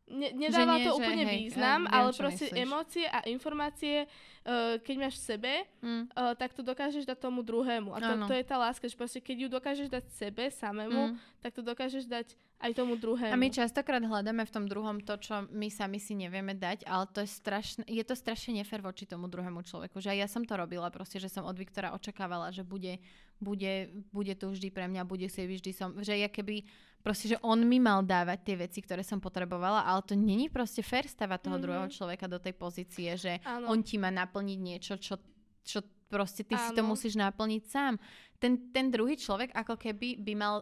ne, 0.08 0.30
nedáva 0.34 0.80
nie, 0.80 0.86
to 0.88 0.92
úplne 0.96 1.26
hej, 1.28 1.38
význam, 1.48 1.86
ja, 1.86 1.92
ale 1.92 2.10
proste 2.16 2.46
myslíš. 2.48 2.64
emócie 2.64 3.06
a 3.06 3.20
informácie, 3.28 3.96
uh, 4.08 4.80
keď 4.80 4.96
máš 4.98 5.16
v 5.20 5.24
sebe, 5.36 5.54
mm. 5.84 6.04
uh, 6.16 6.34
tak 6.40 6.56
to 6.56 6.64
dokážeš 6.64 7.04
dať 7.04 7.20
tomu 7.20 7.44
druhému. 7.44 7.92
A 7.92 8.00
to, 8.00 8.14
to 8.32 8.34
je 8.36 8.46
tá 8.48 8.56
láska, 8.56 8.88
že 8.88 8.96
proste 8.96 9.20
keď 9.20 9.36
ju 9.36 9.48
dokážeš 9.52 9.88
dať 9.92 10.04
sebe 10.16 10.48
samému, 10.48 11.14
mm. 11.14 11.44
tak 11.44 11.52
to 11.52 11.62
dokážeš 11.62 12.08
dať 12.08 12.34
aj 12.58 12.72
tomu 12.74 12.98
druhému. 12.98 13.34
A 13.34 13.38
my 13.38 13.54
častokrát 13.54 14.02
hľadáme 14.02 14.42
v 14.42 14.52
tom 14.52 14.66
druhom 14.66 14.98
to, 14.98 15.14
čo 15.22 15.46
my 15.54 15.70
sami 15.70 16.02
si 16.02 16.18
nevieme 16.18 16.58
dať, 16.58 16.90
ale 16.90 17.06
to 17.14 17.22
je 17.22 17.30
strašne, 17.30 17.84
je 17.86 18.02
to 18.02 18.18
strašne 18.18 18.58
nefér 18.58 18.82
voči 18.82 19.06
tomu 19.06 19.30
druhému 19.30 19.62
človeku. 19.62 20.02
Že 20.02 20.18
aj 20.18 20.20
ja 20.26 20.28
som 20.28 20.42
to 20.42 20.58
robila, 20.58 20.90
proste, 20.90 21.22
že 21.22 21.30
som 21.30 21.46
od 21.46 21.54
Viktora 21.54 21.94
očakávala, 21.94 22.50
že 22.50 22.66
bude, 22.66 22.98
bude, 23.38 23.90
bude 24.10 24.34
tu 24.34 24.50
vždy 24.50 24.70
pre 24.74 24.90
mňa, 24.90 25.06
bude 25.06 25.30
si 25.30 25.46
vždy 25.46 25.72
som, 25.74 25.94
že 26.02 26.18
ja 26.18 26.30
keby 26.30 26.66
proste, 27.06 27.32
že 27.32 27.38
on 27.46 27.62
mi 27.64 27.78
mal 27.78 28.04
dávať 28.04 28.40
tie 28.44 28.56
veci, 28.58 28.80
ktoré 28.82 29.06
som 29.06 29.22
potrebovala, 29.22 29.86
ale 29.86 30.02
to 30.04 30.18
není 30.18 30.50
proste 30.50 30.82
fér 30.82 31.08
stavať 31.08 31.40
toho 31.40 31.56
mm-hmm. 31.56 31.64
druhého 31.64 31.88
človeka 31.88 32.26
do 32.28 32.42
tej 32.42 32.54
pozície, 32.58 33.10
že 33.16 33.40
ano. 33.46 33.72
on 33.72 33.80
ti 33.86 33.96
má 34.02 34.10
naplniť 34.12 34.60
niečo, 34.60 34.94
čo, 34.98 35.16
čo 35.64 35.86
proste 36.10 36.44
ty 36.44 36.58
ano. 36.58 36.64
si 36.64 36.70
to 36.76 36.82
musíš 36.84 37.14
naplniť 37.16 37.64
sám. 37.70 37.96
Ten, 38.42 38.74
ten 38.74 38.90
druhý 38.92 39.16
človek 39.16 39.54
ako 39.54 39.80
keby 39.80 40.20
by 40.20 40.34
mal 40.36 40.56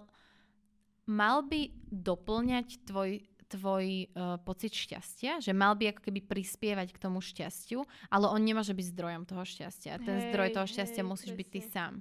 mal 1.05 1.45
by 1.45 1.69
doplňať 1.93 2.81
tvoj 2.89 3.21
tvoj 3.55 4.11
uh, 4.11 4.35
pocit 4.43 4.75
šťastia, 4.75 5.39
že 5.39 5.55
mal 5.55 5.79
by 5.79 5.95
ako 5.95 6.11
keby 6.11 6.19
prispievať 6.27 6.91
k 6.91 7.01
tomu 7.01 7.23
šťastiu, 7.23 7.87
ale 8.11 8.27
on 8.27 8.43
nemôže 8.43 8.75
byť 8.75 8.85
zdrojom 8.91 9.23
toho 9.23 9.47
šťastia. 9.47 10.03
Ten 10.03 10.19
hej, 10.19 10.23
zdroj 10.29 10.49
toho 10.51 10.67
šťastia 10.67 11.01
hej, 11.01 11.09
musíš 11.09 11.31
presne. 11.31 11.39
byť 11.39 11.47
ty 11.49 11.61
sám. 11.63 11.93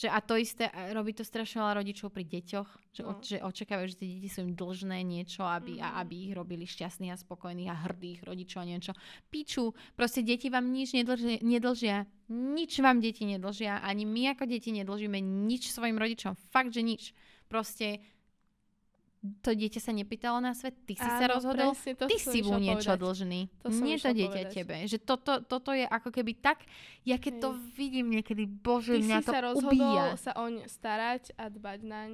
Že 0.00 0.08
a 0.08 0.18
to 0.22 0.34
isté, 0.38 0.70
robí 0.94 1.12
to 1.12 1.26
strašne 1.26 1.60
veľa 1.60 1.82
rodičov 1.82 2.14
pri 2.14 2.24
deťoch, 2.24 2.68
že, 2.94 3.02
no. 3.04 3.10
o, 3.10 3.12
že 3.20 3.36
očakávajú, 3.42 3.86
že 3.90 3.98
tie 3.98 4.08
deti 4.16 4.28
sú 4.30 4.46
im 4.46 4.54
dlžné 4.54 5.02
niečo, 5.02 5.42
aby, 5.42 5.76
mm. 5.76 5.84
a 5.84 5.88
mhm. 5.90 5.96
aby 6.06 6.14
ich 6.30 6.32
robili 6.32 6.64
šťastných 6.64 7.12
a 7.12 7.20
spokojných 7.20 7.68
a 7.68 7.80
hrdých 7.90 8.24
rodičov 8.24 8.64
niečo. 8.64 8.94
Piču, 9.28 9.74
proste 9.98 10.22
deti 10.22 10.46
vám 10.48 10.70
nič 10.70 10.94
nedlžia, 10.94 11.42
nedlžia. 11.42 12.06
Nič 12.30 12.78
vám 12.78 13.02
deti 13.02 13.26
nedlžia. 13.26 13.82
Ani 13.82 14.06
my 14.06 14.38
ako 14.38 14.46
deti 14.46 14.70
nedlžíme 14.70 15.18
nič 15.18 15.74
svojim 15.74 15.98
rodičom. 15.98 16.38
Fakt, 16.54 16.70
že 16.70 16.86
nič. 16.86 17.10
Proste 17.50 17.98
to 19.20 19.52
dieťa 19.52 19.80
sa 19.84 19.92
nepýtalo 19.92 20.40
na 20.40 20.56
svet, 20.56 20.72
ty 20.88 20.96
si 20.96 21.04
Áno, 21.04 21.20
sa 21.20 21.26
rozhodol, 21.28 21.76
presne, 21.76 21.92
ty 22.08 22.16
si 22.16 22.40
mu 22.40 22.56
niečo 22.56 22.96
povedať. 22.96 23.04
dlžný. 23.04 23.40
To 23.60 23.68
Nie 23.68 24.00
to 24.00 24.16
dieťa 24.16 24.42
povedať. 24.48 24.56
tebe. 24.56 24.76
Že 24.88 24.98
toto, 25.04 25.32
toto 25.44 25.70
je 25.76 25.84
ako 25.84 26.08
keby 26.08 26.40
tak, 26.40 26.64
ja 27.04 27.20
keď 27.20 27.32
Hej. 27.36 27.42
to 27.44 27.48
vidím 27.76 28.06
niekedy, 28.16 28.48
bože, 28.48 28.96
ty 28.96 29.04
mňa 29.04 29.20
si 29.20 29.26
to 29.28 29.32
sa 29.36 29.40
rozhodol 29.44 29.76
ubíja. 29.76 30.16
sa 30.16 30.32
oň 30.40 30.64
starať 30.64 31.36
a 31.36 31.52
dbať 31.52 31.80
naň. 31.84 32.10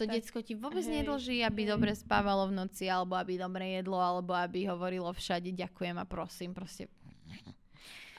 To 0.00 0.08
tak, 0.08 0.14
decko 0.16 0.40
ti 0.40 0.56
vôbec 0.56 0.80
hej, 0.88 1.04
nedlží, 1.04 1.44
aby 1.44 1.68
hej. 1.68 1.76
dobre 1.76 1.92
spávalo 1.92 2.48
v 2.48 2.64
noci, 2.64 2.88
alebo 2.88 3.12
aby 3.20 3.36
dobre 3.36 3.76
jedlo, 3.76 4.00
alebo 4.00 4.32
aby 4.32 4.64
hovorilo 4.72 5.12
všade 5.12 5.52
ďakujem 5.52 6.00
a 6.00 6.08
prosím, 6.08 6.56
proste. 6.56 6.88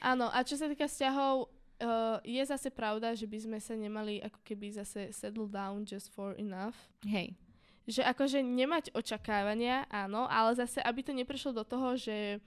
Áno, 0.05 0.29
a 0.29 0.45
čo 0.45 0.53
sa 0.53 0.69
týka 0.69 0.85
vzťahov, 0.85 1.49
uh, 1.81 2.21
je 2.21 2.43
zase 2.45 2.69
pravda, 2.69 3.17
že 3.17 3.25
by 3.25 3.37
sme 3.41 3.57
sa 3.57 3.73
nemali 3.73 4.21
ako 4.21 4.37
keby 4.45 4.69
zase 4.69 5.09
settle 5.17 5.49
down 5.49 5.81
just 5.81 6.13
for 6.13 6.37
enough. 6.37 6.77
Hej 7.09 7.33
že 7.87 8.01
akože 8.03 8.41
nemať 8.41 8.91
očakávania, 8.97 9.85
áno, 9.87 10.27
ale 10.27 10.57
zase, 10.57 10.81
aby 10.81 11.05
to 11.05 11.13
neprešlo 11.13 11.53
do 11.53 11.63
toho, 11.63 11.95
že 11.95 12.43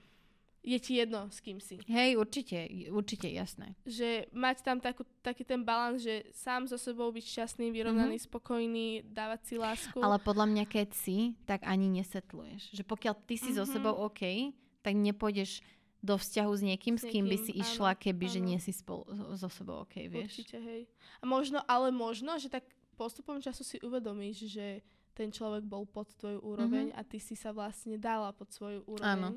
je 0.63 0.79
ti 0.79 0.95
jedno, 0.95 1.27
s 1.27 1.43
kým 1.43 1.59
si. 1.59 1.75
Hej, 1.91 2.15
určite, 2.15 2.55
určite, 2.87 3.27
jasné. 3.27 3.75
Že 3.83 4.31
mať 4.31 4.63
tam 4.63 4.79
takú, 4.79 5.03
taký 5.19 5.43
ten 5.43 5.59
balans, 5.59 5.99
že 5.99 6.23
sám 6.31 6.71
so 6.71 6.79
sebou 6.79 7.11
byť 7.11 7.19
šťastný, 7.27 7.67
vyrovnaný, 7.67 8.15
mm-hmm. 8.15 8.31
spokojný, 8.31 8.87
dávať 9.03 9.39
si 9.43 9.55
lásku. 9.59 9.99
Ale 9.99 10.23
podľa 10.23 10.47
mňa, 10.47 10.65
keď 10.71 10.95
si, 10.95 11.35
tak 11.43 11.67
ani 11.67 11.91
nesetluješ. 11.99 12.71
Že 12.79 12.83
pokiaľ 12.87 13.15
ty 13.27 13.35
si 13.35 13.51
mm-hmm. 13.51 13.59
so 13.59 13.63
mhm. 13.67 13.71
sebou 13.75 13.93
OK, 14.07 14.55
tak 14.79 14.95
nepôjdeš 14.95 15.59
do 16.03 16.15
vzťahu 16.19 16.51
s 16.51 16.61
niekým, 16.63 16.95
s, 16.99 17.07
niekým, 17.07 17.11
s 17.11 17.11
kým 17.11 17.25
by 17.27 17.37
si 17.39 17.51
išla, 17.55 17.91
áno, 17.95 17.99
keby, 17.99 18.25
áno. 18.27 18.33
že 18.35 18.39
nie 18.39 18.59
si 18.59 18.71
spolu, 18.75 19.07
so 19.35 19.47
sebou 19.51 19.83
OK, 19.83 20.07
vieš. 20.07 20.35
Určite, 20.35 20.59
hej. 20.59 20.81
A 21.19 21.23
možno, 21.27 21.63
ale 21.67 21.91
možno, 21.91 22.35
že 22.39 22.51
tak 22.51 22.67
postupom 22.95 23.39
času 23.39 23.63
si 23.63 23.77
uvedomíš, 23.79 24.51
že 24.51 24.83
ten 25.13 25.29
človek 25.29 25.63
bol 25.63 25.85
pod 25.85 26.09
tvoju 26.17 26.41
úroveň 26.41 26.89
mm-hmm. 26.89 27.05
a 27.05 27.09
ty 27.09 27.21
si 27.21 27.37
sa 27.37 27.53
vlastne 27.53 27.95
dala 28.01 28.33
pod 28.33 28.49
svoju 28.49 28.81
úroveň. 28.89 29.09
Áno. 29.17 29.29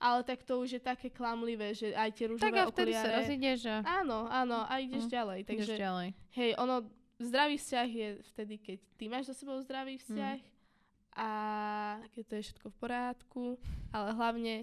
Ale 0.00 0.24
tak 0.24 0.48
to 0.48 0.56
už 0.64 0.80
je 0.80 0.82
také 0.82 1.12
klamlivé, 1.12 1.76
že 1.76 1.92
aj 1.92 2.10
tie 2.16 2.32
rúžové 2.32 2.56
tak 2.56 2.72
okuliare... 2.72 3.04
Tak 3.04 3.04
sa 3.04 3.18
rozídeš 3.20 3.60
a... 3.68 3.76
Áno, 4.00 4.24
áno, 4.32 4.64
a 4.64 4.80
ideš 4.80 5.04
mm. 5.04 5.12
ďalej. 5.12 5.40
Takže, 5.44 5.74
ideš 5.76 5.84
ďalej. 5.84 6.08
hej, 6.40 6.50
ono, 6.56 6.76
zdravý 7.20 7.56
vzťah 7.60 7.88
je 7.92 8.08
vtedy, 8.32 8.54
keď 8.56 8.78
ty 8.96 9.04
máš 9.12 9.28
so 9.28 9.34
sebou 9.36 9.60
zdravý 9.60 10.00
vzťah 10.00 10.38
mm. 10.40 10.50
a 11.20 11.30
keď 12.16 12.22
to 12.24 12.34
je 12.40 12.42
všetko 12.48 12.66
v 12.72 12.76
poriadku, 12.80 13.44
ale 13.92 14.08
hlavne 14.16 14.54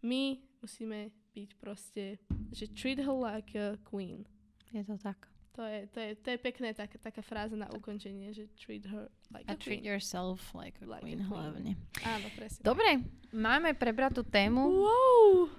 my 0.00 0.40
musíme 0.64 1.12
byť 1.36 1.50
proste, 1.60 2.18
že 2.50 2.72
treat 2.72 2.98
her 2.98 3.14
like 3.14 3.52
a 3.54 3.76
queen. 3.84 4.26
Je 4.72 4.82
to 4.82 4.98
tak. 4.98 5.29
To 5.58 5.66
je, 5.66 5.86
to 5.90 5.98
je, 5.98 6.10
to 6.14 6.28
je 6.30 6.38
pekné, 6.38 6.70
tak, 6.78 6.94
taká 7.02 7.26
fráza 7.26 7.58
na 7.58 7.66
ukončenie, 7.74 8.30
že 8.30 8.46
treat 8.54 8.86
her 8.86 9.10
like 9.34 9.50
a, 9.50 9.52
a 9.52 9.58
treat 9.58 9.82
queen. 9.82 9.90
yourself 9.90 10.38
like 10.54 10.78
a 10.78 10.86
like 10.86 11.02
queen, 11.02 11.18
a 11.18 11.26
queen. 11.26 11.30
hlavne. 11.30 11.72
Áno, 12.06 12.26
presne. 12.38 12.62
Dobre, 12.62 13.02
máme 13.34 13.74
prebratú 13.74 14.22
tému. 14.22 14.62
Wow! 14.62 15.50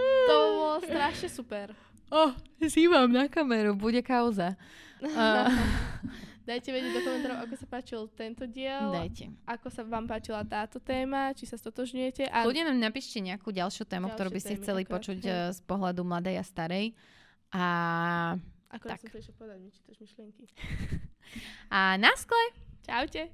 To 0.00 0.36
bolo 0.56 0.78
strašne 0.80 1.28
super. 1.28 1.76
Oh, 2.08 2.32
zývam 2.62 3.12
na 3.12 3.28
kameru, 3.28 3.76
bude 3.76 4.00
kauza. 4.00 4.56
uh. 5.04 5.52
Dajte 6.44 6.76
vedieť 6.76 6.92
do 6.92 7.00
komentárov, 7.08 7.38
ako 7.48 7.54
sa 7.56 7.66
páčil 7.68 8.00
tento 8.12 8.44
diel. 8.44 8.92
Dajte. 8.92 9.32
Ako 9.48 9.72
sa 9.72 9.80
vám 9.80 10.04
páčila 10.04 10.44
táto 10.44 10.76
téma, 10.76 11.32
či 11.32 11.48
sa 11.48 11.56
stotožňujete. 11.56 12.28
A... 12.28 12.44
Ľudia 12.44 12.68
nám 12.68 12.76
napíšte 12.84 13.16
nejakú 13.24 13.48
ďalšiu 13.48 13.88
tému, 13.88 14.12
ďalšiu 14.12 14.16
ktorú 14.20 14.28
by 14.28 14.40
ste 14.44 14.54
chceli 14.60 14.82
okay. 14.84 14.92
počuť. 14.92 15.20
Eh, 15.24 15.32
z 15.56 15.60
pohľadu 15.64 16.04
mladej 16.04 16.36
a 16.36 16.44
starej. 16.44 16.92
A 17.48 17.64
ako 18.74 18.86
tak. 18.90 18.98
som 19.00 19.08
to 19.14 19.18
ešte 19.22 19.34
povedať, 19.38 19.58
mi 19.62 19.70
čítaš 19.70 19.96
myšlienky. 20.02 20.44
A 21.74 21.94
na 21.96 22.12
skle. 22.18 22.44
Čaute. 22.84 23.30